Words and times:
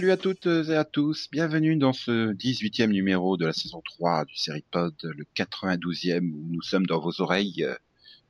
Salut 0.00 0.12
à 0.12 0.16
toutes 0.16 0.46
et 0.46 0.76
à 0.76 0.84
tous. 0.84 1.28
Bienvenue 1.30 1.76
dans 1.76 1.92
ce 1.92 2.32
18e 2.32 2.86
numéro 2.86 3.36
de 3.36 3.44
la 3.44 3.52
saison 3.52 3.82
3 3.84 4.24
du 4.24 4.34
Seripod, 4.34 4.94
le 5.02 5.26
92e 5.36 6.20
où 6.20 6.46
nous 6.48 6.62
sommes 6.62 6.86
dans 6.86 6.98
vos 6.98 7.20
oreilles, 7.20 7.64
euh, 7.64 7.74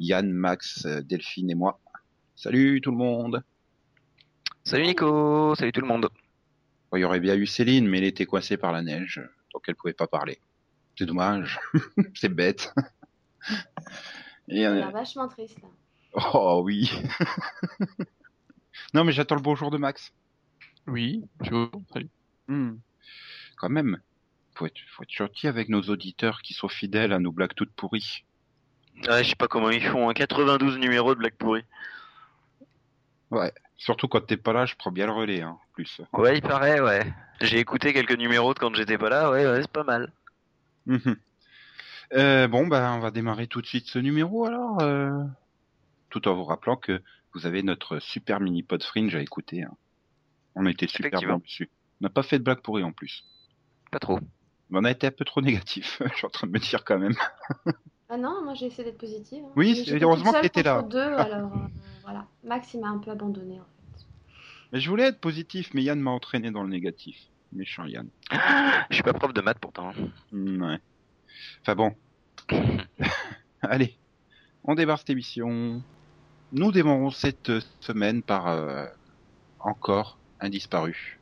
Yann, 0.00 0.32
Max, 0.32 0.84
euh, 0.86 1.00
Delphine 1.00 1.48
et 1.48 1.54
moi. 1.54 1.78
Salut 2.34 2.80
tout 2.80 2.90
le 2.90 2.96
monde. 2.96 3.44
Salut 4.64 4.84
Nico, 4.84 5.54
salut 5.54 5.70
tout 5.70 5.80
le 5.80 5.86
monde. 5.86 6.08
Bon, 6.90 6.96
il 6.96 7.02
y 7.02 7.04
aurait 7.04 7.20
bien 7.20 7.36
eu 7.36 7.46
Céline, 7.46 7.86
mais 7.86 7.98
elle 7.98 8.04
était 8.04 8.26
coincée 8.26 8.56
par 8.56 8.72
la 8.72 8.82
neige, 8.82 9.22
donc 9.54 9.62
elle 9.68 9.76
pouvait 9.76 9.92
pas 9.92 10.08
parler. 10.08 10.40
C'est 10.98 11.06
dommage, 11.06 11.60
c'est 12.16 12.34
bête. 12.34 12.74
Et, 14.48 14.66
a 14.66 14.72
euh, 14.72 14.74
l'air 14.74 14.90
vachement 14.90 15.28
triste 15.28 15.62
là. 15.62 15.68
Oh 16.34 16.62
oui. 16.64 16.90
non 18.92 19.04
mais 19.04 19.12
j'attends 19.12 19.36
le 19.36 19.40
bonjour 19.40 19.70
de 19.70 19.78
Max. 19.78 20.12
Oui, 20.90 21.22
bonjour, 21.38 21.70
salut. 21.92 22.10
Hmm. 22.48 22.72
Quand 23.56 23.68
même, 23.68 24.00
faut 24.54 24.66
être, 24.66 24.80
faut 24.88 25.04
être 25.04 25.12
gentil 25.12 25.46
avec 25.46 25.68
nos 25.68 25.82
auditeurs 25.82 26.42
qui 26.42 26.52
sont 26.52 26.68
fidèles 26.68 27.12
à 27.12 27.20
nos 27.20 27.30
blagues 27.30 27.54
toutes 27.54 27.72
pourries. 27.72 28.24
Ouais, 29.08 29.22
je 29.22 29.30
sais 29.30 29.36
pas 29.36 29.46
comment 29.46 29.70
ils 29.70 29.82
font, 29.82 30.08
hein. 30.10 30.14
92 30.14 30.78
numéros 30.78 31.14
de 31.14 31.20
Black 31.20 31.36
Pourri. 31.36 31.62
Surtout 33.76 34.08
quand 34.08 34.26
t'es 34.26 34.36
pas 34.36 34.52
là, 34.52 34.66
je 34.66 34.74
prends 34.74 34.90
bien 34.90 35.06
le 35.06 35.12
relais, 35.12 35.42
hein, 35.42 35.50
en 35.50 35.72
plus. 35.72 36.00
Ouais, 36.12 36.38
il 36.38 36.42
paraît, 36.42 36.80
ouais. 36.80 37.06
J'ai 37.40 37.60
écouté 37.60 37.92
quelques 37.94 38.18
numéros 38.18 38.52
de 38.52 38.58
quand 38.58 38.74
j'étais 38.74 38.98
pas 38.98 39.08
là, 39.08 39.30
ouais, 39.30 39.46
ouais, 39.46 39.62
c'est 39.62 39.70
pas 39.70 39.84
mal. 39.84 40.12
Mhm. 40.86 41.16
Euh, 42.14 42.48
bon, 42.48 42.66
bah, 42.66 42.92
on 42.94 42.98
va 42.98 43.12
démarrer 43.12 43.46
tout 43.46 43.62
de 43.62 43.66
suite 43.66 43.86
ce 43.86 44.00
numéro 44.00 44.44
alors, 44.44 44.82
euh, 44.82 45.22
tout 46.10 46.26
en 46.26 46.34
vous 46.34 46.44
rappelant 46.44 46.76
que 46.76 47.00
vous 47.32 47.46
avez 47.46 47.62
notre 47.62 48.00
super 48.00 48.40
mini 48.40 48.64
pod 48.64 48.82
fringe 48.82 49.14
à 49.14 49.22
écouter. 49.22 49.62
hein. 49.62 49.76
On 50.54 50.66
a 50.66 50.70
été 50.70 50.86
super 50.86 51.20
bon 51.22 51.38
dessus. 51.38 51.70
On 52.00 52.04
n'a 52.06 52.10
pas 52.10 52.22
fait 52.22 52.38
de 52.38 52.44
blagues 52.44 52.60
pourries 52.62 52.82
en 52.82 52.92
plus. 52.92 53.24
Pas 53.90 53.98
trop. 53.98 54.18
Mais 54.70 54.78
on 54.80 54.84
a 54.84 54.90
été 54.90 55.06
un 55.06 55.10
peu 55.10 55.24
trop 55.24 55.40
négatif, 55.40 56.00
je 56.12 56.16
suis 56.16 56.26
en 56.26 56.30
train 56.30 56.46
de 56.46 56.52
me 56.52 56.58
dire 56.58 56.84
quand 56.84 56.98
même. 56.98 57.14
Ah 58.08 58.16
non, 58.16 58.42
moi 58.44 58.54
j'ai 58.54 58.66
essayé 58.66 58.84
d'être 58.84 58.98
positive. 58.98 59.42
hein. 59.44 59.52
Oui, 59.56 59.84
heureusement 60.00 60.32
que 60.32 60.40
t'étais 60.42 60.62
là. 60.62 60.82
deux, 60.82 60.98
alors 61.00 61.52
euh, 61.56 61.66
voilà. 62.02 62.26
Max 62.44 62.72
il 62.74 62.80
m'a 62.80 62.88
un 62.88 62.98
peu 62.98 63.10
abandonné 63.10 63.60
en 63.60 63.64
fait. 63.64 64.04
Mais 64.72 64.80
je 64.80 64.88
voulais 64.88 65.04
être 65.08 65.20
positif, 65.20 65.70
mais 65.74 65.82
Yann 65.82 65.98
m'a 66.00 66.10
entraîné 66.12 66.50
dans 66.50 66.62
le 66.62 66.68
négatif. 66.68 67.16
Méchant 67.52 67.84
Yann. 67.86 68.08
Je 68.90 68.94
suis 68.94 69.02
pas 69.02 69.12
prof 69.12 69.34
de 69.34 69.40
maths 69.40 69.58
pourtant. 69.58 69.92
Hmm, 70.30 70.62
Ouais. 70.62 70.78
Enfin 71.62 71.74
bon. 71.74 71.94
Allez, 73.62 73.96
on 74.64 74.74
démarre 74.76 74.98
cette 74.98 75.10
émission. 75.10 75.82
Nous 76.52 76.72
démarrons 76.72 77.10
cette 77.10 77.50
semaine 77.80 78.22
par 78.22 78.46
euh, 78.48 78.86
encore 79.58 80.18
un 80.40 80.48
disparu. 80.48 81.18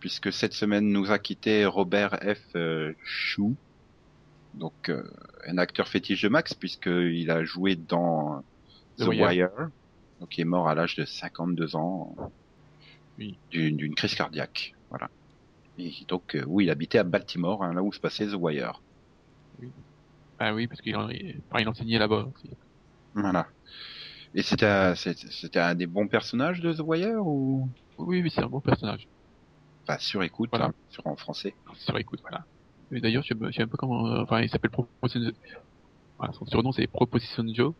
Puisque 0.00 0.32
cette 0.32 0.52
semaine 0.52 0.90
nous 0.92 1.10
a 1.10 1.18
quitté 1.18 1.64
Robert 1.66 2.18
F. 2.22 2.54
euh, 2.56 2.92
Chou. 3.04 3.56
Donc 4.54 4.88
euh, 4.88 5.02
un 5.46 5.58
acteur 5.58 5.88
fétiche 5.88 6.22
de 6.22 6.28
Max 6.28 6.54
puisqu'il 6.54 7.30
a 7.30 7.44
joué 7.44 7.76
dans 7.76 8.42
The, 8.98 9.02
The 9.04 9.08
Wire. 9.08 9.28
Wire. 9.28 9.68
Donc 10.20 10.36
il 10.38 10.42
est 10.42 10.44
mort 10.44 10.68
à 10.68 10.74
l'âge 10.74 10.96
de 10.96 11.04
52 11.04 11.76
ans 11.76 12.14
Oui. 13.18 13.36
d'une 13.50 13.94
crise 13.94 14.14
cardiaque. 14.14 14.74
Voilà. 14.90 15.10
Et 15.78 15.92
donc 16.08 16.34
euh, 16.34 16.44
oui, 16.46 16.64
il 16.64 16.70
habitait 16.70 16.98
à 16.98 17.04
Baltimore, 17.04 17.62
hein, 17.64 17.74
là 17.74 17.82
où 17.82 17.92
se 17.92 18.00
passait 18.00 18.26
The 18.26 18.34
Wire. 18.34 18.80
Ah 20.38 20.54
oui, 20.54 20.66
parce 20.66 20.80
qu'il 20.82 20.96
en- 20.96 21.04
enfin, 21.06 21.60
il 21.60 21.68
enseignait 21.68 21.98
là-bas 21.98 22.28
aussi. 22.34 22.50
Voilà. 23.14 23.46
Et 24.34 24.42
c'était 24.42 24.66
un, 24.66 24.94
un 25.54 25.74
des 25.74 25.86
bons 25.86 26.08
personnages 26.08 26.60
de 26.60 26.72
The 26.74 26.80
Wire 26.80 27.26
ou? 27.26 27.68
Oui, 27.98 28.22
oui, 28.22 28.30
c'est 28.30 28.42
un 28.42 28.48
bon 28.48 28.60
personnage. 28.60 29.06
Enfin, 29.88 29.98
sur 29.98 30.22
écoute, 30.22 30.50
Voilà. 30.50 30.66
hein, 30.66 30.74
sur 30.90 31.06
en 31.06 31.16
français. 31.16 31.54
Sur 31.74 31.96
écoute, 31.98 32.20
voilà. 32.22 32.44
Et 32.92 33.00
d'ailleurs, 33.00 33.22
je 33.22 33.34
sais 33.52 33.62
un 33.62 33.66
peu 33.66 33.76
comment, 33.76 34.06
euh, 34.06 34.22
enfin, 34.22 34.40
il 34.40 34.48
s'appelle 34.48 34.70
Proposition, 34.70 35.32
voilà, 36.18 36.32
son 36.32 36.46
surnom 36.46 36.72
c'est 36.72 36.86
Proposition 36.86 37.44
Joe. 37.52 37.72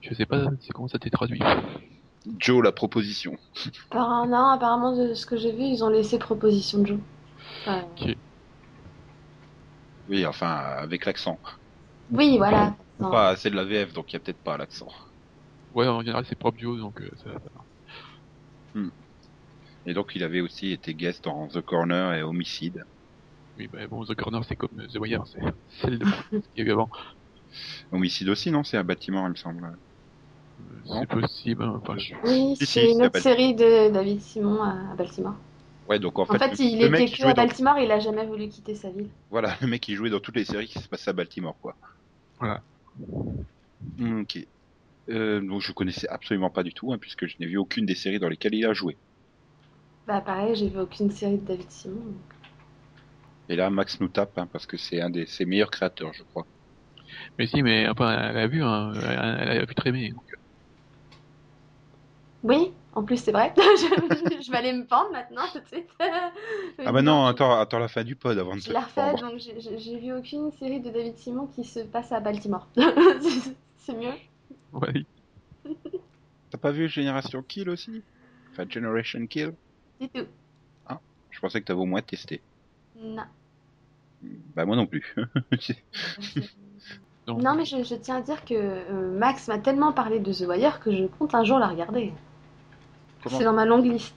Je 0.00 0.14
sais 0.14 0.26
pas, 0.26 0.46
c'est 0.60 0.72
comment 0.72 0.88
ça 0.88 0.98
t'est 0.98 1.10
traduit. 1.10 1.40
Joe, 2.38 2.62
la 2.62 2.72
proposition. 2.72 3.36
Apparemment, 3.90 4.26
non, 4.26 4.46
apparemment 4.48 4.96
de 4.96 5.14
ce 5.14 5.24
que 5.26 5.36
j'ai 5.36 5.52
vu, 5.52 5.62
ils 5.64 5.82
ont 5.84 5.88
laissé 5.88 6.18
proposition 6.18 6.84
Joe. 6.84 6.98
Enfin, 7.62 7.84
Ok. 7.98 8.16
Oui, 10.08 10.26
enfin, 10.26 10.48
avec 10.78 11.06
l'accent. 11.06 11.38
oui, 12.10 12.36
voilà. 12.36 12.74
Non. 12.98 13.10
Pas, 13.10 13.36
c'est 13.36 13.50
de 13.50 13.56
la 13.56 13.64
VF, 13.64 13.92
donc 13.92 14.10
il 14.10 14.14
y 14.14 14.16
a 14.16 14.20
peut-être 14.20 14.42
pas 14.42 14.56
l'accent. 14.58 14.88
Ouais, 15.74 15.86
en 15.86 16.00
général, 16.00 16.24
c'est 16.26 16.38
propre 16.38 16.58
Joe, 16.58 16.78
donc 16.78 17.00
euh, 17.00 17.08
ça, 17.16 17.32
ça 17.32 17.38
va. 17.54 18.80
Et 19.86 19.94
donc, 19.94 20.12
il 20.14 20.22
avait 20.22 20.40
aussi 20.40 20.72
été 20.72 20.94
guest 20.94 21.24
dans 21.24 21.48
The 21.48 21.60
Corner 21.60 22.14
et 22.14 22.22
Homicide. 22.22 22.84
Oui, 23.58 23.68
bah 23.72 23.86
bon, 23.88 24.04
The 24.04 24.14
Corner, 24.14 24.44
c'est 24.44 24.56
comme 24.56 24.78
euh, 24.78 24.86
The 24.86 24.98
Wire, 24.98 25.24
c'est 25.26 25.40
celle 25.80 25.98
de 25.98 26.04
ce 26.06 26.30
qu'il 26.30 26.42
y 26.56 26.60
a 26.62 26.64
eu 26.64 26.72
avant. 26.72 26.90
Homicide 27.92 28.28
aussi, 28.28 28.50
non? 28.50 28.62
C'est 28.62 28.76
un 28.76 28.84
bâtiment, 28.84 29.26
il 29.26 29.30
me 29.30 29.34
semble. 29.36 29.64
Euh. 29.64 30.98
C'est 31.00 31.08
possible, 31.08 31.62
hein, 31.64 31.80
enfin, 31.82 31.96
je... 31.98 32.14
Oui, 32.24 32.54
Si, 32.56 32.66
si, 32.66 32.72
c'est 32.72 32.92
une 32.92 33.02
autre 33.02 33.18
série 33.20 33.54
de 33.54 33.90
David 33.90 34.20
Simon 34.20 34.62
à 34.62 34.94
Baltimore. 34.96 35.34
Ouais, 35.88 35.98
donc 35.98 36.18
en 36.18 36.22
En 36.22 36.26
fait, 36.26 36.38
fait, 36.38 36.58
le, 36.58 36.64
il 36.64 36.78
le 36.78 36.86
était 36.86 36.90
mec 36.90 37.16
que 37.16 37.22
à 37.24 37.32
dans, 37.34 37.42
Baltimore 37.42 37.78
et 37.78 37.84
il 37.84 37.90
a 37.90 37.98
jamais 37.98 38.24
voulu 38.26 38.48
quitter 38.48 38.74
sa 38.74 38.90
ville. 38.90 39.08
voilà, 39.30 39.56
le 39.60 39.66
mec 39.66 39.80
qui 39.80 39.94
jouait 39.94 40.10
dans 40.10 40.20
toutes 40.20 40.36
les 40.36 40.44
séries 40.44 40.68
qui 40.68 40.78
se 40.78 40.88
passaient 40.88 41.10
à 41.10 41.14
Baltimore, 41.14 41.56
quoi. 41.60 41.74
Voilà. 42.38 42.62
Ok. 44.00 44.46
Euh, 45.08 45.40
donc 45.40 45.60
je 45.62 45.72
connaissais 45.72 46.08
absolument 46.08 46.50
pas 46.50 46.62
du 46.62 46.72
tout, 46.72 46.92
hein, 46.92 46.98
puisque 46.98 47.26
je 47.26 47.34
n'ai 47.40 47.46
vu 47.46 47.56
aucune 47.56 47.86
des 47.86 47.94
séries 47.94 48.18
dans 48.20 48.28
lesquelles 48.28 48.54
il 48.54 48.64
a 48.66 48.72
joué. 48.72 48.96
Bah 50.10 50.20
pareil, 50.20 50.56
j'ai 50.56 50.68
vu 50.68 50.80
aucune 50.80 51.08
série 51.12 51.38
de 51.38 51.46
David 51.46 51.70
Simon. 51.70 51.94
donc. 51.94 52.16
Et 53.48 53.54
là, 53.54 53.70
Max 53.70 54.00
nous 54.00 54.08
tape, 54.08 54.36
hein, 54.38 54.48
parce 54.52 54.66
que 54.66 54.76
c'est 54.76 55.00
un 55.00 55.08
des 55.08 55.24
ses 55.26 55.44
meilleurs 55.44 55.70
créateurs, 55.70 56.12
je 56.12 56.24
crois. 56.24 56.48
Mais 57.38 57.46
si, 57.46 57.62
mais 57.62 57.88
enfin, 57.88 58.10
elle 58.30 58.36
a 58.36 58.48
vu, 58.48 58.60
hein, 58.60 58.92
elle 58.92 59.08
a 59.60 59.92
bien. 59.92 60.08
donc, 60.08 60.24
euh, 60.32 60.36
Oui, 62.42 62.72
en 62.92 63.04
plus 63.04 63.18
c'est 63.18 63.30
vrai. 63.30 63.54
je, 63.56 64.42
je 64.44 64.50
vais 64.50 64.56
aller 64.58 64.72
me 64.72 64.84
pendre 64.84 65.12
maintenant 65.12 65.44
tout 65.52 65.60
de 65.60 65.66
suite. 65.66 65.88
Ah 66.84 66.90
bah 66.90 67.02
non, 67.02 67.26
attends, 67.26 67.60
attends 67.60 67.78
la 67.78 67.86
fin 67.86 68.02
du 68.02 68.16
pod 68.16 68.36
avant 68.36 68.56
de 68.56 68.60
se 68.60 68.72
refait, 68.72 68.94
pendre. 68.96 69.20
donc 69.20 69.38
j'ai- 69.38 69.98
vu 70.00 70.12
aucune 70.12 70.50
série 70.58 70.80
de 70.80 70.90
David 70.90 71.16
Simon 71.18 71.46
qui 71.46 71.62
se 71.62 71.78
passe 71.80 72.10
à 72.10 72.18
Baltimore. 72.18 72.66
c'est 73.76 73.94
mieux. 73.94 74.14
Ouais. 74.72 75.04
T'as 76.50 76.58
pas 76.58 76.72
vu 76.72 76.88
Génération 76.88 77.42
Kill 77.44 77.68
aussi? 77.70 78.02
Enfin, 78.52 78.68
Generation 78.68 79.24
Kill? 79.28 79.52
Du 80.00 80.08
tout. 80.08 80.26
Je 81.30 81.38
pensais 81.40 81.60
que 81.60 81.66
t'avais 81.66 81.80
au 81.80 81.86
moins 81.86 82.02
testé. 82.02 82.42
Non. 83.00 83.22
Bah 84.54 84.66
moi 84.66 84.76
non 84.76 84.86
plus. 84.86 85.14
Donc, 87.26 87.42
Non, 87.42 87.54
mais 87.54 87.64
je, 87.64 87.82
je 87.84 87.94
tiens 87.94 88.16
à 88.16 88.20
dire 88.20 88.44
que 88.44 88.54
euh, 88.54 89.16
Max 89.18 89.46
m'a 89.48 89.58
tellement 89.58 89.92
parlé 89.92 90.18
de 90.18 90.32
The 90.32 90.40
Wire 90.48 90.80
que 90.80 90.90
je 90.94 91.04
compte 91.04 91.34
un 91.34 91.44
jour 91.44 91.58
la 91.58 91.68
regarder. 91.68 92.12
Comment- 93.22 93.38
C'est 93.38 93.44
dans 93.44 93.52
ma 93.52 93.64
longue 93.64 93.86
liste. 93.86 94.14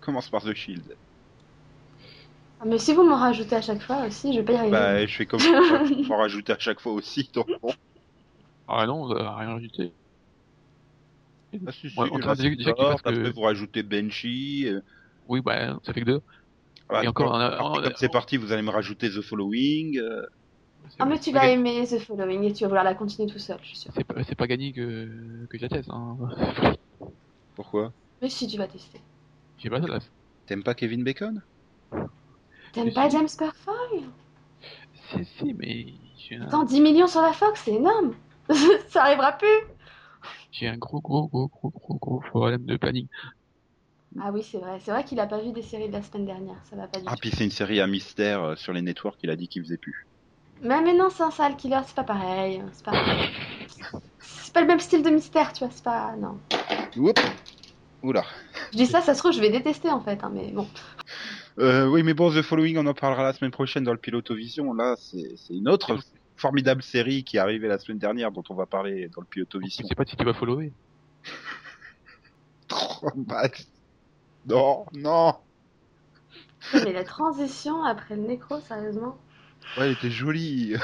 Commence 0.00 0.28
par 0.28 0.42
The 0.42 0.54
Shield? 0.54 0.96
Ah, 2.60 2.64
mais 2.66 2.78
si 2.78 2.94
vous 2.94 3.04
m'en 3.04 3.16
rajoutez 3.16 3.56
à 3.56 3.62
chaque 3.62 3.82
fois 3.82 4.06
aussi, 4.06 4.32
je 4.32 4.38
vais 4.38 4.44
pas 4.44 4.52
y 4.52 4.56
arriver. 4.56 4.72
Bah 4.72 5.06
je 5.06 5.14
fais 5.14 5.26
comme 5.26 5.40
ça, 5.40 5.82
pour 6.06 6.16
rajouter 6.18 6.52
à 6.52 6.58
chaque 6.58 6.80
fois 6.80 6.92
aussi, 6.92 7.30
donc 7.34 7.48
bon. 7.62 7.72
Ah 8.68 8.86
non, 8.86 9.02
on 9.04 9.10
a 9.16 9.36
rien 9.36 9.50
rajouté. 9.50 9.92
Ah, 11.66 11.72
si, 11.72 11.90
si, 11.90 11.98
Ouais, 11.98 12.08
on 12.10 12.14
c'est 12.16 12.20
déjà- 12.36 12.74
fasse 12.74 13.02
que- 13.02 13.08
Après 13.08 13.30
vous 13.30 13.40
rajoutez 13.40 13.82
Benchy. 13.82 14.66
euh, 14.66 14.80
Oui, 15.28 15.40
bah, 15.40 15.78
ça 15.84 15.92
fait 15.92 16.00
que 16.00 16.06
deux. 16.06 16.20
Et 17.02 17.08
encore, 17.08 17.32
on 17.32 17.34
a- 17.34 17.88
a- 17.88 17.92
c'est 17.96 18.10
parti, 18.10 18.36
vous 18.36 18.52
allez 18.52 18.62
me 18.62 18.70
rajouter 18.70 19.08
The 19.10 19.20
Following. 19.22 19.98
euh, 19.98 20.22
Ah, 20.98 21.06
mais 21.06 21.18
tu 21.18 21.32
vas 21.32 21.48
aimer 21.48 21.86
The 21.86 21.98
Following 21.98 22.44
et 22.44 22.52
tu 22.52 22.62
vas 22.64 22.68
vouloir 22.68 22.84
la 22.84 22.94
continuer 22.94 23.30
tout 23.30 23.38
seul, 23.38 23.58
je 23.62 23.68
suis 23.68 23.76
sûre. 23.78 23.92
C'est 23.94 24.34
pas, 24.36 24.46
gagné 24.46 24.72
que, 24.72 25.46
que 25.48 25.58
j'atteste, 25.58 25.88
hein. 25.90 26.16
Pourquoi? 27.54 27.92
Mais 28.20 28.28
si, 28.28 28.46
tu 28.46 28.58
vas 28.58 28.66
tester. 28.66 29.00
Je 29.56 29.62
sais 29.62 29.70
pas, 29.70 29.80
ça. 29.80 29.98
T'aimes 30.46 30.62
pas 30.62 30.74
Kevin 30.74 31.04
Bacon? 31.04 31.42
T'aimes 32.72 32.92
pas 32.92 33.08
si. 33.08 33.16
James 33.16 33.28
Purfoy? 33.38 34.04
Si, 35.10 35.24
si, 35.38 35.54
mais 35.54 35.94
j'ai 36.18 36.36
Attends, 36.36 36.64
10 36.64 36.80
millions 36.80 37.06
sur 37.06 37.22
la 37.22 37.32
Fox, 37.32 37.62
c'est 37.64 37.74
énorme 37.74 38.14
Ça 38.88 39.04
arrivera 39.04 39.32
plus 39.32 39.46
j'ai 40.54 40.68
un 40.68 40.78
gros, 40.78 41.00
gros, 41.00 41.26
gros, 41.28 41.48
gros, 41.48 41.70
gros, 41.70 41.98
gros 41.98 42.20
problème 42.20 42.64
de 42.64 42.76
planning. 42.76 43.08
Ah 44.20 44.30
oui, 44.32 44.44
c'est 44.44 44.58
vrai. 44.58 44.78
C'est 44.80 44.92
vrai 44.92 45.02
qu'il 45.04 45.18
a 45.18 45.26
pas 45.26 45.40
vu 45.40 45.52
des 45.52 45.62
séries 45.62 45.88
de 45.88 45.92
la 45.92 46.02
semaine 46.02 46.26
dernière. 46.26 46.62
Ça 46.70 46.76
va 46.76 46.86
pas 46.86 47.00
du 47.00 47.04
Ah 47.08 47.12
tout. 47.14 47.18
puis 47.20 47.30
c'est 47.30 47.44
une 47.44 47.50
série 47.50 47.80
à 47.80 47.86
mystère 47.88 48.42
euh, 48.42 48.56
sur 48.56 48.72
les 48.72 48.80
networks, 48.82 49.18
il 49.24 49.30
a 49.30 49.36
dit 49.36 49.48
qu'il 49.48 49.62
faisait 49.62 49.76
plus. 49.76 50.06
Mais, 50.62 50.80
mais 50.82 50.94
non, 50.94 51.10
c'est 51.10 51.24
un 51.24 51.32
sale 51.32 51.56
killer, 51.56 51.80
c'est 51.84 51.96
pas 51.96 52.04
pareil. 52.04 52.62
C'est 52.72 52.84
pas... 52.84 52.92
c'est 54.20 54.52
pas 54.54 54.60
le 54.60 54.68
même 54.68 54.78
style 54.78 55.02
de 55.02 55.10
mystère, 55.10 55.52
tu 55.52 55.64
vois. 55.64 55.72
C'est 55.74 55.82
pas. 55.82 56.14
Non. 56.16 56.38
Oups 56.96 57.22
Oula. 58.04 58.24
Je 58.72 58.76
dis 58.76 58.86
ça, 58.86 59.00
ça 59.00 59.14
se 59.14 59.18
trouve, 59.18 59.32
je 59.32 59.40
vais 59.40 59.50
détester 59.50 59.90
en 59.90 60.00
fait. 60.00 60.22
hein, 60.22 60.30
mais 60.32 60.52
bon. 60.52 60.68
Euh, 61.58 61.86
oui, 61.88 62.02
mais 62.02 62.14
bon, 62.14 62.30
The 62.30 62.42
Following, 62.42 62.76
on 62.78 62.86
en 62.86 62.94
parlera 62.94 63.22
la 63.24 63.32
semaine 63.32 63.50
prochaine 63.50 63.82
dans 63.82 63.92
le 63.92 63.98
Pilotovision. 63.98 64.72
Là, 64.74 64.94
c'est 64.98 65.36
c'est 65.36 65.54
une 65.54 65.68
autre 65.68 65.96
formidable 66.36 66.82
série 66.82 67.24
qui 67.24 67.36
est 67.36 67.40
arrivée 67.40 67.68
la 67.68 67.78
semaine 67.78 67.98
dernière, 67.98 68.30
dont 68.32 68.44
on 68.48 68.54
va 68.54 68.66
parler 68.66 69.08
dans 69.08 69.20
le 69.20 69.26
Je 69.26 69.30
Pilotovision. 69.30 69.86
sais 69.86 69.94
pas 69.94 70.04
si 70.04 70.16
tu 70.16 70.24
vas 70.24 70.34
follower. 70.34 70.72
Non, 74.46 74.84
non. 74.92 75.34
Mais 76.74 76.92
la 76.92 77.04
transition 77.04 77.82
après 77.84 78.16
le 78.16 78.22
nécro, 78.22 78.60
sérieusement. 78.60 79.16
Ouais, 79.76 79.86
elle 79.86 79.92
était 79.92 80.10
jolie. 80.10 80.76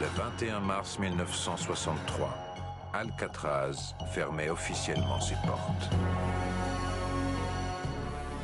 Le 0.00 0.06
21 0.16 0.60
mars 0.60 0.98
1963, 0.98 2.28
Alcatraz 2.94 3.94
fermait 4.12 4.48
officiellement 4.48 5.20
ses 5.20 5.36
portes. 5.46 5.90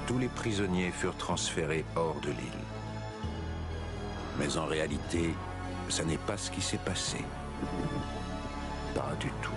Tous 0.06 0.18
les 0.18 0.28
prisonniers 0.28 0.92
furent 0.92 1.16
transférés 1.16 1.84
hors 1.96 2.20
de 2.20 2.28
l'île. 2.28 2.65
Mais 4.38 4.56
en 4.56 4.66
réalité, 4.66 5.34
ça 5.88 6.04
n'est 6.04 6.18
pas 6.18 6.36
ce 6.36 6.50
qui 6.50 6.60
s'est 6.60 6.78
passé. 6.84 7.18
Pas 8.94 9.14
du 9.20 9.28
tout. 9.42 9.52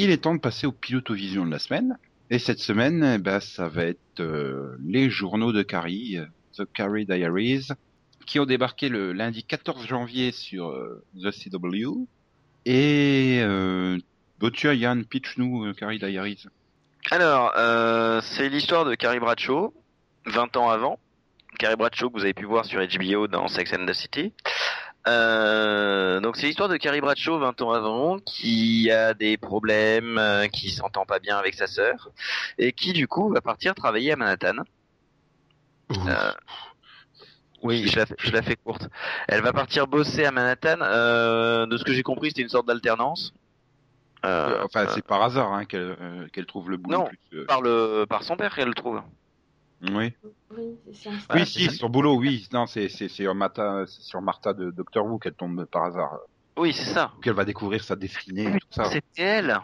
Il 0.00 0.10
est 0.10 0.18
temps 0.18 0.34
de 0.34 0.40
passer 0.40 0.66
au 0.66 0.72
pilotovision 0.72 1.44
de 1.44 1.50
la 1.50 1.58
semaine. 1.58 1.98
Et 2.30 2.38
cette 2.38 2.60
semaine, 2.60 3.02
eh 3.02 3.18
ben, 3.18 3.40
ça 3.40 3.68
va 3.68 3.84
être 3.84 4.20
euh, 4.20 4.76
les 4.84 5.10
journaux 5.10 5.52
de 5.52 5.62
Carrie, 5.62 6.18
euh, 6.18 6.26
The 6.56 6.70
Carrie 6.72 7.04
Diaries, 7.04 7.68
qui 8.26 8.38
ont 8.38 8.46
débarqué 8.46 8.88
le 8.88 9.12
lundi 9.12 9.42
14 9.42 9.86
janvier 9.86 10.30
sur 10.30 10.68
euh, 10.68 11.02
The 11.20 11.30
CW. 11.30 12.06
Et 12.66 13.40
tiens, 14.54 14.72
Yann, 14.72 15.04
pitch-nous 15.04 15.66
euh, 15.66 15.72
Carrie 15.74 15.98
Diaries. 15.98 16.46
Alors, 17.10 17.52
euh, 17.56 18.20
c'est 18.22 18.48
l'histoire 18.48 18.84
de 18.84 18.94
Carrie 18.94 19.20
Bradshaw, 19.20 19.72
20 20.26 20.56
ans 20.56 20.70
avant. 20.70 20.98
Carrie 21.58 21.76
Bradshaw 21.76 22.10
que 22.10 22.14
vous 22.14 22.24
avez 22.24 22.34
pu 22.34 22.44
voir 22.44 22.64
sur 22.64 22.80
HBO 22.80 23.26
dans 23.26 23.48
Sex 23.48 23.72
and 23.72 23.86
the 23.86 23.92
City. 23.92 24.32
Euh, 25.06 26.20
donc 26.20 26.36
c'est 26.36 26.46
l'histoire 26.46 26.68
de 26.68 26.76
Carrie 26.76 27.00
Bradshaw 27.00 27.38
20 27.38 27.62
ans 27.62 27.72
avant 27.72 28.18
qui 28.18 28.90
a 28.90 29.14
des 29.14 29.36
problèmes, 29.38 30.18
euh, 30.18 30.48
qui 30.48 30.70
s'entend 30.70 31.06
pas 31.06 31.18
bien 31.18 31.38
avec 31.38 31.54
sa 31.54 31.66
sœur 31.66 32.10
et 32.58 32.72
qui 32.72 32.92
du 32.92 33.08
coup 33.08 33.30
va 33.30 33.40
partir 33.40 33.74
travailler 33.74 34.12
à 34.12 34.16
Manhattan. 34.16 34.56
Euh, 35.90 36.32
oui, 37.62 37.88
je 37.88 37.96
la, 37.96 38.06
fais, 38.06 38.16
je 38.18 38.30
la 38.30 38.42
fais 38.42 38.56
courte. 38.56 38.88
Elle 39.26 39.40
va 39.40 39.52
partir 39.52 39.86
bosser 39.86 40.24
à 40.24 40.30
Manhattan. 40.30 40.78
Euh, 40.82 41.66
de 41.66 41.76
ce 41.76 41.84
que 41.84 41.92
j'ai 41.92 42.02
compris, 42.02 42.28
c'était 42.28 42.42
une 42.42 42.48
sorte 42.48 42.66
d'alternance. 42.66 43.32
Euh, 44.24 44.64
enfin, 44.64 44.86
c'est 44.94 45.04
par 45.04 45.22
hasard 45.22 45.52
hein, 45.52 45.64
qu'elle 45.64 45.96
euh, 46.00 46.44
trouve 46.46 46.70
le 46.70 46.76
boulot. 46.76 46.98
Non. 46.98 47.04
Plus, 47.04 47.38
euh, 47.40 47.46
par 47.46 47.62
le 47.62 48.04
par 48.08 48.22
son 48.24 48.36
père 48.36 48.54
qu'elle 48.54 48.68
le 48.68 48.74
trouve. 48.74 49.00
Oui, 49.82 50.12
Oui, 50.56 50.76
c'est 50.92 51.08
un 51.08 51.12
oui, 51.34 51.46
si, 51.46 51.70
sur 51.70 51.88
boulot, 51.88 52.16
oui. 52.16 52.48
Non, 52.52 52.66
c'est 52.66 52.88
c'est 52.88 53.08
sur 53.08 53.32
Martha, 53.34 53.84
c'est 53.86 54.02
sur 54.02 54.20
Martha 54.20 54.52
de 54.52 54.72
Doctor 54.72 55.06
Who 55.06 55.18
qu'elle 55.18 55.34
tombe 55.34 55.64
par 55.66 55.84
hasard. 55.84 56.18
Oui, 56.56 56.72
c'est 56.72 56.92
ça. 56.92 57.12
Qu'elle 57.22 57.34
va 57.34 57.44
découvrir 57.44 57.84
sa 57.84 57.94
destinée 57.94 58.46
et 58.56 58.58
tout 58.58 58.66
ça. 58.70 58.84
C'était 58.86 59.22
elle. 59.22 59.56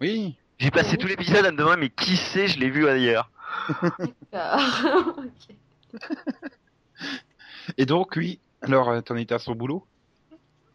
Oui. 0.00 0.36
J'ai 0.58 0.70
passé 0.70 0.96
tout 0.96 1.06
l'épisode 1.06 1.44
à 1.44 1.52
me 1.52 1.56
demander 1.56 1.76
mais 1.78 1.90
qui 1.90 2.16
c'est 2.16 2.48
Je 2.48 2.58
l'ai 2.58 2.70
vu 2.70 2.88
ailleurs. 2.88 3.30
D'accord. 4.32 5.16
Ok. 5.18 5.56
Et 7.78 7.86
donc, 7.86 8.14
oui. 8.16 8.40
Alors, 8.62 8.88
euh, 8.88 9.00
t'en 9.00 9.16
étais 9.16 9.34
à 9.34 9.38
son 9.38 9.54
boulot? 9.54 9.86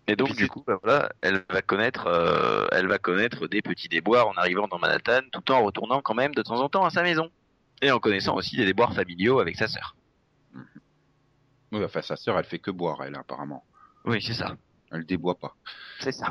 Et 0.08 0.16
donc 0.16 0.36
du 0.36 0.48
coup, 0.48 0.64
bah, 0.66 0.78
voilà, 0.84 1.12
elle 1.22 1.44
va 1.50 1.62
connaître, 1.62 2.08
euh, 2.08 2.68
elle 2.72 2.88
va 2.88 2.98
connaître 2.98 3.48
des 3.48 3.62
petits 3.62 3.88
déboires 3.88 4.28
en 4.28 4.34
arrivant 4.34 4.68
dans 4.68 4.80
Manhattan, 4.80 5.22
tout 5.32 5.52
en 5.52 5.64
retournant 5.64 6.02
quand 6.02 6.16
même 6.16 6.34
de 6.34 6.42
temps 6.42 6.60
en 6.60 6.70
temps 6.70 6.86
à 6.86 6.90
sa 6.90 7.04
maison 7.04 7.30
et 7.82 7.92
en 7.92 8.00
connaissant 8.00 8.36
aussi 8.36 8.58
des 8.58 8.66
déboires 8.66 8.94
familiaux 8.94 9.40
avec 9.40 9.56
sa 9.56 9.68
sœur. 9.68 9.96
Oui, 11.72 11.84
enfin, 11.84 12.02
sa 12.02 12.16
sœur, 12.16 12.38
elle 12.38 12.46
fait 12.46 12.60
que 12.60 12.72
boire, 12.72 13.02
elle, 13.04 13.16
apparemment. 13.16 13.64
Oui, 14.06 14.22
c'est 14.22 14.34
ça, 14.34 14.56
Elle 14.92 15.06
déboit 15.06 15.36
pas. 15.36 15.56
c'est 16.00 16.12
ça. 16.12 16.28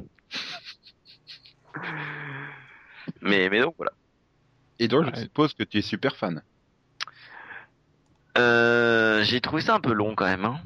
mais 3.23 3.49
mais 3.49 3.61
donc 3.61 3.75
voilà. 3.77 3.93
Et 4.79 4.89
donc, 4.89 5.15
je 5.15 5.21
suppose 5.23 5.55
que 5.55 5.63
tu 5.63 5.79
es 5.79 5.83
super 5.83 6.17
fan. 6.17 6.43
Euh, 8.39 9.23
j'ai 9.25 9.41
trouvé 9.41 9.63
ça 9.63 9.75
un 9.75 9.81
peu 9.81 9.93
long 9.93 10.15
quand 10.15 10.27
même. 10.27 10.45
Hein. 10.45 10.61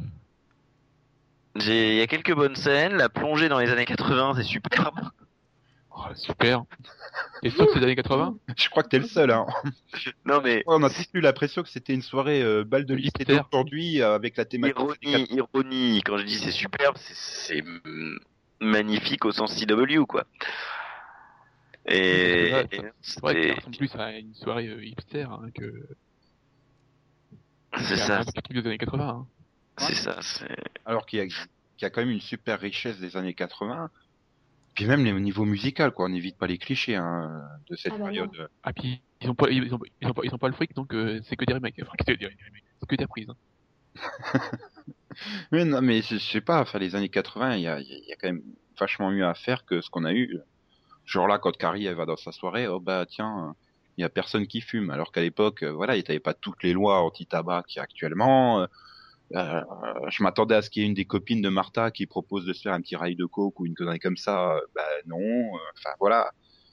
Il 1.57 1.95
y 1.95 2.01
a 2.01 2.07
quelques 2.07 2.35
bonnes 2.35 2.57
scènes. 2.57 2.95
La 2.95 3.09
plongée 3.09 3.49
dans 3.49 3.59
les 3.61 3.71
années 3.71 3.85
80, 3.85 4.35
c'est 4.37 4.43
superbe. 4.43 4.99
Oh, 5.97 6.03
super. 6.15 6.65
Et 7.45 7.51
c'est 7.51 7.63
les 7.77 7.83
années 7.85 7.95
80 7.95 8.37
Je 8.57 8.69
crois 8.69 8.83
que 8.83 8.89
t'es 8.89 8.99
le 8.99 9.07
seul, 9.07 9.31
hein. 9.31 9.47
Non 10.25 10.41
mais 10.43 10.65
On 10.67 10.83
a 10.83 10.91
tous 10.91 11.07
eu 11.15 11.21
l'impression 11.21 11.63
que 11.63 11.69
c'était 11.69 11.95
une 11.95 12.03
soirée 12.03 12.43
euh, 12.43 12.65
balle 12.65 12.85
de 12.85 12.95
lycée 12.95 13.13
Hipster. 13.21 13.39
d'aujourd'hui 13.53 14.03
euh, 14.03 14.17
avec 14.17 14.37
la 14.37 14.45
thématique. 14.45 14.77
ironie, 14.77 15.27
ironie. 15.31 16.03
Quand 16.05 16.19
je 16.19 16.25
dis 16.25 16.37
c'est 16.37 16.51
superbe, 16.51 16.97
c'est, 16.99 17.63
magnifique 18.61 19.25
au 19.25 19.31
sens 19.31 19.55
CW 19.57 20.05
quoi. 20.07 20.25
Et, 21.87 22.51
Ouais, 22.53 22.67
et 22.73 22.81
C'est 23.03 23.21
vrai 23.21 23.35
que 23.35 23.41
ça 23.43 23.49
c'était- 23.49 23.55
ressemble 23.61 23.77
plus 23.77 23.95
à 23.97 24.11
une 24.19 24.35
soirée 24.35 24.67
euh, 24.69 24.85
hipster 24.85 25.23
hein, 25.31 25.43
que. 25.55 25.87
c'est 27.79 27.97
ça, 27.97 28.21
un 28.21 28.25
truc 28.25 28.57
des 28.57 28.67
années 28.67 28.79
80. 28.79 29.09
Hein. 29.09 29.27
C'est 29.79 29.95
ça. 29.95 30.19
C'est... 30.23 30.57
Alors 30.85 31.07
qu'il 31.07 31.19
y, 31.19 31.23
a- 31.23 31.27
qu'il 31.27 31.39
y 31.83 31.85
a 31.85 31.91
quand 31.91 32.01
même 32.01 32.11
une 32.11 32.21
super 32.21 32.61
richesse 32.61 32.99
des 33.01 33.17
années 33.17 33.35
80. 33.35 33.91
Puis 34.75 34.87
même 34.87 35.05
les- 35.05 35.13
au 35.13 35.21
niveau 35.21 35.45
musical, 35.45 35.93
quoi. 35.93 36.07
On 36.07 36.09
n'évite 36.09 36.37
pas 36.37 36.47
les 36.47 36.59
clichés 36.59 36.97
hein, 36.97 37.43
de 37.71 37.77
cette 37.77 37.93
Ah 37.93 37.99
bah 37.99 38.05
non. 38.05 38.11
période. 38.11 38.49
Ah, 38.63 38.73
puis 38.73 39.01
ils 39.21 39.31
ont 39.31 39.35
pas, 39.35 39.49
ils 39.51 39.73
ont, 39.75 39.79
ils 40.01 40.09
ont 40.09 40.13
pas, 40.13 40.23
ils 40.25 40.35
ont 40.35 40.39
pas 40.39 40.49
le 40.49 40.55
fric, 40.55 40.75
donc 40.75 40.93
euh, 40.95 41.21
c'est 41.25 41.37
que 41.37 41.45
des 41.45 41.55
remakes. 41.55 41.77
Enfin, 41.83 41.93
que 41.99 42.05
des, 42.05 42.17
des 42.17 42.27
remakes. 42.27 42.65
C'est 42.81 42.89
que 42.89 42.97
des 42.97 43.05
reprises. 43.05 43.29
Hein. 43.31 43.37
Mais 45.53 45.65
non, 45.65 45.81
mais 45.81 46.03
je, 46.03 46.17
je 46.17 46.19
sais 46.19 46.41
pas. 46.41 46.61
Enfin, 46.61 46.81
les 46.81 46.97
années 46.97 47.09
80, 47.09 47.55
il 47.57 47.63
y 47.63 47.69
a, 47.69 47.79
il 47.81 48.05
y 48.09 48.13
a 48.13 48.17
quand 48.17 48.27
même 48.29 48.43
vachement 48.79 49.11
mieux 49.13 49.25
à 49.25 49.35
faire 49.35 49.65
que 49.65 49.81
ce 49.81 49.89
qu'on 49.89 50.05
a 50.05 50.13
eu. 50.13 50.39
Genre 51.07 51.29
là, 51.29 51.39
quand 51.39 51.57
Carrie 51.57 51.87
elle 51.87 51.95
va 51.95 52.05
dans 52.07 52.17
sa 52.17 52.33
soirée, 52.33 52.67
oh 52.67 52.81
bah 52.81 53.07
tiens, 53.09 53.55
il 53.97 54.01
y 54.01 54.05
a 54.05 54.09
personne 54.09 54.49
qui 54.49 54.61
fume. 54.61 54.91
Alors 54.91 55.13
qu'à 55.13 55.21
l'époque, 55.21 55.63
euh, 55.63 55.71
voilà, 55.71 55.95
il 55.95 56.01
n'y 56.01 56.05
avait 56.09 56.19
pas 56.19 56.35
toutes 56.35 56.65
les 56.65 56.73
lois 56.73 57.01
anti-tabac 57.03 57.63
qu'il 57.69 57.77
y 57.77 57.81
a 57.81 57.85
actuellement. 57.85 58.67
Euh, 59.35 59.39
euh, 59.61 60.11
je 60.11 60.23
m'attendais 60.23 60.55
à 60.55 60.63
ce 60.63 60.71
qu'il 60.71 60.83
y 60.83 60.85
ait 60.85 60.89
une 60.89 60.95
des 60.95 61.07
copines 61.07 61.41
de 61.43 61.49
Martha 61.49 61.91
qui 61.91 62.07
propose 62.07 62.45
de 62.45 62.53
se 62.53 62.61
faire 62.63 62.73
un 62.75 62.81
petit 62.81 62.95
rail 62.97 63.17
de 63.17 63.25
coke 63.25 63.59
ou 63.59 63.67
une 63.67 63.75
connerie 63.75 63.99
comme 63.99 64.17
ça. 64.17 64.55
Euh, 64.57 64.61
Bah 64.75 64.83
non. 65.07 65.19
Enfin 65.79 65.91
voilà. 65.99 66.31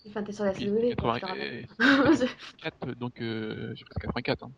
Enfin, 0.08 0.24
t'es 0.24 0.32
sur 0.32 0.44
la 0.46 0.54
CW. 0.54 0.96
quoi, 1.00 1.20
80, 1.20 1.36
je 1.36 1.68
te 1.68 1.84
euh, 1.84 2.04
rappelle. 2.14 2.30
4, 2.62 2.96
donc 2.96 3.22
euh, 3.22 3.74
je 3.76 3.84
pense 3.84 4.02
84. 4.02 4.44
Hein. 4.44 4.52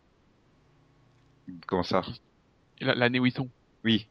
Comment 1.66 1.82
ça? 1.82 2.02
L'année 2.80 3.20
où 3.20 3.26
ils 3.26 3.32
sont. 3.32 3.50
Oui. 3.84 4.08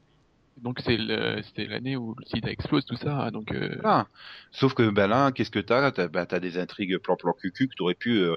Donc 0.57 0.79
c'est 0.85 0.97
l'année 0.97 1.97
où 1.97 2.13
le 2.15 2.25
sida 2.25 2.51
explose, 2.51 2.85
tout 2.85 2.95
ça. 2.95 3.25
hein, 3.25 3.31
Donc 3.31 3.51
euh, 3.51 3.75
Voilà. 3.81 4.07
Sauf 4.51 4.75
que 4.75 4.89
ben 4.89 5.07
là, 5.07 5.31
qu'est-ce 5.31 5.49
que 5.51 5.59
t'as 5.59 5.91
T'as 5.91 6.07
bah, 6.07 6.25
t'as 6.27 6.39
des 6.39 6.57
intrigues 6.59 6.97
plan-plan 6.99 7.33
cucu 7.33 7.67
que 7.67 7.73
t'aurais 7.75 7.95
pu 7.95 8.19
euh, 8.19 8.35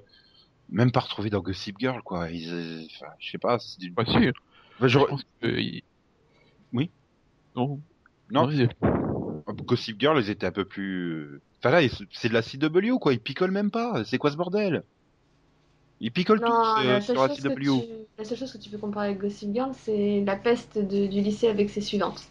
même 0.70 0.92
pas 0.92 1.00
retrouver 1.00 1.28
dans 1.30 1.40
Gossip 1.40 1.76
Girl, 1.78 2.02
quoi. 2.02 2.30
Ils, 2.30 2.50
euh, 2.52 2.82
je 3.20 3.30
sais 3.30 3.38
pas. 3.38 3.58
c'est 3.58 3.78
du- 3.78 3.92
pas 3.92 4.06
sûr. 4.06 4.32
Bah, 4.80 4.88
Je 4.88 4.98
pense 4.98 5.22
que. 5.40 5.46
Oui. 6.72 6.90
Non. 7.54 7.80
Non. 8.30 8.50
ils- 8.50 8.68
Gossip 9.64 9.98
Girl, 10.00 10.20
ils 10.20 10.30
étaient 10.30 10.46
un 10.46 10.52
peu 10.52 10.64
plus. 10.64 11.40
Enfin 11.60 11.70
là, 11.70 11.88
c'est 12.12 12.28
de 12.28 12.34
la 12.34 12.42
CW, 12.42 12.98
quoi. 12.98 13.12
Ils 13.12 13.20
picolent 13.20 13.50
même 13.50 13.70
pas. 13.70 14.04
C'est 14.04 14.18
quoi 14.18 14.30
ce 14.30 14.36
bordel? 14.36 14.82
Ils 16.00 16.12
picolent 16.12 16.40
Non, 16.40 16.48
tous 16.48 16.80
euh, 16.80 16.92
la 16.92 17.00
seule, 17.00 17.16
sur 17.16 17.22
la 17.22 17.28
chose 17.28 17.42
que 17.42 17.48
CW. 17.48 17.80
tu... 17.80 17.92
la 18.18 18.24
seule 18.24 18.38
chose 18.38 18.52
que 18.52 18.58
tu 18.58 18.68
peux 18.70 18.78
comparer 18.78 19.08
avec 19.08 19.20
Gossip 19.20 19.52
Girl, 19.54 19.70
c'est 19.74 20.22
la 20.26 20.36
peste 20.36 20.78
de- 20.78 21.06
du 21.06 21.20
lycée 21.20 21.48
avec 21.48 21.70
ses 21.70 21.80
suivantes. 21.80 22.22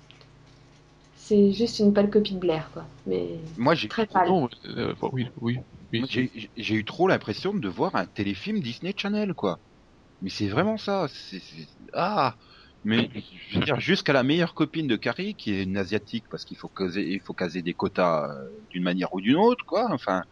C'est 1.18 1.52
juste 1.54 1.80
une 1.80 1.92
pâle 1.94 2.12
copie 2.12 2.34
de 2.34 2.40
Blair, 2.40 2.70
quoi. 2.74 2.86
Mais 3.08 3.40
Moi, 3.58 3.74
j'ai 3.74 3.88
très 3.88 4.06
pâle. 4.06 4.30
Non, 4.30 4.48
euh, 4.66 4.94
enfin, 4.94 5.10
oui, 5.12 5.28
oui. 5.42 5.58
oui 5.92 6.00
Moi, 6.00 6.08
j'ai 6.12 6.30
j'ai 6.56 6.76
eu 6.76 6.86
trop 6.86 7.08
l'impression 7.08 7.54
de 7.54 7.68
voir 7.68 7.96
un 7.96 8.06
téléfilm 8.06 8.60
Disney 8.60 8.94
Channel, 8.96 9.34
quoi. 9.34 9.60
Mais 10.22 10.30
c'est 10.30 10.48
vraiment 10.48 10.78
ça. 10.78 11.08
c'est 11.10 11.40
c'est- 11.40 11.68
Ah 11.94 12.38
Mais 12.84 13.10
je 13.14 13.60
veux 13.60 13.66
dire, 13.66 13.80
jusqu'à 13.80 14.14
la 14.14 14.24
meilleure 14.24 14.54
copine 14.54 14.88
de 14.88 14.96
Carrie, 14.96 15.36
qui 15.36 15.52
est 15.54 15.64
une 15.64 15.78
asiatique, 15.78 16.26
parce 16.30 16.46
qu'il 16.46 16.58
faut 16.58 16.70
caser, 16.70 17.20
faut 17.26 17.34
caser 17.34 17.62
des 17.64 17.74
quotas 17.74 18.30
euh, 18.32 18.50
d'une 18.70 18.84
manière 18.84 19.14
ou 19.14 19.22
d'une 19.22 19.36
autre, 19.38 19.66
quoi. 19.66 19.88
Enfin, 19.92 20.24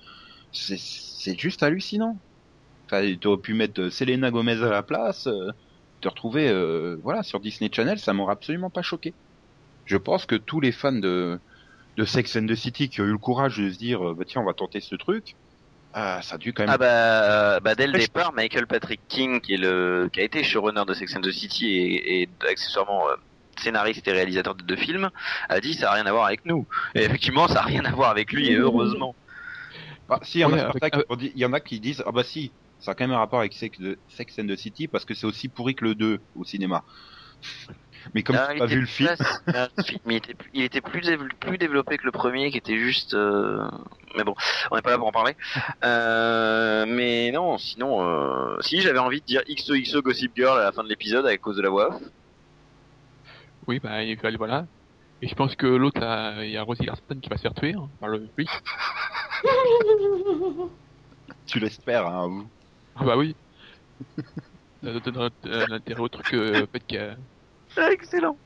c'est 0.51 1.39
juste 1.39 1.63
hallucinant. 1.63 2.21
Enfin, 2.89 3.15
tu 3.21 3.27
aurais 3.27 3.41
pu 3.41 3.53
mettre 3.55 3.81
euh, 3.81 3.91
Selena 3.91 4.31
Gomez 4.31 4.63
à 4.63 4.69
la 4.69 4.83
place, 4.83 5.27
euh, 5.27 5.51
te 6.01 6.09
retrouver, 6.09 6.49
euh, 6.49 6.97
voilà, 7.03 7.23
sur 7.23 7.39
Disney 7.41 7.69
Channel, 7.73 7.99
ça 7.99 8.13
m'aurait 8.13 8.33
absolument 8.33 8.69
pas 8.71 8.81
choqué. 8.83 9.15
Je 9.85 9.97
pense 9.97 10.25
que 10.25 10.35
tous 10.35 10.59
les 10.61 10.71
fans 10.71 10.91
de 10.93 11.41
de 11.97 12.05
Sex 12.05 12.35
and 12.37 12.47
the 12.47 12.55
City 12.55 12.89
qui 12.89 13.01
ont 13.01 13.05
eu 13.05 13.11
le 13.11 13.17
courage 13.19 13.57
de 13.59 13.69
se 13.71 13.77
dire, 13.77 14.09
euh, 14.11 14.15
bah, 14.15 14.25
tiens, 14.27 14.41
on 14.41 14.45
va 14.45 14.53
tenter 14.55 14.81
ce 14.81 14.95
truc, 14.95 15.37
ah, 15.93 16.21
ça 16.21 16.35
a 16.35 16.37
dû 16.37 16.53
quand 16.53 16.63
même 16.63 16.69
Ah 16.73 16.77
bah, 16.77 16.85
euh, 17.55 17.59
bah 17.59 17.75
dès 17.75 17.87
le 17.87 17.93
départ, 17.99 18.33
Michael 18.33 18.67
Patrick 18.67 19.01
King, 19.07 19.41
qui 19.41 19.53
est 19.53 19.57
le, 19.57 20.09
qui 20.11 20.19
a 20.19 20.23
été 20.23 20.43
showrunner 20.43 20.83
de 20.87 20.93
Sex 20.93 21.15
and 21.15 21.21
the 21.21 21.31
City 21.31 21.67
et, 21.77 22.21
et 22.23 22.29
accessoirement 22.49 23.07
euh, 23.09 23.15
scénariste 23.57 24.07
et 24.07 24.11
réalisateur 24.11 24.55
de 24.55 24.63
deux 24.63 24.75
films, 24.75 25.09
a 25.49 25.59
dit 25.61 25.73
ça 25.75 25.91
a 25.91 25.93
rien 25.93 26.05
à 26.05 26.11
voir 26.11 26.25
avec 26.25 26.45
nous. 26.45 26.67
Et 26.95 27.03
effectivement, 27.03 27.47
ça 27.47 27.59
a 27.59 27.63
rien 27.63 27.85
à 27.85 27.91
voir 27.91 28.09
avec 28.09 28.31
lui, 28.33 28.49
et 28.49 28.55
heureusement. 28.55 29.15
Ah, 30.09 30.19
si, 30.23 30.39
il 30.39 30.41
y 30.41 30.45
en 30.45 30.49
a 30.49 30.53
Ouais, 30.53 30.59
certains 30.59 30.77
avec- 30.91 30.93
qui 30.93 31.01
ont 31.09 31.15
dit- 31.15 31.31
il 31.35 31.41
y 31.41 31.45
en 31.45 31.53
a 31.53 31.59
qui 31.59 31.79
disent, 31.79 32.03
ah 32.05 32.11
bah 32.11 32.23
si, 32.23 32.51
ça 32.79 32.91
a 32.91 32.93
quand 32.95 33.05
même 33.05 33.15
un 33.15 33.19
rapport 33.19 33.39
avec 33.39 33.53
Sex, 33.53 33.79
de- 33.79 33.97
Sex 34.09 34.37
and 34.39 34.47
the 34.47 34.55
City 34.55 34.87
parce 34.87 35.05
que 35.05 35.13
c'est 35.13 35.25
aussi 35.25 35.47
pourri 35.47 35.75
que 35.75 35.85
le 35.85 35.95
2 35.95 36.19
au 36.35 36.43
cinéma. 36.43 36.83
Mais 38.13 38.23
comme 38.23 38.35
tu 38.35 38.41
il 38.53 38.59
pas 38.59 38.65
vu 38.65 38.79
le 38.81 38.85
film, 38.85 39.09
il 40.05 40.13
était, 40.13 40.33
plus- 40.33 40.49
il 40.53 40.63
était 40.63 40.81
plus, 40.81 41.01
dév- 41.01 41.29
plus 41.39 41.57
développé 41.57 41.97
que 41.97 42.05
le 42.05 42.11
premier, 42.11 42.51
qui 42.51 42.57
était 42.57 42.77
juste. 42.77 43.13
euh, 43.13 43.63
Mais 44.15 44.23
bon, 44.23 44.35
on 44.71 44.75
n'est 44.75 44.81
pas 44.81 44.89
là 44.91 44.97
pour 44.97 45.07
en 45.07 45.11
parler. 45.11 45.35
Euh, 45.83 46.85
Mais 46.87 47.31
non, 47.31 47.57
sinon, 47.57 48.03
euh... 48.05 48.57
si 48.61 48.81
j'avais 48.81 48.99
envie 48.99 49.21
de 49.21 49.25
dire 49.25 49.41
XOXO 49.49 50.01
Gossip 50.01 50.31
Girl 50.35 50.59
à 50.59 50.63
la 50.63 50.71
fin 50.71 50.83
de 50.83 50.89
l'épisode 50.89 51.25
à 51.25 51.37
cause 51.37 51.55
de 51.57 51.61
la 51.61 51.69
voix 51.69 51.95
off. 51.95 52.01
Oui, 53.67 53.79
bah, 53.79 54.03
il 54.03 54.17
fallait, 54.17 54.37
voilà. 54.37 54.65
Et 55.21 55.27
je 55.29 55.35
pense 55.35 55.55
que 55.55 55.65
l'autre, 55.67 56.01
il 56.41 56.49
y 56.49 56.57
a 56.57 56.63
Rosie 56.63 56.85
Larson 56.85 57.15
qui 57.21 57.29
va 57.29 57.37
se 57.37 57.43
faire 57.43 57.53
tuer, 57.53 57.73
hein, 57.77 57.87
par 58.01 58.09
le 58.09 58.27
flic. 58.35 58.49
tu 61.45 61.59
l'espères, 61.59 62.07
hein, 62.07 62.27
vous. 62.27 62.47
Ah 62.95 63.03
bah 63.05 63.17
oui. 63.17 63.35
Ça 64.83 64.91
donne 64.99 65.29
un 65.45 65.71
intérêt 65.71 66.01
au 66.01 66.09
truc, 66.09 66.33
euh, 66.33 66.65
fait 66.71 66.79
qu'il 66.85 66.97
y 66.97 67.01
a... 67.01 67.15
Excellent. 67.91 68.37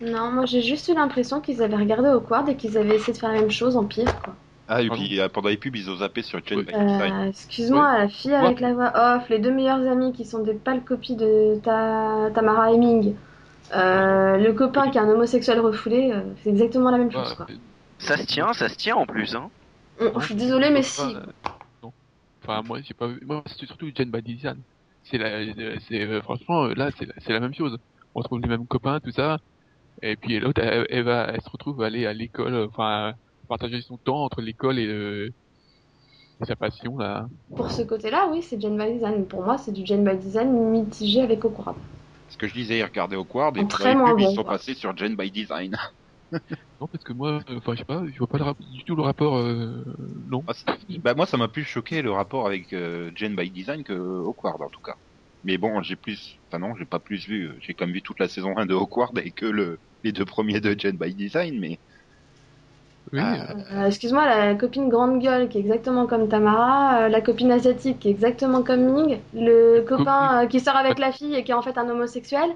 Non, 0.00 0.30
moi 0.30 0.46
j'ai 0.46 0.62
juste 0.62 0.88
eu 0.88 0.94
l'impression 0.94 1.40
qu'ils 1.40 1.62
avaient 1.62 1.76
regardé 1.76 2.08
Awkward 2.08 2.48
et 2.48 2.54
qu'ils 2.56 2.78
avaient 2.78 2.96
essayé 2.96 3.12
de 3.12 3.18
faire 3.18 3.32
la 3.32 3.40
même 3.40 3.50
chose 3.50 3.76
en 3.76 3.84
pire, 3.84 4.20
quoi. 4.22 4.34
Ah, 4.70 4.82
et 4.82 4.90
puis 4.90 5.18
euh, 5.18 5.28
pendant 5.30 5.48
les 5.48 5.56
pubs, 5.56 5.74
ils 5.74 5.90
ont 5.90 5.96
zappé 5.96 6.20
sur 6.22 6.40
Jane 6.44 6.62
Design. 6.62 7.12
Euh, 7.12 7.28
Excuse-moi, 7.30 7.98
la 7.98 8.08
fille 8.08 8.34
avec 8.34 8.60
la 8.60 8.74
voix 8.74 8.92
off, 8.94 9.28
les 9.30 9.38
deux 9.38 9.50
meilleures 9.50 9.80
amies 9.90 10.12
qui 10.12 10.26
sont 10.26 10.40
des 10.42 10.52
pâles 10.52 10.84
copies 10.84 11.16
de 11.16 11.58
ta... 11.64 12.28
Tamara 12.34 12.70
Hemming, 12.70 13.14
euh, 13.74 14.36
le 14.36 14.52
copain 14.52 14.90
qui 14.90 14.98
est 14.98 15.00
un 15.00 15.08
homosexuel 15.08 15.58
refoulé, 15.60 16.12
euh, 16.12 16.20
c'est 16.44 16.50
exactement 16.50 16.90
la 16.90 16.98
même 16.98 17.10
chose, 17.10 17.32
quoi. 17.34 17.46
Ouais, 17.46 17.54
Ça 17.98 18.18
se 18.18 18.26
tient, 18.26 18.52
ça 18.52 18.68
se 18.68 18.76
tient 18.76 18.94
en 18.96 19.06
plus. 19.06 19.34
Hein. 19.34 19.48
On- 20.00 20.20
Je 20.20 20.26
suis 20.26 20.34
désolée, 20.34 20.70
mais 20.70 20.82
si. 20.82 21.00
Enfin, 21.00 21.22
non. 21.82 21.92
Enfin, 22.44 22.62
moi, 22.66 22.78
j'ai 22.82 22.94
pas 22.94 23.06
vu. 23.06 23.20
Moi, 23.26 23.42
c'est 23.46 23.66
surtout 23.66 23.90
Jane 23.94 24.10
by 24.10 24.20
Design. 24.22 24.58
C'est 25.04 25.16
la, 25.16 25.40
c'est, 25.88 26.20
franchement, 26.20 26.66
là, 26.66 26.90
c'est 26.98 27.06
la, 27.06 27.14
c'est 27.24 27.32
la 27.32 27.40
même 27.40 27.54
chose. 27.54 27.78
On 28.18 28.20
retrouve 28.20 28.40
les 28.40 28.48
mêmes 28.48 28.66
copains, 28.66 28.98
tout 28.98 29.12
ça. 29.12 29.38
Et 30.02 30.16
puis 30.16 30.40
l'autre, 30.40 30.60
elle, 30.60 30.86
elle 30.90 31.04
va, 31.04 31.30
elle 31.32 31.40
se 31.40 31.48
retrouve 31.50 31.80
à 31.82 31.86
aller 31.86 32.04
à 32.04 32.12
l'école, 32.12 32.66
enfin, 32.68 33.12
partager 33.46 33.80
son 33.80 33.96
temps 33.98 34.24
entre 34.24 34.40
l'école 34.40 34.80
et, 34.80 34.86
euh, 34.88 35.30
et 36.42 36.46
sa 36.46 36.56
passion, 36.56 36.98
là. 36.98 37.28
Pour 37.54 37.70
ce 37.70 37.82
côté-là, 37.82 38.28
oui, 38.32 38.42
c'est 38.42 38.60
Jane 38.60 38.76
by 38.76 38.92
Design. 38.94 39.24
Pour 39.24 39.44
moi, 39.44 39.56
c'est 39.56 39.70
du 39.70 39.86
Jane 39.86 40.04
by 40.04 40.16
Design 40.16 40.52
mitigé 40.52 41.22
avec 41.22 41.44
Awkward. 41.44 41.76
Ce 42.28 42.36
que 42.36 42.48
je 42.48 42.54
disais, 42.54 42.82
regardez 42.82 43.14
Awkward, 43.14 43.56
et 43.56 43.60
pendant 43.60 43.68
très 43.68 43.90
les 43.90 43.94
moins 43.94 44.10
pubs, 44.10 44.18
bon, 44.18 44.30
ils 44.32 44.34
sont 44.34 44.42
passés 44.42 44.74
sur 44.74 44.96
Jane 44.96 45.14
by 45.14 45.30
Design. 45.30 45.76
Non, 46.80 46.88
parce 46.88 47.04
que 47.04 47.12
moi, 47.12 47.40
euh, 47.48 47.58
enfin, 47.58 47.74
je 47.74 47.78
sais 47.78 47.84
pas, 47.84 48.02
je 48.12 48.18
vois 48.18 48.26
pas 48.26 48.38
le 48.38 48.44
du 48.58 48.82
tout 48.84 48.96
le 48.96 49.02
rapport, 49.02 49.36
euh, 49.36 49.84
non. 50.28 50.42
Ah, 50.48 50.54
c'est- 50.54 50.98
bah, 50.98 51.14
moi, 51.14 51.26
ça 51.26 51.36
m'a 51.36 51.48
plus 51.48 51.62
choqué 51.64 52.02
le 52.02 52.10
rapport 52.10 52.46
avec 52.48 52.72
euh, 52.72 53.12
Jane 53.14 53.36
by 53.36 53.48
Design 53.50 53.84
que 53.84 53.92
Awkward, 53.92 54.60
en 54.60 54.68
tout 54.70 54.80
cas. 54.80 54.96
Mais 55.44 55.58
bon, 55.58 55.82
j'ai 55.82 55.96
plus, 55.96 56.40
enfin 56.48 56.58
non, 56.60 56.74
j'ai 56.76 56.86
pas 56.86 57.00
plus 57.00 57.26
vu. 57.26 57.56
J'ai 57.60 57.74
quand 57.74 57.86
même 57.86 57.94
vu 57.94 58.02
toute 58.02 58.20
la 58.20 58.28
saison 58.28 58.56
1 58.56 58.66
de 58.66 58.74
Awkward 58.74 59.18
et 59.18 59.32
que 59.32 59.46
le, 59.46 59.80
les 60.02 60.12
deux 60.12 60.24
premiers 60.24 60.60
de 60.60 60.74
Jane 60.78 60.96
by 60.98 61.14
Design, 61.14 61.58
mais 61.60 61.80
Oui, 63.12 63.20
Ah, 63.20 63.54
Euh, 63.72 63.86
Excuse-moi, 63.86 64.26
la 64.26 64.54
copine 64.54 64.88
grande 64.88 65.20
gueule 65.20 65.48
qui 65.48 65.56
est 65.58 65.60
exactement 65.60 66.06
comme 66.06 66.28
Tamara, 66.28 67.04
euh, 67.06 67.08
la 67.08 67.20
copine 67.22 67.50
asiatique 67.50 67.98
qui 68.00 68.08
est 68.08 68.10
exactement 68.10 68.62
comme 68.62 68.84
Ming, 68.84 69.24
le 69.32 69.80
copain 69.82 70.44
euh, 70.44 70.46
qui 70.46 70.60
sort 70.60 70.76
avec 70.76 70.98
la 70.98 71.12
fille 71.12 71.34
et 71.34 71.42
qui 71.44 71.50
est 71.52 71.54
en 71.54 71.62
fait 71.62 71.78
un 71.78 71.88
homosexuel. 71.88 72.50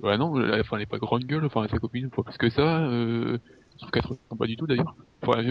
Ouais, 0.00 0.18
non, 0.18 0.38
elle, 0.40 0.60
enfin, 0.60 0.76
elle 0.76 0.82
est 0.82 0.86
pas 0.86 0.98
grande 0.98 1.24
gueule, 1.24 1.44
enfin, 1.46 1.66
sa 1.68 1.78
copine, 1.78 2.10
pas 2.10 2.22
plus 2.22 2.36
que 2.36 2.50
ça, 2.50 2.84
euh, 2.86 3.38
se 3.76 3.86
ressemble 3.86 4.20
pas 4.38 4.46
du 4.46 4.56
tout, 4.56 4.66
d'ailleurs. 4.66 4.94
Enfin, 5.22 5.42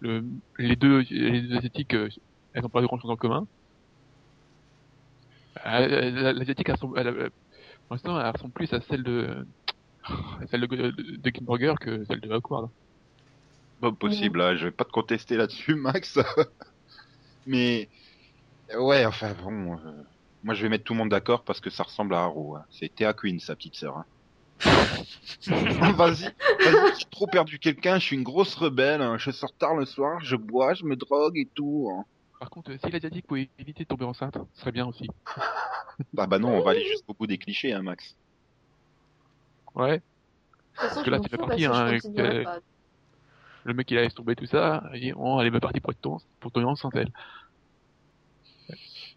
le, 0.00 0.24
les 0.58 0.76
deux, 0.76 1.00
les 1.10 1.42
deux 1.42 1.56
asiatiques, 1.56 1.94
euh, 1.94 2.08
elles 2.52 2.64
ont 2.64 2.68
pas 2.68 2.82
grand 2.82 2.98
chose 2.98 3.10
en 3.10 3.16
commun. 3.16 3.48
Euh, 5.64 6.10
la- 6.10 6.32
L'asiatique, 6.32 6.68
euh, 6.70 6.74
pour 6.76 6.94
l'instant, 7.90 8.20
elle 8.20 8.30
ressemble 8.32 8.52
plus 8.52 8.72
à 8.72 8.80
celle 8.80 9.02
de, 9.02 9.46
celle 10.50 10.60
de, 10.62 10.66
de, 10.66 11.16
de 11.16 11.30
Kimberger 11.30 11.74
que 11.80 12.04
celle 12.04 12.20
de 12.20 12.30
Awkward. 12.30 12.70
pas 13.80 13.92
possible. 13.92 14.38
Là, 14.38 14.56
je 14.56 14.66
vais 14.66 14.70
pas 14.72 14.84
te 14.84 14.90
contester 14.90 15.36
là-dessus, 15.36 15.74
Max. 15.76 16.18
mais 17.46 17.88
ouais, 18.76 19.04
enfin 19.06 19.34
bon, 19.34 19.78
euh, 19.78 20.02
moi 20.42 20.54
je 20.54 20.62
vais 20.62 20.68
mettre 20.68 20.84
tout 20.84 20.92
le 20.94 20.98
monde 20.98 21.10
d'accord 21.10 21.44
parce 21.44 21.60
que 21.60 21.70
ça 21.70 21.82
ressemble 21.84 22.14
à 22.14 22.22
Arrow. 22.22 22.56
hein. 22.56 22.64
C'est 22.70 22.94
Thea 22.94 23.12
Queen, 23.14 23.40
sa 23.40 23.56
petite 23.56 23.76
sœur. 23.76 23.96
Hein. 23.98 24.06
vas-y, 25.96 26.24
vas-y, 26.62 26.94
j'ai 26.98 27.06
trop 27.10 27.26
perdu 27.26 27.58
quelqu'un. 27.58 27.98
Je 27.98 28.04
suis 28.06 28.16
une 28.16 28.22
grosse 28.22 28.54
rebelle. 28.54 29.02
hein. 29.02 29.18
Je 29.18 29.30
sors 29.30 29.54
tard 29.56 29.74
le 29.76 29.84
soir, 29.84 30.20
je 30.24 30.36
bois, 30.36 30.74
je 30.74 30.84
me 30.84 30.96
drogue 30.96 31.36
et 31.38 31.50
tout. 31.54 31.90
Par 32.38 32.50
contre, 32.50 32.72
euh, 32.72 32.78
si 32.84 32.90
l'asiatique 32.90 33.26
pouvait 33.26 33.48
éviter 33.58 33.84
de 33.84 33.88
tomber 33.88 34.04
enceinte, 34.04 34.36
ce 34.54 34.60
serait 34.60 34.72
bien 34.72 34.86
aussi. 34.86 35.08
Bah 36.12 36.26
bah 36.26 36.38
non, 36.38 36.50
on 36.50 36.62
va 36.62 36.72
aller 36.72 36.84
jusqu'au 36.84 37.14
bout 37.14 37.26
des 37.26 37.38
clichés, 37.38 37.72
hein, 37.72 37.82
Max. 37.82 38.16
Ouais, 39.74 40.00
façon, 40.74 41.02
que 41.02 41.10
là, 41.10 41.18
partie, 41.18 41.64
parce 41.66 42.02
que 42.02 42.20
hein, 42.20 42.44
pas. 42.44 42.60
le 43.64 43.74
mec 43.74 43.90
il 43.90 43.98
a 43.98 44.02
laissé 44.02 44.14
tomber 44.14 44.36
tout 44.36 44.46
ça, 44.46 44.88
il 44.94 45.00
dit, 45.00 45.12
oh, 45.16 45.38
elle 45.40 45.46
est 45.46 45.50
même 45.50 45.60
partie 45.60 45.80
pour, 45.80 45.92
être 45.92 46.00
ton- 46.00 46.18
pour 46.40 46.52
tomber 46.52 46.66
enceinte, 46.66 46.94
elle. 46.94 47.10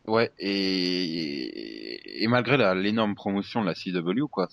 Ouais, 0.06 0.32
et, 0.40 2.24
et 2.24 2.28
malgré 2.28 2.58
la- 2.58 2.76
l'énorme 2.76 3.16
promotion 3.16 3.62
de 3.62 3.68
la 3.68 3.76
CW, 3.76 4.28
quoi. 4.30 4.48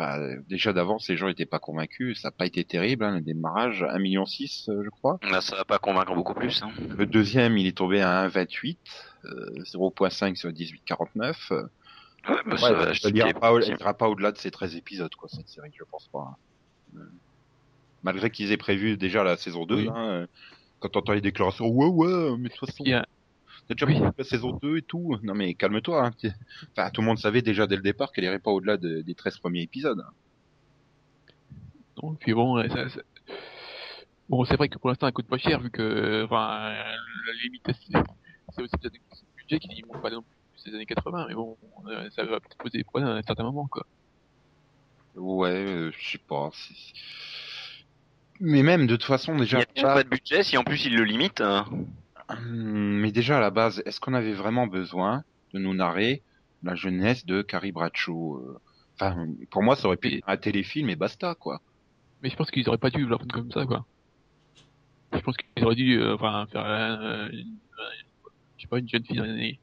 Enfin, 0.00 0.36
déjà 0.48 0.72
d'avance, 0.72 1.08
les 1.10 1.16
gens 1.18 1.28
étaient 1.28 1.44
pas 1.46 1.58
convaincus. 1.58 2.20
Ça 2.22 2.28
n'a 2.28 2.32
pas 2.32 2.46
été 2.46 2.64
terrible, 2.64 3.04
hein, 3.04 3.16
le 3.16 3.20
démarrage, 3.20 3.82
1,6 3.82 3.98
million, 4.00 4.22
euh, 4.24 4.82
je 4.84 4.88
crois. 4.88 5.18
Là, 5.30 5.40
ça 5.42 5.56
va 5.56 5.64
pas 5.66 5.78
convaincre 5.78 6.14
beaucoup 6.14 6.32
plus. 6.32 6.62
Hein. 6.62 6.70
Le 6.96 7.04
deuxième, 7.06 7.58
il 7.58 7.66
est 7.66 7.76
tombé 7.76 8.00
à 8.00 8.26
1,28, 8.26 8.78
euh, 9.26 9.50
0,5 9.64 10.36
sur 10.36 10.50
18,49. 10.50 11.52
Euh, 11.52 11.64
Ouais, 12.28 12.34
bah, 12.44 12.58
ça 12.58 12.66
ouais, 12.74 12.92
ira 13.14 13.28
les 13.28 13.32
pas, 13.32 13.50
ira 13.60 13.94
pas 13.94 14.08
au-delà 14.10 14.30
de 14.30 14.36
ces 14.36 14.50
13 14.50 14.76
épisodes, 14.76 15.14
quoi, 15.14 15.26
cette 15.30 15.48
série, 15.48 15.70
je 15.74 15.84
pense 15.90 16.06
pas. 16.08 16.18
hein. 16.18 16.36
Euh, 16.98 17.10
Malgré 18.02 18.30
qu'ils 18.30 18.52
aient 18.52 18.58
prévu 18.58 18.98
déjà 18.98 19.24
la 19.24 19.38
saison 19.38 19.64
2, 19.64 19.74
Oui. 19.74 19.88
hein, 19.88 20.08
euh, 20.10 20.26
quand 20.80 20.90
t'entends 20.90 21.14
les 21.14 21.22
déclarations, 21.22 21.66
ouais, 21.68 21.86
ouais, 21.86 22.36
mais 22.38 22.48
de 22.50 22.54
toute 22.54 22.68
façon, 22.68 22.84
Il 22.84 22.90
y 22.90 22.94
a, 22.94 23.06
T'as 23.70 23.86
déjà 23.86 23.86
Oui. 23.86 24.10
la 24.18 24.24
saison 24.24 24.58
2 24.60 24.78
et 24.78 24.82
tout? 24.82 25.16
Non 25.22 25.34
mais 25.34 25.54
calme-toi. 25.54 26.06
Hein. 26.06 26.10
Enfin, 26.76 26.90
tout 26.90 27.02
le 27.02 27.06
monde 27.06 27.18
savait 27.18 27.40
déjà 27.40 27.68
dès 27.68 27.76
le 27.76 27.82
départ 27.82 28.10
qu'elle 28.10 28.24
irait 28.24 28.40
pas 28.40 28.50
au-delà 28.50 28.76
de- 28.76 29.02
des 29.02 29.14
13 29.14 29.38
premiers 29.38 29.62
épisodes. 29.62 30.04
Non, 32.02 32.16
puis 32.16 32.32
bon, 32.34 32.58
euh, 32.58 32.66
ça, 32.68 32.88
ça- 32.88 33.00
bon, 34.28 34.44
c'est 34.44 34.56
vrai 34.56 34.68
que 34.68 34.76
pour 34.78 34.88
l'instant, 34.90 35.06
elle 35.06 35.12
coûte 35.12 35.28
pas 35.28 35.38
cher 35.38 35.60
vu 35.60 35.70
que, 35.70 36.24
enfin, 36.24 36.72
la 36.72 37.32
limite, 37.44 37.62
c'est 37.68 38.62
aussi 38.62 38.72
peut-être 38.80 38.94
le 38.94 39.36
budget 39.36 39.58
qui 39.60 39.84
monte 39.84 40.02
pas 40.02 40.10
non 40.10 40.22
plus 40.22 40.36
ces 40.56 40.74
années 40.74 40.86
80, 40.86 41.26
mais 41.28 41.34
bon, 41.34 41.56
euh, 41.86 42.10
ça 42.10 42.24
va 42.24 42.40
peut-être 42.40 42.56
poser 42.58 42.78
des 42.78 42.84
problèmes 42.84 43.08
à 43.10 43.14
un 43.14 43.22
certain 43.22 43.44
moment, 43.44 43.68
quoi. 43.68 43.86
Ouais, 45.14 45.48
euh, 45.50 45.92
je 45.96 46.10
sais 46.10 46.18
pas. 46.28 46.50
Mais 48.40 48.62
même 48.64 48.86
de 48.88 48.96
toute 48.96 49.04
façon 49.04 49.34
Il 49.34 49.40
déjà. 49.40 49.58
y 49.58 49.62
a 49.62 49.66
déjà 49.74 49.94
pas 49.94 50.02
de 50.02 50.08
budget, 50.08 50.42
si 50.42 50.56
en 50.56 50.64
plus 50.64 50.86
il 50.86 50.96
le 50.96 51.04
limite. 51.04 51.40
Hum, 51.40 51.86
Mais 52.48 53.12
déjà 53.12 53.38
à 53.38 53.40
la 53.40 53.50
base, 53.50 53.82
est-ce 53.86 54.00
qu'on 54.00 54.14
avait 54.14 54.32
vraiment 54.34 54.66
besoin 54.66 55.22
de 55.52 55.58
nous 55.58 55.74
narrer 55.74 56.22
la 56.62 56.74
jeunesse 56.74 57.24
de 57.26 57.42
Carrie 57.42 57.72
Bradshaw 57.72 58.36
euh, 58.38 58.58
Enfin, 59.00 59.26
pour 59.50 59.62
moi, 59.62 59.76
ça 59.76 59.86
aurait 59.88 59.96
pu 59.96 60.16
être 60.16 60.28
un 60.28 60.36
téléfilm 60.36 60.90
et 60.90 60.96
basta, 60.96 61.34
quoi. 61.34 61.60
Mais 62.22 62.28
je 62.28 62.36
pense 62.36 62.50
qu'ils 62.50 62.68
auraient 62.68 62.76
pas 62.78 62.90
dû 62.90 63.06
la 63.08 63.16
prendre 63.16 63.32
comme 63.34 63.50
ça, 63.50 63.64
quoi. 63.64 63.86
Je 65.12 65.18
pense 65.20 65.36
qu'ils 65.36 65.64
auraient 65.64 65.74
dû, 65.74 65.98
euh, 65.98 66.14
enfin, 66.14 66.46
faire, 66.52 66.66
euh, 66.66 67.28
une- 67.32 67.56
euh, 67.78 67.82
je 68.58 68.62
sais 68.62 68.68
pas, 68.68 68.78
une 68.78 68.88
jeune 68.88 69.04
fille 69.04 69.16
dans 69.16 69.24
les 69.24 69.30
années 69.30 69.60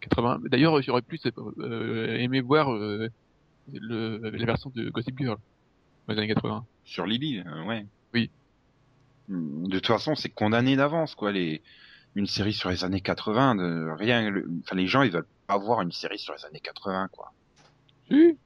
80. 0.00 0.40
D'ailleurs, 0.46 0.82
j'aurais 0.82 1.02
plus 1.02 1.20
euh, 1.58 2.16
aimé 2.18 2.40
voir 2.40 2.72
euh, 2.72 3.08
le, 3.72 4.18
la 4.18 4.44
version 4.44 4.70
de 4.74 4.90
Gossip 4.90 5.16
Girl 5.16 5.36
dans 6.08 6.14
les 6.14 6.18
années 6.18 6.34
80. 6.34 6.66
Sur 6.84 7.06
Lily, 7.06 7.38
euh, 7.38 7.64
ouais. 7.66 7.86
Oui. 8.12 8.30
Hum, 9.28 9.68
De 9.68 9.78
toute 9.78 9.86
façon, 9.86 10.16
c'est 10.16 10.30
condamné 10.30 10.74
d'avance, 10.74 11.14
quoi. 11.14 11.30
Les... 11.30 11.62
Une 12.16 12.26
série 12.26 12.52
sur 12.52 12.70
les 12.70 12.84
années 12.84 13.00
80, 13.00 13.54
de... 13.56 13.90
rien. 13.96 14.28
le- 14.30 14.48
Enfin, 14.64 14.76
les 14.76 14.86
gens, 14.86 15.02
ils 15.02 15.12
veulent 15.12 15.26
pas 15.46 15.58
voir 15.58 15.80
une 15.82 15.92
série 15.92 16.18
sur 16.18 16.34
les 16.34 16.44
années 16.44 16.60
80, 16.60 17.08
quoi. 17.12 17.32
Si, 18.10 18.36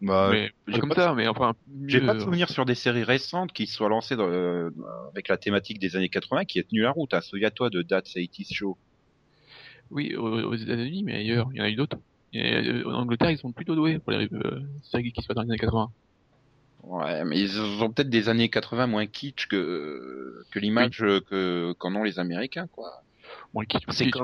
Bah, 0.00 0.28
mais 0.32 0.50
j'ai 0.66 0.80
comme 0.80 0.88
pas 0.88 0.94
de- 0.96 1.00
ça, 1.00 1.14
mais 1.14 1.28
enfin, 1.28 1.54
J'ai 1.86 2.00
pas 2.00 2.14
de 2.14 2.18
euh, 2.18 2.24
souvenir 2.24 2.48
sur 2.50 2.64
des 2.64 2.74
séries 2.74 3.04
récentes 3.04 3.52
qui 3.52 3.66
soient 3.68 3.88
lancées 3.88 4.16
dans, 4.16 4.28
euh, 4.28 4.70
avec 5.12 5.28
la 5.28 5.36
thématique 5.36 5.78
des 5.78 5.94
années 5.94 6.08
80 6.08 6.44
qui 6.44 6.58
ait 6.58 6.64
tenu 6.64 6.82
la 6.82 6.90
route. 6.90 7.14
Hein. 7.14 7.20
Souviens-toi 7.20 7.70
de 7.70 7.82
That's 7.82 8.16
80's 8.16 8.52
Show. 8.52 8.76
Oui, 9.92 10.16
aux, 10.16 10.54
États-Unis, 10.54 11.04
mais 11.04 11.16
ailleurs, 11.16 11.48
il 11.52 11.58
y 11.58 11.60
en 11.60 11.64
a 11.64 11.68
eu 11.70 11.76
d'autres. 11.76 11.98
Et, 12.32 12.54
euh, 12.68 12.84
en 12.88 12.94
Angleterre, 13.02 13.30
ils 13.30 13.38
sont 13.38 13.52
plutôt 13.52 13.74
doués 13.76 13.98
pour 13.98 14.10
les 14.12 14.26
euh, 14.32 14.62
séries 14.82 15.12
qui 15.12 15.22
se 15.22 15.28
passent 15.28 15.36
dans 15.36 15.42
les 15.42 15.50
années 15.50 15.58
80. 15.58 15.90
Ouais, 16.84 17.24
mais 17.24 17.38
ils 17.38 17.60
ont 17.60 17.90
peut-être 17.90 18.08
des 18.10 18.28
années 18.28 18.48
80 18.48 18.88
moins 18.88 19.06
kitsch 19.06 19.46
que, 19.46 20.42
que 20.50 20.58
l'image 20.58 20.98
que, 20.98 21.72
qu'en 21.78 21.94
ont 21.94 22.02
les 22.02 22.18
Américains, 22.18 22.66
quoi. 22.72 23.02
Bon, 23.54 23.62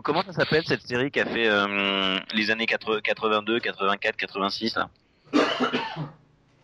comment 0.02 0.22
ça 0.22 0.32
s'appelle 0.32 0.64
cette 0.64 0.82
série 0.82 1.10
qui 1.10 1.20
a 1.20 1.26
fait 1.26 1.48
euh, 1.48 2.18
les 2.32 2.50
années 2.50 2.66
80 2.66 3.00
82, 3.02 3.60
84, 3.60 4.16
86 4.16 4.76
là? 4.76 4.88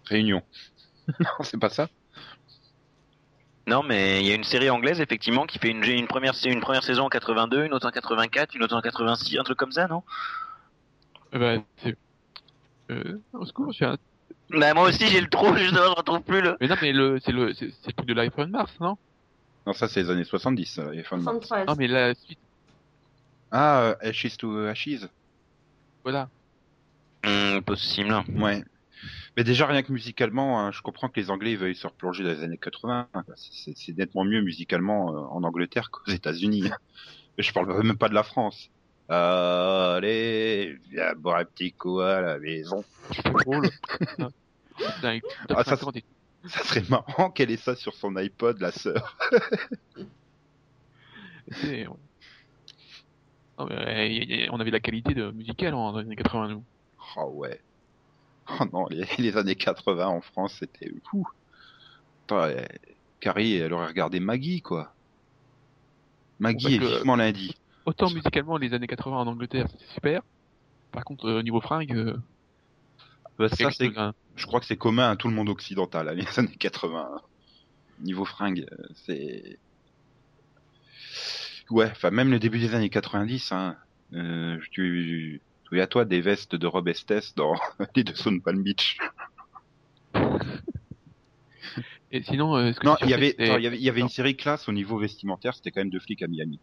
Réunion. 0.06 0.42
non, 1.20 1.26
c'est 1.42 1.58
pas 1.58 1.68
ça? 1.68 1.88
Non, 3.66 3.82
mais 3.82 4.20
il 4.20 4.26
y 4.26 4.32
a 4.32 4.34
une 4.34 4.44
série 4.44 4.68
anglaise 4.70 5.00
effectivement 5.00 5.46
qui 5.46 5.58
fait 5.58 5.70
une, 5.70 5.82
une 5.84 6.06
première 6.06 6.34
une 6.44 6.60
première 6.60 6.84
saison 6.84 7.04
en 7.04 7.08
82, 7.08 7.64
une 7.64 7.72
autre 7.72 7.86
en 7.86 7.90
84, 7.90 8.54
une 8.54 8.62
autre 8.62 8.76
en 8.76 8.80
86, 8.80 9.38
un 9.38 9.42
truc 9.42 9.58
comme 9.58 9.72
ça, 9.72 9.86
non? 9.86 10.02
Bah, 11.32 11.56
c'est, 11.82 11.96
euh, 12.90 13.20
au 13.32 13.44
secours, 13.46 13.72
j'ai 13.72 13.86
un, 13.86 13.96
Bah 14.50 14.74
moi 14.74 14.88
aussi 14.88 15.06
j'ai 15.06 15.20
le 15.20 15.28
trou, 15.28 15.46
je 15.56 15.70
ne 15.70 15.78
retrouve 15.78 16.20
plus 16.20 16.42
le. 16.42 16.56
Mais 16.60 16.68
non, 16.68 16.76
mais 16.80 16.92
le, 16.92 17.18
c'est 17.24 17.32
le, 17.32 17.54
c'est 17.54 17.66
le 17.86 17.92
truc 17.92 18.06
de 18.06 18.14
l'iPhone 18.14 18.50
Mars, 18.50 18.72
non? 18.80 18.96
Non, 19.66 19.72
ça 19.72 19.88
c'est 19.88 20.02
les 20.02 20.10
années 20.10 20.24
70, 20.24 20.78
euh, 20.78 20.90
les 20.90 21.02
fans 21.02 21.16
de 21.18 21.22
Mars. 21.22 21.36
63. 21.38 21.64
Non, 21.66 21.74
mais 21.78 21.86
la 21.88 22.14
suite, 22.14 22.38
Ah, 23.50 23.80
euh, 23.82 23.94
Ashes 24.10 24.36
to 24.38 24.66
Ashes 24.66 25.06
voilà. 26.02 26.28
Hmm, 27.24 27.60
possible. 27.60 28.14
Ouais. 28.36 28.62
Mais 29.38 29.42
déjà, 29.44 29.66
rien 29.66 29.82
que 29.82 29.90
musicalement, 29.90 30.60
hein, 30.60 30.70
je 30.70 30.82
comprends 30.82 31.08
que 31.08 31.18
les 31.18 31.30
Anglais 31.30 31.56
veuillent 31.56 31.74
se 31.74 31.86
replonger 31.86 32.22
dans 32.24 32.30
les 32.30 32.42
années 32.42 32.58
80. 32.58 33.08
hein. 33.14 33.24
C'est 33.36 33.96
nettement 33.96 34.24
mieux 34.24 34.42
musicalement 34.42 35.14
euh, 35.14 35.18
en 35.30 35.42
Angleterre 35.44 35.90
qu'aux 35.90 36.10
États-Unis. 36.12 36.70
Mais 37.38 37.42
je 37.42 37.52
parle 37.54 37.82
même 37.82 37.96
pas 37.96 38.10
de 38.10 38.14
la 38.14 38.22
France. 38.22 38.68
Allez, 39.08 40.78
viens 40.90 41.14
boire 41.14 41.38
un 41.38 41.44
petit 41.44 41.72
coup 41.72 42.00
à 42.00 42.20
la 42.20 42.38
maison. 42.38 42.84
C'est 43.12 43.24
drôle. 43.32 43.70
Top 44.18 44.32
Ah, 45.56 45.64
ça, 45.64 45.76
50 45.76 45.96
et- 45.96 46.04
Ça 46.46 46.62
serait 46.62 46.82
marrant 46.90 47.30
qu'elle 47.30 47.50
ait 47.50 47.56
ça 47.56 47.74
sur 47.74 47.94
son 47.94 48.14
iPod, 48.16 48.60
la 48.60 48.70
sœur. 48.70 49.16
ouais. 51.64 51.86
Non, 53.58 53.66
mais, 53.66 54.46
euh, 54.46 54.48
on 54.50 54.60
avait 54.60 54.70
la 54.70 54.80
qualité 54.80 55.14
de 55.14 55.30
musicale 55.30 55.74
en 55.74 55.92
dans 55.92 55.98
les 56.00 56.06
années 56.06 56.16
80, 56.16 56.48
nous. 56.48 56.64
Oh 57.16 57.30
ouais. 57.34 57.60
Oh 58.60 58.64
non, 58.72 58.86
les, 58.90 59.04
les 59.18 59.36
années 59.36 59.54
80 59.54 60.06
en 60.06 60.20
France, 60.20 60.56
c'était 60.58 60.92
fou. 61.08 61.26
Attends, 62.26 62.42
euh, 62.42 62.62
Carrie, 63.20 63.54
elle 63.56 63.72
aurait 63.72 63.86
regardé 63.86 64.20
Maggie, 64.20 64.60
quoi. 64.60 64.92
Maggie 66.40 66.64
Parce 66.64 66.74
est 66.74 66.78
que- 66.78 66.96
vivement 66.98 67.16
lundi. 67.16 67.54
Autant 67.86 68.10
musicalement, 68.10 68.56
les 68.56 68.72
années 68.74 68.86
80 68.86 69.16
en 69.18 69.26
Angleterre, 69.26 69.66
c'était 69.70 69.92
super. 69.92 70.22
Par 70.90 71.04
contre, 71.04 71.26
euh, 71.26 71.42
niveau 71.42 71.60
fringue, 71.60 71.92
euh, 71.94 72.16
Bah, 73.38 73.48
c'est 73.50 73.64
ça, 73.64 73.70
c'est. 73.70 73.92
Je 74.36 74.46
crois 74.46 74.60
que 74.60 74.66
c'est 74.66 74.76
commun 74.76 75.10
à 75.10 75.16
tout 75.16 75.28
le 75.28 75.34
monde 75.34 75.48
occidental, 75.48 76.08
hein, 76.08 76.14
les 76.14 76.26
années 76.38 76.56
80. 76.56 77.20
Niveau 78.00 78.24
fringue, 78.24 78.66
euh, 78.72 78.76
c'est... 79.06 79.58
Ouais, 81.70 81.88
enfin 81.90 82.10
même 82.10 82.30
le 82.30 82.38
début 82.38 82.58
des 82.58 82.74
années 82.74 82.90
90, 82.90 83.52
hein, 83.52 83.76
euh, 84.14 84.58
tu... 84.70 85.40
Souviens-toi 85.68 86.04
des 86.04 86.20
vestes 86.20 86.54
de 86.54 86.66
Rob 86.66 86.88
Estes 86.88 87.36
dans 87.36 87.54
les 87.96 88.04
deux 88.04 88.14
Sun 88.14 88.42
Palm 88.42 88.62
Beach. 88.62 88.98
Et 92.12 92.22
sinon, 92.22 92.56
euh, 92.56 92.72
que 92.72 92.84
Non, 92.86 92.94
tu 92.96 93.06
il 93.06 93.10
y 93.10 93.14
avait, 93.14 93.34
il 93.38 93.46
y 93.46 93.66
avait, 93.66 93.78
y 93.78 93.88
avait 93.88 94.00
une 94.00 94.08
série 94.08 94.36
classe 94.36 94.68
au 94.68 94.72
niveau 94.72 94.98
vestimentaire, 94.98 95.54
c'était 95.54 95.72
quand 95.72 95.80
même 95.80 95.90
deux 95.90 95.98
flics 95.98 96.22
à 96.22 96.28
Miami. 96.28 96.60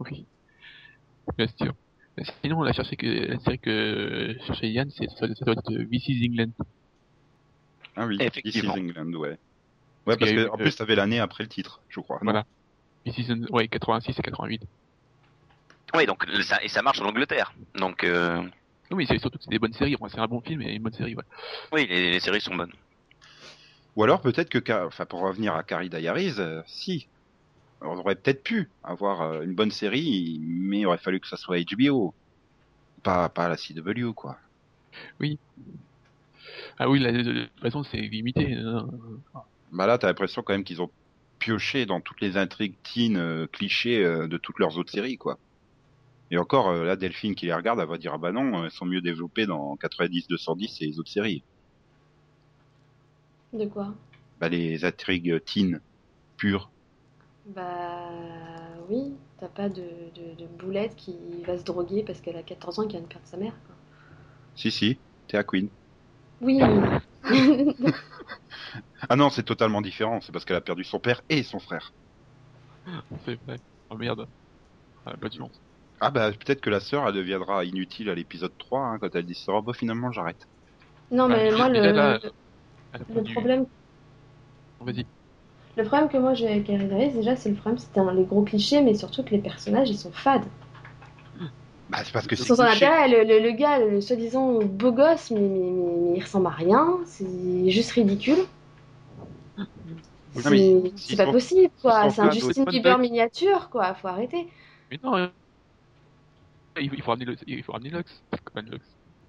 oui. 0.00 0.26
Bien 1.38 1.46
sûr. 1.46 1.74
Sinon, 2.42 2.60
on 2.60 2.64
a 2.64 2.72
cherché 2.72 2.96
que 2.96 3.06
la 3.06 3.38
série 3.40 3.58
que 3.58 4.36
cherchait 4.46 4.70
Yann, 4.70 4.90
c'est 4.90 5.08
ça, 5.10 5.26
ça 5.34 5.44
doit 5.44 5.54
être 5.54 5.72
euh, 5.72 5.84
This 5.90 6.08
is 6.08 6.28
England. 6.28 6.52
Ah 7.96 8.06
oui, 8.06 8.16
Effectivement. 8.20 8.74
This 8.74 8.82
is 8.82 8.90
England, 8.90 9.14
ouais. 9.14 9.30
Ouais, 9.30 9.36
Parce 10.04 10.18
parce 10.18 10.30
qu'il 10.30 10.38
y 10.38 10.40
a 10.40 10.44
que 10.44 10.48
eu, 10.48 10.50
en 10.50 10.54
euh, 10.54 10.62
plus 10.62 10.76
t'avais 10.76 10.94
l'année 10.94 11.18
après 11.18 11.42
le 11.42 11.48
titre, 11.48 11.80
je 11.88 12.00
crois. 12.00 12.18
Voilà. 12.22 12.44
This 13.04 13.18
is 13.18 13.32
ouais 13.50 13.68
86 13.68 14.18
et 14.18 14.22
88. 14.22 14.62
Oui, 15.94 16.06
donc 16.06 16.24
ça, 16.42 16.62
et 16.62 16.68
ça 16.68 16.82
marche 16.82 17.00
en 17.00 17.06
Angleterre. 17.06 17.52
Donc 17.76 18.04
euh, 18.04 18.42
Oui, 18.90 19.06
c'est 19.08 19.18
surtout 19.18 19.38
que 19.38 19.44
c'est 19.44 19.50
des 19.50 19.58
bonnes 19.58 19.72
séries. 19.72 19.96
Bon, 19.96 20.08
c'est 20.08 20.18
un 20.18 20.26
bon 20.26 20.40
film 20.40 20.62
et 20.62 20.74
une 20.74 20.82
bonne 20.82 20.92
série. 20.92 21.14
Ouais. 21.14 21.24
oui, 21.72 21.86
les, 21.88 22.12
les 22.12 22.20
séries 22.20 22.40
sont 22.40 22.54
bonnes. 22.54 22.72
Ou 23.96 24.02
alors 24.02 24.20
peut-être 24.20 24.48
que, 24.50 24.86
enfin 24.86 25.06
pour 25.06 25.20
revenir 25.20 25.54
à 25.54 25.62
Carrie 25.62 25.88
Diaries, 25.88 26.34
euh, 26.38 26.62
si, 26.66 27.06
on 27.80 27.98
aurait 27.98 28.16
peut-être 28.16 28.42
pu 28.44 28.70
avoir 28.82 29.22
euh, 29.22 29.42
une 29.42 29.54
bonne 29.54 29.70
série, 29.70 30.38
mais 30.42 30.80
il 30.80 30.86
aurait 30.86 30.98
fallu 30.98 31.20
que 31.20 31.28
ça 31.28 31.36
soit 31.36 31.58
HBO, 31.60 32.14
pas 33.02 33.28
pas 33.28 33.48
la 33.48 33.56
CW 33.56 34.12
quoi. 34.14 34.38
Ah 36.78 36.88
oui, 36.88 36.98
la- 36.98 37.12
de, 37.12 37.22
de 37.22 37.44
toute 37.46 37.60
façon, 37.60 37.82
c'est 37.84 37.98
limité. 37.98 38.52
hein. 38.54 38.88
Bah 39.72 39.86
là 39.86 39.98
t'as 39.98 40.06
l'impression 40.08 40.42
quand 40.42 40.52
même 40.52 40.64
qu'ils 40.64 40.82
ont 40.82 40.90
pioché 41.38 41.84
dans 41.86 42.00
toutes 42.00 42.20
les 42.20 42.36
intrigues 42.36 42.76
teen 42.82 43.16
euh, 43.16 43.46
clichés 43.48 44.04
euh, 44.04 44.28
de 44.28 44.36
toutes 44.38 44.58
leurs 44.58 44.78
autres 44.78 44.92
séries 44.92 45.18
quoi. 45.18 45.38
Et 46.30 46.38
encore 46.38 46.68
euh, 46.70 46.84
là 46.84 46.96
Delphine 46.96 47.34
qui 47.34 47.46
les 47.46 47.54
regarde, 47.54 47.80
elle 47.80 47.88
va 47.88 47.98
dire 47.98 48.14
ah 48.14 48.18
bah 48.18 48.32
non, 48.32 48.64
elles 48.64 48.70
sont 48.70 48.86
mieux 48.86 49.00
développées 49.00 49.46
dans 49.46 49.76
90 49.76 50.28
210 50.28 50.80
et 50.80 50.86
les 50.86 50.98
autres 50.98 51.10
séries. 51.10 51.44
De 53.52 53.66
quoi? 53.66 53.94
Bah 54.40 54.48
les 54.48 54.84
intrigues 54.84 55.42
teen 55.44 55.80
pures. 56.36 56.73
Bah 57.46 58.10
oui, 58.88 59.14
t'as 59.38 59.48
pas 59.48 59.68
de, 59.68 59.82
de, 60.14 60.34
de 60.40 60.46
boulette 60.46 60.96
qui 60.96 61.14
va 61.46 61.58
se 61.58 61.64
droguer 61.64 62.02
parce 62.02 62.20
qu'elle 62.20 62.36
a 62.36 62.42
14 62.42 62.78
ans 62.78 62.82
et 62.82 62.88
qu'elle 62.88 63.00
vient 63.00 63.08
de 63.08 63.12
perdre 63.12 63.26
sa 63.26 63.36
mère. 63.36 63.54
quoi. 63.66 63.74
Si 64.56 64.72
si, 64.72 65.00
t'es 65.28 65.36
à 65.36 65.44
Queen. 65.44 65.70
Oui. 66.40 66.60
Ah 69.08 69.16
non, 69.16 69.30
c'est 69.30 69.44
totalement 69.44 69.80
différent, 69.80 70.20
c'est 70.20 70.32
parce 70.32 70.44
qu'elle 70.44 70.56
a 70.56 70.60
perdu 70.60 70.84
son 70.84 71.00
père 71.00 71.22
et 71.30 71.42
son 71.42 71.58
frère. 71.58 71.94
C'est 73.24 73.40
vrai. 73.44 73.56
Oh 73.90 73.96
merde. 73.96 74.28
Ah. 75.06 75.14
Ah 76.00 76.10
bah 76.10 76.32
peut-être 76.32 76.60
que 76.60 76.70
la 76.70 76.80
sœur 76.80 77.08
elle 77.08 77.14
deviendra 77.14 77.64
inutile 77.64 78.10
à 78.10 78.14
l'épisode 78.14 78.56
3 78.58 78.80
hein, 78.82 78.98
quand 79.00 79.14
elle 79.14 79.26
dit 79.26 79.34
ça, 79.34 79.60
bah 79.62 79.72
finalement 79.74 80.12
j'arrête. 80.12 80.42
non 81.10 81.28
mais 81.28 81.50
Ouais, 81.50 81.56
moi 81.56 81.68
le, 81.68 81.92
là, 81.92 82.20
Elle 82.92 83.02
a 83.02 83.04
le 83.08 83.22
perdu- 83.22 83.32
problème 83.32 83.66
Vas-y. 84.80 85.08
Le 85.76 85.84
problème 85.84 86.08
que 86.08 86.16
moi 86.16 86.34
j'ai 86.34 86.48
avec 86.48 86.64
Carrie 86.64 86.86
Diaries, 86.86 87.12
déjà 87.12 87.36
c'est 87.36 87.48
le 87.48 87.54
problème 87.54 87.78
c'était 87.78 88.00
un- 88.00 88.12
les 88.12 88.24
gros 88.24 88.42
clichés 88.42 88.82
mais 88.82 88.94
surtout 88.94 89.22
que 89.22 89.30
les 89.30 89.38
personnages 89.40 89.88
ils 89.90 89.96
sont 89.98 90.10
fades. 90.12 90.42
Bah 91.88 92.02
c'est 92.04 92.12
parce 92.12 92.26
que 92.26 92.34
c'est 92.36 92.44
Sans 92.44 92.60
intérêt, 92.60 93.08
le, 93.08 93.24
le, 93.24 93.40
le 93.40 93.50
gars, 93.52 93.78
le 93.78 94.00
soi-disant 94.00 94.62
beau 94.62 94.92
gosse, 94.92 95.30
mais, 95.30 95.40
mais, 95.40 95.48
mais, 95.70 95.96
mais 96.12 96.16
il 96.18 96.22
ressemble 96.22 96.46
à 96.46 96.50
rien, 96.50 96.98
c'est 97.06 97.70
juste 97.70 97.92
ridicule. 97.92 98.38
C'est 100.32 100.82
c'est 100.96 101.16
pas 101.16 101.26
sont- 101.26 101.32
possible, 101.32 101.72
quoi. 101.80 102.10
C'est 102.10 102.20
un 102.20 102.30
Justin 102.30 102.64
Bieber 102.64 102.98
miniature, 102.98 103.70
quoi. 103.70 103.94
Faut 103.94 104.08
arrêter. 104.08 104.46
Mais 104.90 104.98
non. 105.02 105.16
euh, 105.16 105.28
Il 106.80 107.02
faut, 107.02 107.10
ramener 107.10 107.24
le, 107.26 107.36
il 107.46 107.62
faut 107.62 107.72
ramener 107.72 107.90
Lux. 107.90 108.22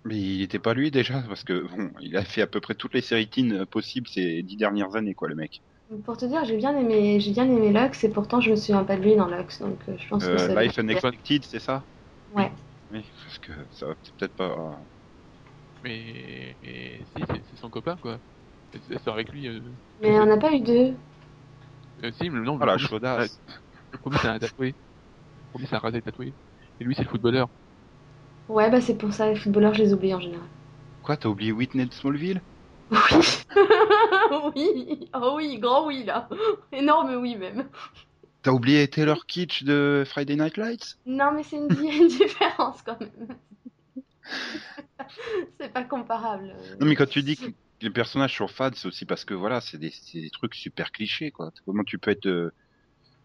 Mais 0.05 0.17
il 0.19 0.41
était 0.41 0.59
pas 0.59 0.73
lui 0.73 0.91
déjà, 0.91 1.21
parce 1.23 1.43
que 1.43 1.67
bon, 1.67 1.91
il 2.01 2.15
a 2.17 2.23
fait 2.23 2.41
à 2.41 2.47
peu 2.47 2.61
près 2.61 2.75
toutes 2.75 2.93
les 2.93 3.01
séries 3.01 3.29
teen 3.29 3.53
euh, 3.53 3.65
possibles 3.65 4.07
ces 4.07 4.43
dix 4.43 4.55
dernières 4.57 4.95
années 4.95 5.15
quoi 5.15 5.27
le 5.27 5.35
mec. 5.35 5.61
Pour 6.03 6.15
te 6.15 6.25
dire, 6.25 6.45
j'ai 6.45 6.57
bien 6.57 6.77
aimé, 6.77 7.19
j'ai 7.19 7.31
bien 7.31 7.45
aimé 7.45 7.71
Lux, 7.73 8.03
et 8.03 8.09
pourtant 8.09 8.39
je 8.39 8.51
me 8.51 8.55
souviens 8.55 8.83
pas 8.83 8.97
de 8.97 9.01
lui 9.01 9.15
dans 9.15 9.27
Lux, 9.27 9.59
donc 9.61 9.79
euh, 9.89 9.97
je 9.97 10.07
pense 10.07 10.29
que 10.29 10.37
Euh, 10.37 10.37
ça. 10.37 10.55
Life 10.61 10.77
Unexpected, 10.77 11.45
c'est 11.45 11.59
ça? 11.59 11.87
Ouais. 12.31 12.51
Oui, 12.89 13.07
parce 13.23 13.39
que 13.39 13.51
ça 13.71 13.87
va 13.87 13.95
peut-être 14.17 14.35
pas... 14.35 14.85
Mais, 15.83 16.57
mais 16.61 17.05
si, 17.05 17.23
c'est 17.29 17.43
c'est 17.45 17.55
son 17.57 17.69
copain 17.69 17.97
quoi. 17.97 18.19
Elle 18.73 18.99
sort 19.01 19.15
avec 19.15 19.31
lui. 19.31 19.47
Euh, 19.47 19.75
Mais 19.99 20.17
on 20.21 20.25
n'a 20.25 20.37
pas 20.37 20.53
eu 20.53 20.61
deux. 20.61 20.95
euh, 22.03 22.11
si, 22.11 22.29
mais 22.29 22.39
non. 22.41 22.57
Oh 22.59 22.65
la 22.65 22.77
le 22.77 22.87
premier, 22.87 22.89
chaudasse 22.89 23.41
le 23.91 23.99
premier 23.99 24.19
c'est 24.19 24.27
un 24.27 24.39
tatoué. 24.39 24.69
Le 24.69 25.49
premier 25.51 25.67
c'est 25.67 25.75
un 25.75 25.79
rasé 25.79 26.01
tatoué. 26.01 26.35
Et 26.79 26.85
lui 26.85 26.95
c'est 26.95 27.03
le 27.03 27.09
footballeur. 27.09 27.49
Ouais, 28.47 28.71
bah 28.71 28.81
c'est 28.81 28.97
pour 28.97 29.13
ça, 29.13 29.29
les 29.29 29.35
footballeurs, 29.35 29.75
je 29.75 29.83
les 29.83 29.93
oublie 29.93 30.11
en 30.15 30.19
général. 30.19 30.47
Quoi, 31.01 31.15
t'as 31.15 31.29
oublié 31.29 31.53
Whitney 31.53 31.85
de 31.85 31.93
Smallville? 31.93 32.43
Oui. 32.91 32.97
oui. 34.55 35.09
Oh 35.13 35.33
oui, 35.37 35.57
grand 35.59 35.87
oui, 35.87 36.03
là. 36.03 36.29
Énorme 36.71 37.15
oui, 37.15 37.35
même. 37.35 37.67
T'as 38.41 38.51
oublié 38.51 38.87
Taylor 38.87 39.25
Kitsch 39.25 39.63
de 39.63 40.03
Friday 40.05 40.35
Night 40.35 40.57
Lights? 40.57 40.97
Non, 41.05 41.31
mais 41.33 41.43
c'est 41.43 41.57
une, 41.57 41.67
di- 41.67 41.87
une 41.97 42.07
différence 42.07 42.81
quand 42.83 42.99
même. 42.99 43.37
c'est 45.59 45.71
pas 45.73 45.83
comparable. 45.83 46.55
Non 46.79 46.87
mais 46.87 46.95
quand 46.95 47.07
tu 47.09 47.21
dis 47.23 47.37
que 47.37 47.45
les 47.81 47.89
personnages 47.89 48.35
sont 48.37 48.47
fades, 48.47 48.75
c'est 48.75 48.87
aussi 48.87 49.05
parce 49.05 49.25
que 49.25 49.33
voilà, 49.33 49.61
c'est 49.61 49.77
des, 49.77 49.91
trucs 50.31 50.55
super 50.55 50.91
clichés 50.91 51.31
quoi. 51.31 51.51
Comment 51.65 51.83
tu 51.83 51.97
peux 51.97 52.11
être... 52.11 52.27
euh, 52.27 52.51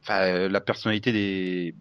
Enfin, 0.02 0.22
euh, 0.22 0.48
la 0.48 0.62
personnalité 0.62 1.12
des, 1.12 1.74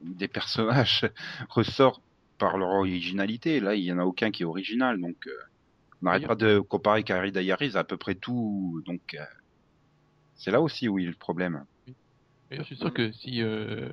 des 0.00 0.28
personnages 0.28 1.10
ressort 1.48 2.00
par 2.38 2.56
leur 2.56 2.68
originalité. 2.68 3.58
Là, 3.58 3.74
il 3.74 3.82
y 3.82 3.92
en 3.92 3.98
a 3.98 4.04
aucun 4.04 4.30
qui 4.30 4.42
est 4.42 4.46
original, 4.46 5.00
donc 5.00 5.16
euh, 5.26 5.32
Oui. 6.12 6.26
pas 6.26 6.34
de 6.34 6.58
comparer 6.60 7.02
Carrie 7.02 7.32
Diaries 7.32 7.76
à 7.76 7.80
à 7.80 7.84
peu 7.84 7.96
près 7.96 8.14
tout. 8.14 8.82
Donc 8.86 9.14
euh, 9.14 9.24
c'est 10.34 10.50
là 10.50 10.60
aussi 10.60 10.88
où 10.88 10.98
il 10.98 11.04
y 11.04 11.08
a 11.08 11.10
le 11.10 11.16
problème. 11.16 11.64
D'ailleurs, 12.50 12.64
je 12.64 12.74
suis 12.74 12.76
sûr 12.76 12.92
que 12.92 13.12
si, 13.12 13.42
euh, 13.42 13.90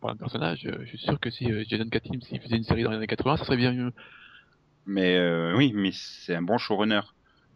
pour 0.00 0.10
un 0.10 0.16
personnage, 0.16 0.66
euh, 0.66 0.78
je 0.82 0.88
suis 0.88 0.98
sûr 0.98 1.18
que 1.18 1.30
si 1.30 1.50
euh, 1.50 1.64
Jason 1.68 1.88
Katim, 1.88 2.20
s'il 2.20 2.40
faisait 2.40 2.56
une 2.56 2.64
série 2.64 2.82
dans 2.82 2.90
les 2.90 2.96
années 2.98 3.06
80, 3.06 3.38
ça 3.38 3.44
serait 3.44 3.56
bien 3.56 3.72
mieux. 3.72 3.92
Mais 4.86 5.16
euh, 5.16 5.56
oui, 5.56 5.72
mais 5.74 5.90
c'est 5.92 6.34
un 6.34 6.42
bon 6.42 6.58
showrunner. 6.58 7.00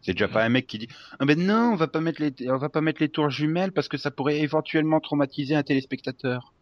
C'est 0.01 0.13
déjà 0.13 0.29
pas 0.29 0.45
un 0.45 0.49
mec 0.49 0.67
qui 0.67 0.79
dit 0.79 0.89
ah 1.19 1.25
ben 1.25 1.39
non, 1.39 1.73
on 1.73 1.77
va 1.77 1.89
pas 1.89 2.01
mettre 2.01 2.23
les 2.23 2.33
on 2.49 2.59
va 2.59 2.69
pas 2.69 2.81
mettre 2.81 3.03
les 3.03 3.09
tours 3.09 3.31
jumelles 3.31 3.73
parce 3.73 3.89
que 3.89 3.97
ça 3.97 4.11
pourrait 4.13 4.39
éventuellement 4.39 5.01
traumatiser 5.01 5.57
un 5.57 5.65
téléspectateur. 5.65 6.55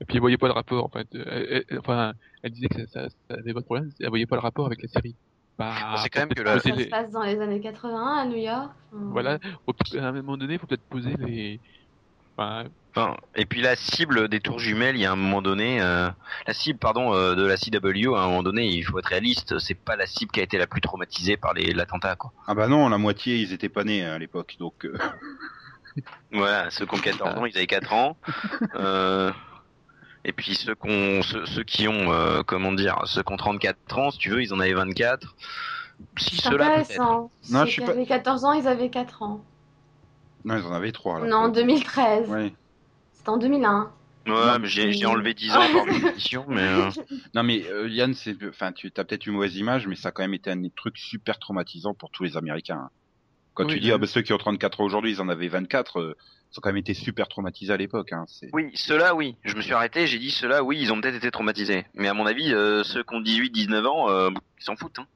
Et 0.00 0.04
puis 0.04 0.16
elle 0.16 0.20
voyait 0.20 0.38
pas 0.38 0.46
le 0.46 0.52
rapport, 0.52 0.84
en 0.84 0.88
fait. 0.88 1.08
Elle, 1.12 1.64
elle- 1.68 1.78
enfin, 1.78 2.14
elle 2.42 2.52
disait 2.52 2.68
que 2.68 2.86
ça, 2.86 3.08
ça, 3.08 3.08
ça 3.28 3.34
avait 3.34 3.52
pas 3.52 3.60
de 3.60 3.64
problème, 3.64 3.90
elle 4.00 4.08
voyait 4.08 4.26
pas 4.26 4.36
le 4.36 4.40
rapport 4.42 4.66
avec 4.66 4.82
la 4.82 4.88
série. 4.88 5.16
Bah, 5.58 5.96
C'est 6.02 6.08
quand 6.08 6.20
même 6.20 6.28
que 6.34 6.42
poser 6.42 6.70
Ça 6.70 6.76
les- 6.76 6.84
se 6.84 6.88
passe 6.88 7.10
dans 7.10 7.22
les 7.22 7.40
années 7.40 7.60
80 7.60 8.18
à 8.18 8.24
New 8.26 8.36
York. 8.36 8.70
Voilà, 8.92 9.38
à 9.98 10.06
un 10.06 10.12
moment 10.12 10.36
donné, 10.36 10.56
faut 10.58 10.66
peut-être 10.66 10.88
poser 10.88 11.14
les, 11.18 11.60
enfin, 12.36 12.64
Enfin, 12.96 13.16
et 13.36 13.44
puis 13.44 13.60
la 13.60 13.76
cible 13.76 14.28
des 14.28 14.40
tours 14.40 14.58
jumelles, 14.58 14.96
il 14.96 15.02
y 15.02 15.04
a 15.04 15.12
un 15.12 15.16
moment 15.16 15.42
donné, 15.42 15.80
euh, 15.80 16.08
la 16.46 16.54
cible, 16.54 16.78
pardon, 16.78 17.12
euh, 17.14 17.34
de 17.34 17.44
la 17.44 17.56
CW, 17.56 18.14
à 18.16 18.22
un 18.22 18.26
moment 18.28 18.42
donné, 18.42 18.66
il 18.66 18.82
faut 18.82 18.98
être 18.98 19.06
réaliste, 19.10 19.58
c'est 19.58 19.74
pas 19.74 19.94
la 19.94 20.06
cible 20.06 20.32
qui 20.32 20.40
a 20.40 20.42
été 20.42 20.58
la 20.58 20.66
plus 20.66 20.80
traumatisée 20.80 21.36
par 21.36 21.52
les 21.54 21.72
l'attentat, 21.74 22.16
quoi. 22.16 22.32
Ah 22.46 22.54
bah 22.54 22.66
non, 22.66 22.88
la 22.88 22.98
moitié, 22.98 23.36
ils 23.36 23.52
étaient 23.52 23.68
pas 23.68 23.84
nés 23.84 24.04
à 24.04 24.18
l'époque, 24.18 24.56
donc... 24.58 24.84
euh, 24.86 24.96
Voilà, 26.32 26.70
ceux 26.70 26.86
qui 26.86 26.94
ont 26.94 26.98
14 26.98 27.36
ans, 27.36 27.44
ils 27.46 27.56
avaient 27.56 27.66
4 27.66 27.92
ans. 27.92 28.16
Euh, 28.76 29.32
et 30.24 30.32
puis 30.32 30.54
ceux, 30.54 30.74
qu'on, 30.74 31.22
ceux, 31.22 31.46
ceux 31.46 31.62
qui 31.64 31.88
ont, 31.88 32.12
euh, 32.12 32.42
comment 32.46 32.72
dire, 32.72 33.00
ceux 33.06 33.22
qui 33.22 33.32
ont 33.32 33.36
34 33.36 33.98
ans, 33.98 34.10
si 34.10 34.18
tu 34.18 34.30
veux, 34.30 34.42
ils 34.42 34.52
en 34.52 34.60
avaient 34.60 34.74
24. 34.74 35.34
Si 36.18 36.36
C'est 36.36 36.50
ceux-là. 36.50 36.84
Non, 36.98 37.30
Ceux 37.42 37.64
je 37.66 37.70
suis 37.70 37.82
pas- 37.82 37.90
avaient 37.92 38.06
14 38.06 38.44
ans, 38.44 38.52
ils 38.52 38.68
avaient 38.68 38.90
4 38.90 39.22
ans. 39.22 39.44
Non, 40.44 40.56
ils 40.56 40.64
en 40.64 40.72
avaient 40.72 40.92
trois, 40.92 41.20
là. 41.20 41.26
Non, 41.26 41.36
en 41.38 41.48
2013. 41.48 42.28
Ouais. 42.28 42.52
C'était 43.12 43.28
en 43.30 43.38
2001. 43.38 43.90
Ouais, 44.26 44.58
mais 44.60 44.68
j'ai, 44.68 45.06
enlevé 45.06 45.32
10 45.34 45.50
ans 45.56 45.60
par 45.72 45.88
émission, 45.88 46.44
mais 46.48 46.60
euh, 46.60 46.90
Non 47.34 47.42
mais 47.42 47.64
euh, 47.66 47.88
Yann, 47.88 48.12
c'est, 48.14 48.36
enfin, 48.46 48.72
tu 48.72 48.92
as 48.96 49.04
peut-être 49.04 49.26
une 49.26 49.32
mauvaise 49.32 49.56
image, 49.56 49.86
mais 49.86 49.96
ça 49.96 50.08
a 50.08 50.12
quand 50.12 50.22
même 50.22 50.34
été 50.34 50.50
un 50.50 50.56
des 50.56 50.70
trucs 50.70 50.98
super 50.98 51.38
traumatisants 51.38 51.94
pour 51.94 52.10
tous 52.10 52.24
les 52.24 52.36
Américains. 52.36 52.76
hein. 52.84 52.90
Quand 53.54 53.64
Oui, 53.64 53.74
tu 53.74 53.80
dis 53.80 53.86
oui. 53.86 53.92
ah 53.94 53.98
bah 53.98 54.06
ceux 54.06 54.20
qui 54.20 54.32
ont 54.34 54.38
34 54.38 54.82
ans 54.82 54.84
aujourd'hui, 54.84 55.12
ils 55.12 55.20
en 55.22 55.28
avaient 55.30 55.48
24, 55.48 55.98
euh, 55.98 56.16
ils 56.52 56.58
ont 56.58 56.60
quand 56.62 56.70
même 56.70 56.76
été 56.78 56.94
super 56.94 57.28
traumatisés 57.28 57.72
à 57.72 57.76
l'époque. 57.76 58.12
Hein. 58.12 58.24
C'est... 58.28 58.48
oui, 58.52 58.70
ceux-là, 58.74 59.14
oui. 59.14 59.36
Je 59.44 59.54
me 59.54 59.60
suis 59.60 59.72
arrêté, 59.74 60.06
j'ai 60.06 60.18
dit 60.18 60.30
ceux-là, 60.30 60.62
oui, 60.64 60.78
ils 60.80 60.92
ont 60.92 61.00
peut-être 61.00 61.16
été 61.16 61.30
traumatisés. 61.30 61.84
Mais 61.94 62.08
à 62.08 62.14
mon 62.14 62.26
avis, 62.26 62.52
euh, 62.54 62.82
ceux 62.84 63.02
qui 63.04 63.14
ont 63.14 63.20
18, 63.20 63.50
19 63.50 63.86
ans, 63.86 64.08
euh, 64.10 64.30
ils 64.58 64.64
s'en 64.64 64.76
foutent. 64.76 64.98
Hein. 64.98 65.06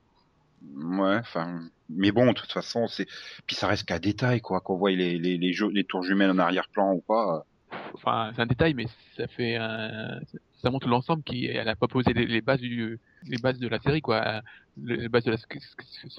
Ouais, 0.76 1.16
enfin, 1.18 1.60
mais 1.88 2.12
bon, 2.12 2.26
de 2.28 2.32
toute 2.38 2.52
façon, 2.52 2.86
c'est, 2.86 3.06
puis 3.46 3.56
ça 3.56 3.66
reste 3.66 3.84
qu'un 3.86 3.98
détail 3.98 4.40
quoi, 4.40 4.60
qu'on 4.60 4.76
voit 4.76 4.90
les 4.92 5.18
les 5.18 5.36
les, 5.36 5.52
jeux, 5.52 5.68
les 5.70 5.82
tours 5.84 6.04
jumelles 6.04 6.30
en 6.30 6.38
arrière-plan 6.38 6.92
ou 6.92 7.00
pas. 7.00 7.36
euh. 7.36 7.76
Enfin, 7.94 8.30
c'est 8.36 8.42
un 8.42 8.46
détail, 8.46 8.74
mais 8.74 8.86
ça 9.16 9.26
fait 9.26 9.56
un... 9.56 10.20
ça 10.62 10.70
montre 10.70 10.86
l'ensemble 10.88 11.22
qui, 11.24 11.46
elle 11.46 11.68
a 11.68 11.74
pas 11.74 11.88
posé 11.88 12.12
les, 12.12 12.26
les 12.26 12.40
bases 12.42 12.60
du, 12.60 13.00
les 13.26 13.38
bases 13.38 13.58
de 13.58 13.66
la 13.66 13.80
série, 13.80 14.02
quoi. 14.02 14.42
Le- 14.80 14.94
Les 14.96 15.08
bases 15.08 15.24
de 15.24 15.30
la, 15.32 15.36
ce, 15.38 15.46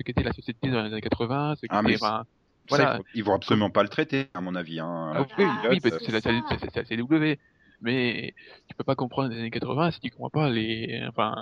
qu'était 0.03 0.23
la 0.23 0.33
société 0.33 0.69
dans 0.69 0.81
les 0.83 0.91
années 0.91 1.01
80, 1.01 1.55
ce 1.61 1.65
Ah, 1.69 1.81
mais 1.81 1.93
qu'était, 1.93 2.03
enfin, 2.03 2.23
Ça, 2.23 2.27
voilà. 2.69 2.93
ils, 2.93 2.97
vont, 2.97 3.03
ils 3.15 3.23
vont 3.23 3.35
absolument 3.35 3.69
pas 3.69 3.83
le 3.83 3.89
traiter, 3.89 4.27
à 4.33 4.41
mon 4.41 4.55
avis. 4.55 4.79
Hein. 4.79 5.13
Ah, 5.15 5.25
oui, 5.37 5.45
Ah, 5.47 5.67
oui, 5.69 5.79
parce 5.79 5.97
que 5.97 6.05
c'est 6.05 6.11
la, 6.11 6.21
ça. 6.21 6.83
CW. 6.83 7.37
Mais 7.81 8.33
tu 8.69 8.75
peux 8.75 8.83
pas 8.85 8.95
comprendre 8.95 9.29
les 9.29 9.39
années 9.39 9.51
80 9.51 9.91
si 9.91 9.99
tu 9.99 10.09
comprends 10.09 10.29
pas 10.29 10.49
les, 10.49 11.03
enfin, 11.09 11.35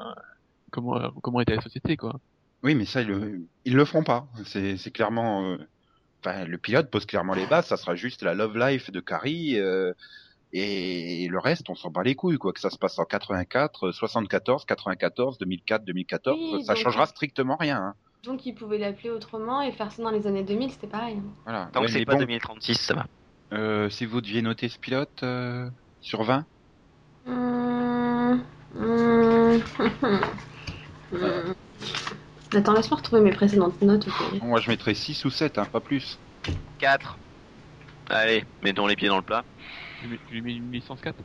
comment, 0.72 1.12
comment 1.22 1.40
était 1.42 1.56
la 1.56 1.62
société, 1.62 1.98
quoi. 1.98 2.20
Oui, 2.64 2.74
mais 2.76 2.86
ça, 2.86 3.02
ils 3.02 3.08
le, 3.08 3.42
ils 3.66 3.76
le 3.76 3.86
feront 3.86 4.04
pas. 4.04 4.28
C'est, 4.46 4.78
c'est 4.78 4.90
clairement, 4.92 5.44
euh, 5.52 5.58
enfin, 6.24 6.46
le 6.46 6.58
pilote 6.58 6.90
pose 6.90 7.06
clairement 7.06 7.34
les 7.36 7.46
bases. 7.46 7.68
Ça 7.68 7.78
sera 7.78 7.94
juste 7.96 8.24
la 8.24 8.34
love 8.34 8.58
life 8.58 8.92
de 8.92 9.00
Carrie, 9.00 9.60
euh, 9.60 9.94
et 10.54 11.28
le 11.30 11.40
reste, 11.40 11.70
on 11.70 11.76
s'en 11.76 11.92
bat 11.92 12.04
les 12.04 12.16
couilles, 12.16 12.38
quoi. 12.38 12.52
Que 12.54 12.60
ça 12.60 12.70
se 12.70 12.78
passe 12.78 12.98
en 13.00 13.06
84, 13.06 13.92
74, 13.92 14.66
94, 14.66 15.38
2004, 15.38 15.86
2014, 15.86 16.38
Oui, 16.56 16.64
ça 16.66 16.74
donc- 16.74 16.84
changera 16.84 17.06
strictement 17.06 17.56
rien. 17.56 17.78
Hein. 17.78 17.94
Donc 18.24 18.46
ils 18.46 18.54
pouvaient 18.54 18.78
l'appeler 18.78 19.10
autrement 19.10 19.62
et 19.62 19.72
faire 19.72 19.92
ça 19.92 20.04
dans 20.04 20.12
les 20.12 20.28
années 20.28 20.44
2000, 20.44 20.72
c'était 20.72 20.88
pareil. 20.88 21.20
Voilà. 21.46 21.70
Tant 21.74 21.82
Ouais, 21.82 21.88
que 21.88 21.92
c'est 21.92 22.02
pas 22.06 22.14
bon, 22.14 22.20
2036, 22.20 22.76
ça 22.80 22.94
va. 22.94 23.06
euh, 23.54 23.90
si 23.90 24.06
vous 24.06 24.22
deviez 24.22 24.42
noter 24.42 24.70
ce 24.70 24.78
pilote 24.80 25.24
euh, 25.24 25.70
sur 26.00 26.24
20, 26.24 26.46
Hum, 27.26 28.46
hum, 28.76 29.62
hum. 31.12 31.56
Attends, 32.54 32.74
laisse-moi 32.74 32.98
retrouver 32.98 33.22
mes 33.22 33.32
précédentes 33.32 33.82
notes. 33.82 34.08
ok. 34.08 34.42
moi 34.42 34.60
je 34.60 34.70
mettrais 34.70 34.94
6 34.96 35.24
ou 35.26 35.30
7, 35.30 35.58
hein, 35.58 35.66
pas 35.66 35.82
plus. 35.82 36.20
4. 36.78 37.20
Allez, 38.10 38.46
mettons 38.64 38.88
les 38.88 38.96
pieds 38.98 39.08
dans 39.10 39.18
le 39.18 39.24
plat. 39.24 39.46
Tu 39.96 40.04
lui 40.06 40.10
mets- 40.12 40.20
tu 40.26 40.34
lui 40.36 40.42
mets 40.44 40.56
une 40.56 40.72
licence 40.72 41.02
4. 41.02 41.24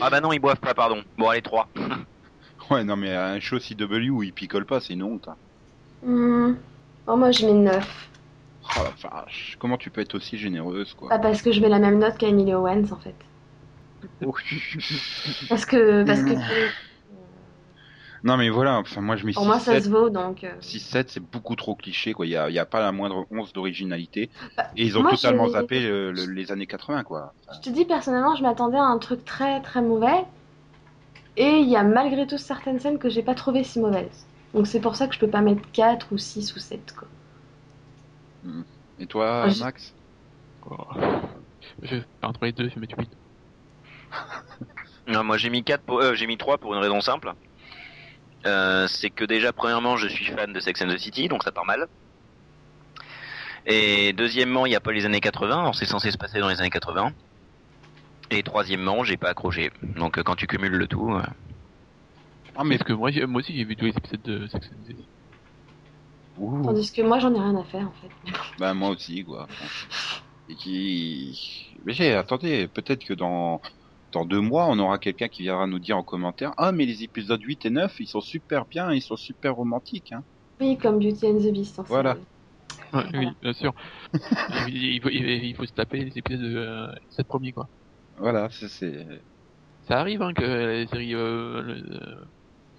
Ah 0.00 0.10
bah 0.10 0.20
non, 0.20 0.32
ils 0.32 0.38
boivent 0.40 0.60
pas, 0.60 0.74
pardon. 0.74 1.02
Bon, 1.16 1.28
allez, 1.28 1.42
3. 1.42 1.70
Ouais, 2.72 2.84
non, 2.84 2.96
mais 2.96 3.14
un 3.14 3.40
show 3.40 3.58
CW 3.58 4.10
où 4.10 4.22
il 4.22 4.32
picole 4.32 4.66
pas, 4.66 4.80
c'est 4.80 4.94
une 4.94 5.02
honte. 5.02 5.28
Hum. 6.04 6.56
Oh, 7.06 7.16
moi 7.16 7.30
je 7.32 7.46
mets 7.46 7.52
9. 7.52 8.08
Oh 8.76 8.82
la 8.82 8.90
vache, 9.02 9.56
comment 9.58 9.76
tu 9.76 9.90
peux 9.90 10.00
être 10.00 10.14
aussi 10.14 10.38
généreuse, 10.38 10.94
quoi? 10.94 11.08
Pas 11.10 11.18
parce 11.18 11.42
que 11.42 11.52
je 11.52 11.60
mets 11.60 11.68
la 11.68 11.78
même 11.78 11.98
note 11.98 12.16
qu'Emily 12.16 12.54
Owens 12.54 12.92
en 12.92 12.96
fait. 12.96 13.16
Parce 15.48 15.66
que. 15.66 16.04
Parce 16.04 16.22
que 16.22 16.34
Non, 18.24 18.36
mais 18.36 18.50
voilà, 18.50 18.78
enfin, 18.78 19.00
moi 19.00 19.16
je 19.16 19.26
mets 19.26 19.32
pour 19.32 19.44
moi 19.44 19.58
ça 19.58 19.72
6-7. 19.72 19.84
se 19.84 19.88
vaut 19.88 20.10
donc. 20.10 20.44
euh, 20.44 20.52
6-7, 20.60 21.10
c'est 21.10 21.20
beaucoup 21.20 21.56
trop 21.56 21.74
cliché, 21.74 22.12
quoi. 22.12 22.26
Il 22.26 22.30
y 22.30 22.36
a, 22.36 22.50
y 22.50 22.58
a 22.58 22.66
pas 22.66 22.80
la 22.80 22.92
moindre 22.92 23.26
once 23.30 23.52
d'originalité. 23.52 24.30
Bah, 24.56 24.68
Et 24.76 24.84
ils 24.84 24.96
ont 24.96 25.02
totalement 25.02 25.48
zappé 25.48 25.80
le- 25.80 26.12
le- 26.12 26.26
les 26.26 26.52
années 26.52 26.66
80, 26.66 27.02
quoi. 27.02 27.34
Je 27.52 27.60
te 27.60 27.70
dis 27.70 27.84
personnellement, 27.84 28.36
je 28.36 28.42
m'attendais 28.42 28.78
à 28.78 28.84
un 28.84 28.98
truc 28.98 29.24
très 29.24 29.60
très 29.60 29.82
mauvais. 29.82 30.24
Et 31.36 31.58
il 31.58 31.68
y 31.68 31.76
a 31.76 31.82
malgré 31.82 32.26
tout 32.26 32.38
certaines 32.38 32.80
scènes 32.80 32.98
que 32.98 33.10
j'ai 33.10 33.22
pas 33.22 33.34
trouvées 33.34 33.64
si 33.64 33.78
mauvaises. 33.80 34.26
Donc 34.54 34.66
c'est 34.66 34.80
pour 34.80 34.96
ça 34.96 35.08
que 35.08 35.14
je 35.14 35.18
peux 35.20 35.28
pas 35.30 35.42
mettre 35.42 35.70
4 35.72 36.12
ou 36.12 36.18
6 36.18 36.54
ou 36.56 36.58
7 36.58 36.94
quoi. 36.94 37.08
Et 38.98 39.06
toi, 39.06 39.46
Ah, 39.46 39.48
je- 39.48 39.60
Max? 39.60 39.94
Oh. 40.62 40.76
Je, 41.82 41.96
entre 42.22 42.44
les 42.44 42.52
deux, 42.52 42.68
je 42.68 42.74
vais 42.74 42.80
mettre 42.82 42.98
8. 42.98 43.12
Non, 45.06 45.24
moi 45.24 45.36
j'ai 45.38 45.50
mis 45.50 45.64
4 45.64 45.84
pour, 45.84 46.00
euh, 46.00 46.14
j'ai 46.14 46.26
mis 46.26 46.38
3 46.38 46.58
pour 46.58 46.74
une 46.74 46.80
raison 46.80 47.00
simple. 47.00 47.32
Euh, 48.46 48.86
c'est 48.88 49.10
que 49.10 49.24
déjà, 49.24 49.52
premièrement, 49.52 49.96
je 49.96 50.08
suis 50.08 50.26
fan 50.26 50.52
de 50.52 50.60
Sex 50.60 50.82
and 50.82 50.88
the 50.88 50.98
City, 50.98 51.28
donc 51.28 51.44
ça 51.44 51.52
part 51.52 51.64
mal. 51.64 51.88
Et 53.66 54.12
deuxièmement, 54.12 54.66
il 54.66 54.70
n'y 54.70 54.76
a 54.76 54.80
pas 54.80 54.92
les 54.92 55.04
années 55.06 55.20
80, 55.20 55.60
alors 55.60 55.74
c'est 55.74 55.86
censé 55.86 56.10
se 56.10 56.18
passer 56.18 56.40
dans 56.40 56.48
les 56.48 56.60
années 56.60 56.70
80. 56.70 57.12
Et 58.32 58.42
troisièmement, 58.42 59.04
j'ai 59.04 59.16
pas 59.16 59.28
accroché. 59.30 59.70
Donc 59.96 60.18
euh, 60.18 60.22
quand 60.22 60.36
tu 60.36 60.46
cumules 60.46 60.72
le 60.72 60.86
tout, 60.86 61.10
euh, 61.12 61.22
Ah, 62.56 62.64
mais 62.64 62.78
Parce 62.78 62.88
que 62.88 62.94
moi, 62.94 63.10
moi 63.26 63.40
aussi, 63.40 63.54
j'ai 63.54 63.64
vu 63.64 63.76
tous 63.76 63.84
les 63.84 63.92
épisodes 63.96 64.22
de 64.22 64.46
Sex 64.46 64.66
and 64.68 64.82
the 64.82 64.86
City. 64.86 65.08
Ouh, 66.38 66.62
Tandis 66.62 66.90
que 66.92 67.02
moi 67.02 67.18
j'en 67.18 67.34
ai 67.34 67.38
rien 67.38 67.56
à 67.56 67.64
faire 67.64 67.86
en 67.88 67.92
fait. 67.92 68.08
bah, 68.58 68.72
moi 68.72 68.88
aussi, 68.90 69.22
quoi. 69.22 69.46
Et 70.48 70.54
qui. 70.54 71.74
Mais 71.84 71.92
j'ai, 71.92 72.14
attendez, 72.14 72.68
peut-être 72.68 73.04
que 73.04 73.14
dans. 73.14 73.60
Dans 74.12 74.26
deux 74.26 74.40
mois, 74.40 74.66
on 74.68 74.78
aura 74.78 74.98
quelqu'un 74.98 75.28
qui 75.28 75.40
viendra 75.40 75.66
nous 75.66 75.78
dire 75.78 75.96
en 75.96 76.02
commentaire 76.02 76.52
Ah, 76.58 76.70
mais 76.70 76.84
les 76.84 77.02
épisodes 77.02 77.40
8 77.40 77.64
et 77.64 77.70
9, 77.70 77.98
ils 77.98 78.06
sont 78.06 78.20
super 78.20 78.66
bien, 78.66 78.92
ils 78.92 79.00
sont 79.00 79.16
super 79.16 79.54
romantiques. 79.54 80.12
Hein. 80.12 80.22
Oui, 80.60 80.76
comme 80.76 80.98
Beauty 80.98 81.26
and 81.28 81.38
the 81.38 81.50
Beast. 81.50 81.78
hein, 81.78 81.84
Voilà. 81.88 82.16
Ouais, 82.92 83.04
oui, 83.14 83.28
bien 83.40 83.54
sûr. 83.54 83.72
il, 84.68 84.76
il 84.96 85.00
faut, 85.00 85.08
il, 85.08 85.26
il 85.44 85.56
faut 85.56 85.64
se 85.64 85.72
taper 85.72 86.04
les 86.04 86.18
épisodes 86.18 86.42
de 86.42 86.56
euh, 86.58 86.92
7 87.08 87.26
premiers, 87.26 87.52
quoi. 87.52 87.70
Voilà, 88.22 88.48
c'est-. 88.50 89.06
Ça 89.88 89.98
arrive, 89.98 90.22
hein, 90.22 90.32
que 90.32 90.42
les 90.44 90.86
séries, 90.86 91.14
euh, 91.14 91.60
le- 91.62 92.24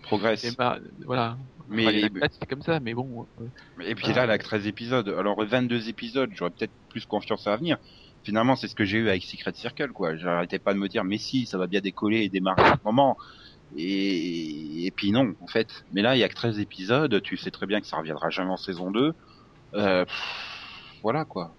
Progresse. 0.03 0.41
démarrent- 0.41 0.79
voilà. 1.05 1.37
Mais- 1.67 2.05
Enfin, 2.05 2.27
c'est 2.39 2.45
comme 2.49 2.61
ça, 2.61 2.79
mais 2.79 2.93
bon. 2.93 3.27
euh, 3.41 3.45
Et 3.85 3.93
puis 3.95 4.07
là, 4.13 4.23
elle 4.23 4.31
a 4.31 4.37
que 4.37 4.43
13 4.43 4.67
épisodes. 4.67 5.09
Alors, 5.09 5.43
22 5.45 5.89
épisodes, 5.89 6.29
j'aurais 6.33 6.51
peut-être 6.51 6.71
plus 6.89 7.05
confiance 7.05 7.45
à 7.47 7.55
venir. 7.57 7.77
Finalement, 8.23 8.55
c'est 8.55 8.67
ce 8.69 8.75
que 8.75 8.85
j'ai 8.85 8.99
eu 8.99 9.09
avec 9.09 9.23
Secret 9.23 9.51
Circle, 9.53 9.91
quoi. 9.91 10.15
J'arrêtais 10.15 10.59
pas 10.59 10.73
de 10.73 10.79
me 10.79 10.87
dire, 10.87 11.03
mais 11.03 11.17
si, 11.17 11.45
ça 11.45 11.57
va 11.57 11.67
bien 11.67 11.81
décoller 11.81 12.23
et 12.23 12.29
démarrer 12.29 12.63
à 12.63 12.73
ce 12.77 12.83
moment. 12.85 13.17
Et, 13.75 14.85
et 14.85 14.91
puis 14.91 15.11
non, 15.11 15.33
en 15.41 15.47
fait. 15.47 15.83
Mais 15.91 16.01
là, 16.01 16.15
il 16.15 16.19
y 16.19 16.23
a 16.23 16.29
que 16.29 16.35
13 16.35 16.59
épisodes. 16.59 17.21
Tu 17.21 17.35
sais 17.37 17.51
très 17.51 17.65
bien 17.65 17.81
que 17.81 17.87
ça 17.87 17.97
reviendra 17.97 18.29
jamais 18.29 18.51
en 18.51 18.57
saison 18.57 18.91
2. 18.91 19.13
Euh, 19.73 20.05
voilà, 21.01 21.25
quoi. 21.25 21.57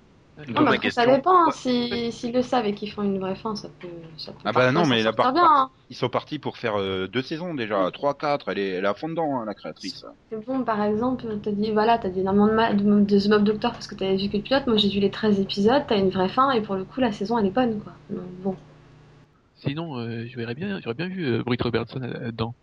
Non, 0.48 0.62
ma 0.62 0.70
mais 0.70 0.76
après, 0.76 0.90
ça 0.90 1.06
dépend. 1.06 1.50
Si- 1.52 2.10
S'ils 2.10 2.32
le 2.32 2.42
savent 2.42 2.66
et 2.66 2.74
qu'ils 2.74 2.90
font 2.90 3.02
une 3.02 3.18
vraie 3.20 3.36
fin, 3.36 3.54
ça 3.54 3.68
peut. 3.80 3.88
Ça 4.16 4.32
peut 4.32 4.38
Ah 4.44 4.52
bah 4.52 4.72
non, 4.72 4.84
mais 4.86 5.02
bien. 5.02 5.12
hein. 5.36 5.70
Ils 5.90 5.96
sont 5.96 6.08
partis 6.08 6.38
pour 6.40 6.56
faire 6.56 6.76
euh, 6.80 7.06
deux 7.06 7.22
saisons 7.22 7.54
déjà. 7.54 7.88
3, 7.92 8.14
4. 8.14 8.48
Elle 8.48 8.58
est, 8.58 8.68
elle 8.70 8.84
est 8.84 8.88
à 8.88 8.94
fond 8.94 9.08
dedans, 9.08 9.38
hein, 9.40 9.44
la 9.46 9.54
créatrice. 9.54 10.04
C'est 10.30 10.44
bon, 10.44 10.64
par 10.64 10.82
exemple, 10.82 11.24
t'as 11.42 11.52
dit, 11.52 11.70
voilà, 11.70 11.98
t'as 11.98 12.08
dit 12.08 12.20
énormément 12.20 12.48
de, 12.48 12.74
de, 12.82 13.00
de 13.04 13.18
The 13.20 13.28
Mob 13.28 13.44
Doctor 13.44 13.72
parce 13.72 13.86
que 13.86 13.94
t'avais 13.94 14.16
vu 14.16 14.28
que 14.28 14.36
le 14.36 14.42
pilote. 14.42 14.66
Moi, 14.66 14.76
j'ai 14.76 14.88
vu 14.88 14.98
les 14.98 15.10
13 15.10 15.38
épisodes, 15.38 15.84
t'as 15.86 15.98
une 15.98 16.10
vraie 16.10 16.28
fin, 16.28 16.50
et 16.50 16.60
pour 16.60 16.74
le 16.74 16.84
coup, 16.84 17.00
la 17.00 17.12
saison, 17.12 17.38
elle 17.38 17.46
est 17.46 17.50
bonne, 17.50 17.78
quoi. 17.80 17.92
Donc, 18.10 18.24
bon. 18.42 18.56
Sinon, 19.54 19.98
euh, 19.98 20.26
j'aurais 20.26 20.54
bien, 20.54 20.80
j'aurais 20.80 20.94
bien 20.94 21.08
vu 21.08 21.26
euh, 21.26 21.42
Britt 21.44 21.62
Robertson 21.62 22.00
là- 22.00 22.08
là-dedans. 22.08 22.54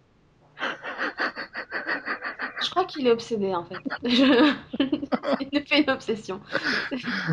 Qu'il 2.91 3.07
est 3.07 3.11
obsédé, 3.11 3.53
en 3.55 3.63
fait. 3.63 3.75
Je... 4.03 4.53
il 5.51 5.63
fait 5.65 5.81
une 5.83 5.89
obsession. 5.89 6.41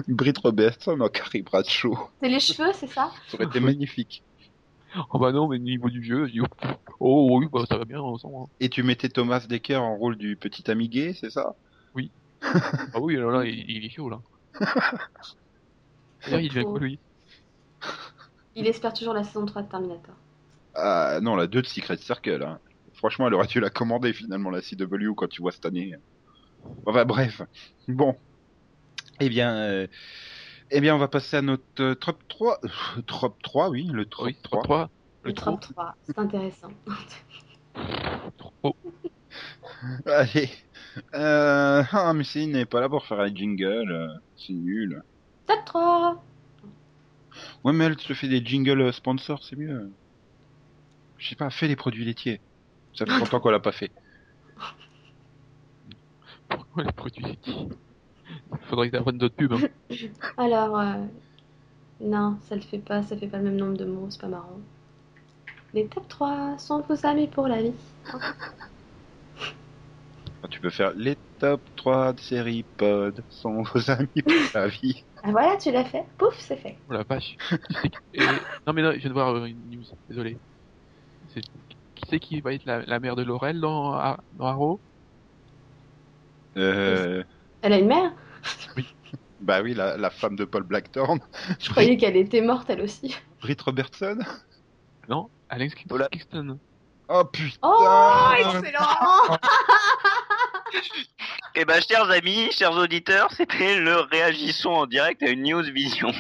Britt 0.09 0.39
Robertson 0.39 0.99
en 1.01 1.09
Carrie 1.09 1.43
Bradshaw. 1.43 1.99
C'est 2.21 2.29
les 2.29 2.41
cheveux, 2.41 2.73
c'est 2.75 2.87
ça? 2.87 3.11
Ça 3.29 3.37
aurait 3.37 3.47
été 3.47 3.61
magnifique. 3.61 4.23
Oh 5.11 5.19
bah 5.19 5.33
non, 5.33 5.49
mais 5.49 5.57
au 5.57 5.61
niveau 5.61 5.91
du 5.91 6.03
jeu, 6.03 6.27
je 6.27 6.33
dis, 6.33 6.41
oh, 6.41 6.47
oh 7.01 7.39
oui, 7.39 7.47
bah 7.53 7.65
ça 7.69 7.77
va 7.77 7.85
bien 7.85 8.01
ensemble. 8.01 8.37
hein. 8.37 8.47
Et 8.61 8.69
tu 8.69 8.83
mettais 8.83 9.09
Thomas 9.09 9.41
Decker 9.47 9.77
en 9.77 9.97
rôle 9.97 10.17
du 10.17 10.37
petit 10.37 10.71
ami 10.71 10.89
gay, 10.89 11.15
c'est 11.19 11.31
ça? 11.31 11.55
Ah 12.95 13.01
oui, 13.01 13.17
alors 13.17 13.33
là, 13.33 13.45
il, 13.45 13.69
il 13.69 13.85
est 13.85 13.91
chaud, 13.91 14.09
là. 14.09 14.21
D'ailleurs, 16.25 16.41
il 16.41 16.49
devient 16.49 16.65
cool, 16.65 16.81
lui. 16.83 16.99
Il 18.55 18.67
espère 18.67 18.93
toujours 18.93 19.13
la 19.13 19.25
saison 19.25 19.45
3 19.45 19.63
de 19.63 19.69
Terminator. 19.69 20.15
Ah 20.75 21.19
non, 21.21 21.35
la 21.35 21.47
2 21.49 21.63
de 21.63 21.67
Secret 21.67 21.97
Circle. 21.97 22.43
Hein. 22.45 22.59
Franchement, 22.99 23.27
elle 23.29 23.35
aurait 23.35 23.47
dû 23.47 23.61
la 23.61 23.71
commander 23.71 24.13
finalement, 24.13 24.51
la 24.51 24.61
CW, 24.61 25.15
quand 25.17 25.29
tu 25.29 25.41
vois 25.41 25.53
cette 25.53 25.67
année. 25.67 25.95
Enfin 26.87 27.05
bref. 27.05 27.43
Bon. 27.87 28.15
Eh 29.21 29.29
bien, 29.29 29.55
euh, 29.57 29.87
Eh 30.71 30.81
bien, 30.81 30.95
on 30.95 30.99
va 30.99 31.09
passer 31.09 31.37
à 31.37 31.43
notre 31.43 31.63
euh, 31.81 31.95
top 31.95 32.19
3. 32.29 32.59
euh, 32.65 33.01
top 33.07 33.41
3, 33.43 33.71
oui, 33.71 33.89
le 33.93 34.05
top 34.05 34.27
Oui, 34.27 34.37
3. 34.43 34.63
3. 34.63 34.91
Le 35.23 35.33
top 35.33 35.61
3, 35.61 35.95
c'est 36.05 36.19
intéressant. 36.19 36.71
Trop. 38.37 38.77
Allez. 40.07 40.51
Euh... 41.15 41.83
Ah, 41.93 42.13
mais 42.15 42.25
Céline 42.25 42.53
n'est 42.53 42.65
pas 42.67 42.81
là 42.81 42.89
pour 42.89 43.07
faire 43.07 43.21
un 43.21 43.33
jingle. 43.33 43.91
euh, 43.93 44.09
C'est 44.37 44.53
nul. 44.53 45.03
Top 45.47 45.65
3 45.65 46.25
Ouais, 47.65 47.73
mais 47.73 47.85
elle 47.85 47.99
se 47.99 48.13
fait 48.15 48.29
des 48.29 48.45
jingles 48.45 48.93
sponsors, 48.93 49.43
c'est 49.45 49.57
mieux. 49.57 49.91
Je 51.19 51.29
sais 51.29 51.37
pas, 51.37 51.51
fais 51.51 51.69
les 51.69 51.77
produits 51.77 52.05
laitiers. 52.05 52.41
Ça 52.95 53.07
fait 53.07 53.19
longtemps 53.19 53.41
qu'on 53.41 53.51
l'a 53.51 53.61
pas 53.61 53.73
fait. 53.73 53.91
Pourquoi 56.49 56.85
les 56.85 56.93
produits 56.93 57.23
laitiers 57.25 57.69
Faudrait 58.69 58.91
que 58.91 58.97
t'apprennes 58.97 59.19
d'autres 59.19 59.37
pubs. 59.37 59.53
Hein. 59.53 59.69
Alors, 60.37 60.79
euh, 60.79 60.95
non, 62.01 62.39
ça 62.43 62.55
le 62.57 62.61
fait 62.63 62.79
pas, 62.79 63.03
ça 63.03 63.17
fait 63.17 63.27
pas 63.29 63.39
le 63.39 63.45
même 63.45 63.57
nombre 63.57 63.77
de 63.77 63.85
mots, 63.85 64.07
c'est 64.11 64.21
pas 64.21 64.29
marrant. 64.29 64.59
Les 65.75 65.87
top 65.87 66.09
3 66.09 66.57
sont 66.59 66.81
vos 66.81 67.07
amis 67.07 67.27
pour 67.29 67.47
la 67.49 67.61
vie. 67.63 67.73
Enfin, 68.07 68.35
tu 70.51 70.61
peux 70.61 70.71
faire 70.71 70.93
les 70.95 71.17
top 71.39 71.61
3 71.77 72.15
de 72.15 72.21
série 72.21 72.65
pod 72.77 73.23
sont 73.29 73.63
vos 73.63 73.91
amis 73.91 74.23
pour 74.23 74.33
la 74.55 74.69
vie. 74.69 75.05
Ah 75.23 75.31
voilà, 75.31 75.57
tu 75.59 75.71
l'as 75.73 75.85
fait. 75.85 76.05
Pouf, 76.17 76.35
c'est 76.39 76.57
fait. 76.57 76.77
Oh 76.89 76.93
la 76.95 77.03
vache. 77.03 77.37
Tu 77.51 77.57
et- 78.15 78.27
Non 78.67 78.73
mais 78.73 78.83
non, 78.83 78.93
je 78.93 78.99
viens 78.99 79.09
de 79.11 79.15
voir 79.15 79.35
euh, 79.35 79.45
une 79.47 79.59
news, 79.71 79.85
désolé. 80.09 80.39
C'est- 81.29 81.43
Qui 81.99 82.07
c'est 82.09 82.19
qui 82.21 82.41
va 82.41 82.55
être 82.55 82.65
la, 82.65 82.83
la 82.83 83.01
mère 83.01 83.17
de 83.17 83.23
Laurel 83.23 83.61
dans, 83.61 83.93
Ar- 83.93 84.21
dans 84.35 84.47
Arrow? 84.47 84.81
Euh... 86.57 87.23
Elle 87.63 87.73
a 87.73 87.79
une 87.79 87.89
mère? 87.89 88.13
Bah 89.41 89.61
oui, 89.63 89.75
la, 89.75 89.97
la 89.97 90.11
femme 90.11 90.37
de 90.37 90.45
Paul 90.45 90.63
Blackthorne. 90.63 91.21
Je 91.61 91.71
croyais 91.71 91.97
qu'elle 91.97 92.17
était 92.17 92.41
morte 92.41 92.71
elle 92.71 92.81
aussi. 92.83 93.17
Britt 93.41 93.61
Robertson? 93.63 94.19
Non 95.09 95.29
Alex. 95.49 95.75
Kingston. 95.75 96.59
Oh 97.09 97.25
putain 97.25 97.59
Oh, 97.63 98.31
excellent 98.39 99.39
Eh 101.55 101.65
ben, 101.65 101.81
chers 101.81 102.11
amis, 102.11 102.53
chers 102.53 102.73
auditeurs, 102.73 103.33
c'était 103.33 103.81
le 103.81 104.01
réagissons 104.01 104.71
en 104.71 104.87
direct 104.87 105.23
à 105.23 105.31
une 105.31 105.43
news 105.43 105.63
vision. 105.73 106.13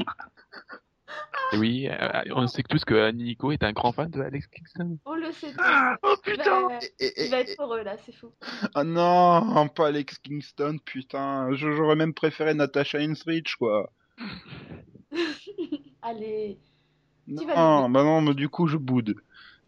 Oui, 1.54 1.88
euh, 1.88 2.22
on 2.34 2.46
sait 2.46 2.62
tous 2.62 2.84
que 2.84 3.10
Nico 3.12 3.52
est 3.52 3.62
un 3.62 3.72
grand 3.72 3.92
fan 3.92 4.10
de 4.10 4.20
Alex 4.20 4.46
Kingston. 4.48 4.98
On 5.06 5.14
le 5.14 5.32
sait 5.32 5.52
tous. 5.52 5.64
Oh 6.02 6.14
Il 6.26 6.32
putain 6.32 6.68
va, 6.68 6.78
Et- 7.00 7.06
et- 7.06 7.24
il 7.24 7.30
va 7.30 7.38
et- 7.40 7.42
être 7.50 7.62
heureux 7.62 7.82
là, 7.82 7.96
c'est 8.04 8.12
fou. 8.12 8.30
Ah 8.74 8.84
non, 8.84 9.68
pas 9.68 9.88
Alex 9.88 10.18
Kingston, 10.18 10.78
putain. 10.84 11.48
J'aurais 11.54 11.96
même 11.96 12.12
préféré 12.14 12.54
Natasha 12.54 12.98
Henstridge, 13.00 13.56
quoi. 13.56 13.90
Allez. 16.02 16.58
Tu 17.26 17.46
vas 17.46 17.54
Non, 17.56 17.88
bah 17.90 18.02
non, 18.02 18.20
mais 18.22 18.34
du 18.34 18.48
coup, 18.48 18.66
je 18.66 18.76
boude. 18.76 19.14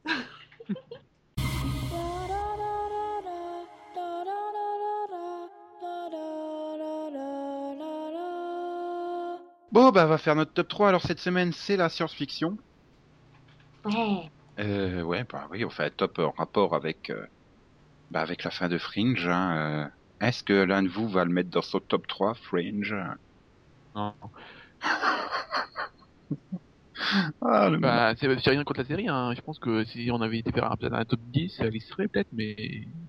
Bon, 9.72 9.90
bah, 9.90 10.04
on 10.04 10.08
va 10.08 10.18
faire 10.18 10.34
notre 10.36 10.52
top 10.52 10.68
3. 10.68 10.88
Alors, 10.88 11.02
cette 11.02 11.20
semaine, 11.20 11.52
c'est 11.52 11.76
la 11.76 11.88
science-fiction. 11.88 12.56
Ouais. 13.84 14.28
Euh, 14.58 15.02
ouais, 15.02 15.24
bah 15.24 15.46
oui, 15.50 15.64
on 15.64 15.70
fait 15.70 15.84
un 15.84 15.90
top 15.90 16.18
en 16.18 16.32
rapport 16.32 16.74
avec, 16.74 17.10
euh, 17.10 17.24
bah, 18.10 18.20
avec 18.20 18.44
la 18.44 18.50
fin 18.50 18.68
de 18.68 18.78
Fringe. 18.78 19.26
Hein, 19.26 19.56
euh. 19.56 20.26
Est-ce 20.26 20.42
que 20.42 20.52
l'un 20.52 20.82
de 20.82 20.88
vous 20.88 21.08
va 21.08 21.24
le 21.24 21.32
mettre 21.32 21.50
dans 21.50 21.62
son 21.62 21.80
top 21.80 22.06
3, 22.06 22.34
Fringe? 22.34 22.94
Non. 23.94 24.14
Ah, 27.40 27.70
le 27.70 27.78
Bah, 27.78 28.12
c'est 28.18 28.26
rien 28.28 28.62
contre 28.62 28.80
la 28.80 28.86
série, 28.86 29.08
hein. 29.08 29.32
Je 29.34 29.40
pense 29.40 29.58
que 29.58 29.84
si 29.84 30.10
on 30.12 30.20
avait 30.20 30.38
été 30.40 30.52
faire 30.52 30.70
un, 30.70 30.76
un 30.92 31.04
top 31.06 31.18
10, 31.32 31.56
elle 31.58 31.74
y 31.74 31.80
serait 31.80 32.08
peut-être, 32.08 32.28
mais. 32.30 32.54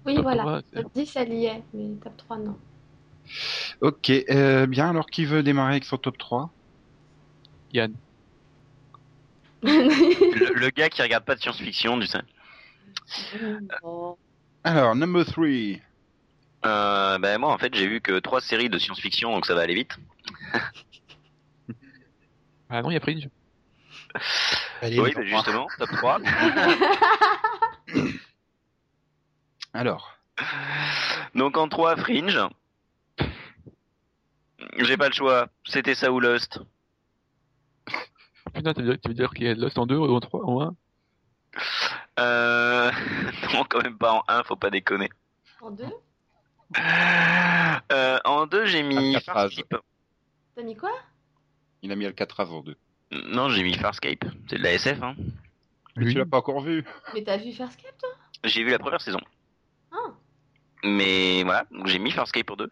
Oui, 0.06 0.16
top 0.16 0.24
voilà. 0.24 0.42
3, 0.44 0.62
c'est- 0.74 0.82
Top 0.82 0.92
10, 0.96 1.16
elle 1.18 1.34
y 1.34 1.46
est, 1.46 1.64
mais 1.74 1.96
top 2.02 2.16
3, 2.18 2.38
non. 2.38 2.58
Ok, 3.82 4.10
euh, 4.10 4.68
bien, 4.68 4.90
alors 4.90 5.08
qui 5.08 5.26
veut 5.26 5.44
démarrer 5.44 5.72
avec 5.72 5.86
son 5.86 5.98
top 5.98 6.18
3 6.18 6.52
Yann. 7.74 7.94
le, 9.64 10.54
le 10.54 10.70
gars 10.70 10.90
qui 10.90 11.02
regarde 11.02 11.24
pas 11.24 11.36
de 11.36 11.42
science-fiction, 11.42 12.00
tu 12.00 12.08
sais. 12.08 12.22
Bon. 13.82 14.18
Alors, 14.64 14.96
number 14.96 15.26
3. 15.26 15.46
Euh, 16.64 17.18
ben 17.18 17.40
moi 17.40 17.52
en 17.52 17.58
fait 17.58 17.74
j'ai 17.74 17.88
vu 17.88 18.02
que 18.02 18.20
trois 18.20 18.40
séries 18.40 18.70
de 18.70 18.78
science-fiction 18.78 19.32
donc 19.32 19.48
ça 19.48 19.56
va 19.56 19.62
aller 19.62 19.74
vite. 19.74 19.98
Ah 22.74 22.82
non, 22.82 22.90
il 22.90 22.94
y 22.94 22.98
a 22.98 23.02
Fringe. 23.02 23.28
Allez, 24.82 24.98
oui, 24.98 25.10
numéro 25.10 25.20
ben 25.20 25.28
justement, 25.28 25.68
top 25.78 25.90
3. 25.92 26.20
Alors, 29.74 30.18
donc 31.36 31.58
en 31.58 31.68
3, 31.68 31.98
Fringe. 31.98 32.40
J'ai 34.78 34.98
pas 34.98 35.08
le 35.08 35.14
choix, 35.14 35.48
c'était 35.66 35.96
ça 35.96 36.12
ou 36.12 36.20
Lost. 36.20 36.60
Putain, 38.54 38.74
tu 38.74 38.82
veux 38.84 39.14
dire, 39.14 39.32
qu'il 39.34 39.46
y 39.46 39.50
a 39.50 39.54
Lost 39.56 39.78
en 39.78 39.86
2 39.86 39.96
ou 39.98 40.16
en 40.16 40.20
3 40.20 40.46
en 40.46 40.62
1 40.62 40.76
Euh... 42.20 42.92
non, 43.54 43.64
quand 43.70 43.82
même 43.84 43.98
pas 43.98 44.14
en 44.14 44.24
1, 44.28 44.44
faut 44.44 44.56
pas 44.56 44.70
déconner. 44.70 45.10
En 45.62 45.72
2 45.72 45.86
Euh, 47.92 48.20
en 48.26 48.46
2, 48.48 48.66
j'ai 48.66 48.84
mis. 48.84 49.16
Farscape. 49.22 49.76
T'as 50.56 50.64
mis 50.64 50.76
quoi? 50.76 50.92
Il 51.82 51.92
a 51.92 51.96
mis 51.96 52.06
Alcatraz 52.06 52.46
en 52.46 52.62
2. 52.62 52.76
Non, 53.12 53.50
j'ai 53.50 53.64
mis 53.64 53.74
Farscape. 53.76 54.24
C'est 54.50 54.58
de 54.58 54.64
la 54.64 54.74
SF, 54.74 55.02
hein. 55.04 55.16
Mais 55.98 56.06
tu 56.12 56.18
l'as 56.18 56.26
pas 56.26 56.38
encore 56.38 56.62
vu 56.62 56.86
Mais 57.14 57.24
t'as 57.24 57.38
vu 57.38 57.52
Farscape, 57.52 57.98
toi? 57.98 58.10
J'ai 58.46 58.64
vu 58.64 58.70
la 58.72 58.80
première 58.80 59.02
saison. 59.02 59.20
Ah. 59.92 60.14
Mais 60.84 61.44
voilà, 61.44 61.66
donc 61.72 61.88
j'ai 61.88 62.00
mis 62.00 62.12
Farscape 62.12 62.46
pour 62.46 62.58
2. 62.58 62.70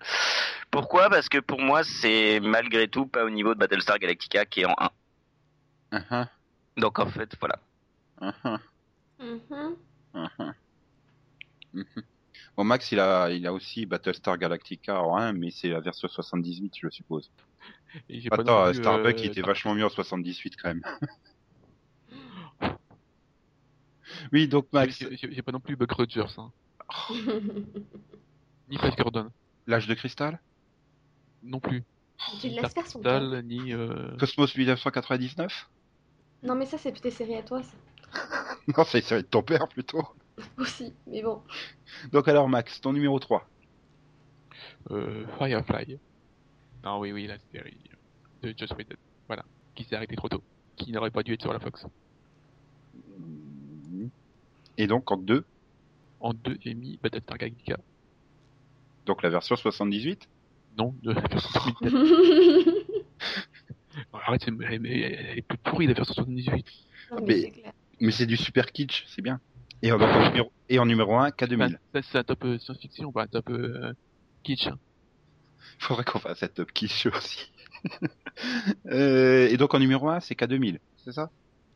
Pourquoi? 0.71 1.09
Parce 1.09 1.29
que 1.29 1.37
pour 1.39 1.61
moi, 1.61 1.83
c'est 1.83 2.39
malgré 2.39 2.87
tout 2.87 3.05
pas 3.05 3.23
au 3.23 3.29
niveau 3.29 3.53
de 3.53 3.59
Battlestar 3.59 3.99
Galactica 3.99 4.45
qui 4.45 4.61
est 4.61 4.65
en 4.65 4.75
1. 4.77 4.89
Uh-huh, 5.99 6.27
Donc 6.77 6.99
en 6.99 7.07
fait, 7.07 7.35
voilà. 7.39 7.59
uh-huh, 8.21 8.59
Mhm. 9.19 9.75
uh-huh. 10.15 10.53
Mhm. 11.73 11.85
Bon, 12.55 12.63
Max, 12.63 12.91
il 12.91 12.99
a, 12.99 13.29
il 13.29 13.45
a 13.45 13.53
aussi 13.53 13.85
Battlestar 13.85 14.37
Galactica 14.37 15.01
en 15.01 15.17
1, 15.17 15.33
mais 15.33 15.51
c'est 15.51 15.69
la 15.69 15.79
version 15.79 16.07
78, 16.07 16.73
je 16.81 16.89
suppose. 16.89 17.29
Et 18.09 18.21
j'ai 18.21 18.29
pas 18.29 18.37
Attends, 18.37 18.65
plus, 18.65 18.75
Starbuck, 18.75 19.15
euh, 19.15 19.19
il 19.19 19.25
était 19.25 19.41
vachement 19.41 19.75
mieux 19.75 19.85
en 19.85 19.89
78 19.89 20.55
quand 20.61 20.69
même. 20.69 20.81
oui, 24.31 24.47
donc 24.47 24.67
Max, 24.73 24.97
J'ai 24.99 25.15
j'ai- 25.17 25.31
j'ai 25.31 25.41
pas 25.41 25.51
non 25.51 25.59
plus 25.59 25.75
Buck 25.75 25.91
Rogers, 25.91 26.37
hein. 26.37 26.51
Ni 28.69 28.77
Flash 28.77 28.95
Gordon. 28.95 29.29
l'âge 29.67 29.87
de 29.87 29.93
cristal? 29.93 30.39
Non 31.43 31.59
plus. 31.59 31.83
tu 32.41 32.49
le 32.49 32.55
laisses 32.61 32.73
faire 32.73 32.87
son 32.87 32.99
top. 32.99 33.03
Dal, 33.03 33.43
ni. 33.45 33.73
Euh... 33.73 34.15
Cosmos 34.17 34.55
1999 34.55 35.69
Non, 36.43 36.55
mais 36.55 36.65
ça, 36.65 36.77
c'est 36.77 36.91
tes 36.91 37.11
séries 37.11 37.35
à 37.35 37.43
toi, 37.43 37.61
ça. 37.63 37.75
Non, 38.77 38.83
c'est 38.83 39.01
c'est 39.01 39.21
de 39.23 39.27
ton 39.27 39.41
père 39.41 39.67
plutôt. 39.67 40.03
Aussi, 40.57 40.93
mais 41.07 41.21
bon. 41.23 41.41
Donc 42.11 42.27
alors 42.27 42.47
Max, 42.47 42.79
ton 42.81 42.93
numéro 42.93 43.19
3. 43.19 43.47
euh, 44.91 45.25
Firefly. 45.37 45.99
Non, 46.83 46.99
oui, 46.99 47.11
oui, 47.11 47.27
la 47.27 47.37
série 47.51 47.77
de 48.41 48.53
Just 48.57 48.73
Waited. 48.75 48.97
Voilà. 49.27 49.43
Qui 49.75 49.83
s'est 49.83 49.95
arrêté 49.95 50.15
trop 50.15 50.29
tôt. 50.29 50.41
Qui 50.75 50.91
n'aurait 50.91 51.11
pas 51.11 51.23
dû 51.23 51.33
être 51.33 51.41
sur 51.41 51.51
la 51.53 51.59
Fox. 51.59 51.85
Et 54.77 54.87
donc 54.87 55.11
en 55.11 55.17
2, 55.17 55.43
En 56.19 56.33
deux, 56.33 56.57
j'ai 56.61 56.73
mis 56.73 56.99
Battlestar 57.01 57.37
Galactica. 57.37 57.77
donc 59.05 59.23
la 59.23 59.29
version 59.29 59.55
78 59.55 60.27
Non, 60.77 60.93
de 61.01 61.11
la 61.11 61.21
version 61.21 61.49
2007. 61.81 61.93
Non, 64.13 64.19
Arrête, 64.19 64.43
c'est- 64.43 64.51
elle, 64.69 64.85
est 64.85 65.41
plus 65.41 65.57
pourrie 65.59 65.87
la 65.87 65.93
version 65.93 66.13
78. 66.13 66.65
Non, 67.11 67.17
mais 67.25 67.51
Mais- 68.01 68.11
c'est 68.11 68.25
du 68.25 68.37
super 68.37 68.71
kitsch, 68.71 69.03
c'est 69.07 69.21
bien. 69.21 69.39
Et 69.81 69.91
en, 69.91 69.97
donc, 69.97 70.09
en 70.09 70.27
numéro, 70.29 70.51
et 70.67 70.77
en 70.79 70.85
numéro 70.85 71.15
1, 71.15 71.19
Enfin, 71.27 71.29
K2000. 71.31 71.77
ça, 71.93 72.01
c'est 72.01 72.17
un 72.17 72.23
top 72.23 72.43
euh, 72.45 72.57
science-fiction, 72.59 73.11
pas 73.13 73.23
un 73.23 73.27
top 73.27 73.49
euh, 73.49 73.93
kitsch. 74.43 74.67
hein. 74.67 74.77
Faudrait 75.79 76.03
qu'on 76.03 76.19
fasse 76.19 76.43
un 76.43 76.47
top 76.47 76.71
kitsch 76.73 77.05
aussi. 77.07 77.51
Euh, 78.85 79.47
et 79.49 79.57
donc 79.57 79.73
en 79.73 79.79
numéro 79.79 80.07
1, 80.09 80.19
c'est 80.21 80.33
K2000, 80.37 80.79
c'est 80.97 81.11
ça? 81.13 81.29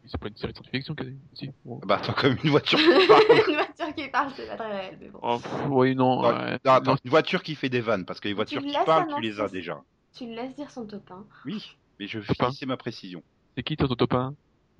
C'est 0.05 0.17
pas 0.17 0.27
une 0.27 0.35
série 0.37 0.51
de 0.53 0.57
science-fiction, 0.57 0.95
quasi. 0.95 1.15
Si. 1.33 1.49
Bon. 1.65 1.79
Bah 1.85 1.95
attends, 1.97 2.13
comme 2.13 2.35
une 2.43 2.49
voiture 2.49 2.77
qui 2.79 3.07
parle. 3.07 3.21
Une 3.79 3.85
voiture 3.85 3.95
qui 3.95 4.09
parle, 4.09 4.31
c'est 4.35 4.47
pas 4.47 4.55
très 4.55 4.71
réel, 4.71 4.97
mais 4.99 5.09
bon. 5.09 5.19
Oh, 5.21 5.39
oui, 5.69 5.95
non. 5.95 6.23
Attends, 6.23 6.95
une 7.03 7.09
voiture 7.09 7.41
qui 7.43 7.55
fait 7.55 7.69
des 7.69 7.81
vannes, 7.81 8.05
parce 8.05 8.19
que 8.19 8.27
les 8.27 8.33
voitures 8.33 8.61
qui 8.61 8.75
parlent, 8.85 9.13
tu 9.15 9.21
les 9.21 9.39
as 9.39 9.49
déjà. 9.49 9.81
Tu 10.15 10.27
le 10.27 10.35
laisses 10.35 10.55
dire 10.55 10.69
son 10.69 10.85
top 10.85 11.09
1. 11.09 11.25
Oui, 11.45 11.75
mais 11.99 12.07
je 12.07 12.19
finissais 12.19 12.65
ma 12.65 12.77
précision. 12.77 13.23
C'est 13.55 13.63
qui 13.63 13.75
ton 13.77 13.87
top 13.87 14.13
1 14.13 14.35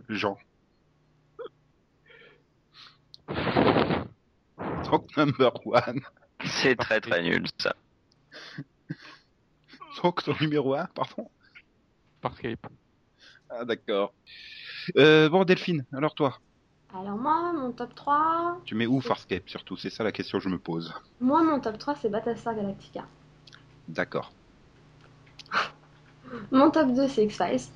Jean. 0.10 0.38
Donc 4.92 5.18
number 5.18 5.54
1. 5.74 5.96
C'est 6.46 6.76
très 6.76 7.00
très 7.02 7.24
nul 7.24 7.48
ça. 7.58 7.76
Donc 10.04 10.24
ton 10.24 10.36
numéro 10.40 10.76
1, 10.76 10.86
pardon? 10.94 11.30
Farscape. 12.22 12.68
Ah, 13.50 13.66
d'accord. 13.66 14.14
Euh, 14.98 15.30
bon, 15.30 15.46
Delphine, 15.46 15.86
alors 15.94 16.14
toi, 16.14 16.40
Alors 16.94 17.18
moi, 17.18 17.52
mon 17.52 17.74
top 17.74 17.94
3... 17.94 18.58
tu 18.66 18.76
mets 18.76 18.88
où 18.88 19.00
Farscape 19.00 19.48
surtout? 19.50 19.78
C'est 19.78 19.90
ça 19.90 20.04
la 20.04 20.12
question 20.12 20.38
que 20.38 20.44
je 20.44 20.50
me 20.50 20.60
pose. 20.60 20.94
Moi, 21.20 21.42
mon 21.42 21.60
top 21.60 21.80
3, 21.80 21.96
c'est 21.96 22.10
Battlestar 22.10 22.54
Galactica. 22.56 23.08
D'accord. 23.88 24.34
Mon 26.52 26.72
top 26.72 26.94
2, 26.94 27.08
c'est 27.08 27.24
X-Files. 27.26 27.70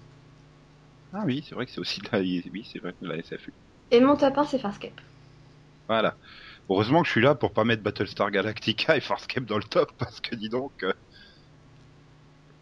Ah 1.12 1.24
oui, 1.26 1.44
c'est 1.48 1.54
vrai 1.56 1.66
que 1.66 1.72
c'est 1.74 1.82
aussi 1.82 2.00
de 2.00 2.08
la, 2.14 2.20
oui, 2.20 2.64
c'est 2.72 2.80
vrai 2.80 2.94
que 2.94 3.04
de 3.04 3.10
la 3.10 3.18
SFU. 3.20 3.54
Et 3.92 4.00
mon 4.00 4.16
top 4.16 4.38
1, 4.38 4.46
c'est 4.46 4.60
Farscape. 4.60 5.02
Voilà. 5.90 6.18
Heureusement 6.70 7.02
que 7.02 7.08
je 7.08 7.12
suis 7.12 7.22
là 7.22 7.36
pour 7.36 7.52
pas 7.54 7.64
mettre 7.66 7.84
Battlestar 7.84 8.32
Galactica 8.32 8.96
et 8.98 9.02
Farscape 9.02 9.46
dans 9.46 9.58
le 9.58 9.64
top, 9.66 9.92
parce 9.98 10.22
que 10.22 10.36
dis 10.36 10.50
donc. 10.50 10.84
euh, 10.84 10.94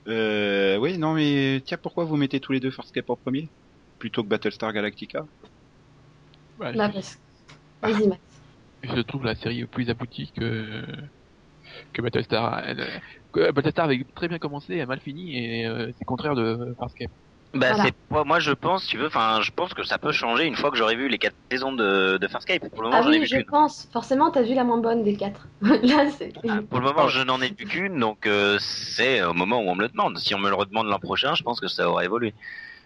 Euh, 0.08 0.78
oui, 0.78 0.98
non, 0.98 1.14
mais 1.16 1.62
tiens, 1.66 1.78
pourquoi 1.78 2.06
vous 2.06 2.16
mettez 2.18 2.40
tous 2.40 2.52
les 2.52 2.60
deux 2.60 2.72
Farscape 2.72 3.10
en 3.10 3.16
premier 3.18 3.52
plutôt 3.98 4.24
que 4.24 4.28
Battlestar 4.30 4.72
Galactica? 4.74 5.28
Je. 6.60 7.18
Vas-y, 7.82 8.08
Max. 8.08 8.22
je 8.84 9.02
trouve 9.02 9.26
la 9.26 9.36
série 9.36 9.66
plus 9.66 9.90
aboutie 9.90 10.32
que 10.36 10.84
que 11.94 12.02
Battlestar. 12.02 12.60
Elle, 12.66 13.02
que 13.34 13.52
Battlestar 13.52 13.86
avait 13.86 14.06
très 14.16 14.28
bien 14.28 14.40
commencé, 14.40 14.80
a 14.82 14.86
mal 14.86 15.00
fini 15.00 15.38
et 15.38 15.66
euh, 15.66 15.92
c'est 15.98 16.06
contraire 16.06 16.36
de 16.36 16.76
Farscape. 16.78 17.12
Bah 17.54 17.70
Voilà. 17.72 17.84
c'est 17.86 17.94
pas 18.10 18.26
moi 18.26 18.40
je 18.40 18.52
pense 18.52 18.86
tu 18.86 18.98
veux 18.98 19.08
enfin 19.08 19.40
je 19.42 19.50
pense 19.52 19.74
que 19.74 19.84
ça 19.84 19.98
peut 19.98 20.12
changer 20.12 20.46
une 20.46 20.58
fois 20.58 20.72
que 20.72 20.78
j'aurai 20.78 20.98
vu 20.98 21.08
les 21.08 21.18
quatre 21.18 21.38
saisons 21.50 21.72
de, 21.72 22.18
de 22.18 22.28
Farscape 22.28 22.68
pour 22.70 22.82
le 22.82 22.90
moment 22.90 23.00
Ah 23.00 23.04
j'en 23.04 23.12
ai 23.14 23.20
oui, 23.20 23.22
vu 23.22 23.28
je 23.28 23.42
pense. 23.46 23.88
Forcément, 23.94 24.30
t'as 24.30 24.42
vu 24.42 24.54
la 24.56 24.66
moins 24.66 24.80
bonne 24.80 25.04
des 25.04 25.16
quatre. 25.16 25.48
Là, 25.62 26.10
c'est... 26.12 26.34
Ah, 26.50 26.60
pour 26.70 26.80
le 26.80 26.86
moment 26.86 27.08
je 27.08 27.22
n'en 27.22 27.42
ai 27.42 27.48
vu 27.50 27.66
qu'une 27.66 27.98
donc 27.98 28.28
euh, 28.28 28.58
c'est 28.60 29.24
au 29.24 29.34
moment 29.34 29.60
où 29.62 29.70
on 29.70 29.76
me 29.76 29.84
le 29.84 29.88
demande 29.90 30.18
si 30.18 30.36
on 30.36 30.40
me 30.40 30.50
le 30.50 30.56
redemande 30.56 30.88
l'an 30.88 31.00
prochain 31.00 31.34
je 31.34 31.44
pense 31.44 31.62
que 31.62 31.68
ça 31.70 31.90
aura 31.90 32.04
évolué 32.04 32.34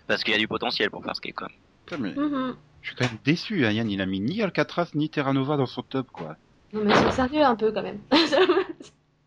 parce 0.07 0.23
qu'il 0.23 0.33
y 0.33 0.35
a 0.35 0.39
du 0.39 0.47
potentiel 0.47 0.91
pour 0.91 1.03
Farscape 1.03 1.33
quand 1.35 1.47
même 1.47 2.13
Mhm. 2.15 2.55
Je 2.55 2.68
suis 2.89 2.95
quand 2.97 3.05
même 3.05 3.19
déçu, 3.23 3.65
hein, 3.65 3.71
Yann, 3.71 3.89
il 3.89 4.01
a 4.01 4.05
mis 4.05 4.19
ni 4.19 4.41
Alcatraz 4.41 4.91
ni 4.93 5.09
Terra 5.09 5.33
Nova 5.33 5.57
dans 5.57 5.65
son 5.65 5.81
top, 5.81 6.09
quoi. 6.11 6.35
Non, 6.73 6.83
mais 6.83 6.93
c'est 6.95 7.11
sérieux 7.11 7.43
un 7.43 7.55
peu, 7.55 7.71
quand 7.71 7.83
même. 7.83 7.99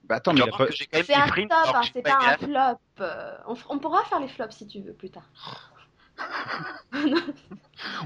Bah 0.09 0.17
attends, 0.17 0.35
mais 0.35 0.41
pas... 0.51 0.67
c'est 0.73 1.15
un 1.15 1.29
top, 1.29 1.49
hein, 1.53 1.81
c'est 1.95 2.03
pas 2.03 2.17
pas 2.17 2.33
un 2.33 2.37
flop. 2.37 2.79
Euh, 3.01 3.37
on, 3.47 3.55
f- 3.55 3.67
on 3.69 3.79
pourra 3.79 4.03
faire 4.05 4.19
les 4.19 4.27
flops 4.27 4.57
si 4.57 4.67
tu 4.67 4.81
veux, 4.81 4.93
plus 4.93 5.11
tard. 5.11 5.23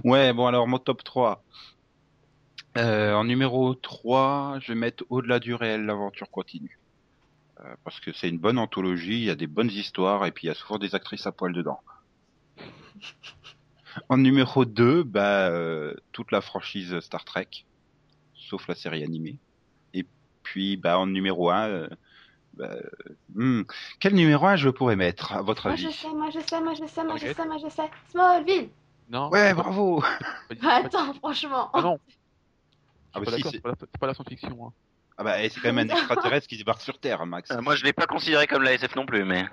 Ouais, 0.04 0.32
bon 0.32 0.46
alors 0.46 0.68
mon 0.68 0.78
top 0.78 1.02
3. 1.02 1.42
Euh, 2.76 3.14
en 3.14 3.24
numéro 3.24 3.74
3, 3.74 4.58
je 4.60 4.72
vais 4.72 4.78
mettre 4.78 5.04
Au-delà 5.08 5.38
du 5.40 5.54
réel, 5.54 5.86
l'aventure 5.86 6.30
continue. 6.30 6.78
Euh, 7.60 7.74
parce 7.84 7.98
que 8.00 8.12
c'est 8.12 8.28
une 8.28 8.38
bonne 8.38 8.58
anthologie, 8.58 9.14
il 9.14 9.24
y 9.24 9.30
a 9.30 9.34
des 9.34 9.46
bonnes 9.46 9.70
histoires 9.70 10.26
et 10.26 10.32
puis 10.32 10.44
il 10.44 10.48
y 10.48 10.50
a 10.50 10.54
souvent 10.54 10.78
des 10.78 10.94
actrices 10.94 11.26
à 11.26 11.32
poil 11.32 11.54
dedans. 11.54 11.80
En 14.08 14.16
numéro 14.16 14.64
2, 14.64 15.02
bah, 15.02 15.48
euh, 15.48 15.94
toute 16.12 16.32
la 16.32 16.40
franchise 16.40 17.00
Star 17.00 17.24
Trek, 17.24 17.48
sauf 18.34 18.66
la 18.68 18.74
série 18.74 19.02
animée. 19.02 19.36
Et 19.94 20.06
puis 20.42 20.76
bah, 20.76 20.98
en 20.98 21.06
numéro 21.06 21.50
1, 21.50 21.68
euh, 21.68 21.88
bah, 22.54 22.76
hmm, 23.34 23.62
quel 24.00 24.14
numéro 24.14 24.46
1 24.46 24.56
je 24.56 24.68
pourrais 24.68 24.96
mettre 24.96 25.32
à 25.32 25.42
votre 25.42 25.68
Moi, 25.68 25.76
je 25.76 25.86
avis 25.86 25.94
sais, 25.94 26.08
moi, 26.08 26.30
je 26.30 26.40
sais, 26.40 26.60
moi, 26.60 26.74
je 26.74 26.86
sais, 26.86 27.04
moi, 27.04 27.16
je 27.16 27.32
sais, 27.32 27.46
moi, 27.46 27.58
je 27.62 27.68
sais. 27.68 27.90
Smallville 28.10 28.68
Non 29.08 29.30
Ouais, 29.30 29.54
bravo 29.54 30.02
Attends, 30.62 31.14
franchement. 31.14 31.70
Ah 31.72 31.82
non 31.82 31.98
Ah 33.16 33.20
bah 33.20 33.32
si, 33.34 33.60
pas 33.60 33.72
c'est 33.80 33.98
pas 33.98 34.06
la 34.08 34.12
science-fiction. 34.12 34.66
Hein. 34.66 34.72
ah 35.16 35.24
bah, 35.24 35.36
c'est 35.48 35.58
quand 35.60 35.72
même 35.72 35.90
un 35.90 35.94
extraterrestre 35.94 36.48
qui 36.48 36.58
débarque 36.58 36.82
sur 36.82 36.98
Terre, 36.98 37.24
Max. 37.24 37.50
Euh, 37.50 37.62
moi 37.62 37.74
je 37.74 37.82
l'ai 37.82 37.94
pas 37.94 38.06
considéré 38.06 38.46
comme 38.46 38.62
la 38.62 38.74
SF 38.74 38.94
non 38.94 39.06
plus 39.06 39.24
mais 39.24 39.46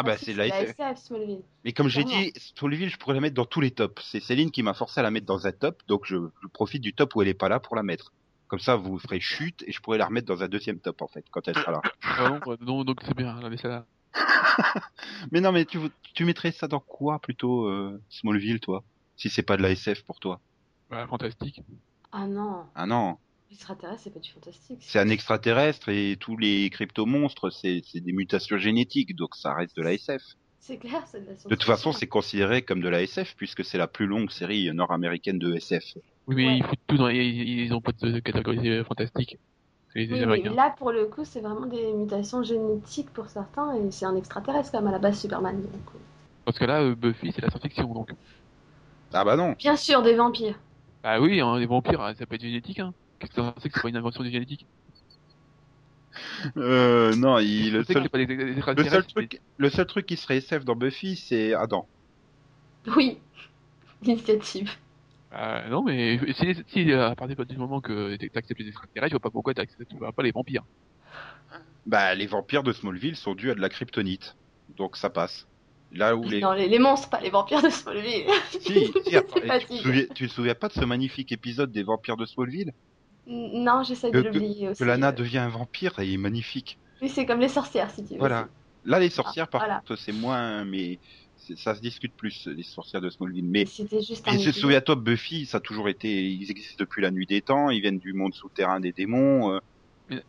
Ah 0.00 0.04
bah 0.04 0.16
c'est 0.16 0.32
la 0.32 0.46
SF. 0.46 0.78
SF, 0.78 0.98
Smallville. 0.98 1.42
Mais 1.64 1.72
comme 1.72 1.88
j'ai 1.88 2.04
dit, 2.04 2.32
Smallville, 2.36 2.88
je 2.88 2.96
pourrais 2.98 3.14
la 3.14 3.20
mettre 3.20 3.34
dans 3.34 3.44
tous 3.44 3.60
les 3.60 3.72
tops. 3.72 4.00
C'est 4.08 4.20
Céline 4.20 4.52
qui 4.52 4.62
m'a 4.62 4.72
forcé 4.72 5.00
à 5.00 5.02
la 5.02 5.10
mettre 5.10 5.26
dans 5.26 5.48
un 5.48 5.50
top, 5.50 5.82
donc 5.88 6.06
je, 6.06 6.16
je 6.40 6.46
profite 6.46 6.80
du 6.82 6.94
top 6.94 7.16
où 7.16 7.22
elle 7.22 7.26
est 7.26 7.34
pas 7.34 7.48
là 7.48 7.58
pour 7.58 7.74
la 7.74 7.82
mettre. 7.82 8.12
Comme 8.46 8.60
ça, 8.60 8.76
vous 8.76 8.96
ferez 9.00 9.18
chute 9.18 9.64
et 9.66 9.72
je 9.72 9.80
pourrais 9.80 9.98
la 9.98 10.06
remettre 10.06 10.28
dans 10.28 10.40
un 10.44 10.46
deuxième 10.46 10.78
top 10.78 11.02
en 11.02 11.08
fait 11.08 11.24
quand 11.32 11.48
elle 11.48 11.56
sera 11.56 11.72
là. 11.72 11.82
Ah 12.02 12.30
non, 12.30 12.56
non, 12.60 12.84
donc 12.84 13.00
c'est 13.04 13.16
bien, 13.16 13.40
là, 13.40 13.50
mais 13.50 13.56
ça, 13.56 13.86
mais 15.32 15.40
non, 15.40 15.50
mais 15.50 15.64
tu, 15.64 15.80
tu 16.14 16.24
mettrais 16.24 16.52
ça 16.52 16.68
dans 16.68 16.78
quoi 16.78 17.18
plutôt 17.18 17.66
euh, 17.66 18.00
Smallville, 18.08 18.60
toi? 18.60 18.84
Si 19.16 19.28
c'est 19.30 19.42
pas 19.42 19.56
de 19.56 19.62
la 19.62 19.70
SF 19.70 20.04
pour 20.04 20.20
toi 20.20 20.40
bah, 20.90 21.08
fantastique. 21.08 21.60
Ah 22.12 22.28
non, 22.28 22.66
Ah 22.76 22.86
non, 22.86 23.18
l'extraterrestre, 23.50 24.02
c'est 24.04 24.10
pas 24.14 24.20
du 24.20 24.30
fantastique. 24.30 24.78
c'est 24.80 24.98
un 24.98 25.08
extraterrestre 25.08 25.88
et 25.88 26.16
tous 26.18 26.36
les 26.36 26.68
crypto-monstres, 26.70 27.50
c'est 27.50 27.82
des 27.94 28.12
mutations 28.12 28.58
génétiques, 28.58 29.16
donc 29.16 29.34
ça 29.36 29.54
reste 29.54 29.76
de 29.76 29.82
la 29.82 29.94
SF. 29.94 30.22
C'est 30.60 30.76
clair, 30.76 31.02
c'est 31.06 31.20
de 31.20 31.26
la 31.26 31.32
De 31.34 31.48
toute 31.48 31.62
façon, 31.64 31.92
c'est 31.92 32.06
considéré 32.06 32.62
comme 32.62 32.80
de 32.80 32.88
la 32.88 33.02
SF 33.02 33.34
puisque 33.36 33.64
c'est 33.64 33.78
la 33.78 33.86
plus 33.86 34.06
longue 34.06 34.30
série 34.30 34.70
nord-américaine 34.74 35.38
de 35.38 35.54
SF. 35.54 35.84
Oui, 36.26 36.34
mais 36.36 36.46
Ouais. 36.46 36.56
ils 36.58 36.64
foutent 36.64 36.78
tout 36.86 36.96
dans. 36.98 37.08
Ils, 37.08 37.60
ils 37.60 37.72
ont 37.72 37.80
pas 37.80 37.92
de 37.92 38.18
catégorie 38.20 38.68
euh, 38.68 38.84
fantastique. 38.84 39.38
Oui, 39.96 40.06
là, 40.06 40.74
pour 40.76 40.92
le 40.92 41.06
coup, 41.06 41.24
c'est 41.24 41.40
vraiment 41.40 41.64
des 41.66 41.92
mutations 41.94 42.42
génétiques 42.42 43.10
pour 43.10 43.26
certains, 43.30 43.74
et 43.74 43.90
c'est 43.90 44.04
un 44.04 44.14
extraterrestre 44.16 44.70
quand 44.70 44.80
même 44.80 44.88
à 44.88 44.92
la 44.92 44.98
base, 44.98 45.18
Superman. 45.18 45.56
donc, 45.62 45.72
euh. 45.94 45.98
Dans 46.46 46.52
ce 46.52 46.58
cas-là, 46.58 46.82
euh, 46.82 46.94
Buffy, 46.94 47.32
c'est 47.32 47.40
la 47.40 47.48
science-fiction, 47.48 47.92
donc. 47.94 48.10
Ah 49.12 49.24
bah 49.24 49.36
non 49.36 49.52
Bien 49.58 49.76
sûr, 49.76 50.02
des 50.02 50.14
vampires. 50.14 50.58
Bah 51.02 51.18
oui, 51.18 51.40
hein, 51.40 51.58
les 51.58 51.66
vampires, 51.66 52.02
hein, 52.02 52.14
ça 52.18 52.26
peut 52.26 52.34
être 52.34 52.42
génétique, 52.42 52.78
hein. 52.80 52.92
Qu'est-ce 53.18 53.32
que 53.32 53.40
c'est 53.60 53.68
que 53.68 53.74
c'est 53.74 53.82
pas 53.82 53.88
une 53.88 53.96
invention 53.96 54.22
du 54.22 54.30
génétique? 54.30 54.66
Euh, 56.56 57.14
Non, 57.16 57.38
il, 57.38 57.72
le 57.72 57.84
seul 57.84 58.02
c'est 58.02 58.08
pas 58.08 58.18
des- 58.18 58.26
des 58.26 58.36
Le 58.54 58.84
seul 58.84 59.06
truc, 59.06 59.40
le 59.56 59.70
seul 59.70 59.86
truc 59.86 60.06
qui 60.06 60.16
serait 60.16 60.38
SF 60.38 60.64
dans 60.64 60.76
Buffy, 60.76 61.16
c'est 61.16 61.54
Adam. 61.54 61.88
Oui, 62.96 63.18
l'initiative. 64.02 64.70
Euh, 65.34 65.68
non, 65.68 65.82
mais 65.82 66.18
si, 66.34 66.54
si 66.68 66.92
à 66.92 67.14
partir 67.14 67.44
du 67.44 67.56
moment 67.58 67.80
que 67.80 68.16
t'acceptes 68.28 68.60
les 68.60 68.68
extraterrestres, 68.68 69.10
je 69.10 69.14
vois 69.14 69.20
pas 69.20 69.30
pourquoi 69.30 69.52
t'acceptes 69.54 69.92
pas 70.16 70.22
les 70.22 70.30
vampires. 70.30 70.64
Bah, 71.86 72.14
les 72.14 72.26
vampires 72.26 72.62
de 72.62 72.72
Smallville 72.72 73.16
sont 73.16 73.34
dus 73.34 73.50
à 73.50 73.54
de 73.54 73.60
la 73.60 73.68
kryptonite, 73.68 74.36
donc 74.76 74.96
ça 74.96 75.10
passe. 75.10 75.46
Là 75.90 76.16
où 76.16 76.22
les, 76.28 76.40
Non, 76.40 76.52
les, 76.52 76.68
les 76.68 76.78
monstres, 76.78 77.08
pas 77.08 77.20
les 77.20 77.30
vampires 77.30 77.62
de 77.62 77.70
Smallville. 77.70 78.26
si, 78.50 78.58
si, 78.60 78.92
tu, 78.92 79.00
te 79.66 79.74
souviens, 79.82 80.06
tu 80.14 80.28
te 80.28 80.32
souviens 80.32 80.54
pas 80.54 80.68
de 80.68 80.74
ce 80.74 80.84
magnifique 80.84 81.32
épisode 81.32 81.72
des 81.72 81.82
vampires 81.82 82.16
de 82.16 82.26
Smallville? 82.26 82.72
Non, 83.28 83.82
j'essaie 83.82 84.10
Que- 84.10 84.18
de 84.18 84.22
l'oublier 84.28 84.68
aussi. 84.70 84.78
Que 84.80 84.84
Lana 84.84 85.08
euh. 85.08 85.12
devient 85.12 85.38
un 85.38 85.48
vampire 85.48 85.98
et 85.98 86.06
il 86.06 86.14
est 86.14 86.18
magnifique. 86.18 86.78
Oui, 87.02 87.08
c'est 87.08 87.26
comme 87.26 87.40
les 87.40 87.48
sorcières, 87.48 87.90
si 87.90 88.04
tu 88.04 88.14
veux. 88.14 88.18
Voilà. 88.18 88.48
Là, 88.84 88.98
les 88.98 89.10
sorcières, 89.10 89.48
par 89.48 89.60
Ah, 89.62 89.66
voilà. 89.66 89.80
contre, 89.80 89.96
c'est 89.96 90.12
moins, 90.12 90.64
mais 90.64 90.98
c'est- 91.36 91.56
ça 91.58 91.74
se 91.74 91.80
discute 91.80 92.14
plus 92.16 92.46
les 92.46 92.62
sorcières 92.62 93.02
de 93.02 93.10
Smallville. 93.10 93.44
Mais 93.44 93.66
C'était 93.66 94.00
juste 94.00 94.26
un. 94.26 94.32
Et 94.32 94.38
se 94.38 94.52
souviens-toi, 94.52 94.94
Buffy, 94.96 95.44
ça 95.46 95.58
a 95.58 95.60
toujours 95.60 95.88
été, 95.88 96.08
ils 96.30 96.50
existent 96.50 96.76
depuis 96.80 97.02
la 97.02 97.10
nuit 97.10 97.26
des 97.26 97.42
temps, 97.42 97.70
ils 97.70 97.80
viennent 97.80 97.98
du 97.98 98.14
monde 98.14 98.32
souterrain 98.34 98.80
des 98.80 98.92
démons. 98.92 99.52
euh, 99.52 99.58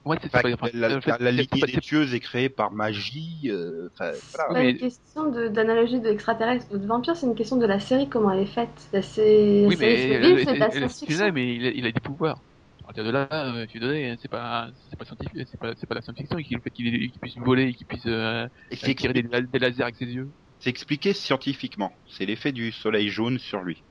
ouais, 0.04 0.18
c'est 0.22 0.28
Enfin, 0.28 0.42
pas, 0.42 0.54
enfin, 0.54 0.68
la, 0.74 0.90
la- 0.90 0.96
la 0.98 1.32
c'est 1.32 1.66
des 1.66 1.72
c'est- 1.74 1.80
tueuses 1.80 2.14
est 2.14 2.20
créée 2.20 2.50
par 2.50 2.72
magie. 2.72 3.44
euh, 3.46 3.88
enfin, 3.94 4.12
C'est 4.14 4.36
voilà. 4.38 4.54
pas 4.54 4.64
une 4.66 4.78
question 4.78 5.32
de- 5.32 5.48
d'analogie 5.48 6.02
de 6.02 6.10
ou 6.12 6.78
de 6.78 6.86
vampire, 6.86 7.16
c'est 7.16 7.28
une 7.28 7.36
question 7.36 7.56
de 7.56 7.66
la 7.66 7.80
série, 7.80 8.10
comment 8.10 8.32
elle 8.32 8.42
est 8.42 8.46
faite. 8.46 8.90
La, 8.92 9.02
sé- 9.02 9.64
Oui, 9.68 9.78
série 9.78 9.94
mais 9.94 10.20
Smallville, 10.20 10.46
c'est 10.46 10.54
de 10.54 10.60
la 10.60 10.72
science-fiction. 10.72 11.32
mais 11.34 11.56
il 11.56 11.66
a, 11.66 11.70
il 11.72 11.86
a 11.86 11.92
des 11.94 12.00
pouvoirs. 12.02 12.42
À 12.90 12.92
partir 12.92 13.04
de 13.04 13.12
là, 13.12 13.28
euh, 13.32 13.66
je 13.66 13.70
suis 13.70 13.80
désolé, 13.80 14.16
c'est 14.20 14.28
pas, 14.28 14.68
c'est 14.90 14.98
pas 14.98 15.06
scientifique, 15.06 15.48
c'est 15.48 15.60
pas, 15.60 15.76
c'est 15.80 15.86
pas 15.86 15.94
la 15.94 16.02
science-fiction, 16.02 16.40
et 16.40 16.44
qu'il- 16.44 16.58
le 16.58 16.62
fait 16.64 16.72
qu'il 16.72 17.12
puisse 17.22 17.38
voler, 17.38 17.76
qu'il 17.76 17.86
puisse 17.86 18.08
euh, 18.08 18.48
Et 18.72 18.96
tirer 18.96 19.14
des, 19.14 19.60
lasers 19.60 19.84
avec 19.84 19.96
ses 19.96 20.06
yeux. 20.06 20.32
c'est 20.60 20.72
expliqué 20.72 21.14
scientifiquement. 21.14 21.94
C'est 22.10 22.26
l'effet 22.26 22.52
du 22.52 22.72
soleil 22.72 23.10
jaune 23.10 23.38
sur 23.38 23.62
lui, 23.62 23.86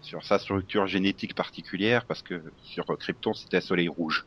sur 0.00 0.24
sa 0.24 0.40
structure 0.40 0.88
génétique 0.88 1.36
particulière, 1.36 2.06
parce 2.08 2.22
que 2.22 2.42
sur 2.56 2.84
Krypton 2.98 3.34
c'était 3.34 3.58
un 3.58 3.60
soleil 3.60 3.86
rouge. 3.86 4.24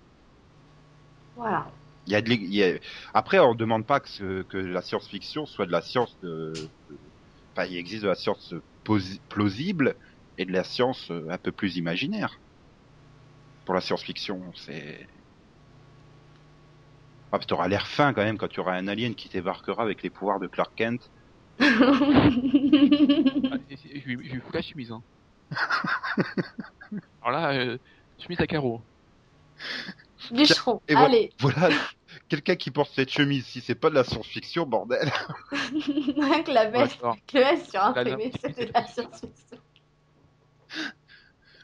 Voilà. 1.35 1.69
Il 2.05 2.13
y 2.13 2.15
a 2.15 2.21
de 2.21 2.29
l'é- 2.29 2.35
il 2.39 2.53
y 2.55 2.63
a- 2.63 2.79
Après, 3.13 3.39
on 3.39 3.51
ne 3.55 3.57
demande 3.57 3.85
pas 3.85 3.99
que, 3.99 4.07
ce- 4.07 4.43
que 4.43 4.57
la 4.57 4.81
science-fiction 4.81 5.45
soit 5.45 5.65
de 5.65 5.71
la 5.73 5.81
science 5.81 6.17
de. 6.21 6.53
Enfin, 7.53 7.67
il 7.69 7.75
existe 7.75 8.03
de 8.03 8.07
la 8.07 8.15
science 8.15 8.53
plausible 9.27 9.97
et 10.37 10.45
de 10.45 10.53
la 10.53 10.63
science 10.63 11.11
euh, 11.11 11.27
un 11.29 11.37
peu 11.37 11.51
plus 11.51 11.75
imaginaire. 11.75 12.39
Pour 13.67 13.75
la 13.75 13.81
science-fiction, 13.81 14.41
c'est. 14.55 15.05
Ah, 17.33 17.39
tu 17.39 17.53
auras 17.53 17.67
l'air 17.67 17.85
fin 17.85 18.13
quand 18.13 18.23
même 18.23 18.37
quand 18.37 18.47
tu 18.47 18.61
auras 18.61 18.77
un 18.77 18.87
alien 18.87 19.13
qui 19.13 19.27
débarquera 19.27 19.83
avec 19.83 20.03
les 20.03 20.09
pouvoirs 20.09 20.39
de 20.39 20.47
Clark 20.47 20.71
Kent. 20.77 21.11
Ah, 21.59 23.57
je, 23.69 24.07
lui- 24.07 24.39
fous 24.39 24.51
la 24.53 24.61
chemise. 24.61 24.91
Hein. 24.93 25.03
Alors 27.21 27.37
là, 27.41 27.51
euh, 27.55 27.77
chemise 28.17 28.39
à 28.39 28.47
carreaux. 28.47 28.81
Bûcheron, 30.31 30.79
Et 30.87 30.93
voilà. 30.93 31.09
allez. 31.09 31.33
Voilà, 31.41 31.69
quelqu'un 32.29 32.55
qui 32.55 32.71
porte 32.71 32.93
cette 32.95 33.09
chemise, 33.11 33.45
si 33.47 33.59
c'est 33.59 33.75
pas 33.75 33.89
de 33.89 33.95
la 33.95 34.05
science-fiction, 34.05 34.65
bordel. 34.65 35.11
Avec 35.51 36.47
la 36.47 36.69
veste, 36.69 37.01
D'accord. 37.01 37.17
le 37.33 37.39
S 37.41 37.69
sur 37.69 37.81
La- 37.81 37.87
imprimé, 37.87 38.31
la- 38.31 38.39
c'était 38.49 38.65
de 38.67 38.71
la 38.73 38.87
science-fiction. 38.87 39.57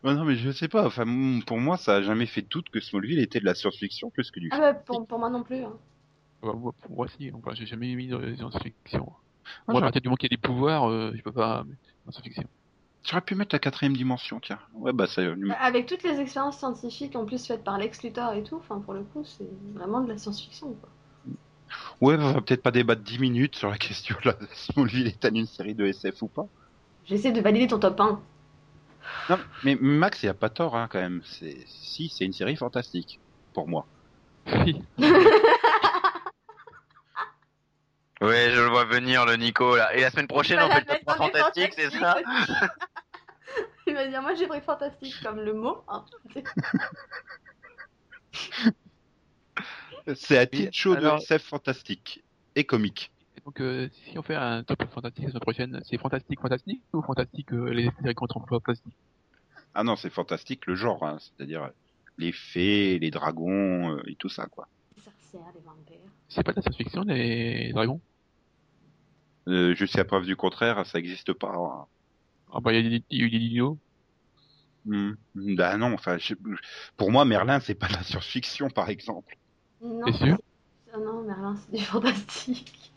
Ouais, 0.04 0.14
non, 0.16 0.26
mais 0.26 0.36
je 0.36 0.52
sais 0.52 0.68
pas. 0.68 0.86
Enfin, 0.86 1.06
pour 1.46 1.58
moi, 1.60 1.78
ça 1.78 1.96
a 1.98 2.02
jamais 2.02 2.26
fait 2.26 2.42
de 2.42 2.48
doute 2.48 2.70
que 2.70 2.80
Smallville 2.82 3.20
était 3.20 3.40
de 3.40 3.46
la 3.46 3.56
science-fiction 3.56 4.10
plus 4.10 4.32
que 4.32 4.40
du 4.40 4.50
Ah 4.52 4.60
bah, 4.60 4.74
pour, 4.74 5.08
pour 5.08 5.20
moi 5.20 5.30
non 5.30 5.44
plus. 5.44 5.64
hein. 5.64 5.74
Bah, 6.42 6.54
moi, 6.54 6.74
pour 6.82 6.92
moi, 6.96 7.08
si, 7.08 7.32
enfin, 7.34 7.52
j'ai 7.54 7.66
jamais 7.66 7.94
mis 7.96 8.08
de 8.08 8.36
science-fiction. 8.36 9.00
Moi, 9.00 9.10
à 9.10 9.72
j'aurais- 9.72 9.82
partir 9.82 10.02
du 10.02 10.08
moment 10.10 10.18
qu'il 10.18 10.30
y 10.32 10.34
a 10.34 10.38
des 10.38 10.42
pouvoirs, 10.42 10.90
euh, 10.90 11.12
je 11.16 11.22
peux 11.22 11.32
pas. 11.32 11.64
En 12.06 12.12
science-fiction. 12.12 12.44
J'aurais 13.06 13.22
pu 13.22 13.36
mettre 13.36 13.54
la 13.56 13.60
quatrième 13.60 13.96
dimension, 13.98 14.40
tiens. 14.42 14.60
Ouais, 14.74 14.94
bah 14.94 15.08
c'est. 15.08 15.28
Avec 15.60 15.88
toutes 15.88 16.04
les 16.04 16.20
expériences 16.22 16.58
scientifiques 16.60 17.16
en 17.18 17.26
plus 17.26 17.46
faites 17.46 17.64
par 17.64 17.78
Lex 17.78 18.02
Luthor 18.04 18.34
et 18.34 18.44
tout, 18.44 18.56
enfin 18.58 18.80
pour 18.80 18.94
le 18.94 19.04
coup, 19.04 19.24
c'est 19.26 19.48
vraiment 19.74 20.00
de 20.02 20.10
la 20.10 20.18
science-fiction. 20.18 20.74
quoi. 20.74 20.90
Ouais, 22.02 22.16
on 22.16 22.34
va 22.34 22.42
peut-être 22.42 22.62
pas 22.64 22.72
débattre 22.72 23.02
10 23.02 23.20
minutes 23.20 23.56
sur 23.56 23.70
la 23.70 23.78
question 23.78 24.16
là, 24.24 24.36
si 24.54 24.72
Smallville 24.74 25.08
est 25.08 25.26
une 25.26 25.46
série 25.48 25.74
de 25.76 25.86
SF 25.86 26.22
ou 26.22 26.28
pas. 26.28 26.48
J'essaie 27.06 27.32
de 27.34 27.42
valider 27.42 27.68
ton 27.68 27.80
top 27.80 28.00
1. 28.00 28.22
Non, 29.30 29.40
mais 29.64 29.76
Max, 29.76 30.22
il 30.24 30.30
a 30.30 30.34
pas 30.34 30.50
tort 30.50 30.76
hein, 30.76 30.88
quand 30.92 31.00
même. 31.00 31.22
C'est 31.26 31.58
si 31.68 32.10
c'est 32.10 32.26
une 32.26 32.34
série 32.34 32.56
fantastique 32.56 33.20
pour 33.54 33.68
moi. 33.68 33.86
Oui. 34.48 34.82
Ouais, 38.22 38.52
je 38.52 38.62
le 38.62 38.68
vois 38.70 38.86
venir, 38.86 39.26
le 39.26 39.36
Nico, 39.36 39.76
là. 39.76 39.94
Et 39.96 40.00
la 40.02 40.10
semaine 40.10 40.28
prochaine, 40.28 40.60
on 40.62 40.70
fait 40.70 40.80
le 40.80 40.86
top 40.86 40.98
mais 41.06 41.14
3 41.14 41.18
dans 41.18 41.26
les 41.34 41.40
fantastique, 41.42 41.74
c'est 41.76 41.90
ça. 41.92 42.16
Il 43.88 43.94
va 43.96 44.08
dire, 44.08 44.22
moi 44.22 44.34
j'ai 44.34 44.48
pris 44.48 44.62
fantastique 44.62 45.16
comme 45.22 45.42
le 45.42 45.54
mot. 45.54 45.84
hein. 45.90 46.06
C'est 50.16 50.38
un 50.38 50.42
Oui, 50.44 50.48
titre 50.60 50.70
chaud 50.74 50.94
alors- 50.94 51.18
de 51.18 51.22
SF 51.24 51.44
fantastique 51.44 52.24
et 52.56 52.64
comique. 52.64 53.12
Donc, 53.46 53.60
euh, 53.60 53.90
si 54.06 54.18
on 54.18 54.24
fait 54.24 54.36
un 54.36 54.64
top 54.64 54.84
fantastique 54.92 55.26
la 55.26 55.30
semaine 55.32 55.42
prochaine, 55.42 55.82
c'est 55.86 55.98
fantastique, 55.98 56.40
fantastique 56.40 56.84
ou 56.94 57.02
fantastique 57.02 57.52
euh, 57.54 57.70
les 57.72 57.90
séries 58.02 58.16
contre 58.16 58.40
fantastique 58.48 58.96
Ah 59.74 59.84
non, 59.84 59.96
c'est 59.96 60.10
fantastique 60.10 60.66
le 60.66 60.76
genre, 60.76 61.04
hein, 61.06 61.18
c'est-à-dire 61.20 61.70
les 62.18 62.32
fées, 62.32 63.00
les 63.00 63.12
dragons 63.12 63.98
euh, 63.98 64.02
et 64.08 64.16
tout 64.16 64.30
ça 64.30 64.46
quoi. 64.48 64.70
Les 64.96 65.02
sorcières, 65.04 65.52
les 65.56 65.62
vampires. 65.62 66.10
C'est 66.30 66.44
pas 66.44 66.52
de 66.52 66.58
la 66.58 66.62
science-fiction, 66.62 67.04
les 67.04 67.72
dragons? 67.74 68.02
Euh, 69.50 69.76
Jusqu'à 69.76 70.06
preuve 70.06 70.26
du 70.26 70.36
contraire, 70.38 70.86
ça 70.86 71.00
existe 71.00 71.34
pas. 71.34 71.54
hein. 71.54 71.86
Ah 72.54 72.60
bah, 72.62 72.72
il 72.74 72.84
y 72.84 72.88
a 72.88 72.90
des- 72.90 73.06
il 73.10 73.20
y 73.20 73.24
a 73.24 73.26
eu 73.26 73.30
des 73.30 73.40
dinos. 73.40 73.78
Hmm. 74.86 75.14
Bah 75.36 75.78
non, 75.78 75.94
enfin, 75.94 76.18
je- 76.18 76.34
pour 76.98 77.12
moi, 77.12 77.26
Merlin, 77.26 77.60
c'est 77.60 77.76
pas 77.76 77.88
de 77.88 77.94
la 77.94 78.04
science-fiction, 78.04 78.70
par 78.70 78.90
exemple. 78.90 79.36
Non, 79.82 80.06
T'es 80.06 80.14
sûr? 80.14 80.38
Ah 80.94 80.98
non, 80.98 81.24
Merlin, 81.24 81.56
c'est 81.58 81.78
du 81.78 81.84
fantastique. 81.84 82.93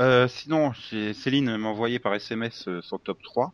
Euh, 0.00 0.28
sinon, 0.28 0.72
Céline 0.74 1.56
m'a 1.56 1.68
envoyé 1.68 1.98
par 1.98 2.14
SMS 2.14 2.66
euh, 2.68 2.80
son 2.82 2.98
top 2.98 3.22
3. 3.22 3.52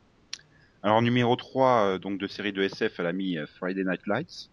Alors, 0.83 1.03
numéro 1.03 1.35
3, 1.35 1.95
euh, 1.95 1.99
donc 1.99 2.19
de 2.19 2.27
série 2.27 2.53
de 2.53 2.63
SF, 2.63 3.01
elle 3.01 3.07
a 3.07 3.13
mis 3.13 3.37
Friday 3.59 3.85
Night 3.85 4.07
Lights. 4.07 4.51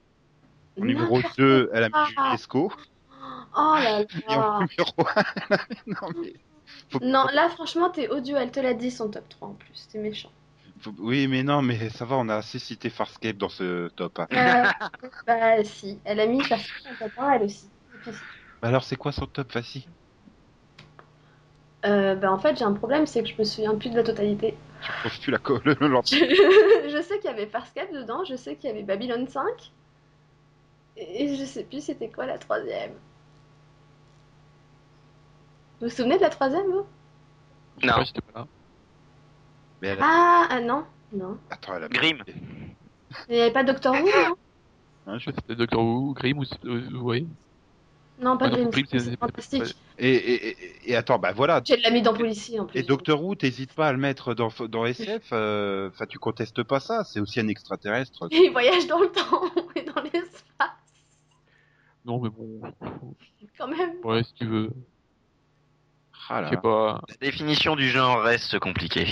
En 0.80 0.86
numéro 0.86 1.18
N'importe 1.18 1.38
2, 1.38 1.70
elle 1.74 1.84
a 1.84 1.90
mis 1.90 1.92
quoi. 1.94 2.06
Julie 2.06 2.32
Lescaut. 2.32 2.72
Oh 3.56 3.76
là 3.76 4.02
Et 4.30 4.36
en 4.36 4.40
là. 4.42 4.60
numéro 4.60 5.08
1, 5.16 5.24
elle 5.50 5.58
a 5.60 5.68
mis... 5.86 5.94
Non, 5.94 6.10
mais... 6.22 6.34
Faut- 6.90 7.00
Non, 7.02 7.26
là 7.32 7.50
franchement, 7.50 7.90
t'es 7.92 8.10
odieux, 8.10 8.38
elle 8.38 8.52
te 8.52 8.60
l'a 8.60 8.74
dit 8.74 8.90
son 8.90 9.10
top 9.10 9.30
3 9.30 9.50
en 9.50 9.54
plus, 9.54 9.88
t'es 9.92 10.00
méchant. 10.00 10.32
Oui, 10.98 11.28
mais 11.28 11.44
non, 11.44 11.62
mais 11.62 11.90
ça 11.90 12.06
va, 12.06 12.16
on 12.18 12.28
a 12.30 12.36
assez 12.38 12.58
cité 12.60 12.90
Farscape 12.90 13.38
dans 13.38 13.50
ce 13.50 13.88
top. 13.90 14.20
hein. 14.20 14.28
Euh, 14.34 14.64
bah 15.28 15.64
si, 15.64 16.00
elle 16.04 16.20
a 16.20 16.26
mis 16.26 16.40
que 16.40 16.46
son 16.48 16.96
top 17.00 17.12
1, 17.18 17.32
elle 17.34 17.44
aussi. 17.44 17.70
Bah 18.62 18.68
alors, 18.70 18.84
c'est 18.84 18.96
quoi 18.96 19.12
son 19.12 19.28
top, 19.28 19.52
Fassi 19.52 19.88
euh, 21.86 22.16
bah 22.16 22.32
en 22.32 22.40
fait, 22.40 22.58
j'ai 22.58 22.66
un 22.66 22.74
problème, 22.74 23.06
c'est 23.06 23.24
que 23.24 23.30
je 23.30 23.36
me 23.38 23.44
souviens 23.44 23.76
plus 23.76 23.90
de 23.90 23.96
la 23.96 24.04
totalité. 24.04 24.56
Tu 25.22 25.32
la 25.32 25.38
colles 25.38 25.62
le 25.66 25.76
je 26.90 27.02
sais 27.02 27.20
qu'il 27.20 27.30
y 27.30 27.34
avait 27.34 27.46
Farscape 27.48 27.92
dedans, 27.94 28.24
je 28.26 28.36
sais 28.36 28.56
qu'il 28.56 28.70
y 28.70 28.74
avait 28.74 28.84
Babylon 28.84 29.26
5. 29.28 29.72
Et 30.98 31.36
je 31.36 31.44
sais 31.46 31.64
plus 31.64 31.82
c'était 31.84 32.10
quoi 32.10 32.26
la 32.26 32.38
troisième. 32.38 32.92
Vous 35.80 35.88
vous 35.88 35.96
souvenez 35.96 36.18
de 36.18 36.22
la 36.22 36.30
troisième, 36.30 36.66
vous? 36.68 36.86
Non. 37.84 37.98
Ouais, 37.98 38.06
pas 38.34 38.40
là. 38.40 38.48
Mais 39.82 39.88
elle 39.90 40.00
a... 40.00 40.04
ah, 40.06 40.48
ah 40.50 40.60
non, 40.62 40.86
non. 41.12 41.38
Attends, 41.50 41.76
elle 41.76 41.84
a... 41.84 41.90
Grimm. 41.90 42.24
Il 43.30 43.36
n'y 43.36 43.42
avait 43.42 43.52
pas 43.52 43.64
Doctor 43.64 43.94
Who, 43.94 44.06
non? 44.06 44.36
Hein, 45.08 45.18
je- 45.20 45.30
Ouais, 45.30 45.36
C'était 45.36 45.56
Doctor 45.56 45.82
Who, 45.84 46.14
Grimm 46.14 46.40
ou... 46.40 46.46
voyez 47.02 47.28
Non, 48.20 48.38
pas 48.38 48.48
Grimm, 48.50 48.70
Grimm, 48.70 48.86
c'est 48.90 49.20
fantastique. 49.20 49.76
Et, 49.98 50.10
et, 50.14 50.48
et, 50.50 50.58
et 50.92 50.96
attends, 50.96 51.18
bah 51.20 51.32
voilà, 51.34 51.62
J'ai 51.66 51.78
de 51.78 51.82
l'ami 51.82 52.02
dans 52.02 52.14
Policier 52.14 52.60
en 52.60 52.66
plus. 52.66 52.80
Et 52.80 52.84
Doctor 52.84 53.24
Who, 53.24 53.36
t'hésites 53.36 53.74
pas 53.74 53.88
à 53.88 53.92
le 53.92 53.98
mettre 53.98 54.34
dans, 54.34 54.50
dans 54.70 54.86
SF, 54.86 55.30
euh, 55.34 55.90
enfin 55.90 56.06
tu 56.06 56.20
contestes 56.20 56.62
pas 56.64 56.80
ça, 56.80 57.04
c'est 57.04 57.20
aussi 57.20 57.40
un 57.40 57.48
extraterrestre. 57.48 58.28
Il 58.32 58.52
voyage 58.52 58.86
dans 58.88 59.00
le 59.00 59.08
temps 59.12 59.44
et 59.76 59.82
dans 59.84 60.02
l'espace, 60.04 60.70
Non, 62.06 62.20
mais 62.20 62.30
bon, 62.30 62.62
quand 63.58 63.68
même. 63.68 63.96
ouais, 64.04 64.24
si 64.24 64.34
tu 64.36 64.46
veux. 64.46 64.70
Ah 66.30 66.38
Je 66.40 66.44
là. 66.44 66.50
sais 66.52 66.58
pas. 66.58 67.02
La 67.10 67.28
définition 67.28 67.76
du 67.76 67.90
genre 67.90 68.22
reste 68.22 68.58
compliquée. 68.60 69.08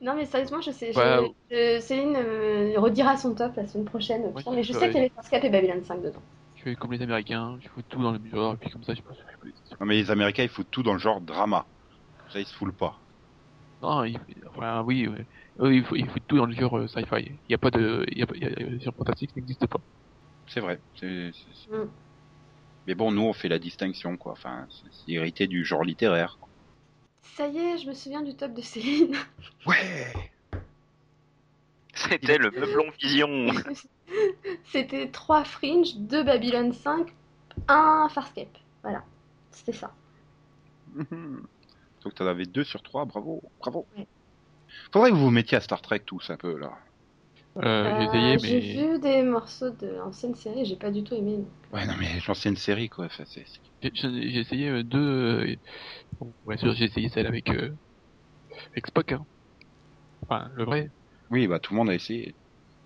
Non, 0.00 0.14
mais 0.14 0.26
sérieusement, 0.26 0.60
je 0.60 0.70
sais. 0.70 0.92
je- 0.92 0.98
Ouais. 0.98 1.32
je- 1.50 1.80
Céline 1.80 2.16
euh, 2.16 2.74
redira 2.78 3.16
son 3.16 3.34
top 3.34 3.56
la 3.56 3.66
semaine 3.66 3.86
prochaine. 3.86 4.22
Ouais, 4.26 4.42
mais 4.52 4.62
je 4.62 4.72
sais 4.72 4.86
qu'il 4.90 4.96
y 4.98 5.00
avait 5.00 5.08
Farscape 5.14 5.42
et 5.42 5.50
Babylon 5.50 5.82
5 5.82 6.02
dedans. 6.02 6.22
Je 6.58 6.62
fais 6.64 6.74
comme 6.76 6.92
les 6.92 7.02
Américains, 7.02 7.58
je 7.62 7.68
fous 7.68 7.82
tout 7.88 8.02
dans 8.02 8.12
le 8.12 8.20
genre, 8.30 8.54
et 8.54 8.56
puis 8.56 8.70
comme 8.70 8.82
ça, 8.84 8.94
je 8.94 9.00
peux. 9.02 9.14
je 9.14 9.36
peux- 9.38 9.76
Non 9.80 9.86
mais 9.86 9.94
les 9.96 10.10
Américains 10.10 10.42
ils 10.42 10.48
foutent 10.48 10.70
tout 10.70 10.82
dans 10.82 10.92
le 10.92 10.98
genre 10.98 11.20
drama. 11.20 11.64
Ça 12.30 12.40
ils 12.40 12.46
se 12.46 12.54
foulent 12.54 12.72
pas. 12.74 12.98
Non, 13.80 14.04
enfin, 14.56 14.82
oui, 14.82 15.06
ouais. 15.06 15.24
Eux, 15.60 15.72
il 15.72 15.84
faut, 15.84 15.94
il 15.94 16.08
faut 16.08 16.18
tout 16.26 16.36
dans 16.36 16.46
le 16.46 16.54
genre 16.54 16.78
euh, 16.78 16.88
sci-fi. 16.88 17.26
Il 17.26 17.38
n'y 17.48 17.54
a 17.54 17.58
pas 17.58 17.70
de, 17.70 18.04
il 18.10 18.18
y 18.18 18.22
a, 18.22 18.26
y 18.34 18.44
a, 18.44 18.48
le 18.50 18.78
genre 18.80 18.94
fantastique 18.94 19.34
n'existe 19.36 19.66
pas. 19.68 19.80
C'est 20.48 20.60
vrai. 20.60 20.80
c'est- 20.98 21.30
Mm. 21.70 21.88
Mais 22.88 22.94
bon, 22.94 23.12
nous 23.12 23.22
on 23.22 23.32
fait 23.34 23.48
la 23.48 23.58
distinction 23.58 24.16
quoi. 24.16 24.32
Enfin, 24.32 24.66
c'est 24.70 24.92
c'est 24.92 25.12
hérité 25.12 25.46
du 25.46 25.64
genre 25.64 25.84
littéraire. 25.84 26.38
Ça 27.22 27.46
y 27.46 27.56
est, 27.58 27.78
je 27.78 27.86
me 27.86 27.92
souviens 27.94 28.22
du 28.22 28.34
top 28.34 28.54
de 28.54 28.62
Céline. 28.62 29.14
Ouais. 29.66 30.12
C'était 31.94 32.38
le 32.38 32.50
meublon 32.50 32.90
vision. 33.00 33.28
C'était 34.64 35.08
3 35.10 35.44
Fringe, 35.44 35.96
2 35.96 36.22
Babylon 36.24 36.72
5, 36.72 37.08
1 37.68 38.08
Farscape. 38.10 38.56
Voilà, 38.82 39.04
c'était 39.50 39.72
ça. 39.72 39.92
Donc 42.04 42.14
t'en 42.14 42.26
avais 42.26 42.46
deux 42.46 42.64
sur 42.64 42.82
trois, 42.82 43.04
bravo, 43.04 43.42
bravo. 43.60 43.86
Ouais. 43.96 44.06
Faudrait 44.92 45.10
que 45.10 45.16
vous 45.16 45.24
vous 45.24 45.30
mettiez 45.30 45.56
à 45.56 45.60
Star 45.60 45.82
Trek 45.82 46.00
tous 46.06 46.30
un 46.30 46.36
peu 46.36 46.56
là. 46.58 46.72
Euh, 47.58 48.08
j'ai 48.12 48.34
Euh, 48.34 48.38
J'ai 48.38 48.60
mais 48.60 48.92
vu 48.94 48.98
des 49.00 49.22
morceaux 49.22 49.70
de 49.70 49.88
l'ancienne 49.88 50.34
série, 50.34 50.64
j'ai 50.64 50.76
pas 50.76 50.90
du 50.90 51.02
tout 51.02 51.14
aimé. 51.14 51.44
Ouais 51.72 51.84
non 51.86 51.94
mais 51.98 52.08
l'ancienne 52.26 52.56
série 52.56 52.88
quoi. 52.88 53.06
Enfin, 53.06 53.24
c'est- 53.26 53.44
j'ai- 53.82 54.38
essayé 54.40 54.68
euh, 54.68 54.82
deux. 54.84 54.98
euh, 54.98 55.56
Bon, 56.20 56.32
bien 56.46 56.56
sûr, 56.56 56.72
j'ai 56.74 56.84
essayé 56.84 57.08
celle 57.08 57.26
avec, 57.26 57.48
euh, 57.50 57.70
avec 58.72 58.86
Spock. 58.86 59.12
Hein. 59.12 59.26
Enfin, 60.22 60.50
le 60.54 60.64
vrai. 60.64 60.90
Oui 61.30 61.46
bah 61.48 61.58
tout 61.58 61.72
le 61.74 61.78
monde 61.78 61.90
a 61.90 61.94
essayé. 61.94 62.36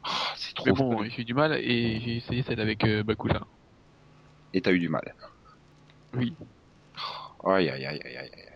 Ah, 0.04 0.32
c'est 0.36 0.54
trop 0.54 0.66
Mais 0.66 0.72
bon, 0.72 1.04
j'ai 1.04 1.22
eu 1.22 1.24
du 1.24 1.34
mal 1.34 1.52
et 1.54 2.00
j'ai 2.00 2.16
essayé 2.16 2.42
celle 2.42 2.60
avec 2.60 2.84
euh, 2.84 3.02
Bakula. 3.02 3.42
Et 4.52 4.60
t'as 4.60 4.72
eu 4.72 4.78
du 4.78 4.88
mal. 4.88 5.14
Oui. 6.14 6.34
Aïe 7.44 7.70
aïe 7.70 7.84
aïe 7.84 8.00
aïe 8.04 8.16
aïe 8.16 8.30
aïe. 8.34 8.48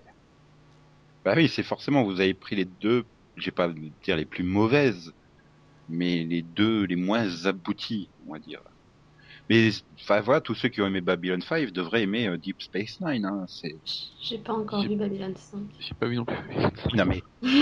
Bah 1.25 1.35
oui, 1.37 1.49
c'est 1.49 1.63
forcément, 1.63 2.05
vous 2.05 2.21
avez 2.21 2.35
pris 2.35 2.55
les 2.55 2.65
deux, 2.65 3.05
je 3.37 3.47
vais 3.47 3.51
pas 3.51 3.69
dire 4.05 4.17
les 4.17 4.27
plus 4.27 4.45
mauvaises, 4.45 5.13
mais 5.89 6.25
les 6.25 6.43
deux 6.43 6.85
les 6.85 6.97
moins 6.97 7.47
abouties, 7.47 8.09
on 8.29 8.33
va 8.33 8.39
dire. 8.39 8.61
Mais 9.49 9.71
enfin 10.01 10.21
voilà, 10.21 10.41
tous 10.41 10.55
ceux 10.55 10.69
qui 10.69 10.81
ont 10.83 10.87
aimé 10.87 11.01
Babylon 11.01 11.41
5 11.41 11.71
devraient 11.71 12.03
aimer 12.03 12.27
euh, 12.29 12.37
Deep 12.37 12.61
Space 12.63 13.01
Nine. 13.01 13.25
Hein. 13.25 13.45
C'est... 13.49 13.77
J'ai 14.21 14.39
pas 14.39 14.53
encore 14.53 14.83
J'ai- 14.83 14.89
vu 14.89 14.97
Babylon 14.97 15.35
5. 15.37 15.61
J'ai 15.79 15.95
pas 15.95 16.07
vu 16.07 16.17
non 16.17 16.25
plus. 16.25 16.37
Non 16.95 17.05
mais 17.07 17.23
mais, 17.43 17.61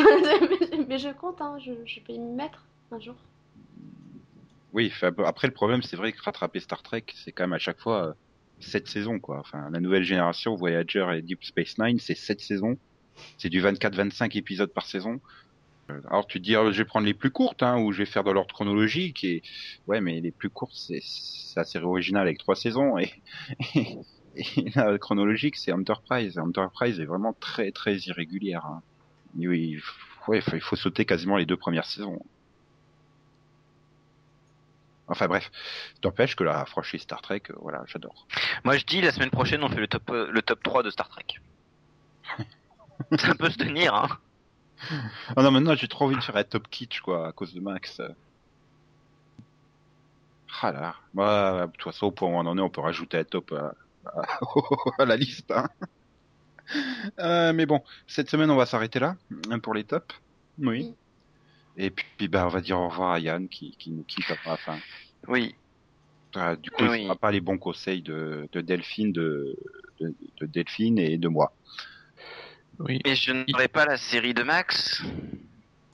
mais 0.88 0.98
je 0.98 1.12
compte, 1.12 1.40
hein, 1.40 1.56
je, 1.58 1.72
je 1.84 2.00
peux 2.00 2.12
y 2.14 2.18
mettre 2.18 2.64
un 2.90 3.00
jour. 3.00 3.14
Oui, 4.74 4.92
après 5.24 5.46
le 5.46 5.54
problème, 5.54 5.82
c'est 5.82 5.96
vrai 5.96 6.12
que 6.12 6.20
rattraper 6.20 6.58
Star 6.58 6.82
Trek, 6.82 7.04
c'est 7.14 7.30
quand 7.30 7.44
même 7.44 7.52
à 7.52 7.58
chaque 7.58 7.78
fois 7.78 8.08
euh, 8.08 8.12
sept 8.58 8.88
saisons 8.88 9.20
quoi. 9.20 9.38
Enfin, 9.38 9.70
la 9.70 9.78
nouvelle 9.78 10.02
génération, 10.02 10.56
Voyager 10.56 11.06
et 11.14 11.22
Deep 11.22 11.44
Space 11.44 11.78
Nine, 11.78 12.00
c'est 12.00 12.16
sept 12.16 12.40
saisons. 12.40 12.76
C'est 13.38 13.48
du 13.48 13.62
24-25 13.62 14.36
épisodes 14.36 14.72
par 14.72 14.86
saison. 14.86 15.20
Euh, 15.90 16.00
Alors 16.10 16.26
tu 16.26 16.40
te 16.40 16.44
dis, 16.44 16.56
ah, 16.56 16.72
je 16.72 16.78
vais 16.78 16.84
prendre 16.84 17.06
les 17.06 17.14
plus 17.14 17.30
courtes, 17.30 17.62
hein, 17.62 17.78
ou 17.80 17.92
je 17.92 17.98
vais 17.98 18.04
faire 18.04 18.24
dans 18.24 18.32
l'ordre 18.32 18.52
chronologique. 18.52 19.22
Et 19.22 19.42
ouais, 19.86 20.00
mais 20.00 20.20
les 20.20 20.32
plus 20.32 20.50
courtes, 20.50 20.74
c'est 20.74 21.00
série 21.00 21.84
originale 21.84 22.22
avec 22.22 22.38
trois 22.38 22.56
saisons 22.56 22.98
et, 22.98 23.12
et, 23.76 24.70
la 24.74 24.98
chronologique, 24.98 25.54
c'est 25.54 25.70
Enterprise. 25.70 26.36
Enterprise 26.36 26.98
est 26.98 27.04
vraiment 27.04 27.32
très 27.38 27.70
très 27.70 27.96
irrégulière. 27.98 28.66
Hein. 28.66 28.82
Oui, 29.36 29.80
il 30.32 30.60
faut 30.60 30.74
sauter 30.74 31.04
quasiment 31.04 31.36
les 31.36 31.46
deux 31.46 31.56
premières 31.56 31.86
saisons. 31.86 32.18
Enfin 35.06 35.26
bref, 35.28 35.50
t'empêche 36.00 36.34
que 36.34 36.44
la 36.44 36.64
franchise 36.64 37.02
Star 37.02 37.20
Trek, 37.20 37.42
euh, 37.50 37.54
voilà, 37.60 37.82
j'adore. 37.86 38.26
Moi, 38.64 38.76
je 38.78 38.84
dis, 38.84 39.00
la 39.02 39.12
semaine 39.12 39.30
prochaine, 39.30 39.62
on 39.62 39.68
fait 39.68 39.80
le 39.80 39.86
top, 39.88 40.08
euh, 40.10 40.30
le 40.30 40.40
top 40.42 40.62
3 40.62 40.82
de 40.82 40.90
Star 40.90 41.08
Trek. 41.08 41.26
Ça 43.18 43.34
peut 43.34 43.50
se 43.50 43.58
tenir, 43.58 43.94
hein. 43.94 44.08
Ah 45.36 45.42
non, 45.42 45.50
maintenant 45.50 45.74
j'ai 45.74 45.88
trop 45.88 46.04
envie 46.06 46.16
de 46.16 46.20
faire 46.20 46.36
un 46.36 46.44
top 46.44 46.68
kitsch, 46.68 47.00
quoi, 47.00 47.28
à 47.28 47.32
cause 47.32 47.54
de 47.54 47.60
Max. 47.60 48.00
Ah 50.62 50.72
là, 50.72 50.94
bah, 51.12 51.66
de 51.66 51.72
toute 51.72 51.82
façon, 51.92 52.06
au 52.06 52.10
point 52.10 52.28
où 52.28 52.32
on 52.32 52.46
en 52.46 52.56
est, 52.56 52.60
on 52.60 52.70
peut 52.70 52.80
rajouter 52.80 53.18
un 53.18 53.24
top 53.24 53.52
à, 53.52 53.74
à- 54.06 54.38
à 55.02 55.04
la 55.04 55.16
liste. 55.16 55.50
Hein. 55.50 55.68
Euh, 57.18 57.52
mais 57.52 57.66
bon, 57.66 57.82
cette 58.06 58.30
semaine, 58.30 58.50
on 58.50 58.56
va 58.56 58.66
s'arrêter 58.66 58.98
là 58.98 59.16
pour 59.62 59.74
les 59.74 59.84
tops. 59.84 60.14
Oui. 60.58 60.94
Et 61.76 61.90
puis, 61.90 62.06
puis, 62.16 62.28
bah, 62.28 62.44
on 62.46 62.50
va 62.50 62.60
dire 62.60 62.78
au 62.78 62.88
revoir 62.88 63.12
à 63.12 63.18
Yann 63.20 63.48
qui, 63.48 63.76
qui 63.78 63.90
nous 63.90 64.04
quitte 64.04 64.30
après 64.30 64.50
la 64.50 64.56
fin. 64.56 64.78
Oui. 65.26 65.54
Euh, 66.36 66.56
du 66.56 66.70
coup, 66.70 66.84
il 66.84 66.88
Oui. 66.90 66.98
ne 67.00 67.04
fera 67.04 67.16
pas 67.16 67.30
les 67.30 67.40
bons 67.40 67.58
conseils 67.58 68.02
de, 68.02 68.48
de 68.52 68.60
Delphine, 68.60 69.12
de, 69.12 69.56
de, 70.00 70.14
de 70.40 70.46
Delphine 70.46 70.98
et 70.98 71.16
de 71.18 71.28
moi. 71.28 71.52
Oui. 72.78 73.00
Et 73.04 73.14
je 73.14 73.32
n'aurai 73.32 73.68
pas 73.68 73.86
la 73.86 73.96
série 73.96 74.34
de 74.34 74.42
Max. 74.42 75.02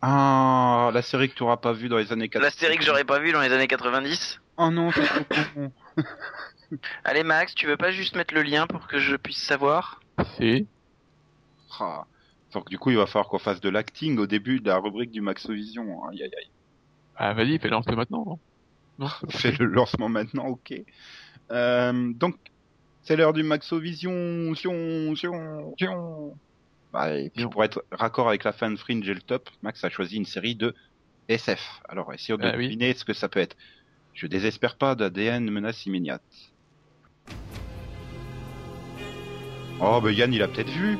Ah, 0.02 0.90
la 0.94 1.02
série 1.02 1.28
que 1.28 1.34
tu 1.34 1.42
n'auras 1.42 1.58
pas 1.58 1.72
vue 1.72 1.88
dans 1.90 1.98
les 1.98 2.10
années 2.12 2.28
80. 2.28 2.42
La 2.46 2.50
série 2.50 2.78
que 2.78 2.84
j'aurais 2.84 3.04
pas 3.04 3.18
vue 3.18 3.32
dans 3.32 3.40
les 3.42 3.52
années 3.52 3.66
90. 3.68 4.40
Oh 4.56 4.70
non, 4.70 4.90
c'est 4.92 5.02
trop 5.04 5.24
con. 5.54 5.72
Allez 7.04 7.22
Max, 7.22 7.54
tu 7.54 7.66
veux 7.66 7.76
pas 7.76 7.90
juste 7.90 8.16
mettre 8.16 8.32
le 8.32 8.42
lien 8.42 8.66
pour 8.66 8.86
que 8.86 8.98
je 8.98 9.16
puisse 9.16 9.42
savoir? 9.42 10.00
C'est. 10.38 10.64
Ah. 11.78 12.04
Donc 12.52 12.68
du 12.68 12.78
coup, 12.78 12.90
il 12.90 12.96
va 12.96 13.06
falloir 13.06 13.28
qu'on 13.28 13.38
fasse 13.38 13.60
de 13.60 13.68
l'acting 13.68 14.18
au 14.18 14.26
début 14.26 14.60
de 14.60 14.66
la 14.68 14.78
rubrique 14.78 15.10
du 15.10 15.20
Maxovision. 15.20 16.04
Aïe, 16.08 16.22
aïe, 16.22 16.30
aïe. 16.36 16.50
Ah, 17.16 17.32
vas-y, 17.34 17.58
fais 17.58 17.68
lance 17.68 17.86
maintenant. 17.86 18.38
Non, 18.98 19.08
Fais 19.30 19.52
le 19.52 19.66
lancement 19.66 20.08
maintenant, 20.08 20.46
ok. 20.46 20.74
Euh, 21.52 22.12
donc, 22.14 22.36
c'est 23.02 23.16
l'heure 23.16 23.32
du 23.32 23.42
Maxovision. 23.42 24.54
Sion, 24.54 25.14
sion, 25.14 25.74
sion. 25.78 26.36
Bah, 26.92 27.16
et 27.16 27.30
puis 27.30 27.46
pour 27.46 27.62
être 27.62 27.84
raccord 27.92 28.28
avec 28.28 28.42
la 28.44 28.52
fin 28.52 28.70
de 28.70 28.76
Fringe 28.76 29.08
et 29.08 29.14
le 29.14 29.20
top, 29.22 29.48
Max 29.62 29.82
a 29.84 29.90
choisi 29.90 30.16
une 30.16 30.24
série 30.26 30.56
de 30.56 30.74
SF. 31.28 31.80
Alors, 31.88 32.12
essayons 32.12 32.36
de 32.36 32.44
Ah 32.44 32.54
oui. 32.56 32.64
deviner 32.66 32.92
ce 32.94 33.04
que 33.04 33.12
ça 33.12 33.28
peut 33.28 33.38
être. 33.40 33.56
Je 34.12 34.26
désespère 34.26 34.76
pas 34.76 34.94
d'ADN 34.96 35.48
menace 35.50 35.86
immédiate. 35.86 36.22
Oh, 39.80 40.00
bah 40.02 40.10
Yann, 40.12 40.32
il 40.34 40.42
a 40.42 40.48
peut-être 40.48 40.68
vu. 40.70 40.98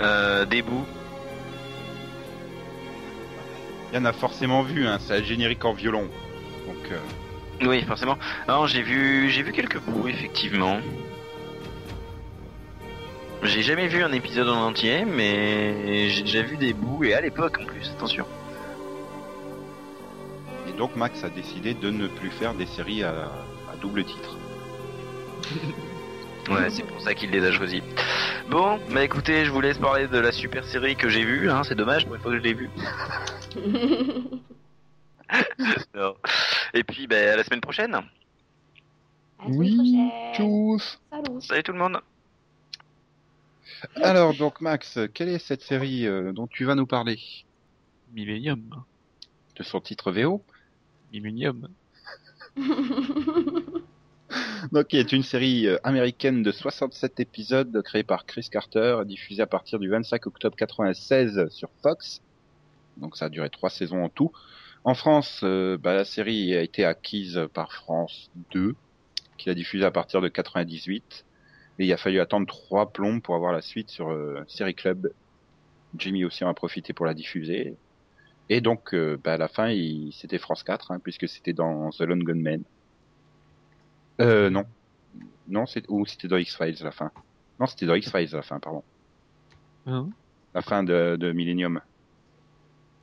Euh, 0.00 0.44
Des 0.44 0.62
bouts. 0.62 0.84
Yann 3.92 4.06
a 4.06 4.12
forcément 4.12 4.62
vu, 4.62 4.86
hein, 4.86 4.98
c'est 5.00 5.14
un 5.18 5.22
générique 5.22 5.64
en 5.64 5.72
violon. 5.72 6.08
Donc, 6.66 6.90
euh, 6.90 7.66
Oui, 7.68 7.82
forcément. 7.84 8.18
Non, 8.48 8.66
j'ai 8.66 8.82
vu, 8.82 9.30
j'ai 9.30 9.42
vu 9.42 9.52
quelques 9.52 9.78
bouts, 9.78 10.08
effectivement. 10.08 10.78
J'ai 13.42 13.62
jamais 13.62 13.86
vu 13.88 14.02
un 14.02 14.12
épisode 14.12 14.48
en 14.48 14.66
entier, 14.68 15.04
mais 15.04 16.08
j'ai 16.08 16.22
déjà 16.22 16.42
vu 16.42 16.56
des 16.56 16.72
bouts, 16.72 17.04
et 17.04 17.12
à 17.14 17.20
l'époque 17.20 17.58
en 17.60 17.66
plus, 17.66 17.88
attention. 17.90 18.26
et 20.66 20.72
donc 20.72 20.96
Max 20.96 21.22
a 21.24 21.28
décidé 21.28 21.74
de 21.74 21.90
ne 21.90 22.06
plus 22.08 22.30
faire 22.30 22.54
des 22.54 22.64
séries 22.66 23.02
à, 23.04 23.10
à 23.70 23.76
double 23.82 24.02
titre. 24.04 24.38
Ouais, 26.50 26.70
c'est 26.70 26.84
pour 26.84 27.00
ça 27.02 27.14
qu'il 27.14 27.30
les 27.30 27.44
a 27.44 27.52
choisis. 27.52 27.82
Bon, 28.48 28.78
bah 28.92 29.02
écoutez, 29.02 29.44
je 29.44 29.50
vous 29.50 29.60
laisse 29.60 29.78
parler 29.78 30.06
de 30.06 30.18
la 30.18 30.30
super 30.32 30.64
série 30.64 30.96
que 30.96 31.08
j'ai 31.08 31.24
vue, 31.24 31.50
hein, 31.50 31.62
c'est 31.64 31.74
dommage 31.74 32.04
pour 32.06 32.14
une 32.14 32.20
fois 32.20 32.30
que 32.32 32.38
je 32.38 32.42
l'ai 32.42 32.54
vue. 32.54 32.70
Non. 35.94 36.14
Et 36.74 36.84
puis, 36.84 37.06
bah, 37.06 37.32
à 37.32 37.36
la 37.36 37.44
semaine 37.44 37.60
prochaine. 37.60 37.94
À 37.94 38.02
la 39.38 39.52
semaine 39.52 39.76
prochaine. 39.76 40.10
tchuss 40.34 41.00
Salut. 41.10 41.40
Salut 41.40 41.62
tout 41.62 41.72
le 41.72 41.78
monde. 41.78 42.00
Alors 43.96 44.34
donc 44.34 44.60
Max, 44.60 44.98
quelle 45.12 45.28
est 45.28 45.38
cette 45.38 45.62
série 45.62 46.06
euh, 46.06 46.32
dont 46.32 46.46
tu 46.46 46.64
vas 46.64 46.74
nous 46.74 46.86
parler? 46.86 47.18
Millennium. 48.12 48.84
De 49.56 49.62
son 49.62 49.80
titre 49.80 50.12
VO 50.12 50.42
Millennium. 51.12 51.68
Donc 54.72 54.88
qui 54.88 54.96
est 54.98 55.12
une 55.12 55.22
série 55.22 55.66
euh, 55.66 55.78
américaine 55.84 56.42
de 56.42 56.52
67 56.52 57.20
épisodes 57.20 57.82
créée 57.82 58.02
par 58.04 58.26
Chris 58.26 58.48
Carter, 58.50 58.98
diffusée 59.06 59.42
à 59.42 59.46
partir 59.46 59.78
du 59.78 59.88
25 59.88 60.26
octobre 60.26 60.56
96 60.56 61.48
sur 61.50 61.70
Fox. 61.82 62.20
Donc 62.98 63.16
ça 63.16 63.26
a 63.26 63.28
duré 63.28 63.50
trois 63.50 63.70
saisons 63.70 64.04
en 64.04 64.08
tout. 64.08 64.32
En 64.84 64.94
France, 64.94 65.40
euh, 65.44 65.78
bah, 65.78 65.94
la 65.94 66.04
série 66.04 66.54
a 66.56 66.62
été 66.62 66.84
acquise 66.84 67.40
par 67.54 67.72
France 67.72 68.30
2, 68.52 68.76
qui 69.38 69.48
l'a 69.48 69.54
diffusée 69.54 69.84
à 69.86 69.90
partir 69.90 70.20
de 70.20 70.28
98. 70.28 71.24
Et 71.78 71.86
il 71.86 71.92
a 71.92 71.96
fallu 71.96 72.20
attendre 72.20 72.46
trois 72.46 72.92
plombs 72.92 73.20
pour 73.20 73.34
avoir 73.36 73.52
la 73.52 73.62
suite 73.62 73.90
sur 73.90 74.10
euh, 74.12 74.44
Série 74.48 74.74
Club. 74.74 75.12
Jimmy 75.98 76.24
aussi 76.24 76.44
en 76.44 76.50
a 76.50 76.54
profité 76.54 76.92
pour 76.92 77.06
la 77.06 77.14
diffuser. 77.14 77.76
Et 78.50 78.60
donc, 78.62 78.94
bah, 79.24 79.34
à 79.34 79.38
la 79.38 79.48
fin, 79.48 79.70
il- 79.70 80.12
c'était 80.14 80.38
France 80.38 80.64
4, 80.64 80.92
hein, 80.92 81.00
puisque 81.00 81.28
c'était 81.28 81.52
dans 81.54 81.90
The 81.90 82.02
Lone 82.02 82.24
Gunman. 82.24 82.64
Euh, 84.20 84.50
non. 84.50 84.64
Non, 85.48 85.66
c'est, 85.66 85.84
ou 85.88 86.06
c'était 86.06 86.28
dans 86.28 86.36
X-Files 86.36 86.76
la 86.82 86.90
fin. 86.90 87.10
Non, 87.60 87.66
c'était 87.66 87.86
dans 87.86 87.94
X-Files 87.94 88.30
la 88.32 88.42
fin, 88.42 88.58
pardon. 88.58 88.82
Hein? 89.86 90.08
La 90.54 90.62
fin 90.62 90.82
de, 90.82 91.16
de 91.18 91.32
Millennium. 91.32 91.80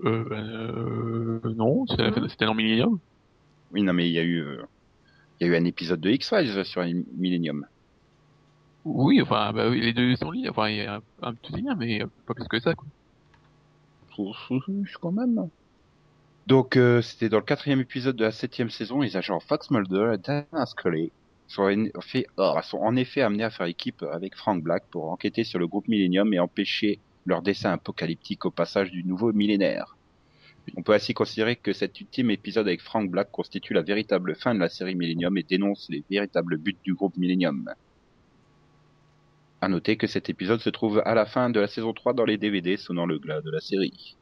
euh, 0.06 0.26
euh, 1.44 1.54
non, 1.56 1.86
c'était 1.88 2.46
dans 2.46 2.56
Millennium? 2.56 3.00
Oui, 3.72 3.84
non, 3.84 3.94
mais 3.94 4.10
il 4.10 4.14
y 4.14 4.20
a 4.20 4.24
eu, 4.24 4.40
euh, 4.42 4.64
il 5.40 5.48
y 5.48 5.50
a 5.50 5.54
eu 5.54 5.56
un 5.58 5.66
épisode 5.66 6.02
de 6.02 6.10
X-Files 6.10 6.66
sur 6.66 6.84
Millennium. 7.18 7.66
Oui, 8.84 9.22
enfin, 9.22 9.54
bah 9.54 9.70
les 9.70 9.94
deux 9.94 10.16
sont 10.16 10.32
liés. 10.32 10.50
Enfin, 10.50 10.70
il 10.70 10.78
y 10.78 10.82
a 10.82 10.96
un, 10.96 11.02
un 11.22 11.34
petit 11.36 11.62
lien, 11.62 11.76
mais 11.76 12.04
pas 12.26 12.34
plus 12.34 12.48
que 12.48 12.60
ça, 12.60 12.74
quoi. 12.74 12.88
quand 15.00 15.12
même. 15.12 15.50
Donc, 16.48 16.76
euh, 16.76 17.02
c'était 17.02 17.30
dans 17.30 17.38
le 17.38 17.44
quatrième 17.44 17.80
épisode 17.80 18.16
de 18.16 18.24
la 18.24 18.32
septième 18.32 18.70
saison, 18.70 19.02
les 19.02 19.16
agents 19.16 19.40
Fox 19.40 19.70
Mulder 19.70 20.16
et 20.16 20.18
Dana 20.18 20.66
Scully 20.66 21.12
sont, 21.48 21.70
en 22.38 22.62
sont 22.62 22.78
en 22.78 22.96
effet 22.96 23.22
amenés 23.22 23.44
à 23.44 23.50
faire 23.50 23.68
équipe 23.68 24.04
avec 24.04 24.36
Frank 24.36 24.64
Black 24.64 24.84
pour 24.90 25.12
enquêter 25.12 25.44
sur 25.44 25.60
le 25.60 25.68
groupe 25.68 25.88
Millennium 25.88 26.34
et 26.34 26.40
empêcher 26.40 27.00
leur 27.26 27.42
dessin 27.42 27.74
apocalyptique 27.74 28.46
au 28.46 28.52
passage 28.52 28.92
du 28.92 29.04
nouveau 29.04 29.34
millénaire. 29.34 29.96
On 30.78 30.84
peut 30.84 30.94
ainsi 30.94 31.14
considérer 31.14 31.56
que 31.56 31.74
cet 31.74 32.00
ultime 32.00 32.32
épisode 32.32 32.68
avec 32.68 32.82
Frank 32.82 33.10
Black 33.10 33.32
constitue 33.32 33.74
la 33.74 33.82
véritable 33.82 34.36
fin 34.36 34.54
de 34.56 34.60
la 34.60 34.70
série 34.70 34.96
Millennium 34.96 35.38
et 35.38 35.44
dénonce 35.44 35.88
les 35.90 36.04
véritables 36.10 36.58
buts 36.58 36.78
du 36.84 36.94
groupe 36.94 37.18
Millennium. 37.18 37.70
À 39.60 39.68
noter 39.68 39.98
que 39.98 40.08
cet 40.08 40.30
épisode 40.30 40.60
se 40.60 40.70
trouve 40.70 41.02
à 41.06 41.14
la 41.14 41.26
fin 41.26 41.50
de 41.50 41.60
la 41.60 41.68
saison 41.68 41.94
3 41.94 42.14
dans 42.14 42.26
les 42.26 42.38
DVD 42.38 42.78
sonnant 42.78 43.06
le 43.06 43.20
glas 43.20 43.42
de 43.42 43.52
la 43.52 43.60
série. 43.60 44.16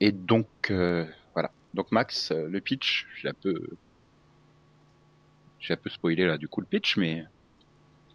Et 0.00 0.12
donc, 0.12 0.46
euh, 0.70 1.04
voilà. 1.34 1.50
Donc 1.74 1.90
Max, 1.92 2.30
euh, 2.30 2.48
le 2.48 2.60
pitch, 2.60 3.06
j'ai 3.16 3.28
un 3.28 3.34
peu... 3.34 3.54
J'ai 5.60 5.74
un 5.74 5.76
peu 5.76 5.90
spoilé 5.90 6.24
là 6.24 6.38
du 6.38 6.48
coup 6.48 6.60
le 6.60 6.66
pitch, 6.66 6.96
mais... 6.96 7.24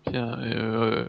Bien, 0.06 0.40
euh, 0.42 1.08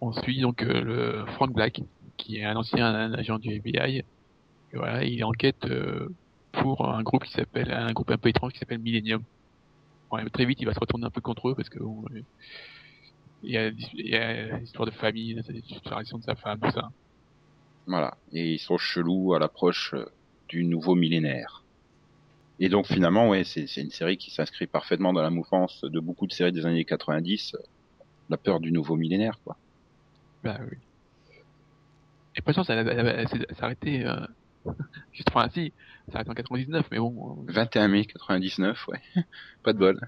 on 0.00 0.12
suit 0.12 0.40
donc 0.40 0.62
euh, 0.62 0.80
le 0.82 1.26
Frank 1.32 1.52
Black, 1.52 1.80
qui 2.16 2.38
est 2.38 2.44
un 2.44 2.56
ancien 2.56 3.12
agent 3.12 3.38
du 3.38 3.54
FBI. 3.54 3.98
Et 3.98 4.76
voilà, 4.76 5.04
il 5.04 5.22
enquête 5.24 5.64
euh, 5.66 6.08
pour 6.52 6.88
un 6.88 7.02
groupe 7.02 7.24
qui 7.24 7.32
s'appelle 7.32 7.70
un 7.72 7.92
groupe 7.92 8.10
un 8.10 8.18
peu 8.18 8.28
étrange 8.28 8.52
qui 8.52 8.58
s'appelle 8.58 8.78
Millennium. 8.78 9.22
Très 10.32 10.44
vite, 10.44 10.60
il 10.60 10.66
va 10.66 10.74
se 10.74 10.80
retourner 10.80 11.06
un 11.06 11.10
peu 11.10 11.22
contre 11.22 11.48
eux 11.48 11.54
parce 11.54 11.70
que 11.70 11.78
bon, 11.78 12.04
il 13.42 13.50
y 13.50 13.56
a 14.16 14.58
l'histoire 14.58 14.86
de 14.86 14.90
famille, 14.90 15.34
la 15.34 15.42
séparation 15.42 16.18
de 16.18 16.22
sa 16.22 16.34
femme, 16.34 16.60
tout 16.60 16.70
ça. 16.70 16.90
Voilà. 17.86 18.16
Et 18.32 18.52
ils 18.54 18.58
sont 18.58 18.78
chelous 18.78 19.34
à 19.34 19.38
l'approche 19.38 19.94
euh, 19.94 20.06
du 20.48 20.64
nouveau 20.64 20.94
millénaire. 20.94 21.64
Et 22.60 22.68
donc 22.68 22.86
finalement, 22.86 23.28
ouais, 23.28 23.44
c'est 23.44 23.64
une 23.76 23.90
série 23.90 24.16
qui 24.16 24.30
s'inscrit 24.30 24.66
parfaitement 24.66 25.12
dans 25.12 25.22
la 25.22 25.30
mouvance 25.30 25.80
de 25.82 26.00
beaucoup 26.00 26.26
de 26.26 26.32
séries 26.32 26.52
des 26.52 26.64
années 26.66 26.84
90. 26.84 27.54
euh, 27.54 27.58
La 28.30 28.36
peur 28.36 28.60
du 28.60 28.70
nouveau 28.72 28.96
millénaire, 28.96 29.38
quoi. 29.44 29.56
Bah 30.44 30.58
oui. 30.70 30.78
Et 32.36 32.40
pas 32.40 32.52
chance, 32.52 32.70
elle, 32.70 32.86
elle, 32.88 32.98
elle, 32.98 33.06
elle 33.06 33.28
s'est 33.28 33.38
s'est 33.38 33.62
arrêtée. 33.64 34.06
Euh... 34.06 34.26
Juste, 35.12 35.28
enfin, 35.34 35.48
si, 35.52 35.72
ça 36.08 36.16
arrête 36.18 36.30
en 36.30 36.34
99, 36.34 36.86
mais 36.90 36.98
bon. 36.98 37.38
euh, 37.48 37.52
21 37.52 37.88
mai 37.88 38.04
99, 38.06 38.88
ouais. 38.88 39.00
Pas 39.62 39.72
de 39.72 39.78
bol. 39.78 40.00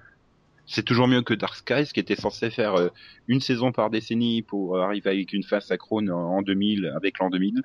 C'est 0.67 0.83
toujours 0.83 1.07
mieux 1.07 1.21
que 1.21 1.33
Dark 1.33 1.55
Skies, 1.55 1.91
qui 1.93 1.99
était 1.99 2.15
censé 2.15 2.49
faire 2.49 2.75
euh, 2.75 2.89
une 3.27 3.39
saison 3.39 3.71
par 3.71 3.89
décennie 3.89 4.41
pour 4.41 4.79
arriver 4.79 5.11
avec 5.11 5.33
une 5.33 5.43
fin 5.43 5.59
synchrone 5.59 6.09
en 6.09 6.37
en 6.37 6.41
2000, 6.41 6.93
avec 6.95 7.19
l'an 7.19 7.29
2000. 7.29 7.61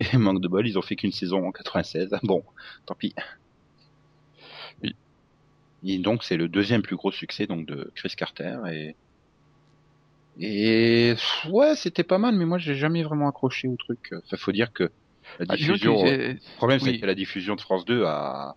Et 0.12 0.16
manque 0.16 0.40
de 0.40 0.48
bol, 0.48 0.66
ils 0.66 0.78
ont 0.78 0.82
fait 0.82 0.96
qu'une 0.96 1.12
saison 1.12 1.46
en 1.46 1.52
96. 1.52 2.14
Bon, 2.22 2.44
tant 2.86 2.94
pis. 2.94 3.14
Oui. 4.82 4.94
Et 5.84 5.98
donc, 5.98 6.22
c'est 6.22 6.36
le 6.36 6.48
deuxième 6.48 6.82
plus 6.82 6.96
gros 6.96 7.10
succès 7.10 7.46
donc 7.46 7.66
de 7.66 7.90
Chris 7.96 8.14
Carter. 8.16 8.58
Et, 8.72 8.94
et 10.38 11.14
ouais, 11.50 11.74
c'était 11.74 12.04
pas 12.04 12.18
mal, 12.18 12.36
mais 12.36 12.44
moi, 12.44 12.58
j'ai 12.58 12.76
jamais 12.76 13.02
vraiment 13.02 13.28
accroché 13.28 13.66
au 13.66 13.76
truc. 13.76 14.14
Enfin, 14.24 14.36
faut 14.36 14.52
dire 14.52 14.72
que 14.72 14.84
la 15.40 15.46
ah, 15.48 15.56
diffusion... 15.56 16.04
Le 16.04 16.36
problème, 16.56 16.78
c'est 16.78 16.98
que 16.98 17.06
la 17.06 17.16
diffusion 17.16 17.56
de 17.56 17.60
France 17.60 17.84
2 17.84 18.04
à, 18.04 18.54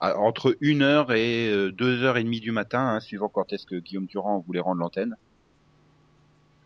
à- 0.00 0.18
entre 0.18 0.56
une 0.60 0.82
heure 0.82 1.12
et 1.12 1.48
euh, 1.48 1.72
deux 1.72 2.02
heures 2.02 2.16
et 2.16 2.24
demie 2.24 2.40
du 2.40 2.52
matin, 2.52 2.80
hein, 2.80 3.00
suivant 3.00 3.28
quand 3.28 3.52
est-ce 3.52 3.66
que 3.66 3.76
Guillaume 3.76 4.06
Durand 4.06 4.40
voulait 4.40 4.60
rendre 4.60 4.80
l'antenne. 4.80 5.14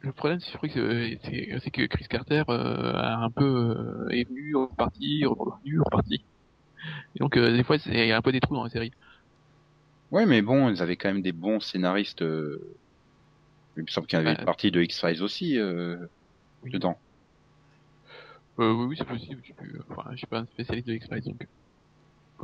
Le 0.01 0.13
problème, 0.13 0.39
c'est 0.41 0.59
que 0.69 0.79
euh, 0.79 1.71
que 1.73 1.87
Chris 1.87 2.07
Carter 2.09 2.43
euh, 2.51 2.93
a 2.95 3.17
un 3.17 3.31
peu 3.31 3.45
euh, 3.45 4.09
est 4.11 4.29
venu, 4.29 4.55
reparti, 4.55 5.25
revenu, 5.25 5.81
reparti. 5.81 6.27
Et 7.15 7.19
donc 7.21 7.37
euh, 7.37 7.57
des 7.57 7.65
fois, 7.65 7.77
il 7.87 8.07
y 8.07 8.13
a 8.13 8.17
un 8.17 8.23
peu 8.23 8.33
des 8.33 8.41
trous 8.41 8.55
dans 8.55 8.65
la 8.65 8.71
série. 8.71 8.93
Ouais, 10.11 10.27
mais 10.27 10.43
bon, 10.43 10.69
ils 10.69 10.83
avaient 10.83 10.97
quand 10.97 11.09
même 11.09 11.23
des 11.23 11.33
bons 11.33 11.61
scénaristes. 11.61 12.23
euh, 12.23 12.77
Il 13.77 13.83
me 13.83 13.89
semble 13.89 14.07
qu'il 14.07 14.19
y 14.19 14.23
avait 14.23 14.35
une 14.39 14.45
partie 14.45 14.71
de 14.71 14.83
X-Files 14.83 15.23
aussi 15.23 15.59
euh, 15.59 15.97
Oui. 16.63 16.71
dedans. 16.71 16.97
Euh, 18.61 18.73
oui, 18.73 18.87
oui, 18.91 18.97
c'est 18.99 19.07
possible. 19.07 19.41
Je 19.41 19.47
suis, 19.47 19.55
plus- 19.55 19.81
enfin, 19.91 20.11
je 20.13 20.19
suis 20.19 20.27
pas 20.27 20.41
un 20.41 20.47
spécialiste 20.47 20.87
de 20.87 20.95
X-Files, 20.95 21.23
donc. 21.25 21.47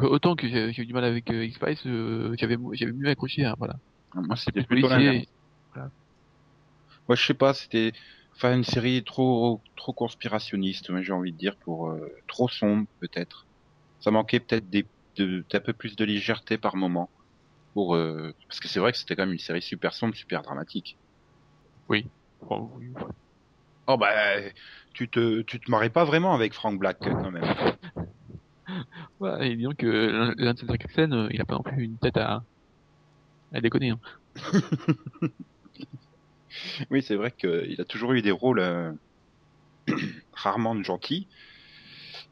Euh, 0.03 0.09
Autant 0.09 0.36
que 0.36 0.48
j'ai 0.48 0.72
j'ai 0.72 0.82
eu 0.82 0.86
du 0.86 0.92
mal 0.94 1.05
avec 1.05 1.30
euh, 1.30 1.44
X-Files, 1.44 1.78
euh, 1.86 2.34
j'avais 2.38 2.57
j'avais 2.72 2.92
mieux 2.92 3.09
accroché, 3.09 3.44
hein, 3.44 3.55
voilà. 3.59 3.74
Moi, 4.14 4.36
c'était 4.36 4.62
Policier, 4.62 5.24
plutôt. 5.74 5.90
Moi, 7.09 7.16
je 7.16 7.24
sais 7.26 7.34
pas, 7.34 7.55
c'était 7.55 7.92
enfin 8.36 8.55
une 8.57 8.64
série 8.64 9.03
trop 9.05 9.62
trop 9.76 9.92
conspirationniste, 9.92 10.90
j'ai 11.03 11.12
envie 11.12 11.32
de 11.32 11.36
dire, 11.38 11.57
pour 11.64 11.88
euh, 11.90 12.09
trop 12.28 12.48
sombre 12.48 12.86
peut-être. 13.01 13.48
Ça 14.01 14.11
manquait 14.11 14.40
peut-être 14.40 14.70
des 14.70 14.90
de- 15.16 15.46
d'un 15.51 15.61
peu 15.61 15.72
plus 15.74 15.96
de 15.96 16.05
légèreté 16.05 16.59
par 16.59 16.76
moment. 16.76 17.12
Pour 17.74 17.94
euh, 17.96 18.32
parce 18.48 18.61
que 18.61 18.68
c'est 18.68 18.80
vrai 18.80 18.92
que 18.92 18.98
c'était 18.98 19.16
quand 19.16 19.24
même 19.24 19.32
une 19.34 19.38
série 19.38 19.62
super 19.62 19.94
sombre, 19.94 20.14
super 20.16 20.42
dramatique. 20.42 20.98
Oui, 21.88 22.11
ouais. 22.76 22.92
Oh 23.86 23.96
bah 23.96 24.40
tu 24.94 25.11
te 25.11 25.42
tu 25.42 25.61
te 25.61 25.70
marrais 25.70 25.90
pas 25.90 26.05
vraiment 26.05 26.34
avec 26.34 26.55
Frank 26.55 26.78
Black 26.78 26.98
quand 27.03 27.30
même. 27.30 27.44
Ouais, 29.21 29.51
et 29.51 29.57
disons 29.57 29.73
que 29.77 30.35
de 30.35 30.57
ces 30.59 30.66
Jackson, 30.66 31.11
euh, 31.12 31.29
il 31.33 31.41
a 31.41 31.45
pas 31.45 31.55
non 31.55 31.62
plus 31.62 31.85
une 31.85 31.99
tête 31.99 32.16
à, 32.16 32.43
à 33.53 33.61
déconner. 33.61 33.91
Hein. 33.91 34.01
Oui, 36.91 37.03
c'est 37.03 37.14
vrai 37.14 37.31
qu'il 37.31 37.81
a 37.81 37.85
toujours 37.85 38.12
eu 38.12 38.23
des 38.23 38.33
rôles 38.33 38.59
euh, 38.59 38.93
rarement 40.33 40.81
gentils. 40.83 41.29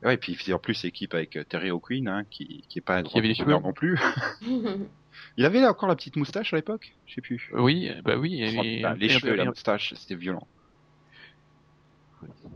Ouais, 0.02 0.14
et 0.14 0.16
puis 0.16 0.32
il 0.32 0.36
faisait 0.36 0.52
en 0.52 0.58
plus 0.58 0.84
équipe 0.84 1.14
avec 1.14 1.36
euh, 1.36 1.44
Terry 1.44 1.70
O'Quinn, 1.70 2.08
hein, 2.08 2.24
qui, 2.30 2.64
qui 2.68 2.78
est 2.78 2.82
pas 2.82 2.96
un 2.96 3.02
Qui 3.04 3.18
avait 3.18 3.28
des 3.28 3.34
grand 3.34 3.44
cheveux. 3.44 3.62
non 3.62 3.72
plus. 3.72 3.98
Il 5.36 5.44
avait 5.44 5.64
encore 5.66 5.88
la 5.88 5.96
petite 5.96 6.16
moustache 6.16 6.52
à 6.52 6.56
l'époque? 6.56 6.96
Je 7.06 7.14
sais 7.14 7.20
plus. 7.20 7.48
Euh, 7.54 7.60
Oui, 7.62 7.90
bah 8.04 8.16
oui. 8.16 8.40
Putain, 8.76 8.94
les 8.94 9.06
et- 9.06 9.08
cheveux 9.08 9.34
et- 9.34 9.36
la 9.36 9.44
moustache, 9.46 9.94
c'était 9.94 10.14
violent. 10.16 10.46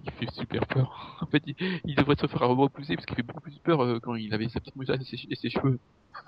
Il 0.04 0.10
fait 0.12 0.30
super 0.32 0.66
peur. 0.66 1.18
En 1.22 1.26
fait, 1.26 1.42
il, 1.46 1.54
il 1.84 1.94
devrait 1.94 2.16
se 2.20 2.26
faire 2.26 2.40
repousser 2.48 2.94
parce 2.96 3.06
qu'il 3.06 3.16
fait 3.16 3.22
beaucoup 3.22 3.40
plus 3.40 3.58
peur 3.60 3.82
euh, 3.82 4.00
quand 4.00 4.14
il 4.16 4.32
avait 4.34 4.48
sa 4.48 4.60
petite 4.60 4.76
moustache 4.76 5.00
et 5.00 5.04
ses, 5.16 5.26
et 5.30 5.36
ses 5.36 5.50
cheveux. 5.50 5.78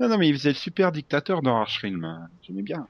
Non, 0.00 0.08
non, 0.08 0.18
mais 0.18 0.28
il 0.28 0.34
faisait 0.34 0.50
le 0.50 0.54
super 0.54 0.92
dictateur 0.92 1.42
dans 1.42 1.56
Archrim. 1.60 2.04
hein. 2.04 2.28
J'aimais 2.42 2.62
bien. 2.62 2.86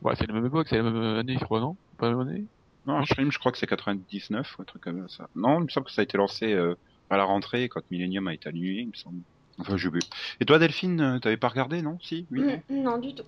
Ouais, 0.00 0.14
c'est 0.16 0.26
la 0.26 0.32
même 0.32 0.46
époque, 0.46 0.68
c'est 0.68 0.76
la 0.78 0.84
même 0.84 0.96
année, 0.96 1.36
je 1.38 1.44
crois, 1.44 1.60
non? 1.60 1.76
Pas 1.98 2.08
la 2.10 2.16
même 2.16 2.28
année? 2.28 2.46
Non, 2.86 2.94
Archrim, 2.94 3.30
je 3.30 3.38
crois 3.38 3.52
que 3.52 3.58
c'est 3.58 3.66
99 3.66 4.56
ou 4.58 4.62
un 4.62 4.64
truc 4.64 4.82
comme 4.82 5.08
ça. 5.08 5.28
Non, 5.34 5.58
il 5.60 5.64
me 5.64 5.68
semble 5.68 5.86
que 5.86 5.92
ça 5.92 6.00
a 6.00 6.04
été 6.04 6.16
lancé 6.16 6.52
euh, 6.54 6.74
à 7.10 7.16
la 7.18 7.24
rentrée 7.24 7.68
quand 7.68 7.82
Millennium 7.90 8.26
a 8.28 8.34
été 8.34 8.48
allumé, 8.48 8.80
il 8.80 8.88
me 8.88 8.94
semble. 8.94 9.20
Enfin, 9.58 9.76
je 9.76 9.88
plus. 9.90 10.00
Et 10.40 10.46
toi, 10.46 10.58
Delphine, 10.58 11.00
euh, 11.00 11.18
t'avais 11.18 11.36
pas 11.36 11.48
regardé, 11.48 11.82
non? 11.82 11.98
Si 12.00 12.26
Oui. 12.30 12.40
Mm, 12.40 12.82
non, 12.82 12.98
du 12.98 13.14
tout. 13.14 13.24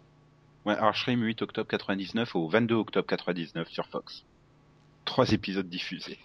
Ouais, 0.65 0.77
Archrim, 0.77 1.23
8 1.23 1.43
octobre 1.43 1.69
99 1.69 2.37
au 2.37 2.49
22 2.49 2.75
octobre 2.77 3.07
99 3.07 3.69
sur 3.69 3.87
Fox. 3.87 4.25
Trois 5.05 5.33
épisodes 5.33 5.69
diffusés. 5.69 6.19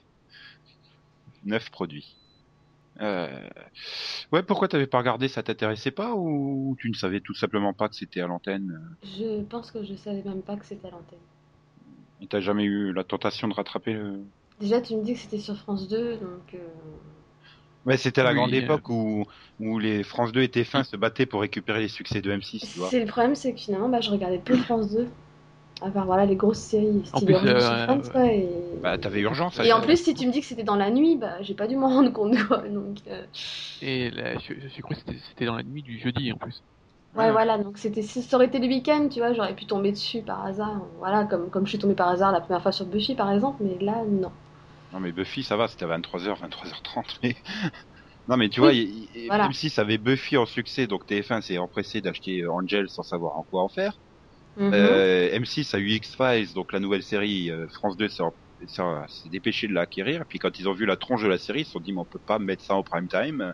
Neuf 1.45 1.69
produits. 1.71 2.15
Euh... 2.99 3.47
Ouais, 4.31 4.43
pourquoi 4.43 4.67
t'avais 4.67 4.87
pas 4.87 4.99
regardé? 4.99 5.27
Ça 5.27 5.43
t'intéressait 5.43 5.91
pas 5.91 6.13
ou 6.15 6.75
tu 6.79 6.89
ne 6.89 6.95
savais 6.95 7.19
tout 7.19 7.33
simplement 7.33 7.73
pas 7.73 7.89
que 7.89 7.95
c'était 7.95 8.21
à 8.21 8.27
l'antenne? 8.27 8.79
Je 9.03 9.43
pense 9.43 9.71
que 9.71 9.83
je 9.83 9.95
savais 9.95 10.23
même 10.23 10.41
pas 10.41 10.55
que 10.55 10.65
c'était 10.65 10.87
à 10.87 10.91
l'antenne. 10.91 11.19
Et 12.21 12.27
t'as 12.27 12.39
jamais 12.39 12.63
eu 12.63 12.93
la 12.93 13.03
tentation 13.03 13.47
de 13.47 13.53
rattraper 13.53 13.93
le... 13.93 14.19
Déjà, 14.59 14.81
tu 14.81 14.95
me 14.95 15.03
dis 15.03 15.13
que 15.13 15.19
c'était 15.19 15.37
sur 15.37 15.55
France 15.57 15.87
2, 15.87 16.17
donc. 16.17 16.53
euh, 16.55 16.57
Ouais, 17.87 17.97
c'était 17.97 18.21
la 18.23 18.33
Oui, 18.33 18.35
grande 18.35 18.53
euh. 18.53 18.53
époque 18.53 18.89
où, 18.89 19.25
où 19.59 19.79
les 19.79 20.03
France 20.03 20.31
2 20.31 20.41
et 20.43 20.51
TF1 20.51 20.83
se 20.83 20.95
battaient 20.95 21.25
pour 21.25 21.41
récupérer 21.41 21.79
les 21.81 21.87
succès 21.87 22.21
de 22.21 22.31
M6, 22.31 22.69
tu 22.69 22.77
vois. 22.79 22.91
C'est 22.91 22.99
le 22.99 23.05
problème, 23.05 23.35
c'est 23.35 23.53
que 23.53 23.59
finalement, 23.59 23.89
bah, 23.89 24.01
je 24.01 24.09
regardais 24.11 24.39
peu 24.39 24.55
France 24.55 24.91
2. 24.91 25.07
À 25.81 25.91
part 25.91 26.05
voilà 26.05 26.25
les 26.25 26.35
grosses 26.35 26.59
séries, 26.59 27.03
En 27.11 27.21
style 27.21 27.31
plus, 27.31 27.35
Orange 27.35 27.71
euh, 27.71 28.25
et... 28.25 28.51
Bah, 28.81 28.97
t'avais 28.97 29.21
urgence. 29.21 29.59
et 29.59 29.73
en 29.73 29.81
plus, 29.81 30.03
si 30.03 30.13
tu 30.15 30.27
me 30.27 30.31
dis 30.31 30.41
que 30.41 30.47
c'était 30.47 30.63
dans 30.63 30.75
la 30.75 30.89
nuit, 30.91 31.17
bah, 31.17 31.41
j'ai 31.41 31.53
pas 31.53 31.67
dû 31.67 31.75
m'en 31.75 31.89
rendre 31.89 32.11
compte, 32.11 32.35
quoi. 32.47 32.59
Donc, 32.67 32.97
euh, 33.07 33.23
Et 33.81 34.09
là, 34.11 34.37
je, 34.37 34.81
crois 34.81 34.95
que 34.95 35.01
c'était- 35.01 35.19
c'était 35.29 35.45
dans 35.45 35.55
la 35.55 35.63
nuit 35.63 35.83
du 35.83 35.99
jeudi 35.99 36.31
en 36.31 36.37
plus. 36.37 36.63
ouais, 37.15 37.31
Ouais. 37.31 37.31
voilà. 37.31 37.57
Donc, 37.57 37.77
c'était, 37.77 38.01
si 38.01 38.21
ça 38.21 38.35
aurait 38.37 38.45
été 38.47 38.59
le 38.59 38.67
week-end, 38.67 39.07
tu 39.11 39.19
vois, 39.19 39.33
j'aurais 39.33 39.55
pu 39.55 39.65
tomber 39.65 39.91
dessus 39.91 40.21
par 40.21 40.45
hasard. 40.45 40.81
Voilà, 40.99 41.25
comme, 41.25 41.49
comme 41.49 41.65
je 41.65 41.69
suis 41.71 41.79
tombée 41.79 41.95
par 41.95 42.09
hasard 42.09 42.31
la 42.31 42.41
première 42.41 42.61
fois 42.61 42.71
sur 42.71 42.85
Buffy, 42.85 43.15
par 43.15 43.31
exemple, 43.31 43.63
mais 43.63 43.77
là, 43.83 44.03
non. 44.05 44.31
Non, 44.91 44.99
mais 44.99 45.11
Buffy, 45.11 45.43
ça 45.43 45.57
va, 45.57 45.67
c'était 45.67 45.85
à 45.85 45.87
23h, 45.87 46.39
23h30, 46.39 47.17
mais... 47.23 47.35
Non, 48.27 48.37
mais 48.37 48.49
tu 48.49 48.59
vois, 48.59 48.73
il- 48.73 49.09
il- 49.15 49.27
voilà. 49.27 49.45
même 49.45 49.53
si 49.53 49.69
ça 49.69 49.81
avait 49.83 49.97
Buffy 49.97 50.37
en 50.37 50.45
succès, 50.45 50.87
donc 50.87 51.05
TF1 51.05 51.41
s'est 51.41 51.57
empressé 51.57 52.01
d'acheter 52.01 52.41
euh, 52.41 52.51
Angel 52.51 52.89
sans 52.89 53.03
savoir 53.03 53.37
en 53.37 53.43
quoi 53.43 53.63
en 53.63 53.69
faire. 53.69 53.99
Mhm. 54.57 54.73
Euh, 54.73 55.29
M6 55.33 55.73
a 55.75 55.79
eu 55.79 55.89
X-Files, 55.91 56.53
donc 56.53 56.73
la 56.73 56.79
nouvelle 56.79 57.03
série, 57.03 57.51
euh, 57.51 57.67
France 57.69 57.97
2 57.97 58.09
s'est 58.09 58.23
s'est 58.67 59.29
dépêché 59.29 59.67
de 59.67 59.73
l'acquérir, 59.73 60.21
et 60.21 60.25
puis 60.25 60.39
quand 60.39 60.59
ils 60.59 60.67
ont 60.69 60.73
vu 60.73 60.85
la 60.85 60.97
tronche 60.97 61.23
de 61.23 61.27
la 61.29 61.37
série, 61.37 61.61
ils 61.61 61.65
se 61.65 61.71
sont 61.71 61.79
dit, 61.79 61.93
mais 61.93 62.01
on 62.01 62.05
peut 62.05 62.19
pas 62.19 62.39
mettre 62.39 62.63
ça 62.65 62.75
au 62.75 62.83
prime 62.83 63.07
time. 63.07 63.53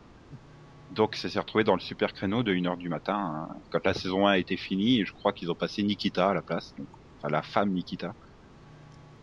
Donc 0.89 1.15
ça 1.15 1.29
s'est 1.29 1.39
retrouvé 1.39 1.63
dans 1.63 1.73
le 1.75 1.79
super 1.81 2.13
créneau 2.13 2.43
de 2.43 2.53
1h 2.53 2.77
du 2.77 2.89
matin, 2.89 3.15
hein. 3.17 3.49
quand 3.71 3.85
la 3.85 3.93
saison 3.93 4.27
1 4.27 4.33
a 4.33 4.37
été 4.37 4.57
finie, 4.57 5.05
je 5.05 5.13
crois 5.13 5.33
qu'ils 5.33 5.51
ont 5.51 5.55
passé 5.55 5.83
Nikita 5.83 6.29
à 6.29 6.33
la 6.33 6.41
place, 6.43 6.73
donc, 6.77 6.89
enfin 7.21 7.31
la 7.31 7.41
femme 7.43 7.71
Nikita. 7.71 8.13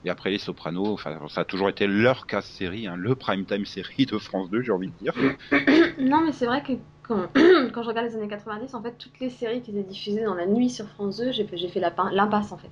Et 0.04 0.10
après 0.10 0.30
les 0.30 0.38
Sopranos, 0.38 0.92
enfin 0.92 1.18
ça 1.28 1.42
a 1.42 1.44
toujours 1.44 1.68
été 1.68 1.86
leur 1.86 2.26
casse 2.26 2.48
série, 2.48 2.86
hein, 2.86 2.96
le 2.96 3.14
prime 3.14 3.44
time 3.44 3.66
série 3.66 4.06
de 4.06 4.18
France 4.18 4.50
2, 4.50 4.62
j'ai 4.62 4.72
envie 4.72 4.88
de 4.88 4.96
dire. 4.96 5.14
Non, 5.98 6.22
mais 6.24 6.32
c'est 6.32 6.46
vrai 6.46 6.62
que 6.62 6.72
quand, 7.02 7.26
quand 7.74 7.82
je 7.82 7.88
regarde 7.88 8.06
les 8.06 8.16
années 8.16 8.28
90, 8.28 8.74
en 8.74 8.82
fait, 8.82 8.96
toutes 8.98 9.18
les 9.20 9.30
séries 9.30 9.62
qui 9.62 9.70
étaient 9.70 9.82
diffusées 9.82 10.24
dans 10.24 10.34
la 10.34 10.46
nuit 10.46 10.70
sur 10.70 10.86
France 10.88 11.18
2, 11.18 11.32
j'ai 11.32 11.46
j'ai 11.52 11.68
fait 11.68 11.80
l'impasse, 11.80 12.52
en 12.52 12.56
fait. 12.56 12.70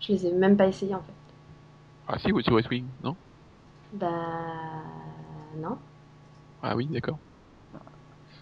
Je 0.00 0.12
les 0.12 0.26
ai 0.26 0.32
même 0.32 0.56
pas 0.56 0.66
essayées, 0.66 0.94
en 0.94 1.02
fait. 1.02 1.12
Ah 2.06 2.18
si, 2.18 2.32
ou 2.32 2.40
sur 2.40 2.54
West 2.54 2.70
Wing, 2.70 2.86
non? 3.02 3.16
Bah. 3.92 4.08
Non. 5.56 5.78
Ah 6.62 6.76
oui, 6.76 6.86
d'accord. 6.86 7.18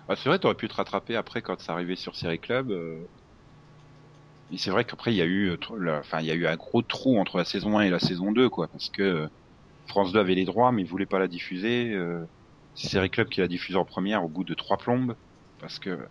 Ah, 0.09 0.17
c'est 0.17 0.29
vrai, 0.29 0.39
t'aurais 0.39 0.55
pu 0.55 0.69
te 0.69 0.75
rattraper 0.75 1.17
après 1.17 1.43
quand 1.43 1.61
ça 1.61 1.73
arrivait 1.75 1.97
sur 1.97 2.17
Série 2.17 2.41
Club. 2.41 2.71
euh. 2.71 3.07
Et 4.51 4.59
c'est 4.59 4.71
vrai 4.71 4.85
qu'après 4.85 5.13
il 5.13 5.17
y 5.17 5.23
a 5.23 5.27
eu, 5.27 5.51
euh, 5.51 5.59
la- 5.79 5.99
enfin 6.01 6.21
il 6.21 6.27
y 6.27 6.31
a 6.31 6.35
eu 6.35 6.47
un 6.47 6.57
gros 6.57 6.83
trou 6.83 7.19
entre 7.19 7.37
la 7.39 7.45
saison 7.45 7.79
1 7.79 7.83
et 7.83 7.91
la 7.91 7.99
saison 7.99 8.33
2, 8.33 8.49
quoi, 8.49 8.69
parce 8.69 8.89
que 8.91 9.03
euh, 9.03 9.29
France 9.89 10.13
2 10.13 10.21
avait 10.21 10.35
les 10.37 10.45
droits, 10.47 10.73
mais 10.73 10.83
ils 10.83 10.89
voulaient 10.89 11.07
pas 11.07 11.19
la 11.21 11.29
diffuser. 11.29 11.93
euh, 11.95 12.25
C'est 12.75 12.89
Série 12.89 13.11
Club 13.11 13.29
qui 13.29 13.41
l'a 13.41 13.49
diffusée 13.49 13.79
en 13.79 13.85
première 13.87 14.25
au 14.25 14.29
bout 14.29 14.45
de 14.45 14.55
trois 14.55 14.79
plombes, 14.79 15.17
parce 15.59 15.79
que 15.79 16.09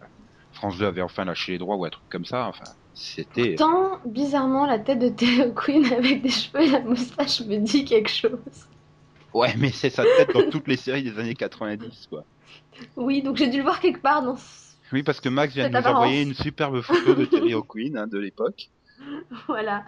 France 0.51 0.77
2 0.77 0.85
avait 0.87 1.01
enfin 1.01 1.25
lâché 1.25 1.53
les 1.53 1.57
droits 1.59 1.77
ou 1.77 1.85
un 1.85 1.89
truc 1.89 2.05
comme 2.09 2.25
ça. 2.25 2.47
Enfin, 2.47 2.65
c'était. 2.93 3.55
Tant, 3.57 3.99
bizarrement, 4.05 4.65
la 4.65 4.79
tête 4.79 4.99
de 4.99 5.09
Taylor 5.09 5.53
Quinn 5.53 5.85
avec 5.93 6.21
des 6.21 6.29
cheveux 6.29 6.61
et 6.63 6.71
la 6.71 6.79
moustache 6.81 7.41
me 7.41 7.57
dit 7.57 7.83
quelque 7.85 8.09
chose. 8.09 8.67
Ouais, 9.33 9.55
mais 9.57 9.71
c'est 9.71 9.89
sa 9.89 10.03
tête 10.05 10.33
dans 10.33 10.43
toutes 10.43 10.67
les 10.67 10.75
séries 10.77 11.03
des 11.03 11.17
années 11.19 11.35
90, 11.35 12.07
quoi. 12.07 12.25
Oui, 12.95 13.21
donc 13.21 13.37
j'ai 13.37 13.47
dû 13.47 13.57
le 13.57 13.63
voir 13.63 13.79
quelque 13.79 14.01
part 14.01 14.23
dans. 14.23 14.35
Oui, 14.93 15.03
parce 15.03 15.19
que 15.19 15.29
Max 15.29 15.53
vient 15.53 15.69
de 15.69 15.77
nous 15.77 15.85
envoyer 15.85 16.21
une 16.21 16.33
superbe 16.33 16.81
photo 16.81 17.13
de 17.13 17.25
Terry 17.25 17.53
O'Quinn 17.55 17.97
hein, 17.97 18.07
de 18.07 18.17
l'époque. 18.17 18.69
Voilà. 19.47 19.83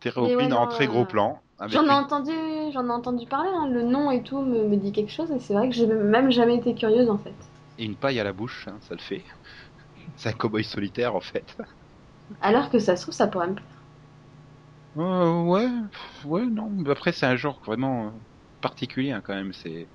Terry 0.00 0.20
O'Quinn 0.20 0.52
ouais, 0.52 0.58
en 0.58 0.66
très 0.68 0.84
euh, 0.84 0.88
gros 0.90 1.04
plan. 1.04 1.40
avec 1.58 1.72
J'en 1.74 1.84
ai 1.84 1.90
entendu, 1.90 2.32
j'en 2.72 2.86
ai 2.86 2.90
entendu 2.92 3.26
parler. 3.26 3.50
hein, 3.52 3.68
Le 3.68 3.82
nom 3.82 4.10
et 4.10 4.22
tout 4.22 4.40
me, 4.40 4.68
me 4.68 4.76
dit 4.76 4.92
quelque 4.92 5.12
chose, 5.12 5.30
et 5.32 5.40
c'est 5.40 5.54
vrai 5.54 5.68
que 5.68 5.74
j'ai 5.74 5.86
même 5.86 6.30
jamais 6.30 6.56
été 6.56 6.74
curieuse 6.74 7.10
en 7.10 7.18
fait. 7.18 7.34
Et 7.78 7.84
une 7.84 7.96
paille 7.96 8.20
à 8.20 8.24
la 8.24 8.32
bouche, 8.32 8.66
hein, 8.68 8.76
ça 8.80 8.94
le 8.94 9.00
fait. 9.00 9.24
C'est 10.16 10.30
un 10.30 10.32
cowboy 10.32 10.64
solitaire 10.64 11.14
en 11.14 11.20
fait. 11.20 11.56
Alors 12.40 12.70
que 12.70 12.78
ça 12.78 12.96
se 12.96 13.02
trouve, 13.02 13.14
ça 13.14 13.26
pourrait 13.28 13.48
me 13.48 13.54
plaire. 13.54 13.66
Euh, 14.96 15.42
ouais, 15.44 15.68
ouais, 16.24 16.46
non. 16.46 16.70
mais 16.70 16.90
Après, 16.90 17.12
c'est 17.12 17.26
un 17.26 17.36
genre 17.36 17.60
vraiment 17.64 18.06
euh, 18.06 18.10
particulier 18.60 19.12
hein, 19.12 19.20
quand 19.24 19.34
même. 19.34 19.52
C'est, 19.52 19.86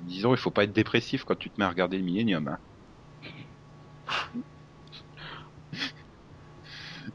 disons, 0.00 0.34
il 0.34 0.38
faut 0.38 0.50
pas 0.50 0.64
être 0.64 0.72
dépressif 0.72 1.24
quand 1.24 1.36
tu 1.36 1.50
te 1.50 1.60
mets 1.60 1.66
à 1.66 1.70
regarder 1.70 1.98
le 1.98 2.04
Millennium. 2.04 2.48
hein. 2.48 2.58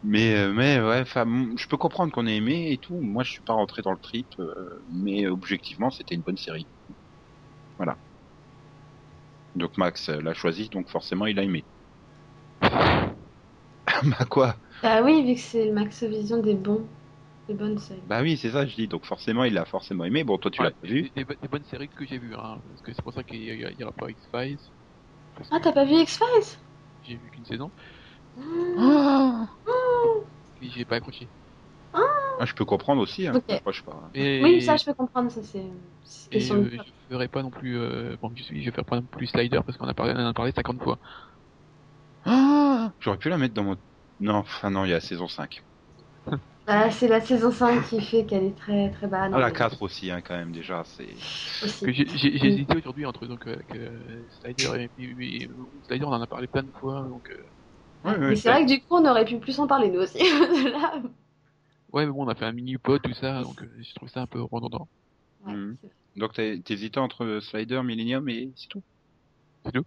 mais, 0.03 0.35
euh, 0.35 0.53
mais 0.53 0.79
ouais, 0.81 1.03
je 1.05 1.67
peux 1.67 1.77
comprendre 1.77 2.11
qu'on 2.11 2.27
ait 2.27 2.35
aimé 2.37 2.71
et 2.71 2.77
tout. 2.77 2.99
Moi, 3.01 3.23
je 3.23 3.31
suis 3.31 3.43
pas 3.43 3.53
rentré 3.53 3.81
dans 3.81 3.91
le 3.91 3.97
trip, 3.99 4.27
euh, 4.39 4.85
mais 4.91 5.27
objectivement, 5.27 5.89
c'était 5.91 6.15
une 6.15 6.21
bonne 6.21 6.37
série. 6.37 6.67
Voilà. 7.77 7.99
Donc 9.55 9.77
Max 9.77 10.09
l'a 10.09 10.35
choisi, 10.35 10.69
donc 10.69 10.87
forcément, 10.91 11.25
il 11.25 11.39
a 11.39 11.43
aimé. 11.43 11.65
bah 14.03 14.25
quoi? 14.29 14.55
Bah 14.81 15.01
oui, 15.03 15.25
vu 15.25 15.33
que 15.35 15.41
c'est 15.41 15.69
Max 15.71 16.03
Vision 16.03 16.37
des 16.41 16.55
bons, 16.55 16.89
des 17.47 17.53
bonnes 17.53 17.77
séries. 17.77 18.01
Bah 18.05 18.21
oui, 18.21 18.37
c'est 18.37 18.51
ça, 18.51 18.65
je 18.65 18.75
dis. 18.75 18.87
Donc 18.87 19.05
forcément, 19.05 19.43
il 19.43 19.53
l'a 19.53 19.65
forcément 19.65 20.05
aimé. 20.05 20.23
Bon, 20.23 20.37
toi, 20.37 20.51
tu 20.51 20.61
Ouais, 20.61 20.67
l'as 20.67 20.71
pas 20.71 20.87
vu. 20.87 21.03
Des, 21.03 21.09
des 21.15 21.25
bo- 21.25 21.33
des 21.41 21.47
bonnes 21.47 21.63
séries 21.63 21.89
que 21.89 22.05
j'ai 22.05 22.17
vues, 22.19 22.35
hein, 22.35 22.61
parce 22.67 22.81
que 22.81 22.93
c'est 22.93 23.01
pour 23.03 23.13
ça 23.13 23.23
qu'il 23.23 23.41
y, 23.43 23.49
a- 23.65 23.71
il 23.71 23.77
y 23.79 23.83
aura 23.83 23.93
pas 23.93 24.11
X-Files. 24.11 24.59
Ah, 25.49 25.59
t'as 25.61 25.71
pas 25.71 25.85
vu 25.85 25.95
X-Files? 26.01 26.57
J'ai 27.03 27.15
vu 27.17 27.29
qu'une 27.31 27.45
saison, 27.45 27.71
Mmh. 28.35 28.75
Oh 28.77 30.25
j'ai 30.61 30.85
pas 30.85 30.95
accroché. 30.97 31.31
Ah, 32.39 32.45
je 32.45 32.53
peux 32.53 32.65
comprendre 32.65 33.01
aussi. 33.01 33.27
Hein. 33.27 33.33
Ok. 33.37 33.61
Moi, 33.65 33.71
je 33.71 33.77
sais 33.77 33.83
pas. 33.83 34.09
Et, 34.13 34.43
Oui, 34.43 34.61
ça, 34.61 34.77
je 34.77 34.85
peux 34.85 34.93
comprendre, 34.93 35.31
ça, 35.31 35.43
c'est 35.43 35.71
et 36.31 36.51
euh, 36.51 36.69
je 36.71 36.91
ferai 37.09 37.27
pas 37.27 37.43
non 37.43 37.49
plus, 37.51 37.77
euh, 37.77 38.17
bon, 38.21 38.31
je 38.35 38.43
suis, 38.43 38.61
je 38.63 38.69
vais 38.69 38.75
faire 38.75 38.85
pas 38.85 38.97
non 38.97 39.07
plus 39.07 39.27
Slider 39.27 39.59
parce 39.65 39.77
qu'on 39.77 39.87
a 39.87 39.93
parlé, 39.93 40.13
on 40.15 40.19
en 40.19 40.27
a 40.27 40.33
parlé 40.33 40.51
50 40.51 40.81
fois. 40.83 40.99
Ah, 42.25 42.93
J'aurais 42.99 43.17
pu 43.17 43.29
la 43.29 43.37
mettre 43.37 43.53
dans 43.53 43.63
mon. 43.63 43.77
Non, 44.19 44.35
enfin 44.35 44.69
non, 44.69 44.83
il 44.85 44.89
y 44.89 44.91
a 44.91 44.95
la 44.95 45.01
saison 45.01 45.27
5. 45.29 45.61
Ah, 46.67 46.91
c'est 46.91 47.07
la 47.07 47.21
saison 47.21 47.51
5 47.51 47.87
qui 47.89 47.99
fait 48.01 48.25
qu'elle 48.25 48.43
est 48.43 48.57
très 48.57 48.91
très 48.91 49.07
bas. 49.07 49.27
Ah, 49.31 49.39
la 49.39 49.51
4 49.51 49.81
aussi, 49.81 50.09
hein, 50.11 50.21
quand 50.21 50.35
même, 50.35 50.51
déjà. 50.51 50.83
c'est 50.85 51.15
aussi. 51.61 51.85
Que 51.85 51.91
j'ai 51.91 52.45
hésité 52.45 52.75
aujourd'hui 52.77 53.05
entre 53.05 53.27
donc 53.27 53.47
euh, 53.47 53.57
que 53.69 54.27
Slider 54.41 54.87
et, 54.97 55.03
et- 55.03 55.43
et- 55.43 55.49
Slider, 55.87 56.05
on 56.05 56.09
en 56.13 56.21
a 56.21 56.27
parlé 56.27 56.47
plein 56.47 56.63
de 56.63 56.71
fois, 56.79 57.03
donc 57.07 57.29
euh, 57.31 57.43
Ouais, 58.03 58.17
ouais, 58.17 58.29
Mais 58.29 58.35
c'est 58.35 58.49
vrai 58.49 58.61
que 58.63 58.67
du 58.67 58.79
coup, 58.85 58.95
on 58.95 59.05
aurait 59.05 59.25
pu 59.25 59.39
plus 59.39 59.59
en 59.59 59.67
parler 59.67 59.89
nous 59.89 59.99
aussi. 60.01 60.19
Là, 60.71 61.01
ouais, 61.93 62.05
mais 62.05 62.11
bon, 62.11 62.25
on 62.25 62.27
a 62.29 62.35
fait 62.35 62.45
un 62.45 62.51
mini 62.51 62.77
pod 62.77 63.01
tout 63.01 63.13
ça, 63.13 63.41
donc 63.41 63.61
euh, 63.63 63.81
je 63.81 63.93
trouve 63.95 64.09
ça 64.09 64.21
un 64.21 64.27
peu 64.27 64.41
redondant. 64.41 64.87
ouais, 65.39 65.53
vrai. 65.53 65.89
Donc 66.15 66.33
t'hésitais 66.33 66.97
entre 66.99 67.39
Slider, 67.41 67.81
Millennium 67.83 68.27
et 68.29 68.51
c'est 68.55 68.67
tout? 68.69 68.83
C'est 69.65 69.71
tout. 69.71 69.85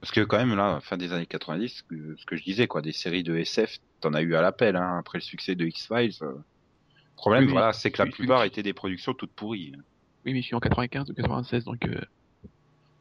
Parce 0.00 0.12
que 0.12 0.20
quand 0.22 0.38
même, 0.38 0.54
là, 0.56 0.80
fin 0.80 0.96
des 0.96 1.12
années 1.12 1.26
90, 1.26 1.68
ce 1.68 1.82
que, 1.84 2.16
ce 2.16 2.24
que 2.26 2.36
je 2.36 2.42
disais, 2.44 2.66
quoi, 2.68 2.82
des 2.82 2.92
séries 2.92 3.22
de 3.24 3.36
SF, 3.36 3.78
t'en 4.00 4.14
as 4.14 4.22
eu 4.22 4.34
à 4.34 4.42
l'appel, 4.42 4.76
hein, 4.76 4.98
après 4.98 5.18
le 5.18 5.22
succès 5.22 5.54
de 5.54 5.66
X-Files. 5.66 6.12
euh. 6.22 6.32
Le 6.32 7.16
problème, 7.16 7.44
Oui, 7.46 7.50
voilà, 7.52 7.72
c'est 7.72 7.90
que 7.90 8.00
la 8.02 8.08
plupart 8.10 8.44
étaient 8.44 8.62
des 8.62 8.72
productions 8.72 9.12
toutes 9.14 9.32
pourries. 9.32 9.72
Oui, 10.24 10.32
mais 10.32 10.40
je 10.40 10.46
suis 10.46 10.54
en 10.54 10.60
95 10.60 11.10
ou 11.10 11.14
96, 11.14 11.64
donc 11.64 11.84
euh, 11.86 12.00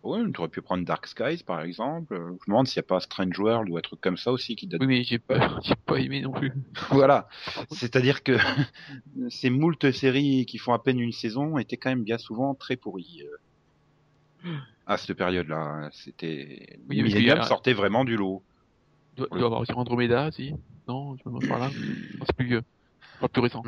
Ouais, 0.03 0.19
tu 0.31 0.39
aurais 0.39 0.49
pu 0.49 0.61
prendre 0.61 0.85
Dark 0.85 1.05
Skies, 1.05 1.43
par 1.45 1.61
exemple. 1.61 2.13
Euh, 2.13 2.27
Je 2.27 2.31
me 2.31 2.37
demande 2.47 2.67
s'il 2.67 2.79
n'y 2.79 2.85
a 2.85 2.87
pas 2.87 2.99
Strange 2.99 3.37
World 3.37 3.69
ou 3.69 3.77
un 3.77 3.81
truc 3.81 3.99
comme 3.99 4.15
ça 4.17 4.31
aussi 4.31 4.55
qui 4.55 4.65
date 4.67 4.79
oui, 4.81 4.87
mais 4.87 5.03
j'ai 5.03 5.19
pas, 5.19 5.59
j'ai 5.63 5.75
pas 5.85 5.99
aimé 5.99 6.21
non 6.21 6.31
plus. 6.31 6.51
Voilà. 6.91 7.27
C'est-à-dire 7.71 8.23
que 8.23 8.37
ces 9.29 9.49
moultes 9.49 9.91
séries 9.91 10.45
qui 10.45 10.57
font 10.59 10.73
à 10.73 10.79
peine 10.79 10.99
une 10.99 11.11
saison 11.11 11.57
étaient 11.57 11.77
quand 11.77 11.89
même 11.89 12.03
bien 12.03 12.17
souvent 12.17 12.55
très 12.55 12.75
pourries. 12.77 13.23
euh, 14.45 14.55
À 14.85 14.97
cette 14.97 15.17
période-là, 15.17 15.89
c'était 15.91 16.79
Oui, 16.87 17.01
Millennium 17.03 17.41
sortait 17.43 17.73
vraiment 17.73 18.05
du 18.05 18.15
lot. 18.15 18.43
Il 19.17 19.21
doit, 19.21 19.27
il 19.31 19.37
doit 19.39 19.45
avoir 19.47 19.61
aussi 19.61 19.73
Andromeda, 19.73 20.31
si 20.31 20.53
Non, 20.87 21.15
je 21.17 21.21
me 21.29 21.33
demande 21.35 21.47
par 21.49 21.59
là. 21.59 21.69
Non, 21.69 22.25
c'est 22.25 22.35
plus 22.35 22.45
vieux. 22.45 22.61
Pas 23.19 23.27
plus 23.27 23.41
récent. 23.41 23.63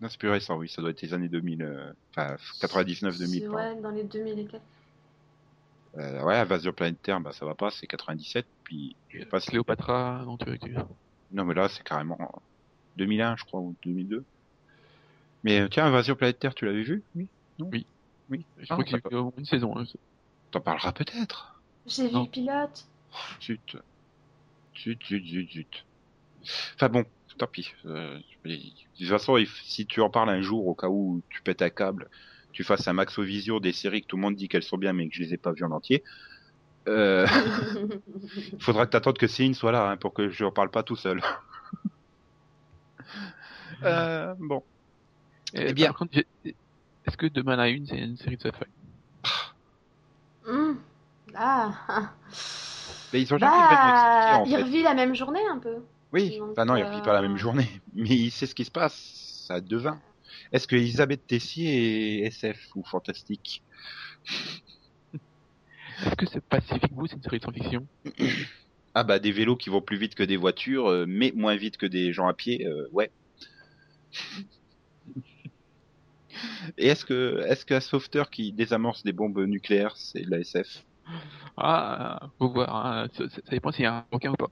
Non, 0.00 0.08
c'est 0.08 0.18
plus 0.18 0.30
récent, 0.30 0.56
oui, 0.56 0.68
ça 0.68 0.82
doit 0.82 0.90
être 0.90 1.02
les 1.02 1.14
années 1.14 1.28
2000, 1.28 1.62
euh, 1.62 1.92
enfin 2.10 2.36
99-2000. 2.60 3.40
C'est- 3.40 3.40
pardon. 3.48 3.56
Ouais, 3.56 3.80
dans 3.80 3.90
les 3.90 4.04
2000 4.04 4.38
et 4.38 4.44
quelques. 4.46 4.62
Euh, 5.98 6.22
ouais, 6.24 6.36
Invasion 6.36 6.72
Planétaire, 6.72 7.20
bah 7.20 7.32
ça 7.32 7.44
va 7.44 7.54
pas, 7.54 7.70
c'est 7.70 7.86
97, 7.86 8.46
puis 8.64 8.94
je 9.08 9.18
sais 9.20 9.24
pas 9.26 9.40
si- 9.40 9.48
Cléopatra, 9.50 10.22
non, 10.24 10.36
tu, 10.36 10.58
tu... 10.58 10.74
Non, 11.32 11.44
mais 11.44 11.54
là, 11.54 11.68
c'est 11.68 11.82
carrément 11.82 12.18
2001, 12.96 13.36
je 13.36 13.44
crois, 13.44 13.60
ou 13.60 13.74
2002. 13.84 14.24
Mais 15.44 15.60
euh, 15.60 15.68
tiens, 15.68 15.86
Invasion 15.86 16.14
Planétaire, 16.14 16.54
tu 16.54 16.64
l'avais 16.64 16.82
vu? 16.82 17.02
Oui 17.14 17.28
Non? 17.58 17.68
Oui. 17.72 17.86
Oui. 18.30 18.44
Je 18.58 18.66
Ah, 18.70 18.74
crois 18.74 18.84
qu'il 18.84 18.96
y 18.96 18.96
a 18.96 19.00
eu 19.10 19.16
au 19.16 19.24
moins 19.24 19.32
une 19.38 19.44
saison. 19.44 19.76
hein. 19.76 19.84
T'en 20.52 20.60
parleras 20.60 20.92
peut-être. 20.92 21.60
J'ai 21.86 22.08
vu 22.08 22.14
le 22.14 22.26
pilote. 22.26 22.86
Zut. 23.42 23.76
Zut, 24.78 24.98
zut, 25.06 25.26
zut, 25.26 25.50
zut. 25.50 25.86
Enfin 26.74 26.88
bon, 26.88 27.04
tant 27.38 27.46
pis. 27.46 27.72
Euh, 27.84 28.18
de 28.44 28.56
toute 28.98 29.08
façon, 29.08 29.38
si 29.64 29.86
tu 29.86 30.00
en 30.00 30.10
parles 30.10 30.30
un 30.30 30.42
jour, 30.42 30.66
au 30.66 30.74
cas 30.74 30.88
où 30.88 31.22
tu 31.30 31.42
pètes 31.42 31.62
un 31.62 31.70
câble, 31.70 32.08
tu 32.52 32.64
fasses 32.64 32.86
un 32.88 32.92
Max 32.92 33.18
Visio 33.18 33.60
des 33.60 33.72
séries 33.72 34.02
que 34.02 34.06
tout 34.06 34.16
le 34.16 34.22
monde 34.22 34.36
dit 34.36 34.48
qu'elles 34.48 34.62
sont 34.62 34.78
bien, 34.78 34.92
mais 34.92 35.08
que 35.08 35.14
je 35.14 35.22
les 35.22 35.34
ai 35.34 35.38
pas 35.38 35.52
vues 35.52 35.64
en 35.64 35.70
entier, 35.70 36.02
euh, 36.88 37.26
il 38.52 38.58
faudra 38.62 38.86
que 38.86 38.92
t'attendes 38.92 39.18
que 39.18 39.26
Céline 39.26 39.54
soit 39.54 39.72
là, 39.72 39.90
hein, 39.90 39.96
pour 39.96 40.14
que 40.14 40.30
je 40.30 40.44
en 40.44 40.52
parle 40.52 40.70
pas 40.70 40.82
tout 40.82 40.96
seul. 40.96 41.20
euh, 43.84 44.34
bon. 44.38 44.62
Et, 45.54 45.66
Eh 45.68 45.74
bien. 45.74 45.88
Par 45.88 45.98
contre, 45.98 46.12
j'ai- 46.14 46.54
est-ce 47.06 47.16
que 47.16 47.26
Demain 47.26 47.58
à 47.58 47.68
une, 47.68 47.86
c'est 47.86 47.98
une 47.98 48.16
série 48.16 48.36
de 48.36 48.42
sci-fi? 48.42 48.64
Ah, 51.34 51.72
ah. 51.88 52.12
Mais 53.12 53.20
ils 53.22 53.34
ont 53.34 53.38
jamais 53.38 53.52
expliqué, 53.52 53.76
Bah, 53.76 54.38
en 54.38 54.44
il 54.44 54.50
fait. 54.56 54.62
revit 54.62 54.82
la 54.82 54.94
même 54.94 55.14
journée 55.14 55.40
un 55.50 55.58
peu. 55.58 55.76
Oui, 56.12 56.38
Donc, 56.38 56.50
enfin 56.52 56.64
non, 56.64 56.76
il 56.76 56.84
vit 56.84 57.02
pas 57.02 57.12
la 57.12 57.22
même 57.22 57.36
journée, 57.36 57.68
mais 57.94 58.08
il 58.10 58.30
sait 58.30 58.46
ce 58.46 58.54
qui 58.54 58.64
se 58.64 58.70
passe, 58.70 59.44
ça 59.46 59.60
devint. 59.60 60.00
Est-ce 60.52 60.66
que 60.66 60.76
Elisabeth 60.76 61.26
Tessier 61.26 62.22
est 62.24 62.26
SF 62.26 62.58
ou 62.74 62.84
fantastique? 62.84 63.62
Est-ce 65.14 66.16
que 66.16 66.26
c'est 66.26 66.40
Pacific 66.40 66.92
Blue, 66.92 67.06
c'est 67.08 67.16
une 67.16 67.22
série 67.22 67.38
de 67.38 67.42
science-fiction? 67.44 67.86
Ah 68.92 69.04
bah 69.04 69.20
des 69.20 69.30
vélos 69.30 69.54
qui 69.54 69.70
vont 69.70 69.80
plus 69.80 69.96
vite 69.98 70.16
que 70.16 70.24
des 70.24 70.36
voitures, 70.36 70.88
euh, 70.88 71.04
mais 71.06 71.30
moins 71.36 71.54
vite 71.54 71.76
que 71.76 71.86
des 71.86 72.12
gens 72.12 72.26
à 72.26 72.34
pied, 72.34 72.66
euh, 72.66 72.88
ouais. 72.90 73.12
Et 76.76 76.88
est-ce 76.88 77.04
que 77.04 77.40
est-ce 77.46 77.64
qu'un 77.64 77.78
sauveteur 77.78 78.30
qui 78.30 78.52
désamorce 78.52 79.04
des 79.04 79.12
bombes 79.12 79.38
nucléaires, 79.46 79.96
c'est 79.96 80.22
de 80.22 80.30
la 80.30 80.40
SF 80.40 80.84
Ah, 81.56 82.20
faut 82.38 82.50
voir. 82.52 82.74
hein. 82.86 83.08
Ça, 83.14 83.28
ça- 83.28 83.36
ça 83.44 83.50
dépend 83.50 83.72
s'il 83.72 83.84
y 83.84 83.86
a 83.86 83.94
un 83.94 84.06
requin 84.12 84.30
ou 84.32 84.36
pas. 84.36 84.48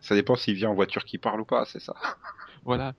Ça 0.00 0.14
dépend 0.14 0.36
s'il 0.36 0.54
vient 0.56 0.70
en 0.70 0.74
voiture 0.74 1.04
qui 1.04 1.18
parle 1.18 1.40
ou 1.40 1.44
pas, 1.46 1.64
c'est 1.64 1.80
ça. 1.80 1.94
Voilà. 2.64 2.94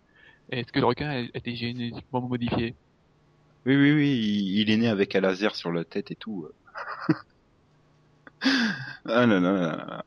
Et 0.51 0.61
Est-ce 0.61 0.71
que 0.71 0.79
le 0.79 0.85
requin 0.87 1.09
a 1.09 1.19
été 1.19 1.55
génétiquement 1.55 2.21
modifié? 2.21 2.77
Oui, 3.65 3.75
oui, 3.75 3.91
oui, 3.91 4.09
il, 4.11 4.59
il 4.61 4.69
est 4.69 4.77
né 4.77 4.87
avec 4.87 5.15
un 5.15 5.21
laser 5.21 5.55
sur 5.55 5.71
la 5.71 5.83
tête 5.85 6.11
et 6.11 6.15
tout. 6.15 6.45
euh. 6.45 6.53
ah 9.05 9.25
non, 9.25 9.41
non, 9.41 9.53
non. 9.53 9.77
non. 9.77 10.01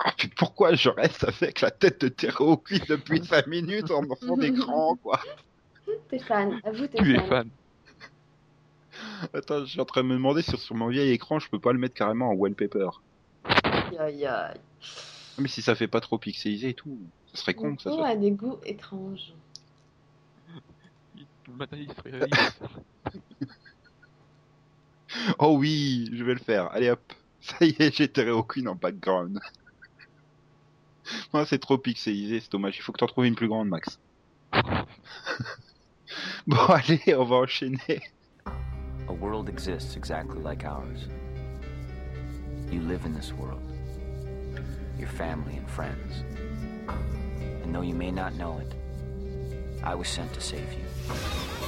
Ah, 0.00 0.12
puis 0.18 0.28
pourquoi 0.28 0.74
je 0.74 0.88
reste 0.90 1.24
avec 1.24 1.60
la 1.60 1.70
tête 1.70 2.02
de 2.02 2.08
Terreau 2.08 2.62
depuis 2.88 3.20
5 3.24 3.46
minutes 3.46 3.90
en 3.92 4.02
fond 4.26 4.36
d'écran, 4.36 4.96
quoi? 5.02 5.20
T'es 6.08 6.18
fan, 6.18 6.60
avoue 6.64 6.86
t'es 6.86 6.98
Tu 7.02 7.12
es 7.14 7.20
fan. 7.20 7.50
Attends, 9.34 9.60
je 9.60 9.70
suis 9.70 9.80
en 9.80 9.84
train 9.84 10.02
de 10.02 10.08
me 10.08 10.14
demander 10.14 10.42
si 10.42 10.56
sur 10.56 10.74
mon 10.74 10.88
vieil 10.88 11.10
écran, 11.10 11.38
je 11.38 11.48
peux 11.48 11.58
pas 11.58 11.72
le 11.72 11.78
mettre 11.78 11.94
carrément 11.94 12.30
en 12.30 12.34
wallpaper. 12.34 12.90
Aïe, 13.44 13.98
aïe, 13.98 14.26
aïe. 14.26 14.60
Mais 15.38 15.48
si 15.48 15.62
ça 15.62 15.74
fait 15.74 15.88
pas 15.88 16.00
trop 16.00 16.18
pixelisé 16.18 16.70
et 16.70 16.74
tout, 16.74 16.98
ce 17.32 17.38
serait 17.38 17.54
con 17.54 17.74
que 17.76 17.82
ça 17.82 17.90
soit. 17.90 18.08
a 18.08 18.16
des 18.16 18.30
goûts 18.30 18.58
étranges. 18.64 19.34
Le 21.48 21.54
matin, 21.54 21.76
il 21.78 21.92
serait 21.92 22.10
réaliste. 22.10 22.62
Oh 25.38 25.56
oui, 25.58 26.10
je 26.12 26.24
vais 26.24 26.34
le 26.34 26.40
faire. 26.40 26.70
Allez 26.72 26.90
hop. 26.90 27.00
Ça 27.40 27.56
y 27.64 27.74
est, 27.78 27.96
j'ai 27.96 28.08
Terreau 28.08 28.44
Queen 28.44 28.68
en 28.68 28.76
background. 28.76 29.40
Moi, 31.32 31.44
c'est 31.44 31.58
trop 31.58 31.76
pixelisé, 31.76 32.40
c'est 32.40 32.52
dommage. 32.52 32.76
Il 32.78 32.82
faut 32.82 32.92
que 32.92 32.98
t'en 32.98 33.06
trouves 33.06 33.26
une 33.26 33.34
plus 33.34 33.48
grande, 33.48 33.68
Max. 33.68 33.98
bon, 36.46 36.56
allez, 36.68 37.02
on 37.16 37.24
va 37.24 37.36
enchaîner. 37.36 38.00
A 39.08 39.12
world 39.12 39.48
exists 39.48 39.96
exactly 39.96 40.40
like 40.40 40.64
ours. 40.64 41.08
You 42.70 42.80
live 42.80 43.04
in 43.04 43.14
this 43.14 43.32
world, 43.32 43.62
your 44.98 45.08
family 45.08 45.56
and 45.56 45.68
friends. 45.68 46.24
And 47.62 47.74
though 47.74 47.82
you 47.82 47.94
may 47.94 48.10
not 48.10 48.34
know 48.34 48.58
it, 48.58 48.74
I 49.82 49.94
was 49.94 50.08
sent 50.08 50.32
to 50.34 50.40
save 50.40 50.72
you. 50.72 51.61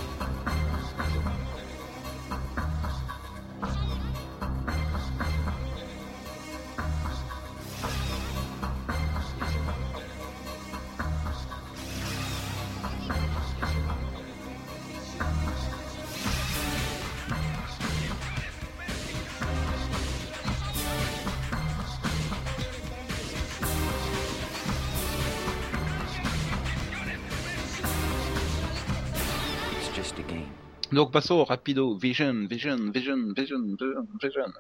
Donc, 30.95 31.13
passons 31.13 31.45
rapido. 31.45 31.99
Vision, 31.99 32.47
Vision, 32.49 32.91
Vision, 32.93 33.33
Vision, 33.37 33.59
Vision, 33.81 34.07
Vision. 34.23 34.53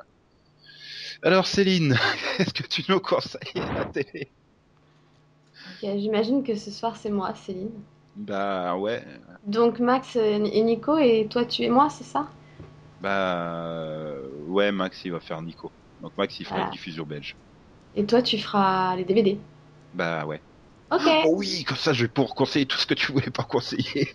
Alors, 1.22 1.46
Céline, 1.46 1.96
est-ce 2.38 2.52
que 2.54 2.66
tu 2.66 2.84
nous 2.88 3.00
conseilles 3.00 3.40
la 3.74 3.84
télé? 3.86 4.32
Ok, 5.66 5.98
J'imagine 5.98 6.42
que 6.42 6.54
ce 6.54 6.70
soir 6.70 6.96
c'est 6.96 7.10
moi, 7.10 7.34
Céline. 7.34 7.70
Bah, 8.14 8.76
ouais. 8.76 9.04
Donc 9.46 9.78
Max 9.78 10.16
et 10.16 10.38
Nico 10.40 10.98
et 10.98 11.28
toi 11.30 11.44
tu 11.44 11.62
es 11.62 11.68
moi, 11.68 11.88
c'est 11.88 12.04
ça? 12.04 12.28
Bah, 13.00 14.16
ouais, 14.46 14.72
Max, 14.72 15.04
il 15.04 15.12
va 15.12 15.20
faire 15.20 15.42
Nico. 15.42 15.72
Donc, 16.00 16.12
Max, 16.16 16.38
il 16.40 16.46
fera 16.46 16.56
Voilà. 16.56 16.64
la 16.64 16.70
diffusion 16.70 17.04
belge. 17.04 17.38
Et 17.94 18.04
toi 18.04 18.20
tu 18.20 18.36
feras 18.38 18.94
les 18.94 19.04
DVD. 19.04 19.38
Bah, 19.92 20.26
ouais. 20.26 20.42
Ok, 20.90 21.06
Oh 21.22 21.36
oui, 21.38 21.64
comme 21.64 21.76
ça, 21.78 21.92
je 21.94 22.04
vais 22.06 22.12
pouvoir 22.12 22.34
conseiller 22.34 22.66
tout 22.66 22.78
ce 22.78 22.86
que 22.86 22.94
tu 22.94 23.12
voulais 23.12 23.30
pas 23.32 23.44
conseiller. 23.44 24.08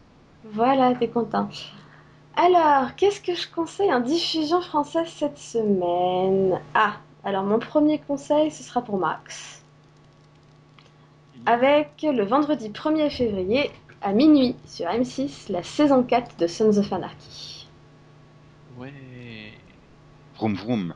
voilà, 0.43 0.93
t'es 0.95 1.09
content. 1.09 1.47
Alors, 2.41 2.95
qu'est-ce 2.95 3.19
que 3.19 3.35
je 3.35 3.49
conseille 3.53 3.91
en 3.91 3.99
diffusion 3.99 4.61
française 4.61 5.09
cette 5.09 5.37
semaine? 5.37 6.57
Ah, 6.73 6.93
alors 7.25 7.43
mon 7.43 7.59
premier 7.59 7.99
conseil, 7.99 8.49
ce 8.49 8.63
sera 8.63 8.81
pour 8.81 8.97
Max. 8.97 9.61
Avec 11.45 11.89
le 12.01 12.23
vendredi 12.23 12.69
1er 12.69 13.09
février, 13.09 13.69
à 14.01 14.13
minuit 14.13 14.55
sur 14.65 14.85
M6 14.85 15.51
la 15.51 15.63
saison 15.63 16.01
4 16.01 16.37
de 16.37 16.47
Sons 16.47 16.77
of 16.77 16.93
Anarchy. 16.93 17.67
Ouais. 18.77 18.93
Vroom 20.37 20.55
vroom. 20.55 20.93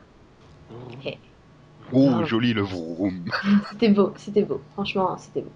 Ok. 0.94 1.18
Oh, 1.92 2.24
joli 2.24 2.54
le 2.54 2.62
vroom. 2.62 3.26
C'était 3.70 3.90
beau, 3.90 4.14
c'était 4.16 4.44
beau. 4.44 4.62
Franchement, 4.72 5.18
c'était 5.18 5.42
beau. 5.42 5.52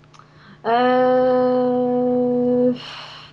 Euh... 0.66 2.28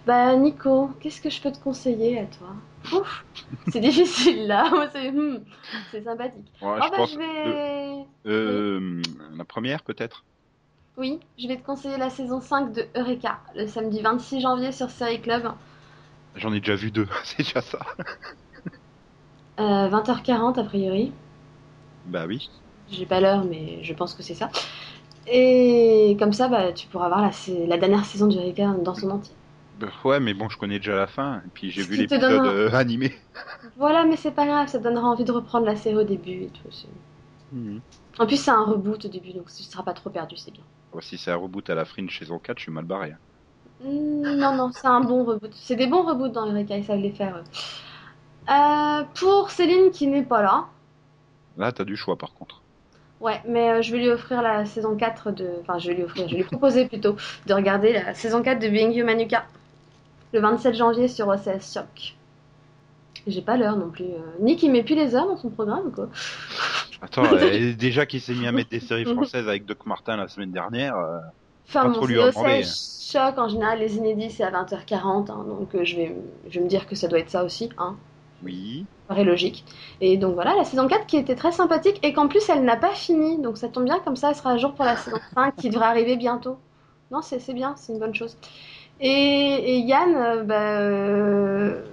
Bah, 0.06 0.36
Nico, 0.36 0.90
qu'est-ce 1.00 1.22
que 1.22 1.30
je 1.30 1.42
peux 1.42 1.52
te 1.52 1.60
conseiller 1.60 2.20
à 2.20 2.26
toi? 2.26 2.50
Ouf, 2.94 3.26
c'est 3.68 3.80
difficile 3.82 4.48
là. 4.48 4.70
C'est 4.94 5.12
hmm, 5.12 5.44
c'est 5.92 6.04
sympathique. 6.04 6.52
Ouais, 6.62 6.82
je 6.82 6.92
bah, 6.92 6.98
pense. 6.98 7.12
je 7.12 7.18
vais. 7.18 8.06
euh, 8.28 9.02
la 9.32 9.46
première 9.46 9.84
peut-être? 9.84 10.26
Oui, 10.98 11.22
je 11.38 11.48
vais 11.48 11.56
te 11.56 11.66
conseiller 11.66 11.96
la 11.96 12.10
saison 12.10 12.42
5 12.42 12.74
de 12.74 12.86
Eureka, 12.98 13.40
le 13.56 13.66
samedi 13.66 14.02
26 14.02 14.42
janvier 14.42 14.74
sur 14.74 14.90
Série 14.90 15.22
Club. 15.22 15.54
J'en 16.36 16.54
ai 16.54 16.60
déjà 16.60 16.76
vu 16.76 16.92
deux, 16.92 17.08
c'est 17.24 17.40
déjà 17.40 17.62
ça. 17.62 17.80
Euh, 19.60 19.90
20h40 19.90 20.58
a 20.58 20.64
priori. 20.64 21.12
Bah 22.04 22.26
oui. 22.26 22.50
J'ai 22.90 23.06
pas 23.06 23.20
l'heure, 23.20 23.44
mais 23.46 23.84
je 23.84 23.94
pense 23.94 24.14
que 24.14 24.24
c'est 24.24 24.36
ça. 24.36 24.50
Et 25.28 26.16
comme 26.20 26.34
ça, 26.34 26.48
bah, 26.50 26.74
tu 26.74 26.88
pourras 26.88 27.10
voir 27.10 27.22
la, 27.22 27.32
la 27.68 27.78
dernière 27.78 28.06
saison 28.06 28.28
d'Eureka 28.28 28.74
dans 28.84 28.96
son 28.96 29.10
entier. 29.12 29.36
Bah, 29.76 29.92
ouais, 30.06 30.20
mais 30.20 30.34
bon, 30.34 30.50
je 30.50 30.58
connais 30.58 30.80
déjà 30.80 30.96
la 30.96 31.08
fin. 31.08 31.42
Et 31.46 31.50
puis 31.54 31.72
j'ai 31.72 31.84
vu 31.84 31.98
l'épisode 31.98 32.32
donne 32.32 32.46
un- 32.46 32.46
euh, 32.46 32.72
animé. 32.74 33.14
Voilà, 33.78 34.04
mais 34.06 34.18
c'est 34.18 34.32
pas 34.32 34.46
grave, 34.46 34.68
ça 34.68 34.80
donnera 34.80 35.08
envie 35.08 35.24
de 35.24 35.32
reprendre 35.32 35.66
la 35.66 35.76
série 35.78 35.96
au 35.96 36.04
début 36.04 36.44
et 36.44 36.50
tout. 36.50 36.68
Mhm. 37.52 37.82
En 38.20 38.28
plus, 38.28 38.36
c'est 38.36 38.52
un 38.52 38.64
reboot 38.66 39.06
au 39.06 39.08
début, 39.08 39.32
donc 39.32 39.46
tu 39.56 39.64
seras 39.64 39.84
pas 39.84 39.94
trop 39.94 40.10
perdu, 40.10 40.36
c'est 40.36 40.52
bien. 40.52 40.64
Ouais, 40.92 41.04
si 41.04 41.20
c'est 41.20 41.30
un 41.30 41.36
reboot 41.36 41.70
à 41.70 41.76
la 41.76 41.86
Fringe 41.86 42.18
saison 42.18 42.40
4, 42.40 42.58
je 42.58 42.64
suis 42.64 42.72
mal 42.72 42.86
barré. 42.86 43.12
hein. 43.12 43.20
Hmm, 43.80 44.38
Non, 44.38 44.54
non, 44.56 44.72
c'est 44.74 44.88
un 44.88 45.00
bon 45.02 45.24
reboot. 45.24 45.54
C'est 45.56 45.76
des 45.78 45.88
bons 45.88 46.04
reboots 46.04 46.32
dans 46.34 46.46
Eureka, 46.46 46.78
ils 46.78 46.84
savent 46.86 47.00
les 47.00 47.12
faire. 47.12 47.42
Euh, 48.50 49.04
pour 49.16 49.52
Céline 49.52 49.92
qui 49.92 50.08
n'est 50.08 50.24
pas 50.24 50.42
là, 50.42 50.66
Là, 51.58 51.74
t'as 51.74 51.84
du 51.84 51.98
choix 51.98 52.18
par 52.18 52.34
contre. 52.34 52.64
ouais, 53.20 53.42
mais 53.48 53.72
euh, 53.72 53.82
je 53.82 53.92
vais 53.92 54.00
lui 54.00 54.10
offrir 54.10 54.42
la 54.42 54.66
saison 54.66 54.96
4 54.96 55.32
de. 55.32 55.50
Enfin, 55.62 55.78
je 55.80 55.88
vais 55.90 55.96
lui 55.96 56.04
offrir, 56.04 56.28
je 56.28 56.32
vais 56.36 56.42
lui 56.42 56.48
proposer 56.48 56.88
plutôt 56.88 57.16
de 57.46 57.54
regarder 57.54 57.94
la 57.94 58.14
saison 58.14 58.42
4 58.42 58.60
de 58.60 58.68
Being 58.70 58.94
Human 58.94 59.20
Yuka 59.20 59.46
le 60.36 60.42
27 60.42 60.76
janvier 60.76 61.08
sur 61.08 61.28
OCS 61.30 61.74
Choc. 61.74 62.16
J'ai 63.28 63.42
pas 63.42 63.58
l'heure 63.58 63.76
non 63.78 63.90
plus. 63.90 64.06
euh. 64.06 64.38
Nick, 64.40 64.62
il 64.64 64.72
met 64.72 64.84
plus 64.84 64.96
les 64.96 65.16
heures 65.16 65.28
dans 65.28 65.38
son 65.38 65.50
programme, 65.50 65.92
quoi. 65.92 66.10
Attends, 67.02 67.26
euh, 67.34 67.74
déjà 67.78 68.06
qu'il 68.06 68.22
s'est 68.22 68.36
mis 68.36 68.48
à 68.48 68.52
mettre 68.52 68.70
des 68.70 68.80
séries 68.80 69.06
françaises 69.06 69.48
avec 69.48 69.66
Doc 69.66 69.86
Martin 69.86 70.18
la 70.18 70.28
semaine 70.28 70.52
dernière. 70.52 70.96
euh, 70.98 71.20
Enfin, 71.68 71.90
bon, 71.90 72.00
OCS. 72.02 73.10
Choc, 73.12 73.38
en 73.38 73.48
général, 73.50 73.80
les 73.80 73.98
inédits, 73.98 74.32
c'est 74.32 74.44
à 74.44 74.52
20h40, 74.52 75.32
hein, 75.32 75.44
donc 75.48 75.76
euh, 75.76 75.84
je, 75.84 75.96
vais, 75.96 76.16
je 76.50 76.60
vais 76.60 76.64
me 76.66 76.70
dire 76.70 76.88
que 76.88 76.96
ça 76.96 77.08
doit 77.08 77.20
être 77.20 77.30
ça 77.30 77.44
aussi, 77.44 77.70
hein. 77.78 77.98
oui. 78.42 78.88
paraît 79.08 79.24
logique. 79.24 79.66
Et 80.02 80.18
donc 80.18 80.36
voilà, 80.36 80.56
la 80.56 80.64
saison 80.64 80.88
4 80.88 81.06
qui 81.08 81.18
était 81.18 81.36
très 81.36 81.52
sympathique 81.52 82.00
et 82.04 82.14
qu'en 82.14 82.28
plus 82.28 82.48
elle 82.50 82.64
n'a 82.64 82.78
pas 82.78 82.94
fini. 82.94 83.40
Donc 83.42 83.58
ça 83.58 83.70
tombe 83.70 83.86
bien, 83.86 84.00
comme 84.00 84.16
ça 84.16 84.30
elle 84.30 84.36
sera 84.36 84.52
à 84.52 84.58
jour 84.58 84.74
pour 84.74 84.86
la 84.86 84.96
saison 84.98 85.18
5 85.36 85.56
qui 85.56 85.70
devrait 85.70 85.86
arriver 85.88 86.18
bientôt. 86.18 86.58
Non, 87.12 87.22
c'est 87.22 87.40
c'est 87.40 87.54
bien, 87.54 87.76
c'est 87.78 87.94
une 87.94 88.00
bonne 88.00 88.16
chose. 88.16 88.38
Et, 89.00 89.10
et 89.10 89.80
Yann, 89.80 90.16
euh, 90.16 90.44
bah, 90.44 90.80
euh, 90.80 91.84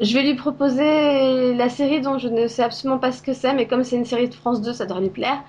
je 0.00 0.12
vais 0.14 0.22
lui 0.22 0.34
proposer 0.34 1.54
la 1.54 1.68
série 1.68 2.00
dont 2.00 2.18
je 2.18 2.28
ne 2.28 2.46
sais 2.46 2.62
absolument 2.62 2.98
pas 2.98 3.12
ce 3.12 3.22
que 3.22 3.32
c'est, 3.32 3.54
mais 3.54 3.66
comme 3.66 3.84
c'est 3.84 3.96
une 3.96 4.04
série 4.04 4.28
de 4.28 4.34
France 4.34 4.60
2, 4.60 4.72
ça 4.72 4.86
devrait 4.86 5.02
lui 5.02 5.10
plaire. 5.10 5.42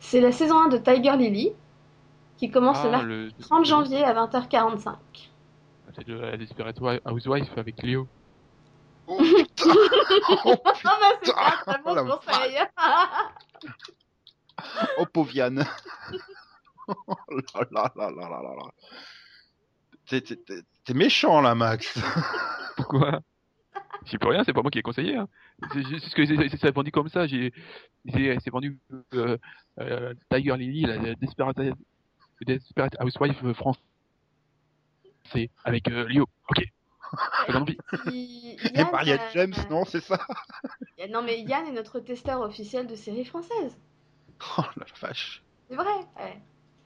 C'est 0.00 0.20
la 0.20 0.32
saison 0.32 0.58
1 0.62 0.68
de 0.68 0.78
Tiger 0.78 1.16
Lily 1.16 1.52
qui 2.38 2.50
commence 2.50 2.82
le 2.84 2.90
Ah, 2.94 3.02
le 3.02 3.30
30 3.40 3.64
janvier 3.64 4.04
à 4.04 4.14
20h45. 4.14 4.94
C'est 5.94 6.06
de 6.06 6.14
la 6.14 6.36
Desperate 6.36 6.78
Housewife 7.06 7.58
avec 7.58 7.82
Léo. 7.82 8.06
Oh 9.08 9.18
putain 9.18 9.64
Oh, 10.44 10.54
Ah 10.64 10.72
bah 10.84 11.18
c'est 11.22 11.32
Putain, 11.32 11.42
un 11.42 11.72
très 11.72 11.82
bon 11.82 11.94
conseil. 12.18 12.58
oh 14.98 15.06
pauvre 15.12 15.34
Yann 15.34 15.64
Oh 16.88 17.14
là 17.30 17.66
là 17.70 17.92
là 17.96 18.10
là 18.10 18.28
là 18.28 18.42
là 18.42 18.54
là. 18.54 18.70
T'es- 20.08 20.20
t'es- 20.22 20.36
T'es 20.36 20.60
t'es 20.84 20.94
méchant 20.94 21.40
là, 21.40 21.54
Max 21.54 21.98
Pourquoi? 22.76 23.20
J'y 24.06 24.16
peux 24.18 24.28
rien, 24.28 24.42
c'est 24.44 24.52
pas 24.52 24.62
moi 24.62 24.70
qui 24.70 24.78
ai 24.78 24.82
conseillé. 24.82 25.16
Hein. 25.16 25.28
C'est 25.72 25.82
juste 25.86 26.06
ce 26.08 26.14
que 26.14 26.24
c'est- 26.24 26.48
c'est 26.48 26.56
c'est 26.56 26.74
vendu 26.74 26.90
comme 26.90 27.08
ça. 27.08 27.26
J'ai, 27.26 27.52
c'est 28.12 28.38
c'est 28.42 28.50
vendu 28.50 28.78
euh, 29.14 29.36
euh, 29.80 30.14
Tiger 30.30 30.56
Lily, 30.56 30.82
la 30.82 30.96
la 30.96 31.14
Desperate, 31.14 31.56
Desperate 32.46 32.96
Housewife 33.00 33.52
France. 33.52 33.76
C'est 35.32 35.50
avec 35.64 35.88
euh, 35.88 36.06
Léo. 36.08 36.26
Ok. 36.48 36.64
Et 38.12 38.56
Yann, 38.74 38.88
Maria 38.92 39.14
euh, 39.14 39.30
James, 39.34 39.54
non, 39.70 39.84
c'est 39.84 40.00
ça? 40.00 40.18
Non 41.10 41.22
mais 41.22 41.40
Yann 41.40 41.66
est 41.66 41.72
notre 41.72 42.00
testeur 42.00 42.40
officiel 42.40 42.86
de 42.86 42.94
séries 42.94 43.24
françaises. 43.24 43.76
Oh 44.58 44.62
la 44.76 44.86
vache 45.00 45.42
C'est 45.68 45.76
vrai. 45.76 45.86
ouais. 46.18 46.40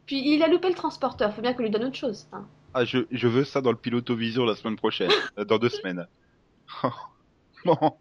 Puis 0.06 0.34
il 0.34 0.42
a 0.42 0.48
loupé 0.48 0.68
le 0.68 0.74
transporteur, 0.74 1.34
faut 1.34 1.42
bien 1.42 1.54
qu'on 1.54 1.62
lui 1.62 1.70
donne 1.70 1.84
autre 1.84 1.96
chose. 1.96 2.28
hein. 2.32 2.46
Ah, 2.74 2.84
je, 2.84 2.98
je 3.10 3.28
veux 3.28 3.44
ça 3.44 3.60
dans 3.60 3.70
le 3.70 3.76
pilotovision 3.76 4.44
la 4.44 4.56
semaine 4.56 4.76
prochaine, 4.76 5.10
euh, 5.38 5.44
dans 5.44 5.58
deux 5.58 5.68
semaines. 5.68 6.06
Bon. 7.64 7.76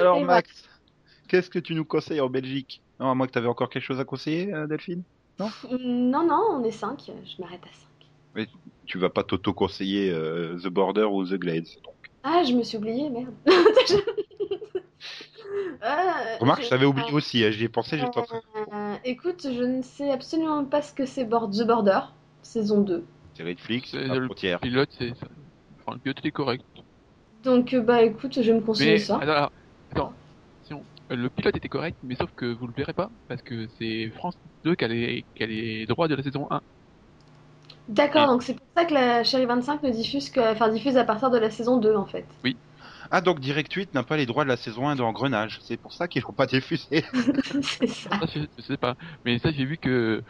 Alors 0.00 0.18
Et 0.18 0.24
Max, 0.24 0.68
qu'est-ce 1.28 1.48
que 1.48 1.60
tu 1.60 1.76
nous 1.76 1.84
conseilles 1.84 2.20
en 2.20 2.28
Belgique? 2.28 2.82
Non, 2.98 3.08
à 3.10 3.14
moins 3.14 3.28
que 3.28 3.32
tu 3.32 3.38
avais 3.38 3.46
encore 3.46 3.70
quelque 3.70 3.84
chose 3.84 4.00
à 4.00 4.04
conseiller, 4.04 4.52
euh, 4.52 4.66
Delphine? 4.66 5.04
Non, 5.38 5.48
non, 6.24 6.42
on 6.54 6.64
est 6.64 6.72
5, 6.72 6.98
je 7.06 7.40
m'arrête 7.40 7.60
à 7.62 7.72
5. 8.36 8.48
Tu 8.84 8.98
vas 8.98 9.10
pas 9.10 9.22
t'auto-conseiller 9.22 10.10
euh, 10.10 10.58
The 10.58 10.66
Border 10.66 11.04
ou 11.04 11.24
The 11.24 11.34
Glades. 11.34 11.68
donc. 11.84 11.94
Ah, 12.24 12.42
je 12.42 12.52
me 12.52 12.64
suis 12.64 12.78
oubliée, 12.78 13.10
merde. 13.10 13.34
Euh, 15.82 16.36
Remarque, 16.40 16.62
je 16.64 16.68
t'avais 16.70 16.86
oublié 16.86 17.12
aussi, 17.12 17.44
hein, 17.44 17.50
j'y 17.50 17.64
ai 17.64 17.68
pensé, 17.68 17.98
j'étais 17.98 18.18
en 18.18 18.22
train 18.22 18.40
euh, 18.72 18.94
écoute, 19.04 19.42
je 19.52 19.62
ne 19.62 19.82
sais 19.82 20.10
absolument 20.10 20.64
pas 20.64 20.82
ce 20.82 20.92
que 20.92 21.06
c'est 21.06 21.24
The 21.26 21.28
Border, 21.66 22.00
saison 22.42 22.80
2. 22.80 23.06
C'est 23.34 23.44
Netflix, 23.44 23.90
C'est 23.90 24.08
la 24.08 24.14
le 24.14 24.26
frontière. 24.26 24.58
pilote, 24.60 24.90
c'est, 24.98 25.14
ça- 25.14 25.28
enfin, 25.80 25.94
le 25.94 26.00
pilote 26.00 26.24
est 26.24 26.32
correct. 26.32 26.64
Donc, 27.44 27.72
euh, 27.72 27.80
bah 27.80 28.02
écoute, 28.02 28.42
je 28.42 28.50
vais 28.52 28.58
me 28.58 28.64
conseiller 28.64 28.98
Mais 28.98 28.98
ça. 28.98 29.14
attends, 29.14 29.20
alors, 29.22 29.52
attends, 29.90 30.14
attention. 30.64 30.86
Le 31.10 31.30
pilote 31.30 31.56
était 31.56 31.68
correct, 31.68 31.98
mais 32.02 32.16
sauf 32.16 32.30
que 32.34 32.46
vous 32.46 32.66
le 32.66 32.72
verrez 32.76 32.94
pas 32.94 33.10
parce 33.28 33.42
que 33.42 33.68
c'est 33.78 34.10
France 34.10 34.36
2 34.64 34.74
qui 34.74 34.84
a 34.84 34.88
les, 34.88 35.26
qui 35.34 35.42
a 35.42 35.46
les 35.46 35.86
droits 35.86 36.08
de 36.08 36.14
la 36.16 36.22
saison 36.22 36.46
1. 36.50 36.60
D'accord, 37.88 38.28
donc 38.28 38.44
c'est 38.44 38.54
pour 38.54 38.68
ça 38.76 38.84
que 38.84 38.94
la 38.94 39.24
Chérie 39.24 39.44
25 39.46 39.82
ne 39.82 39.90
diffuse 39.90 40.30
que, 40.30 40.52
enfin, 40.52 40.68
diffuse 40.68 40.96
à 40.96 41.04
partir 41.04 41.30
de 41.30 41.38
la 41.38 41.50
saison 41.50 41.78
2 41.78 41.96
en 41.96 42.06
fait. 42.06 42.24
Ah, 43.10 43.20
donc 43.20 43.40
Direct 43.40 43.72
8 43.72 43.94
n'a 43.94 44.02
pas 44.02 44.16
les 44.16 44.26
droits 44.26 44.44
de 44.44 44.48
la 44.48 44.56
saison 44.56 44.88
1 44.88 44.96
d'Engrenage. 44.96 45.58
C'est 45.62 45.76
pour 45.76 45.92
ça 45.92 46.08
qu'ils 46.08 46.22
l'ont 46.22 46.32
pas 46.34 46.46
diffusé. 46.46 47.04
c'est 47.62 47.86
ça. 47.86 48.10
Ça, 48.20 48.26
je, 48.34 48.40
je 48.56 48.62
sais 48.62 48.76
pas. 48.76 48.96
Mais 49.24 49.38
ça, 49.38 49.52
j'ai 49.52 49.64
vu 49.64 49.78
que, 49.78 50.22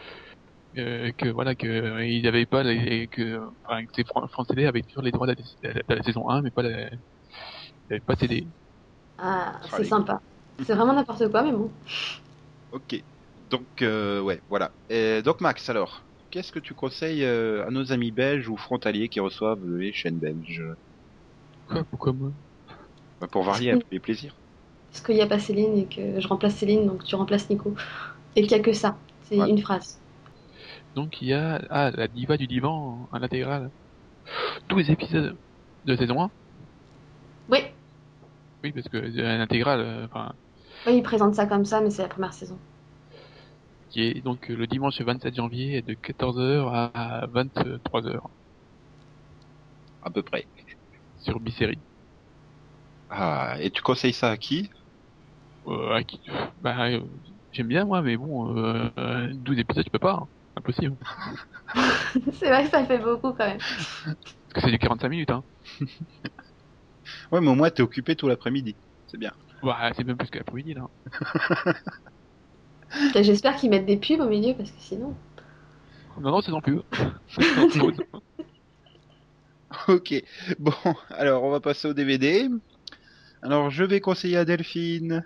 euh, 0.79 1.13
que 1.19 1.29
voilà, 1.29 1.55
que 1.55 1.67
euh, 1.67 2.07
il 2.07 2.23
n'y 2.23 2.29
avait 2.29 2.47
pas 2.47 2.63
les, 2.63 3.09
que, 3.09 3.41
enfin, 3.65 3.85
que 3.87 4.03
Fran- 4.05 4.29
France 4.29 4.49
Télé 4.49 4.67
avait 4.67 4.83
toujours 4.83 5.03
les 5.03 5.13
droits 5.13 5.27
de 5.27 5.37
la, 5.63 5.73
de 5.75 5.95
la 5.95 6.03
saison 6.03 6.29
1, 6.29 6.43
mais 6.43 6.51
pas 6.51 6.63
la, 6.63 6.89
avait 7.91 8.01
pas 8.01 8.17
CD. 8.17 8.49
Ah, 9.19 9.61
c'est 9.71 9.85
sympa. 9.85 10.21
C'est 10.65 10.75
vraiment 10.75 10.95
n'importe 10.95 11.29
quoi, 11.31 11.43
mais 11.43 11.53
bon. 11.53 11.71
Ok. 12.73 13.03
Donc, 13.51 13.67
euh, 13.83 14.21
ouais, 14.21 14.41
voilà. 14.49 14.73
Et 14.89 15.23
donc, 15.23 15.41
Max, 15.41 15.69
alors, 15.69 16.03
qu'est-ce 16.31 16.53
que 16.53 16.59
tu 16.59 16.75
conseilles 16.75 17.25
euh, 17.25 17.67
à 17.67 17.71
nos 17.71 17.93
amis 17.93 18.11
belges 18.11 18.49
ou 18.49 18.57
frontaliers 18.57 19.09
qui 19.09 19.21
reçoivent 19.21 19.65
les 19.67 19.93
chaînes 19.93 20.19
belges? 20.19 20.63
Quoi, 21.67 21.85
pourquoi 21.85 22.13
moi? 22.13 22.33
Bah, 23.21 23.29
Pour 23.29 23.43
varier 23.45 23.73
un 23.73 23.77
peu 23.77 23.85
les 23.91 24.01
plaisirs. 24.01 24.41
Parce 24.91 25.05
qu'il 25.05 25.15
n'y 25.15 25.23
a 25.23 25.27
pas 25.29 25.39
Céline 25.39 25.77
et 25.79 25.87
que 25.87 26.21
je 26.21 26.27
remplace 26.29 26.57
Céline, 26.57 26.87
donc 26.87 27.05
tu 27.05 27.15
remplaces 27.15 27.49
Nico. 27.51 27.75
Et 28.37 28.43
qu'il 28.43 28.57
n'y 28.57 28.61
a 28.61 28.65
que 28.65 28.73
ça. 28.73 28.99
C'est 29.25 29.37
Ouais. 29.39 29.49
une 29.49 29.59
phrase. 29.61 30.01
Donc 30.95 31.21
il 31.23 31.29
y 31.29 31.33
a, 31.35 31.61
ah, 31.71 31.91
la 31.93 32.09
diva 32.09 32.37
du 32.37 32.47
divan 32.47 33.09
en 33.13 33.23
intégrale. 33.23 33.71
12 34.69 34.91
épisodes 34.91 35.39
de 35.85 35.97
saison 35.97 36.23
1. 36.23 36.33
Oui, 37.49 37.63
Oui, 38.65 38.73
parce 38.73 38.89
que 38.89 38.97
euh, 38.99 39.39
l'intégrale, 39.39 39.81
euh, 39.81 40.07
enfin, 40.07 40.33
oui, 40.87 40.97
il 40.97 41.03
présente 41.03 41.35
ça 41.35 41.45
comme 41.47 41.67
ça, 41.67 41.83
mais 41.83 41.91
c'est 41.91 42.01
la 42.03 42.09
première 42.09 42.33
saison. 42.33 42.59
qui 43.89 44.01
est 44.03 44.23
donc 44.23 44.49
euh, 44.49 44.55
le 44.55 44.69
dimanche 44.69 45.01
27 45.01 45.35
janvier 45.35 45.83
de 45.83 45.95
14h 45.95 46.71
à 46.95 47.27
23h 47.27 48.21
À 50.01 50.11
peu 50.11 50.23
près. 50.23 50.49
sur 51.19 51.41
Bisérie. 51.41 51.83
Ah, 53.09 53.57
et 53.61 53.71
tu 53.71 53.83
conseilles 53.83 54.13
ça 54.13 54.31
à 54.31 54.37
qui? 54.37 54.69
Euh, 55.67 55.95
à 55.95 56.05
qui- 56.05 56.21
bah, 56.59 56.89
euh, 56.91 57.01
j'aime 57.53 57.69
bien 57.69 57.85
moi, 57.85 58.03
mais 58.03 58.17
bon, 58.17 58.57
euh, 58.57 58.89
euh, 58.99 59.29
12 59.35 59.59
épisodes, 59.59 59.85
tu 59.85 59.91
peux 59.91 59.99
pas, 59.99 60.13
hein. 60.15 60.29
impossible. 60.57 60.97
c'est 62.39 62.49
vrai 62.49 62.65
que 62.65 62.71
ça 62.71 62.85
fait 62.85 62.99
beaucoup 62.99 63.33
quand 63.33 63.47
même. 63.47 63.59
Parce 63.59 64.55
que 64.55 64.61
c'est 64.61 64.71
du 64.71 64.79
45 64.79 65.09
minutes, 65.09 65.31
hein. 65.31 65.45
Ouais, 67.33 67.41
mais 67.41 67.49
au 67.49 67.55
moins, 67.55 67.71
t'es 67.71 67.83
occupé 67.83 68.17
tout 68.17 68.29
l'après-midi. 68.29 68.77
C'est 69.07 69.19
bien. 69.19 69.33
Bah, 69.63 69.91
c'est 69.97 70.05
même 70.05 70.17
plus 70.17 70.31
que 70.31 70.39
l'après-midi, 70.39 70.75
là. 70.75 70.87
J'espère 73.23 73.57
qu'ils 73.57 73.71
mettent 73.71 73.87
des 73.87 73.97
pubs 73.97 74.21
au 74.21 74.29
milieu 74.29 74.55
parce 74.55 74.71
que 74.71 74.81
sinon. 74.81 75.15
Non, 76.19 76.31
non, 76.31 76.41
c'est 76.41 76.53
non 76.53 76.61
plus. 76.61 76.81
Ok, 79.89 80.15
bon, 80.59 80.73
alors 81.11 81.43
on 81.43 81.51
va 81.51 81.61
passer 81.61 81.89
au 81.89 81.95
DVD. 81.95 82.49
Alors 83.43 83.71
je 83.71 83.85
vais 83.85 84.01
conseiller 84.01 84.37
à 84.37 84.45
Delphine 84.45 85.25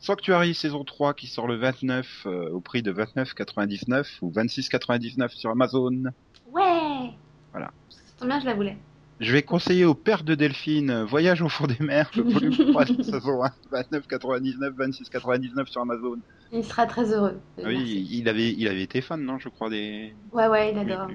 Sanctuary 0.00 0.54
saison 0.54 0.84
3 0.84 1.14
qui 1.14 1.26
sort 1.26 1.48
le 1.48 1.56
29 1.56 2.26
euh, 2.26 2.50
au 2.50 2.60
prix 2.60 2.82
de 2.82 2.92
29,99 2.92 4.06
ou 4.22 4.30
26,99 4.30 5.30
sur 5.30 5.50
Amazon. 5.50 6.04
Ouais 6.52 7.10
Voilà. 7.52 7.70
Ça 7.90 7.98
tombe 8.18 8.28
bien, 8.28 8.40
je 8.40 8.46
la 8.46 8.54
voulais. 8.54 8.76
Je 9.20 9.32
vais 9.32 9.42
conseiller 9.42 9.84
au 9.84 9.94
père 9.94 10.22
de 10.22 10.36
Delphine 10.36 10.90
euh, 10.90 11.04
Voyage 11.04 11.42
au 11.42 11.48
fond 11.48 11.66
des 11.66 11.84
mers, 11.84 12.08
le 12.16 12.22
volume 12.22 12.52
3 12.70 12.84
de 12.84 13.02
saison 13.02 13.42
1, 13.42 13.50
29,99, 13.72 14.76
26,99 14.76 15.66
sur 15.66 15.80
Amazon. 15.80 16.18
Il 16.52 16.64
sera 16.64 16.86
très 16.86 17.12
heureux. 17.12 17.40
Oui, 17.58 17.64
Merci. 17.64 18.08
il 18.12 18.28
avait, 18.28 18.52
il 18.52 18.68
avait 18.68 18.82
été 18.82 19.00
fan, 19.00 19.20
non, 19.20 19.38
je 19.40 19.48
crois, 19.48 19.68
des... 19.68 20.14
Ouais, 20.32 20.46
ouais, 20.46 20.72
il 20.72 20.78
adore. 20.78 21.08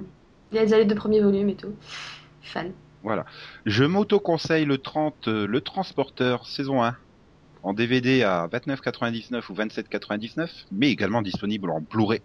Il 0.51 0.57
a 0.57 0.63
déjà 0.63 0.77
les 0.77 0.85
deux 0.85 0.95
premiers 0.95 1.21
volumes 1.21 1.47
et 1.49 1.55
tout. 1.55 1.73
Fan. 2.41 2.73
Je 3.65 3.83
m'auto-conseille 3.83 4.65
le 4.65 4.77
30, 4.77 5.27
euh, 5.27 5.47
le 5.47 5.61
Transporteur 5.61 6.47
saison 6.47 6.83
1 6.83 6.95
en 7.63 7.73
DVD 7.73 8.23
à 8.23 8.47
29,99 8.47 9.43
ou 9.49 9.53
27,99, 9.53 10.49
mais 10.71 10.89
également 10.89 11.21
disponible 11.21 11.69
en 11.69 11.81
Blu-ray 11.81 12.21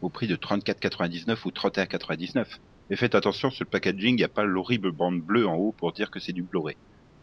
au 0.00 0.08
prix 0.08 0.26
de 0.26 0.36
34,99 0.36 1.36
ou 1.44 1.50
31,99. 1.50 2.46
Et 2.90 2.96
faites 2.96 3.14
attention 3.14 3.50
sur 3.50 3.64
le 3.64 3.70
packaging, 3.70 4.14
il 4.14 4.16
n'y 4.16 4.24
a 4.24 4.28
pas 4.28 4.44
l'horrible 4.44 4.90
bande 4.92 5.20
bleue 5.20 5.46
en 5.46 5.54
haut 5.54 5.72
pour 5.76 5.92
dire 5.92 6.10
que 6.10 6.18
c'est 6.18 6.32
du 6.32 6.42
Blu-ray. 6.42 6.76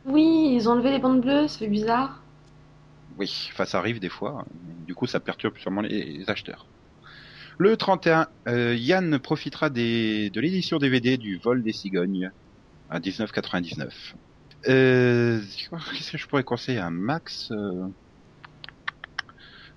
Oui, 0.06 0.54
ils 0.56 0.70
ont 0.70 0.74
enlevé 0.74 0.92
les 0.92 1.00
bandes 1.00 1.22
bleues, 1.22 1.48
ça 1.48 1.60
fait 1.60 1.68
bizarre. 1.68 2.22
Oui, 3.18 3.50
enfin 3.52 3.66
ça 3.66 3.80
arrive 3.80 4.00
des 4.00 4.10
fois. 4.10 4.46
Du 4.88 4.96
coup, 4.96 5.06
ça 5.06 5.20
perturbe 5.20 5.58
sûrement 5.58 5.82
les, 5.82 6.04
les 6.04 6.30
acheteurs. 6.30 6.66
Le 7.58 7.76
31, 7.76 8.28
euh, 8.48 8.74
Yann 8.76 9.20
profitera 9.20 9.70
des, 9.70 10.30
de 10.30 10.40
l'édition 10.40 10.78
DVD 10.78 11.18
du 11.18 11.38
Vol 11.38 11.62
des 11.62 11.74
cigognes 11.74 12.32
à 12.90 13.00
19,99. 13.00 14.16
Euh, 14.68 15.42
Qu'est-ce 15.94 16.12
que 16.12 16.18
je 16.18 16.28
pourrais 16.28 16.44
conseiller 16.44 16.80
à 16.80 16.90
Max 16.90 17.52
euh? 17.52 17.88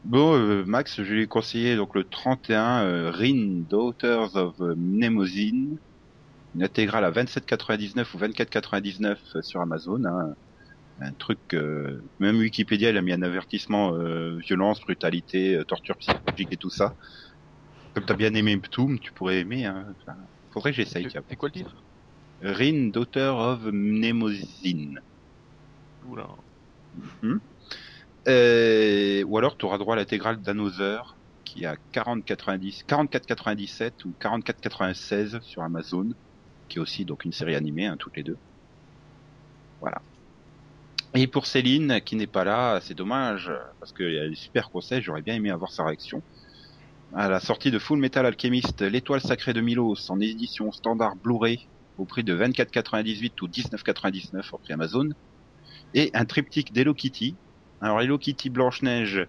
Bon, 0.05 0.35
euh, 0.37 0.65
Max, 0.65 1.03
je 1.03 1.13
lui 1.15 1.23
ai 1.23 1.27
conseillé 1.29 1.77
donc 1.77 1.95
le 1.95 2.05
31 2.05 2.83
euh, 2.85 3.11
Rin 3.13 3.63
Daughters 3.69 4.35
of 4.35 4.59
Mnemosyne, 4.59 5.79
une 6.55 6.63
intégrale 6.65 7.05
à 7.05 7.11
27,99 7.13 8.15
ou 8.15 8.19
24,99 8.19 9.43
sur 9.43 9.61
Amazon. 9.61 10.05
hein. 10.05 10.35
Un 11.01 11.13
truc, 11.15 11.41
euh, 11.55 12.03
même 12.21 12.37
Wikipédia, 12.39 12.91
il 12.91 12.97
a 12.97 13.03
mis 13.03 13.13
un 13.13 13.23
avertissement 13.23 13.95
euh, 13.95 14.37
violence, 14.39 14.81
brutalité, 14.81 15.57
euh, 15.57 15.65
torture 15.65 15.97
psychologique 15.97 16.53
et 16.53 16.57
tout 16.57 16.71
ça. 16.71 16.97
Comme 17.95 18.05
t'as 18.05 18.15
bien 18.15 18.35
aimé 18.35 18.57
Ptoum, 18.59 18.99
tu 19.01 19.13
pourrais 19.13 19.41
aimer. 19.41 19.65
Hein. 19.67 19.87
Enfin, 20.01 20.17
faudrait 20.53 20.71
que 20.73 20.77
j'essaye. 20.77 21.09
C'est 21.29 21.37
quoi 21.37 21.49
le 21.49 21.53
titre? 21.53 21.85
Rin, 22.43 22.89
Daughter 22.89 23.33
of 23.37 23.65
Mnemosyne. 23.65 25.01
Oula. 26.09 26.29
Euh, 28.29 29.25
ou 29.25 29.39
alors 29.39 29.57
tu 29.57 29.65
auras 29.65 29.79
droit 29.79 29.95
à 29.95 29.99
l'intégrale 29.99 30.41
d'Another 30.41 31.17
qui 31.45 31.65
est 31.65 31.67
à 31.67 31.77
40,90 31.93 32.85
44,97 32.87 34.07
ou 34.07 34.13
44,96 34.21 35.43
sur 35.43 35.63
Amazon, 35.63 36.11
qui 36.69 36.79
est 36.79 36.81
aussi 36.81 37.05
donc 37.05 37.25
une 37.25 37.33
série 37.33 37.55
animée, 37.55 37.87
hein, 37.87 37.97
toutes 37.99 38.17
les 38.17 38.23
deux. 38.23 38.39
Voilà. 39.81 40.01
Et 41.15 41.27
pour 41.27 41.45
Céline, 41.47 42.01
qui 42.01 42.17
n'est 42.17 42.27
pas 42.27 42.45
là, 42.45 42.81
c'est 42.81 42.95
dommage, 42.95 43.53
parce 43.81 43.93
qu'il 43.93 44.13
y 44.13 44.19
a 44.19 44.29
des 44.29 44.35
super 44.35 44.71
conseils, 44.71 45.03
j'aurais 45.03 45.21
bien 45.21 45.35
aimé 45.35 45.51
avoir 45.51 45.71
sa 45.71 45.85
réaction. 45.85 46.23
À 47.15 47.29
la 47.29 47.41
sortie 47.41 47.71
de 47.71 47.79
Full 47.79 47.99
Metal 47.99 48.25
Alchemist, 48.25 48.81
l'étoile 48.81 49.21
sacrée 49.21 49.53
de 49.53 49.61
Milos, 49.61 50.11
en 50.11 50.21
édition 50.21 50.73
standard 50.73 51.17
Blu-ray, 51.17 51.69
au 51.99 52.05
prix 52.05 52.25
de 52.25 52.37
24,98 52.37 53.33
ou 53.43 53.49
19,99 53.49 54.49
au 54.53 54.59
prix 54.59 54.73
Amazon. 54.73 55.09
Et 55.95 56.11
un 56.15 56.25
triptyque 56.25 56.73
d'Hello 56.73 56.95
Kitty, 56.95 57.37
alors 57.81 58.01
Hello 58.01 58.19
Kitty 58.19 58.51
Blanche-Neige 58.51 59.27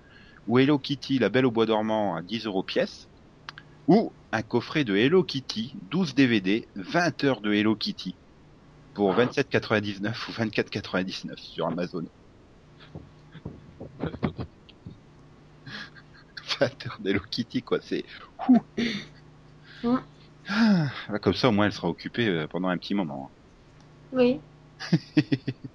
ou 0.47 0.59
Hello 0.59 0.79
Kitty 0.79 1.19
La 1.19 1.29
Belle 1.29 1.45
au 1.45 1.51
Bois 1.51 1.65
dormant 1.65 2.15
à 2.15 2.21
10 2.21 2.45
euros 2.45 2.63
pièce. 2.63 3.07
Ou 3.87 4.13
un 4.31 4.41
coffret 4.41 4.83
de 4.85 4.95
Hello 4.95 5.23
Kitty, 5.23 5.75
12 5.91 6.15
DVD, 6.15 6.67
20 6.75 7.23
heures 7.25 7.41
de 7.41 7.53
Hello 7.53 7.75
Kitty 7.75 8.15
pour 8.93 9.13
27,99 9.13 10.29
ou 10.29 10.31
24,99 10.31 11.37
sur 11.37 11.67
Amazon. 11.67 12.05
20 16.59 16.87
heures 16.87 16.99
d'Hello 16.99 17.21
Kitty 17.29 17.63
quoi, 17.63 17.79
c'est... 17.81 18.05
Ouh. 18.47 19.99
Ah, 20.47 20.91
comme 21.21 21.33
ça 21.33 21.49
au 21.49 21.51
moins 21.51 21.65
elle 21.65 21.73
sera 21.73 21.89
occupée 21.89 22.27
euh, 22.29 22.47
pendant 22.47 22.69
un 22.69 22.77
petit 22.77 22.93
moment. 22.93 23.33
Oui. 24.11 24.41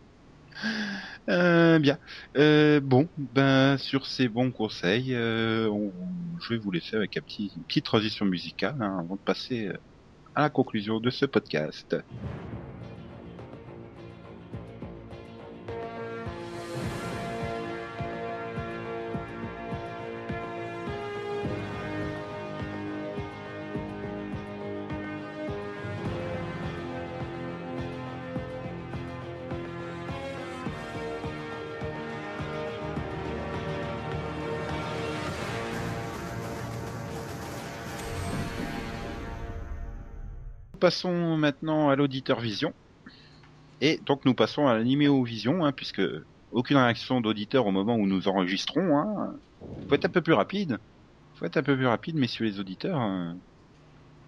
Euh, 1.29 1.79
bien. 1.79 1.99
Euh, 2.37 2.81
bon, 2.81 3.11
ben 3.17 3.77
sur 3.79 4.07
ces 4.07 4.29
bons 4.29 4.53
conseils, 4.53 5.15
euh, 5.15 5.69
on- 5.71 5.93
je 6.41 6.55
vais 6.55 6.59
vous 6.61 6.71
laisser 6.71 6.97
avec 6.97 7.17
un 7.17 7.21
petit, 7.23 7.53
une 7.57 7.65
petite 7.65 7.85
transition 7.85 8.25
musicale 8.27 8.77
hein, 8.81 8.99
avant 9.01 9.17
de 9.17 9.21
passer 9.21 9.69
à 10.35 10.43
la 10.43 10.51
conclusion 10.51 11.01
de 11.01 11.11
ce 11.11 11.27
podcast. 11.27 11.97
Passons 40.81 41.37
maintenant 41.37 41.89
à 41.89 41.97
l'auditeur 41.97 42.41
vision. 42.41 42.73
Et 43.81 44.01
donc 44.07 44.25
nous 44.25 44.35
passons 44.35 44.67
à 44.67 44.75
l'animéo 44.75 45.23
vision, 45.23 45.65
hein, 45.65 45.73
puisque 45.73 46.03
aucune 46.53 46.77
réaction 46.77 47.21
d'auditeur 47.21 47.67
au 47.67 47.71
moment 47.71 47.97
où 47.97 48.07
nous 48.07 48.29
enregistrons. 48.29 48.97
Hein. 48.99 49.35
Faut 49.89 49.95
être 49.95 50.05
un 50.07 50.11
peu 50.11 50.21
plus 50.21 50.33
rapide. 50.35 50.79
Faut 51.37 51.45
être 51.45 51.57
un 51.57 51.63
peu 51.63 51.77
plus 51.77 51.87
rapide, 51.87 52.17
messieurs 52.17 52.45
les 52.47 52.61
auditeurs. 52.61 52.99
hein. 52.99 53.37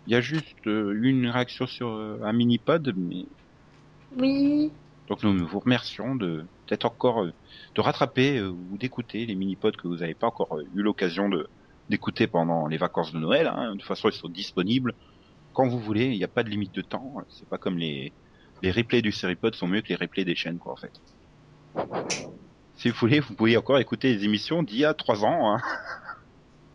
Il 0.06 0.12
y 0.12 0.16
a 0.16 0.20
juste 0.20 0.56
euh, 0.66 0.98
une 1.02 1.26
réaction 1.28 1.66
sur 1.66 1.88
euh, 1.88 2.18
un 2.24 2.32
mini-pod, 2.32 2.94
mais 2.96 3.26
Oui. 4.18 4.70
donc 5.08 5.22
nous 5.22 5.46
vous 5.46 5.58
remercions 5.60 6.14
de 6.14 6.44
peut-être 6.66 6.86
encore 6.86 7.22
euh, 7.22 7.32
de 7.74 7.80
rattraper 7.80 8.38
euh, 8.38 8.48
ou 8.50 8.76
d'écouter 8.78 9.26
les 9.26 9.34
mini-pods 9.34 9.72
que 9.76 9.86
vous 9.88 9.96
n'avez 9.98 10.14
pas 10.14 10.26
encore 10.28 10.58
eu 10.74 10.82
l'occasion 10.82 11.28
de 11.28 11.48
d'écouter 11.90 12.26
pendant 12.28 12.66
les 12.68 12.76
vacances 12.76 13.12
de 13.12 13.18
Noël. 13.18 13.46
Hein. 13.48 13.72
De 13.72 13.78
toute 13.78 13.82
façon, 13.88 14.08
ils 14.08 14.14
sont 14.14 14.28
disponibles 14.28 14.94
quand 15.52 15.68
vous 15.68 15.78
voulez. 15.78 16.06
Il 16.06 16.18
n'y 16.18 16.24
a 16.24 16.28
pas 16.28 16.42
de 16.42 16.48
limite 16.48 16.74
de 16.74 16.82
temps. 16.82 17.14
C'est 17.28 17.48
pas 17.48 17.58
comme 17.58 17.78
les 17.78 18.12
les 18.62 18.70
replays 18.70 19.00
du 19.02 19.10
Seripod 19.12 19.54
sont 19.54 19.66
mieux 19.66 19.80
que 19.80 19.88
les 19.88 19.94
replays 19.96 20.24
des 20.24 20.34
chaînes, 20.34 20.58
quoi, 20.58 20.74
en 20.74 20.76
fait. 20.76 20.92
Si 22.76 22.90
vous 22.90 22.96
voulez, 22.98 23.20
vous 23.20 23.34
pouvez 23.34 23.56
encore 23.56 23.78
écouter 23.78 24.14
les 24.14 24.24
émissions 24.24 24.62
d'il 24.62 24.78
y 24.78 24.84
a 24.84 24.92
trois 24.94 25.24
ans. 25.24 25.54
Hein. 25.54 25.60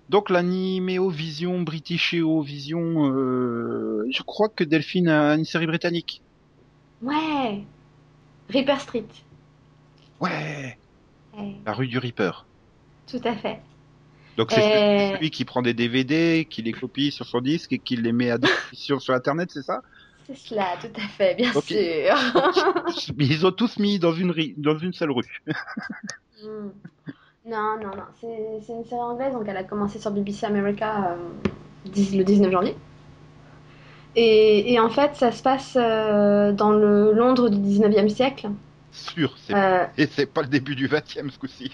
Donc 0.09 0.29
l'animéo 0.29 1.09
Vision, 1.09 1.61
Britishéo 1.61 2.41
Vision, 2.41 3.11
euh, 3.11 4.07
je 4.11 4.21
crois 4.23 4.49
que 4.49 4.63
Delphine 4.63 5.09
a 5.09 5.33
une 5.35 5.45
série 5.45 5.65
britannique. 5.67 6.21
Ouais. 7.01 7.63
Reaper 8.49 8.79
Street. 8.79 9.05
Ouais, 10.19 10.77
Ouais, 11.37 11.55
la 11.65 11.73
rue 11.73 11.87
du 11.87 11.97
Reaper. 11.97 12.45
tout 13.07 13.21
à 13.23 13.35
fait. 13.35 13.61
Donc 14.37 14.51
c'est 14.51 14.63
celui 14.63 15.31
qui 15.31 15.45
prend 15.45 15.61
des 15.61 15.73
DVD, 15.73 16.47
qui 16.49 16.61
les 16.61 16.73
copie 16.73 17.11
sur 17.11 17.25
son 17.25 17.41
disque 17.41 17.71
et 17.73 17.79
qui 17.79 17.95
les 17.95 18.11
met 18.11 18.31
à 18.31 18.37
disposition 18.37 18.99
sur 18.99 19.13
Internet, 19.13 19.49
c'est 19.51 19.63
ça? 19.63 19.81
C'est 20.27 20.35
cela, 20.35 20.75
tout 20.81 20.87
à 20.95 21.07
fait, 21.07 21.35
bien 21.35 21.53
sûr. 21.53 21.77
Mais 23.17 23.25
ils 23.27 23.45
ont 23.45 23.51
tous 23.51 23.77
mis 23.79 23.99
dans 23.99 24.13
une 24.13 24.31
ri- 24.31 24.55
dans 24.57 24.77
une 24.77 24.93
seule 24.93 25.11
rue. 25.11 25.25
Hmm. 26.41 26.69
Non, 27.45 27.77
non, 27.81 27.95
non. 27.95 28.03
C'est 28.19 28.73
une 28.73 28.85
série 28.85 29.01
anglaise, 29.01 29.33
donc 29.33 29.43
elle 29.47 29.57
a 29.57 29.63
commencé 29.63 29.99
sur 29.99 30.11
BBC 30.11 30.45
America 30.45 31.11
euh, 31.11 31.15
le 31.85 32.23
19 32.23 32.51
janvier. 32.51 32.75
Et, 34.15 34.73
et 34.73 34.79
en 34.79 34.89
fait, 34.89 35.15
ça 35.15 35.31
se 35.31 35.43
passe 35.43 35.77
euh, 35.79 36.51
dans 36.53 36.71
le 36.71 37.11
Londres 37.11 37.49
du 37.49 37.59
19e 37.59 38.09
siècle. 38.09 38.49
Sûr, 38.91 39.35
c'est 39.45 39.53
Euh, 39.53 39.85
et 39.97 40.07
c'est 40.07 40.25
pas 40.25 40.41
le 40.41 40.47
début 40.47 40.75
du 40.75 40.87
20e 40.87 41.29
ce 41.29 41.37
coup-ci. 41.37 41.71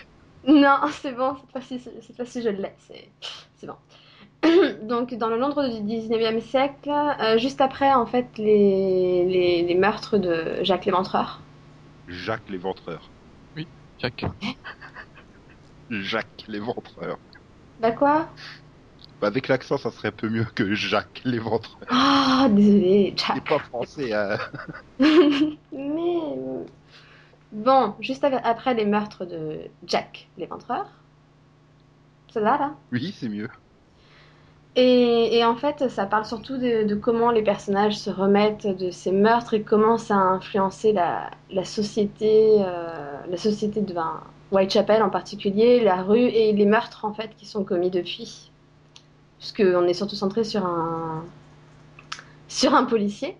Non, 0.47 0.77
c'est 0.91 1.13
bon, 1.13 1.35
cette 1.37 1.51
fois-ci, 1.51 1.79
cette 1.79 2.15
fois-ci 2.15 2.41
je 2.41 2.49
l'ai, 2.49 2.75
c'est 2.79 3.11
c'est 3.55 3.67
bon. 3.67 3.75
Donc, 4.87 5.13
dans 5.15 5.29
le 5.29 5.37
Londres 5.37 5.67
du 5.69 5.81
19e 5.83 6.41
siècle, 6.41 6.89
euh, 6.91 7.37
juste 7.37 7.61
après, 7.61 7.93
en 7.93 8.05
fait, 8.07 8.37
les, 8.37 9.25
les, 9.25 9.61
les 9.63 9.75
meurtres 9.75 10.17
de 10.17 10.63
Jacques 10.63 10.85
Léventreur. 10.85 11.45
Jacques 12.07 12.49
l'éventreur. 12.49 13.11
Jack. 13.99 14.25
Jacques 15.89 16.43
l'éventreur. 16.47 17.19
Bah 17.79 17.91
quoi? 17.91 18.29
Bah, 19.19 19.27
avec 19.27 19.47
l'accent, 19.47 19.77
ça 19.77 19.91
serait 19.91 20.09
un 20.09 20.11
peu 20.11 20.29
mieux 20.29 20.45
que 20.45 20.73
Jacques 20.73 21.21
l'éventreur. 21.25 21.79
Ah, 21.89 22.47
désolé, 22.49 23.15
Il 23.15 23.17
Jack. 23.17 23.37
est 23.37 23.41
pas 23.41 23.59
français. 23.59 24.13
hein. 24.13 24.37
Mais 25.71 26.65
bon, 27.51 27.95
juste 27.99 28.23
après 28.23 28.73
les 28.73 28.85
meurtres 28.85 29.25
de 29.25 29.69
Jack 29.85 30.29
l'éventreur. 30.37 30.85
Ça 32.33 32.41
va 32.41 32.57
là? 32.57 32.75
Oui, 32.91 33.11
c'est 33.11 33.27
mieux. 33.29 33.49
et, 34.75 35.37
et 35.37 35.43
en 35.45 35.55
fait, 35.55 35.89
ça 35.89 36.05
parle 36.05 36.25
surtout 36.25 36.57
de, 36.57 36.83
de 36.83 36.95
comment 36.95 37.31
les 37.31 37.43
personnages 37.43 37.97
se 37.99 38.09
remettent 38.09 38.67
de 38.67 38.89
ces 38.89 39.11
meurtres 39.11 39.53
et 39.53 39.63
comment 39.63 39.97
ça 39.97 40.15
a 40.15 40.19
influencé 40.19 40.93
la, 40.93 41.29
la 41.49 41.65
société, 41.65 42.57
euh, 42.65 43.25
la 43.27 43.37
société 43.37 43.81
de 43.81 43.93
ben, 43.93 44.21
Whitechapel 44.51 45.03
en 45.03 45.09
particulier, 45.09 45.81
la 45.83 46.01
rue 46.03 46.19
et 46.21 46.53
les 46.53 46.65
meurtres 46.65 47.05
en 47.05 47.13
fait 47.13 47.35
qui 47.35 47.45
sont 47.45 47.63
commis 47.65 47.89
depuis. 47.91 48.51
Puisqu'on 49.39 49.87
est 49.87 49.93
surtout 49.93 50.15
centré 50.15 50.43
sur 50.43 50.65
un, 50.65 51.33
sur 52.47 52.75
un 52.75 52.85
policier 52.85 53.37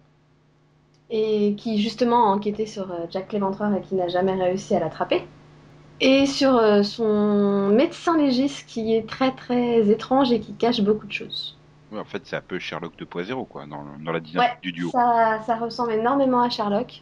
et 1.11 1.55
qui 1.57 1.81
justement 1.81 2.25
a 2.31 2.35
enquêté 2.35 2.65
sur 2.65 2.91
euh, 2.91 3.05
Jack 3.11 3.33
l'éventreur 3.33 3.73
et 3.75 3.81
qui 3.81 3.95
n'a 3.95 4.07
jamais 4.09 4.33
réussi 4.33 4.75
à 4.75 4.79
l'attraper. 4.79 5.27
Et 6.01 6.25
sur 6.25 6.57
euh, 6.57 6.83
son 6.83 7.69
médecin 7.69 8.17
légiste 8.17 8.67
qui 8.67 8.93
est 8.93 9.07
très 9.07 9.33
très 9.33 9.89
étrange 9.89 10.33
et 10.33 10.41
qui 10.41 10.53
cache 10.55 10.81
beaucoup 10.81 11.07
de 11.07 11.13
choses. 11.13 11.57
Ouais, 11.91 11.99
en 11.99 12.05
fait, 12.05 12.25
c'est 12.25 12.35
un 12.35 12.41
peu 12.41 12.57
Sherlock 12.57 12.95
2.0, 12.97 13.45
quoi, 13.45 13.67
dans, 13.67 13.97
dans 13.99 14.11
la 14.11 14.19
dynamique 14.19 14.39
Ouais, 14.39 14.57
du 14.63 14.71
duo. 14.71 14.95
Ça, 14.95 15.41
ça 15.45 15.55
ressemble 15.57 15.93
énormément 15.93 16.41
à 16.41 16.49
Sherlock. 16.49 17.01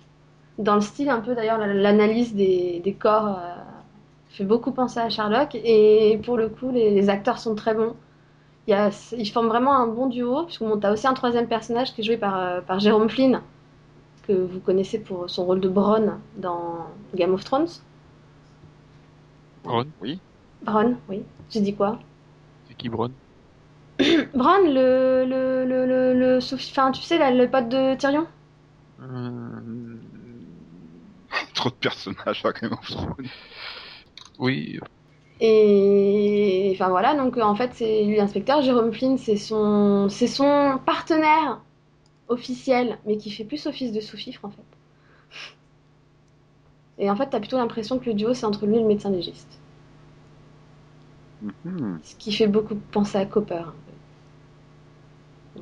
Dans 0.60 0.76
le 0.76 0.82
style 0.82 1.10
un 1.10 1.22
peu 1.22 1.36
d'ailleurs, 1.36 1.57
la- 1.60 1.74
l'analyse 1.74 2.36
des, 2.36 2.82
des 2.84 2.93
corps 2.95 3.28
euh, 3.39 3.55
fait 4.30 4.45
beaucoup 4.45 4.72
penser 4.74 4.99
à 4.99 5.10
Sherlock. 5.10 5.55
Et 5.55 6.20
pour 6.26 6.38
le 6.38 6.49
coup, 6.49 6.72
les, 6.72 6.91
les 6.91 7.10
acteurs 7.10 7.39
sont 7.39 7.55
très 7.55 7.76
bons. 7.76 7.95
Il 8.68 8.72
y 8.72 8.74
a, 8.76 8.91
ils 9.18 9.30
forment 9.32 9.49
vraiment 9.49 9.74
un 9.76 9.88
bon 9.88 10.07
duo. 10.07 10.45
Puisque 10.45 10.64
bon, 10.64 10.80
t'as 10.80 10.93
aussi 10.93 11.07
un 11.07 11.14
troisième 11.16 11.47
personnage 11.47 11.93
qui 11.93 12.01
est 12.01 12.03
joué 12.05 12.18
par, 12.18 12.38
euh, 12.39 12.62
par 12.62 12.80
Jérôme 12.80 13.10
Flynn, 13.10 13.41
que 14.30 14.34
vous 14.34 14.61
connaissez 14.61 14.99
pour 15.03 15.30
son 15.30 15.45
rôle 15.45 15.61
de 15.61 15.69
Bronn 15.69 16.21
dans 16.36 16.88
Game 17.15 17.34
of 17.34 17.43
Thrones. 17.45 17.67
Bronn 19.63 19.93
Oui. 20.01 20.21
Bronn, 20.61 21.01
oui. 21.09 21.27
J'ai 21.49 21.59
dit 21.59 21.75
quoi? 21.75 21.99
C'est 22.63 22.75
qui 22.75 22.88
Bronn? 22.89 23.13
Bronn, 24.34 24.63
le, 24.73 25.25
le, 25.25 25.65
le, 25.65 25.86
le, 25.86 26.13
le 26.13 26.38
enfin, 26.53 26.91
tu 26.91 27.01
sais, 27.01 27.17
là, 27.17 27.32
le 27.32 27.49
pote 27.49 27.69
de 27.69 27.95
Tyrion? 27.95 28.27
Euh, 28.99 29.99
Trop 31.53 31.69
de 31.69 31.75
personnages 31.75 32.43
à 32.45 32.51
Game 32.53 32.73
of 32.73 32.89
Thrones. 32.89 33.30
Oui, 34.39 34.80
Et 35.41 36.71
enfin 36.75 36.89
voilà, 36.89 37.15
donc 37.15 37.38
en 37.38 37.55
fait, 37.55 37.71
c'est 37.73 38.03
lui 38.03 38.17
l'inspecteur. 38.17 38.61
Jérôme 38.61 38.91
Flynn, 38.93 39.17
c'est 39.17 39.38
son, 39.38 40.09
c'est 40.09 40.27
son 40.27 40.80
partenaire 40.86 41.61
officiel, 42.30 42.97
mais 43.05 43.17
qui 43.17 43.32
fait 43.32 43.43
plus 43.45 43.67
office 43.67 43.91
de 43.91 44.01
sous-fifre 44.01 44.45
en 44.45 44.51
fait. 44.51 44.63
Et 46.99 47.09
en 47.09 47.15
fait, 47.15 47.27
t'as 47.32 47.39
plutôt 47.39 47.57
l'impression 47.57 47.97
que 47.97 48.05
le 48.05 48.13
duo, 48.13 48.36
c'est 48.36 48.45
entre 48.45 48.67
lui 48.67 48.75
et 48.75 48.80
le 48.80 48.86
médecin 48.86 49.09
légiste. 49.09 49.59
Mhm. 51.41 51.99
Ce 52.03 52.15
qui 52.15 52.34
fait 52.34 52.47
beaucoup 52.47 52.75
penser 52.91 53.17
à 53.17 53.25
Copper. 53.25 53.63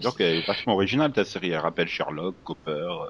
Donc, 0.01 0.15
elle 0.19 0.35
est 0.35 0.47
vachement 0.47 0.73
originale 0.73 1.11
ta 1.11 1.25
série. 1.25 1.51
Elle 1.51 1.59
rappelle 1.59 1.87
Sherlock, 1.87 2.35
Copper. 2.43 2.71
euh. 2.71 3.09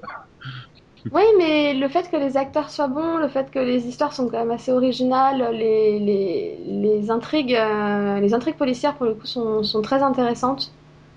Oui, 1.10 1.22
mais 1.38 1.74
le 1.74 1.88
fait 1.88 2.10
que 2.10 2.16
les 2.16 2.36
acteurs 2.36 2.70
soient 2.70 2.88
bons, 2.88 3.16
le 3.18 3.28
fait 3.28 3.50
que 3.50 3.58
les 3.58 3.86
histoires 3.86 4.12
sont 4.12 4.28
quand 4.28 4.38
même 4.38 4.50
assez 4.50 4.72
originales, 4.72 5.54
les, 5.54 5.98
les, 5.98 6.58
les 6.66 7.10
intrigues, 7.10 7.54
euh, 7.54 8.20
les 8.20 8.34
intrigues 8.34 8.56
policières 8.56 8.96
pour 8.96 9.06
le 9.06 9.14
coup 9.14 9.26
sont, 9.26 9.62
sont 9.62 9.80
très 9.80 10.02
intéressantes 10.02 10.74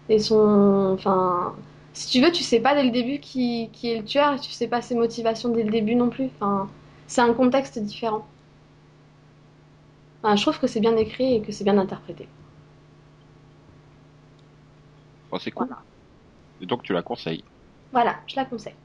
et 0.07 0.19
sont, 0.19 0.91
enfin, 0.93 1.55
si 1.93 2.07
tu 2.09 2.21
veux, 2.21 2.31
tu 2.31 2.43
sais 2.43 2.59
pas 2.59 2.73
dès 2.75 2.83
le 2.83 2.91
début 2.91 3.19
qui, 3.19 3.69
qui 3.73 3.89
est 3.91 3.97
le 3.97 4.05
tueur 4.05 4.33
et 4.33 4.39
tu 4.39 4.51
sais 4.51 4.67
pas 4.67 4.81
ses 4.81 4.95
motivations 4.95 5.49
dès 5.49 5.63
le 5.63 5.71
début 5.71 5.95
non 5.95 6.09
plus. 6.09 6.29
Enfin, 6.39 6.69
c'est 7.07 7.21
un 7.21 7.33
contexte 7.33 7.79
différent. 7.79 8.25
Enfin, 10.23 10.35
je 10.35 10.41
trouve 10.43 10.59
que 10.59 10.67
c'est 10.67 10.79
bien 10.79 10.95
écrit 10.97 11.35
et 11.35 11.41
que 11.41 11.51
c'est 11.51 11.63
bien 11.63 11.77
interprété. 11.77 12.27
Bon, 15.29 15.39
c'est 15.39 15.51
cool. 15.51 15.67
Voilà. 15.67 15.81
Et 16.61 16.65
donc, 16.65 16.83
tu 16.83 16.93
la 16.93 17.01
conseilles. 17.01 17.43
Voilà, 17.91 18.19
je 18.27 18.35
la 18.35 18.45
conseille. 18.45 18.75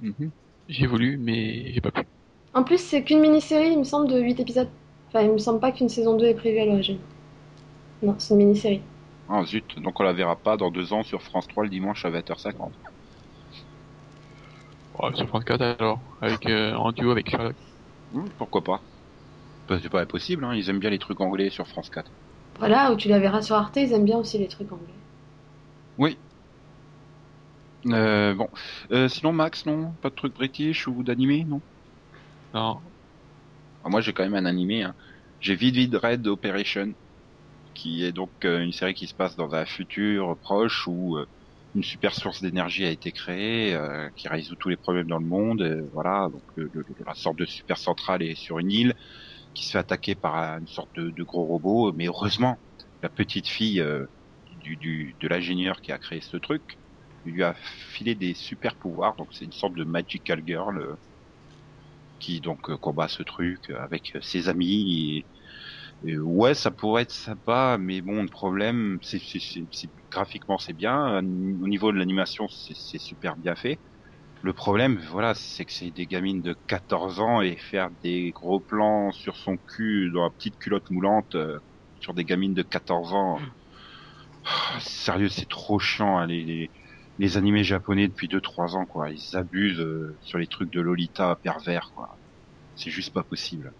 Mhm. 0.00 0.30
j'ai 0.68 0.86
voulu, 0.86 1.16
mais 1.18 1.72
j'ai 1.72 1.80
pas 1.80 1.90
pu. 1.90 2.02
En 2.54 2.62
plus, 2.62 2.78
c'est 2.78 3.02
qu'une 3.02 3.20
mini-série, 3.20 3.72
il 3.72 3.78
me 3.78 3.84
semble, 3.84 4.08
de 4.08 4.20
8 4.20 4.40
épisodes. 4.40 4.68
Enfin, 5.08 5.22
il 5.22 5.30
me 5.32 5.38
semble 5.38 5.60
pas 5.60 5.72
qu'une 5.72 5.88
saison 5.88 6.16
2 6.16 6.26
est 6.26 6.34
prévue 6.34 6.60
à 6.60 6.66
l'origine. 6.66 6.98
Non, 8.02 8.14
c'est 8.18 8.34
une 8.34 8.38
mini-série. 8.38 8.82
Ah, 9.28 9.44
zut. 9.44 9.78
Donc, 9.80 9.98
on 10.00 10.02
la 10.02 10.12
verra 10.12 10.36
pas 10.36 10.56
dans 10.56 10.70
deux 10.70 10.92
ans 10.92 11.02
sur 11.02 11.22
France 11.22 11.48
3 11.48 11.64
le 11.64 11.70
dimanche 11.70 12.04
à 12.04 12.10
20h50. 12.10 12.70
Oh, 14.98 15.12
sur 15.14 15.26
France 15.28 15.44
4 15.44 15.60
alors, 15.62 16.00
avec 16.20 16.46
euh, 16.46 16.74
en 16.74 16.92
duo 16.92 17.10
avec 17.10 17.28
Sherlock. 17.30 17.56
Hmm, 18.12 18.26
pourquoi 18.38 18.62
pas 18.62 18.80
Bah, 19.68 19.78
C'est 19.82 19.88
pas 19.88 20.02
impossible, 20.02 20.44
hein. 20.44 20.54
Ils 20.54 20.68
aiment 20.70 20.78
bien 20.78 20.90
les 20.90 20.98
trucs 20.98 21.20
anglais 21.20 21.50
sur 21.50 21.66
France 21.66 21.90
4. 21.90 22.10
Voilà, 22.58 22.92
où 22.92 22.96
tu 22.96 23.08
la 23.08 23.18
verras 23.18 23.42
sur 23.42 23.56
Arte, 23.56 23.76
ils 23.76 23.92
aiment 23.92 24.04
bien 24.04 24.18
aussi 24.18 24.38
les 24.38 24.46
trucs 24.46 24.70
anglais. 24.70 24.94
Oui. 25.98 26.16
Euh, 27.86 28.34
bon. 28.34 28.48
Euh, 28.92 29.08
sinon, 29.08 29.32
Max, 29.32 29.66
non? 29.66 29.92
Pas 30.00 30.10
de 30.10 30.14
truc 30.14 30.34
british 30.34 30.86
ou 30.86 31.02
d'animé, 31.02 31.44
non? 31.48 31.60
Non, 32.54 32.78
Ah, 33.84 33.88
Moi, 33.88 34.00
j'ai 34.00 34.12
quand 34.12 34.22
même 34.22 34.34
un 34.36 34.46
animé. 34.46 34.84
Hein. 34.84 34.94
J'ai 35.40 35.56
Vivid 35.56 35.94
Red 35.96 36.26
Operation, 36.28 36.92
qui 37.74 38.04
est 38.04 38.12
donc 38.12 38.32
euh, 38.44 38.60
une 38.62 38.72
série 38.72 38.94
qui 38.94 39.06
se 39.08 39.14
passe 39.14 39.36
dans 39.36 39.54
un 39.54 39.66
futur 39.66 40.38
proche 40.40 40.86
où 40.86 41.16
euh, 41.18 41.26
une 41.74 41.82
super 41.82 42.14
source 42.14 42.42
d'énergie 42.42 42.84
a 42.84 42.90
été 42.90 43.12
créée, 43.12 43.74
euh, 43.74 44.08
qui 44.16 44.28
résout 44.28 44.56
tous 44.56 44.68
les 44.68 44.76
problèmes 44.76 45.08
dans 45.08 45.18
le 45.18 45.26
monde. 45.26 45.62
euh, 45.62 45.88
voilà, 45.92 46.28
donc 46.32 46.44
le- 46.56 46.70
le- 46.72 46.84
la 47.06 47.14
sorte 47.14 47.36
de 47.38 47.44
super 47.46 47.78
centrale 47.78 48.22
est 48.22 48.34
sur 48.36 48.58
une 48.60 48.70
île 48.70 48.94
qui 49.54 49.66
se 49.66 49.72
fait 49.72 49.78
attaquer 49.78 50.14
par 50.14 50.36
un- 50.36 50.60
une 50.60 50.66
sorte 50.66 50.90
de, 50.96 51.10
de 51.10 51.24
gros 51.24 51.44
robot. 51.46 51.92
Mais 51.94 52.06
heureusement, 52.06 52.62
la 53.02 53.08
petite 53.10 53.48
fille 53.48 53.80
euh, 53.80 54.06
du, 54.52 54.76
du, 54.76 55.16
de 55.20 55.28
l'ingénieur 55.28 55.80
qui 55.80 55.92
a 55.92 55.98
créé 55.98 56.20
ce 56.20 56.36
truc 56.36 56.78
lui 57.24 57.42
a 57.42 57.54
filé 57.54 58.14
des 58.14 58.34
super 58.34 58.76
pouvoirs. 58.76 59.16
Donc 59.16 59.32
c'est 59.34 59.44
une 59.46 59.52
sorte 59.52 59.74
de 59.76 59.84
magical 59.84 60.42
girl. 60.46 60.78
euh, 60.80 60.96
qui 62.18 62.40
donc 62.40 62.74
combat 62.78 63.08
ce 63.08 63.22
truc 63.22 63.70
avec 63.70 64.16
ses 64.22 64.48
amis. 64.48 65.18
Et, 65.18 65.28
et 66.06 66.18
ouais, 66.18 66.54
ça 66.54 66.70
pourrait 66.70 67.02
être 67.02 67.12
sympa, 67.12 67.78
mais 67.80 68.02
bon, 68.02 68.22
le 68.22 68.28
problème, 68.28 68.98
c'est 69.02 69.20
graphiquement 70.10 70.58
c'est 70.58 70.72
bien, 70.74 71.18
au 71.18 71.22
niveau 71.68 71.92
de 71.92 71.98
l'animation 71.98 72.46
c'est 72.48 72.98
super 72.98 73.36
bien 73.36 73.54
fait. 73.56 73.80
Le 74.42 74.54
problème, 74.54 74.98
voilà, 75.10 75.34
c'est 75.34 75.64
que 75.66 75.72
c'est 75.72 75.90
des 75.92 76.06
gamines 76.06 76.42
de 76.42 76.54
14 76.68 77.20
ans 77.20 77.40
et 77.42 77.56
faire 77.56 77.90
des 78.02 78.32
gros 78.32 78.60
plans 78.60 79.12
sur 79.12 79.36
son 79.36 79.58
cul 79.58 80.10
dans 80.14 80.24
la 80.24 80.30
petite 80.30 80.58
culotte 80.58 80.90
moulante 80.90 81.34
euh, 81.36 81.58
sur 82.00 82.14
des 82.14 82.24
gamines 82.24 82.54
de 82.54 82.62
14 82.62 83.14
ans. 83.14 83.40
Ah, 84.44 84.78
Sérieux, 84.80 85.28
c'est 85.28 85.48
trop 85.48 85.78
chiant. 85.78 86.18
hein, 86.18 86.26
les, 86.26 86.44
les, 86.44 86.72
les 87.18 87.36
animés 87.36 87.64
japonais 87.64 88.08
depuis 88.08 88.28
2-3 88.28 88.76
ans, 88.76 88.86
quoi. 88.86 89.10
Ils 89.10 89.36
abusent 89.36 89.80
euh, 89.80 90.16
sur 90.20 90.38
les 90.38 90.46
trucs 90.48 90.70
de 90.72 90.80
Lolita 90.80 91.36
pervers, 91.42 91.90
quoi. 91.94 92.20
C'est 92.76 92.90
juste 92.90 93.12
pas 93.14 93.24
possible. 93.24 93.74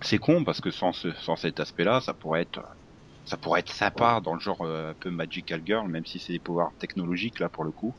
C'est 0.00 0.18
con 0.18 0.42
parce 0.44 0.62
que 0.62 0.70
sans, 0.70 0.92
ce, 0.94 1.12
sans 1.16 1.36
cet 1.36 1.60
aspect-là, 1.60 2.00
ça 2.00 2.14
pourrait 2.14 2.40
être, 2.42 2.62
ça 3.24 3.36
pourrait 3.36 3.60
être 3.60 3.72
sympa 3.72 4.20
dans 4.22 4.34
le 4.34 4.40
genre 4.40 4.62
euh, 4.62 4.90
un 4.92 4.94
peu 4.94 5.10
Magical 5.10 5.62
Girl, 5.66 5.88
même 5.88 6.06
si 6.06 6.18
c'est 6.20 6.32
des 6.34 6.40
pouvoirs 6.40 6.74
technologiques 6.78 7.40
là 7.40 7.50
pour 7.50 7.64
le 7.64 7.72
coup. 7.72 7.96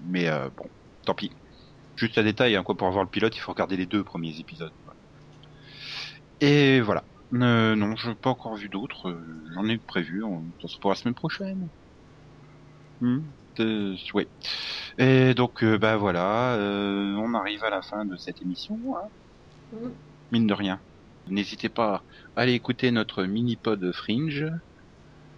Mais 0.00 0.28
euh, 0.28 0.50
bon, 0.56 0.64
tant 1.04 1.14
pis. 1.14 1.30
Juste 1.96 2.18
un 2.18 2.24
détail, 2.24 2.56
hein, 2.56 2.62
quoi, 2.64 2.76
pour 2.76 2.90
voir 2.90 3.04
le 3.04 3.10
pilote, 3.10 3.36
il 3.36 3.40
faut 3.40 3.52
regarder 3.52 3.76
les 3.76 3.86
deux 3.86 4.04
premiers 4.04 4.38
épisodes. 4.40 4.74
Et 6.40 6.80
voilà. 6.80 7.06
Euh, 7.34 7.76
non, 7.76 7.94
je 7.96 8.08
n'ai 8.10 8.16
pas 8.16 8.30
encore 8.30 8.56
vu 8.56 8.68
d'autres. 8.68 9.08
euh, 9.10 9.44
J'en 9.54 9.68
ai 9.68 9.78
prévu. 9.78 10.22
On 10.24 10.50
ça 10.60 10.68
sera 10.68 10.78
pour 10.80 10.90
la 10.90 10.96
semaine 10.96 11.14
prochaine. 11.14 11.70
Hmm, 13.00 13.20
euh, 13.60 13.96
ouais. 14.14 14.30
Et 14.98 15.34
donc, 15.34 15.62
euh, 15.64 15.78
bah 15.78 15.96
voilà, 15.96 16.54
euh, 16.56 17.14
on 17.16 17.34
arrive 17.34 17.64
à 17.64 17.70
la 17.70 17.82
fin 17.82 18.04
de 18.06 18.16
cette 18.16 18.42
émission. 18.42 18.78
hein. 18.98 19.10
Mhm. 19.72 19.98
Mine 20.30 20.46
de 20.46 20.54
rien. 20.54 20.82
N'hésitez 21.26 21.68
pas 21.68 22.04
à 22.36 22.40
aller 22.42 22.54
écouter 22.54 22.90
notre 22.90 23.24
mini-pod 23.24 23.92
Fringe 23.92 24.46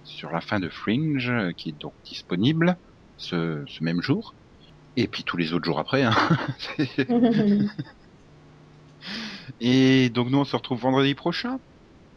sur 0.02 0.30
la 0.30 0.40
fin 0.40 0.60
de 0.60 0.68
Fringe, 0.68 1.32
qui 1.56 1.70
est 1.70 1.72
donc 1.80 1.94
disponible 2.04 2.78
ce, 3.16 3.64
ce 3.68 3.84
même 3.84 4.02
jour. 4.02 4.36
Et 4.96 5.08
puis 5.08 5.24
tous 5.24 5.36
les 5.38 5.52
autres 5.54 5.66
jours 5.66 5.80
après. 5.80 6.04
Hein. 6.04 6.14
Et 9.60 10.10
donc 10.10 10.28
nous 10.30 10.38
on 10.38 10.44
se 10.44 10.56
retrouve 10.56 10.80
vendredi 10.80 11.14
prochain 11.14 11.60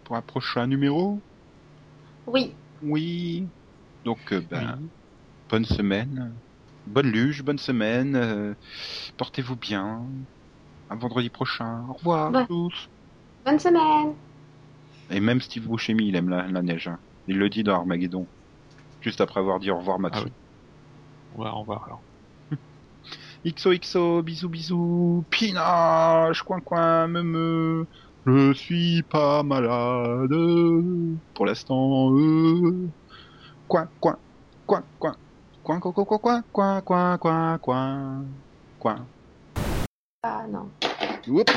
pour 0.04 0.16
un 0.18 0.22
prochain 0.24 0.68
numéro? 0.68 1.24
oui, 2.26 2.60
Oui. 2.82 3.52
Donc 4.04 4.34
euh, 4.34 4.42
ben, 4.42 4.80
Oui. 4.80 4.92
bonne 5.50 5.66
semaine, 5.66 6.42
bonne 6.86 7.12
luge, 7.12 7.44
bonne 7.44 7.60
semaine. 7.60 8.16
euh, 8.16 8.56
Portez-vous 9.18 9.58
bien. 9.58 10.10
À 10.90 10.96
vendredi 10.96 11.30
prochain. 11.30 11.86
Au 11.90 11.94
revoir 11.94 12.32
Ouais. 12.32 12.42
à 12.42 12.46
tous. 12.48 12.90
bonne 13.46 13.60
semaine 13.60 14.14
Et 15.10 15.20
même 15.20 15.42
Steve 15.42 15.68
Buscemi 15.68 16.08
il 16.08 16.16
aime 16.16 16.30
la, 16.30 16.48
la 16.48 16.62
neige. 16.62 16.88
hein. 16.88 17.00
Il 17.28 17.38
le 17.38 17.50
dit 17.50 17.64
dans 17.64 17.76
Armageddon. 17.76 18.28
Juste 19.02 19.22
après 19.22 19.40
avoir 19.40 19.60
dit 19.60 19.72
au 19.72 19.78
revoir 19.78 20.00
Matsu. 20.00 20.20
Ah 20.22 20.24
oui. 20.26 21.44
Va, 21.44 21.56
on 21.56 21.64
va 21.64 21.82
alors. 21.86 22.02
XOXO, 23.46 24.22
bisous 24.24 24.50
bisous, 24.50 25.26
pinache, 25.30 26.42
coin 26.44 26.60
coin, 26.62 27.08
me 27.08 27.24
me. 27.24 27.88
Je 28.26 28.54
suis 28.54 29.04
pas 29.04 29.44
malade. 29.44 30.30
Pour 31.34 31.46
l'instant, 31.46 32.12
euh. 32.14 32.88
Coin, 33.68 33.90
coin, 34.00 34.18
coin, 34.66 34.84
coin. 35.00 35.16
Coin, 35.64 35.80
coin, 35.80 35.94
coin, 35.94 36.06
coin, 36.06 36.42
coin, 36.52 36.82
coin, 36.82 37.18
coin, 37.18 37.58
coin, 37.60 38.26
coin. 38.80 39.08
Ah 40.26 40.48
non. 40.48 40.72
Oups. 41.28 41.54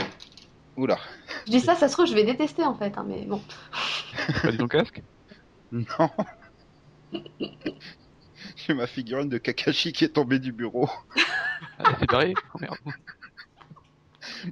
Oula. 0.77 0.99
Je 1.47 1.53
dis 1.53 1.61
ça, 1.61 1.77
ça 1.77 1.87
se 1.87 1.93
trouve, 1.93 2.07
je 2.07 2.15
vais 2.15 2.25
détester 2.25 2.65
en 2.65 2.75
fait, 2.75 2.99
hein, 2.99 3.05
mais 3.07 3.25
bon. 3.25 3.41
Pas 4.43 4.51
dit 4.51 4.59
ton 4.59 4.67
casque? 4.67 5.03
Non. 5.71 5.85
J'ai 8.57 8.75
ma 8.75 8.89
figurine 8.89 9.29
de 9.29 9.39
Kakashi 9.39 9.93
qui 9.93 10.05
est 10.05 10.09
tombée 10.15 10.41
du 10.41 10.51
bureau. 10.53 10.91
Ah, 11.79 11.95
c'est 12.01 12.07
pareil 12.07 12.35
Oh 12.55 12.59
merde. 12.61 12.77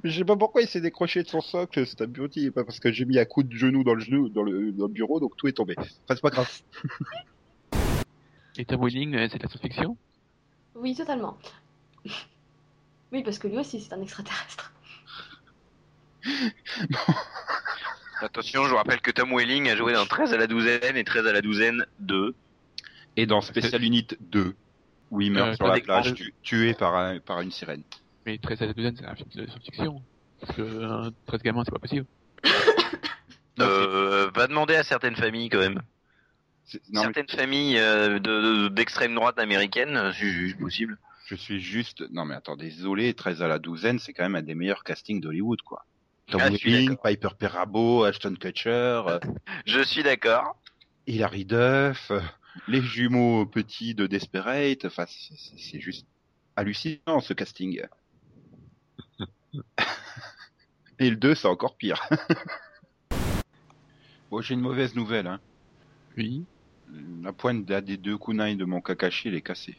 Je 0.03 0.09
sais 0.09 0.23
pas 0.23 0.37
pourquoi 0.37 0.61
il 0.61 0.67
s'est 0.69 0.79
décroché 0.79 1.21
de 1.21 1.27
son 1.27 1.41
socle, 1.41 1.85
cet 1.85 1.99
abruti, 1.99 2.49
pas 2.51 2.63
parce 2.63 2.79
que 2.79 2.93
j'ai 2.93 3.03
mis 3.03 3.19
un 3.19 3.25
coup 3.25 3.43
de 3.43 3.53
genou 3.53 3.83
dans 3.83 3.95
le 3.95 3.99
genou, 3.99 4.29
dans 4.29 4.43
le, 4.43 4.71
dans 4.71 4.87
le 4.87 4.93
bureau, 4.93 5.19
donc 5.19 5.35
tout 5.35 5.47
est 5.47 5.53
tombé. 5.53 5.75
Enfin, 5.77 5.89
c'est 6.07 6.21
pas 6.21 6.29
grave. 6.29 6.49
Et 8.57 8.63
Tom 8.63 8.81
Welling, 8.81 9.13
euh, 9.15 9.27
c'est 9.29 9.37
de 9.37 9.43
la 9.43 9.49
science-fiction? 9.49 9.97
Oui, 10.75 10.95
totalement. 10.95 11.37
Oui, 13.11 13.23
parce 13.23 13.39
que 13.39 13.47
lui 13.47 13.57
aussi, 13.57 13.81
c'est 13.81 13.93
un 13.93 14.01
extraterrestre. 14.01 14.71
Attention, 18.21 18.63
je 18.65 18.69
vous 18.69 18.75
rappelle 18.77 19.01
que 19.01 19.11
Tom 19.11 19.33
Welling 19.35 19.69
a 19.69 19.75
joué 19.75 19.93
dans 19.93 20.05
13 20.05 20.33
à 20.33 20.37
la 20.37 20.47
douzaine 20.47 20.97
et 20.97 21.03
13 21.03 21.27
à 21.27 21.33
la 21.33 21.41
douzaine 21.41 21.85
2. 21.99 22.33
Et 23.17 23.25
dans 23.25 23.41
Special 23.41 23.83
Unit 23.83 24.07
2, 24.19 24.55
où 25.11 25.21
il 25.21 25.31
meurt 25.31 25.49
Euh, 25.51 25.55
sur 25.55 25.67
la 25.67 25.79
plage, 25.79 26.13
tu- 26.13 26.33
tué 26.41 26.73
par, 26.73 26.95
un, 26.95 27.19
par 27.19 27.41
une 27.41 27.51
sirène. 27.51 27.83
Mais 28.25 28.37
13 28.37 28.61
à 28.61 28.65
la 28.67 28.73
douzaine, 28.73 28.95
c'est 28.97 29.05
un 29.05 29.15
film 29.15 29.29
de 29.35 29.45
science-fiction. 29.45 30.01
Parce 30.41 30.55
que 30.55 30.61
euh, 30.61 31.11
13 31.27 31.41
gamins, 31.43 31.63
c'est 31.65 31.71
pas 31.71 31.79
possible. 31.79 32.05
Euh, 33.61 34.29
va 34.35 34.47
demander 34.47 34.75
à 34.75 34.83
certaines 34.83 35.15
familles 35.15 35.47
quand 35.47 35.59
même. 35.59 35.81
mais 36.89 36.99
certaines 37.03 37.29
familles 37.29 37.77
euh, 37.77 38.19
de- 38.19 38.41
de- 38.63 38.67
d'extrême 38.67 39.15
droite 39.15 39.39
américaine, 39.39 39.95
euh, 39.95 40.11
c'est 40.11 40.57
possible. 40.59 40.97
Je 41.25 41.35
suis 41.35 41.59
juste... 41.59 42.03
Non 42.11 42.25
mais 42.25 42.35
attends, 42.35 42.55
désolé, 42.55 43.13
13 43.13 43.41
à 43.41 43.47
la 43.47 43.59
douzaine, 43.59 43.99
c'est 43.99 44.13
quand 44.13 44.23
même 44.23 44.35
un 44.35 44.41
des 44.41 44.55
meilleurs 44.55 44.83
castings 44.83 45.19
d'Hollywood, 45.21 45.61
quoi. 45.61 45.85
Tom 46.27 46.41
Ah. 46.43 46.49
Piper 46.49 47.29
Perabo, 47.37 48.03
Ashton 48.03 48.35
Kutcher, 48.39 48.69
euh, 49.07 49.19
Je 49.65 49.81
suis 49.81 50.01
d'accord. 50.03 50.55
Hilary 51.07 51.45
Duff, 51.45 52.09
euh, 52.11 52.19
les 52.67 52.81
jumeaux 52.81 53.45
petits 53.45 53.93
de 53.93 54.07
Desperate, 54.07 54.85
enfin, 54.85 55.05
c'est- 55.07 55.79
juste 55.79 56.07
hallucinant, 56.55 57.19
ce 57.21 57.33
casting. 57.33 57.81
Et 60.99 61.09
le 61.09 61.15
2, 61.17 61.35
c'est 61.35 61.47
encore 61.47 61.75
pire. 61.75 62.01
bon, 64.31 64.41
j'ai 64.41 64.53
une 64.53 64.61
mauvaise 64.61 64.95
nouvelle, 64.95 65.27
hein. 65.27 65.39
Oui. 66.17 66.45
La 67.21 67.33
pointe 67.33 67.65
des 67.65 67.97
deux 67.97 68.17
kunai 68.17 68.55
de 68.55 68.63
mon 68.65 68.79
Kakashi, 68.81 69.27
elle 69.27 69.35
est 69.35 69.41
cassée. 69.41 69.77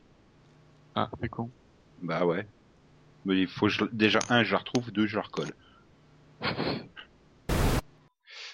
Ah, 0.97 1.11
c'est 1.21 1.29
con. 1.29 1.51
Bah 2.03 2.25
ouais. 2.25 2.49
Mais 3.27 3.39
il 3.39 3.49
faut 3.49 3.69
déjà 3.93 4.19
un, 4.31 4.43
je 4.43 4.53
la 4.53 4.59
retrouve, 4.59 4.91
deux, 4.91 5.07
je 5.07 5.17
la 5.17 5.23
recolle. 5.23 5.53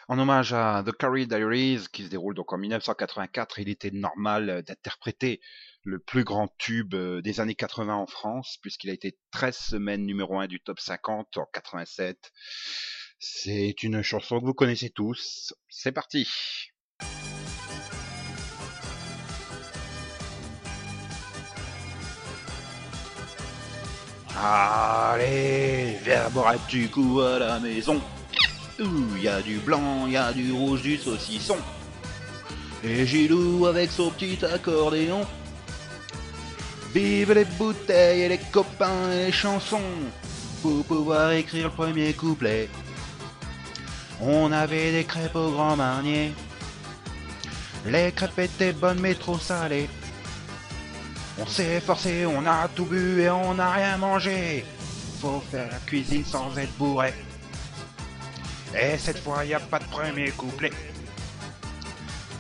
En 0.09 0.19
hommage 0.19 0.53
à 0.53 0.83
The 0.85 0.93
Carrie 0.93 1.29
Diaries, 1.29 1.87
qui 1.91 2.05
se 2.05 2.09
déroule 2.09 2.35
donc 2.35 2.53
en 2.53 2.59
1984, 2.59 3.61
il 3.61 3.69
était 3.69 3.93
normal 3.93 4.63
d'interpréter 4.67 5.41
le 5.85 6.01
plus 6.01 6.25
grand 6.25 6.49
tube 6.59 6.93
euh, 6.95 7.23
des 7.23 7.41
années 7.41 7.55
80 7.55 7.95
en 7.95 8.07
France, 8.07 8.59
puisqu'il 8.61 8.91
a 8.91 8.93
été 8.93 9.17
13 9.31 9.57
semaines 9.57 10.05
numéro 10.05 10.39
1 10.39 10.49
du 10.49 10.61
top 10.61 10.81
50 10.81 11.39
en 11.39 11.47
87. 11.53 12.33
C'est 13.21 13.83
une 13.85 14.03
chanson 14.03 14.41
que 14.41 14.45
vous 14.45 14.55
connaissez 14.55 14.91
tous. 14.91 15.55
C'est 15.71 15.93
parti. 15.93 16.29
Allez, 24.41 25.99
viens 26.05 26.31
boire 26.31 26.49
un 26.49 26.59
petit 26.59 26.89
coup 26.89 27.21
à 27.21 27.39
la 27.39 27.61
maison. 27.61 28.01
Ouh, 28.81 29.17
y 29.17 29.29
a 29.29 29.43
du 29.43 29.59
blanc, 29.59 30.07
y 30.07 30.17
a 30.17 30.33
du 30.33 30.53
rouge, 30.53 30.83
du 30.83 30.97
saucisson. 30.97 31.59
Et 32.83 33.07
Gilou 33.07 33.67
avec 33.67 33.91
son 33.91 34.11
petit 34.11 34.45
accordéon. 34.45 35.27
Vive 36.95 37.33
les 37.33 37.45
bouteilles 37.45 38.23
et 38.23 38.29
les 38.29 38.39
copains 38.39 39.13
et 39.13 39.27
les 39.27 39.33
chansons. 39.33 39.81
Pour 40.63 40.85
pouvoir 40.85 41.33
écrire 41.33 41.65
le 41.65 41.71
premier 41.71 42.13
couplet. 42.15 42.69
On 44.21 44.51
avait 44.53 44.93
des 44.93 45.05
crêpes 45.05 45.37
au 45.37 45.51
grand 45.51 45.77
marnier. 45.77 46.33
Les 47.87 48.13
crêpes 48.13 48.39
étaient 48.39 48.73
bonnes 48.73 49.01
mais 49.01 49.15
trop 49.15 49.39
salées. 49.39 49.89
On 51.39 51.47
s'est 51.47 51.81
forcé, 51.81 52.27
on 52.27 52.45
a 52.47 52.69
tout 52.69 52.85
bu 52.85 53.23
et 53.23 53.31
on 53.31 53.55
n'a 53.55 53.71
rien 53.73 53.97
mangé. 53.97 54.65
Faut 55.21 55.43
faire 55.51 55.69
la 55.71 55.79
cuisine 55.79 56.25
sans 56.25 56.57
être 56.59 56.73
bourré. 56.77 57.15
Et 58.75 58.99
cette 58.99 59.19
fois, 59.19 59.45
y 59.45 59.55
a 59.55 59.61
pas 59.61 59.79
de 59.79 59.85
premier 59.85 60.31
couplet. 60.31 60.73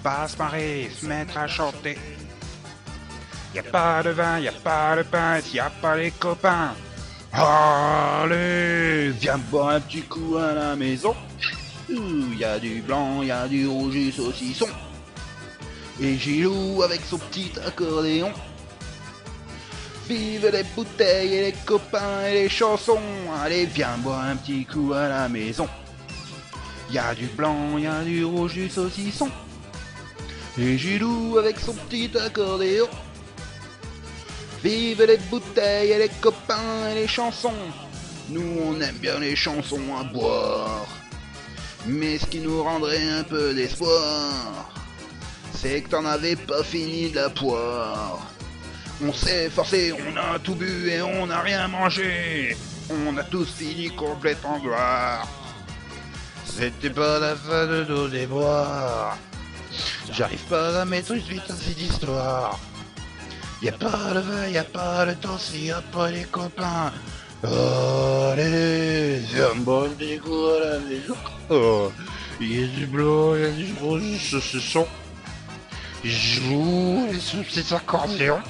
Pas 0.02 0.28
se 0.28 0.36
marrer, 0.36 0.90
se 0.94 1.06
mettre 1.06 1.38
à 1.38 1.46
chanter. 1.46 1.96
Y 3.54 3.58
a 3.58 3.62
pas 3.62 4.02
de 4.02 4.10
vin, 4.10 4.38
y 4.40 4.48
a 4.48 4.52
pas 4.52 4.96
de 4.96 5.02
pain, 5.02 5.38
y 5.52 5.58
a 5.58 5.70
pas 5.70 5.96
les 5.96 6.10
copains. 6.10 6.74
Allez, 7.32 9.10
viens 9.10 9.38
boire 9.38 9.70
un 9.70 9.80
petit 9.80 10.02
coup 10.02 10.36
à 10.36 10.52
la 10.52 10.76
maison. 10.76 11.14
Ouh, 11.90 12.32
y 12.38 12.44
a 12.44 12.58
du 12.58 12.82
blanc, 12.82 13.22
y 13.22 13.30
a 13.30 13.48
du 13.48 13.66
rouge, 13.66 13.94
du 13.94 14.12
saucisson. 14.12 14.68
Et 16.00 16.16
Gilou 16.18 16.82
avec 16.82 17.00
son 17.02 17.18
petit 17.18 17.52
accordéon. 17.66 18.32
Vive 20.12 20.50
les 20.52 20.62
bouteilles 20.76 21.34
et 21.36 21.42
les 21.46 21.54
copains 21.64 22.26
et 22.26 22.34
les 22.34 22.48
chansons. 22.50 23.00
Allez, 23.42 23.64
viens 23.64 23.96
boire 23.96 24.20
un 24.20 24.36
petit 24.36 24.66
coup 24.66 24.92
à 24.92 25.08
la 25.08 25.26
maison. 25.26 25.66
Y 26.90 26.98
a 26.98 27.14
du 27.14 27.24
blanc, 27.28 27.78
y 27.78 27.86
a 27.86 28.02
du 28.02 28.22
rouge, 28.22 28.52
du 28.52 28.68
saucisson. 28.68 29.30
Et 30.58 30.76
Gilou 30.76 31.38
avec 31.38 31.58
son 31.58 31.72
petit 31.72 32.10
accordéon. 32.18 32.88
Vive 34.62 35.02
les 35.02 35.16
bouteilles 35.16 35.92
et 35.92 35.98
les 35.98 36.10
copains 36.20 36.90
et 36.90 36.94
les 36.94 37.08
chansons. 37.08 37.64
Nous, 38.28 38.58
on 38.66 38.78
aime 38.82 38.98
bien 38.98 39.18
les 39.18 39.34
chansons 39.34 39.96
à 39.98 40.04
boire. 40.04 40.86
Mais 41.86 42.18
ce 42.18 42.26
qui 42.26 42.40
nous 42.40 42.62
rendrait 42.62 43.08
un 43.08 43.22
peu 43.22 43.54
d'espoir, 43.54 44.70
c'est 45.54 45.80
que 45.80 45.88
t'en 45.88 46.04
avais 46.04 46.36
pas 46.36 46.62
fini 46.62 47.10
de 47.10 47.16
la 47.16 47.30
poire. 47.30 48.31
On 49.04 49.12
s'est 49.12 49.50
forcé, 49.50 49.92
on 49.92 50.16
a 50.16 50.38
tout 50.38 50.54
bu 50.54 50.88
et 50.88 51.02
on 51.02 51.26
n'a 51.26 51.40
rien 51.40 51.66
mangé. 51.66 52.56
On 52.90 53.16
a 53.16 53.24
tous 53.24 53.52
fini 53.52 53.90
complète 53.90 54.44
en 54.44 54.58
gloire. 54.60 55.26
C'était 56.44 56.90
pas 56.90 57.18
la 57.18 57.34
fin 57.34 57.66
de 57.66 57.84
nos 57.88 58.06
déboires. 58.06 59.18
J'arrive 60.12 60.44
pas 60.44 60.82
à 60.82 60.84
mettre 60.84 61.12
une 61.12 61.22
suite 61.22 61.50
à 61.50 61.54
cette 61.54 61.80
histoire. 61.80 62.60
Y 63.60 63.70
a 63.70 63.72
pas 63.72 64.14
le 64.14 64.20
vin, 64.20 64.46
y 64.48 64.58
a 64.58 64.64
pas 64.64 65.04
le 65.04 65.16
temps, 65.16 65.38
s'il 65.38 65.72
a 65.72 65.80
pas 65.80 66.10
les 66.10 66.24
copains. 66.24 66.92
Allez, 67.42 69.20
boire 69.56 69.86
un 69.86 69.88
petit 69.90 70.18
coup 70.18 70.46
à 70.46 70.60
la 70.60 70.78
maison. 70.78 71.16
Oh, 71.50 71.90
du 72.38 72.86
blanc, 72.86 73.34
y 73.34 73.44
a 73.44 73.50
du 73.50 73.72
rouge, 73.80 74.02
du 74.02 74.18
saucisson. 74.18 74.86
Joue 76.04 77.08
les 77.10 77.18
sous 77.18 77.42
petits 77.42 77.74
accordéons. 77.74 78.42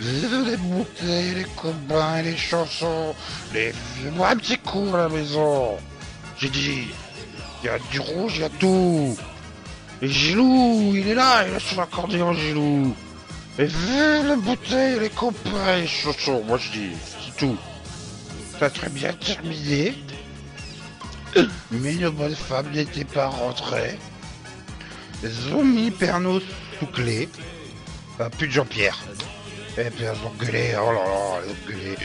Les 0.00 0.56
bouteilles, 0.56 1.34
les 1.34 1.46
copains 1.56 2.22
les 2.22 2.36
chansons. 2.36 3.14
Les 3.52 3.72
moi 4.16 4.30
un 4.30 4.36
petit 4.36 4.58
coup 4.58 4.90
à 4.92 4.98
la 4.98 5.08
maison. 5.08 5.78
J'ai 6.38 6.48
dit, 6.48 6.88
il 7.62 7.66
y 7.66 7.68
a 7.68 7.78
du 7.90 8.00
rouge, 8.00 8.34
il 8.36 8.40
y 8.42 8.44
a 8.44 8.48
tout. 8.50 9.16
Et 10.02 10.08
Gilou, 10.08 10.92
il 10.94 11.08
est 11.08 11.14
là, 11.14 11.46
il 11.46 11.54
est 11.54 11.60
sur 11.60 11.80
l'accordéon, 11.80 12.34
Gilou. 12.34 12.94
Et 13.58 13.66
les 13.66 14.36
bouteilles, 14.36 14.98
les 14.98 15.10
copains 15.10 15.76
les 15.76 15.86
chansons. 15.86 16.42
Moi 16.46 16.58
je 16.58 16.70
dis, 16.70 16.90
c'est 17.24 17.36
tout. 17.36 17.56
Ça 18.58 18.68
très 18.70 18.88
bien 18.88 19.12
terminé. 19.12 19.94
Mais 21.70 21.94
une 21.94 22.10
bonne 22.10 22.34
femme 22.34 22.70
n'était 22.72 23.04
pas 23.04 23.28
rentrée. 23.28 23.98
Mis 25.62 25.90
Pernod 25.90 26.42
sous 26.78 26.86
clé. 26.86 27.28
Enfin, 28.14 28.30
plus 28.30 28.46
de 28.46 28.52
Jean-Pierre. 28.52 28.98
Et 29.76 29.90
puis 29.90 30.04
elles 30.04 30.16
ont 30.24 30.32
gueulé, 30.38 30.74
oh 30.78 30.92
là 30.92 31.04
là, 31.04 31.40
elles 31.42 31.50
ont 31.50 31.68
gueulé. 31.68 31.96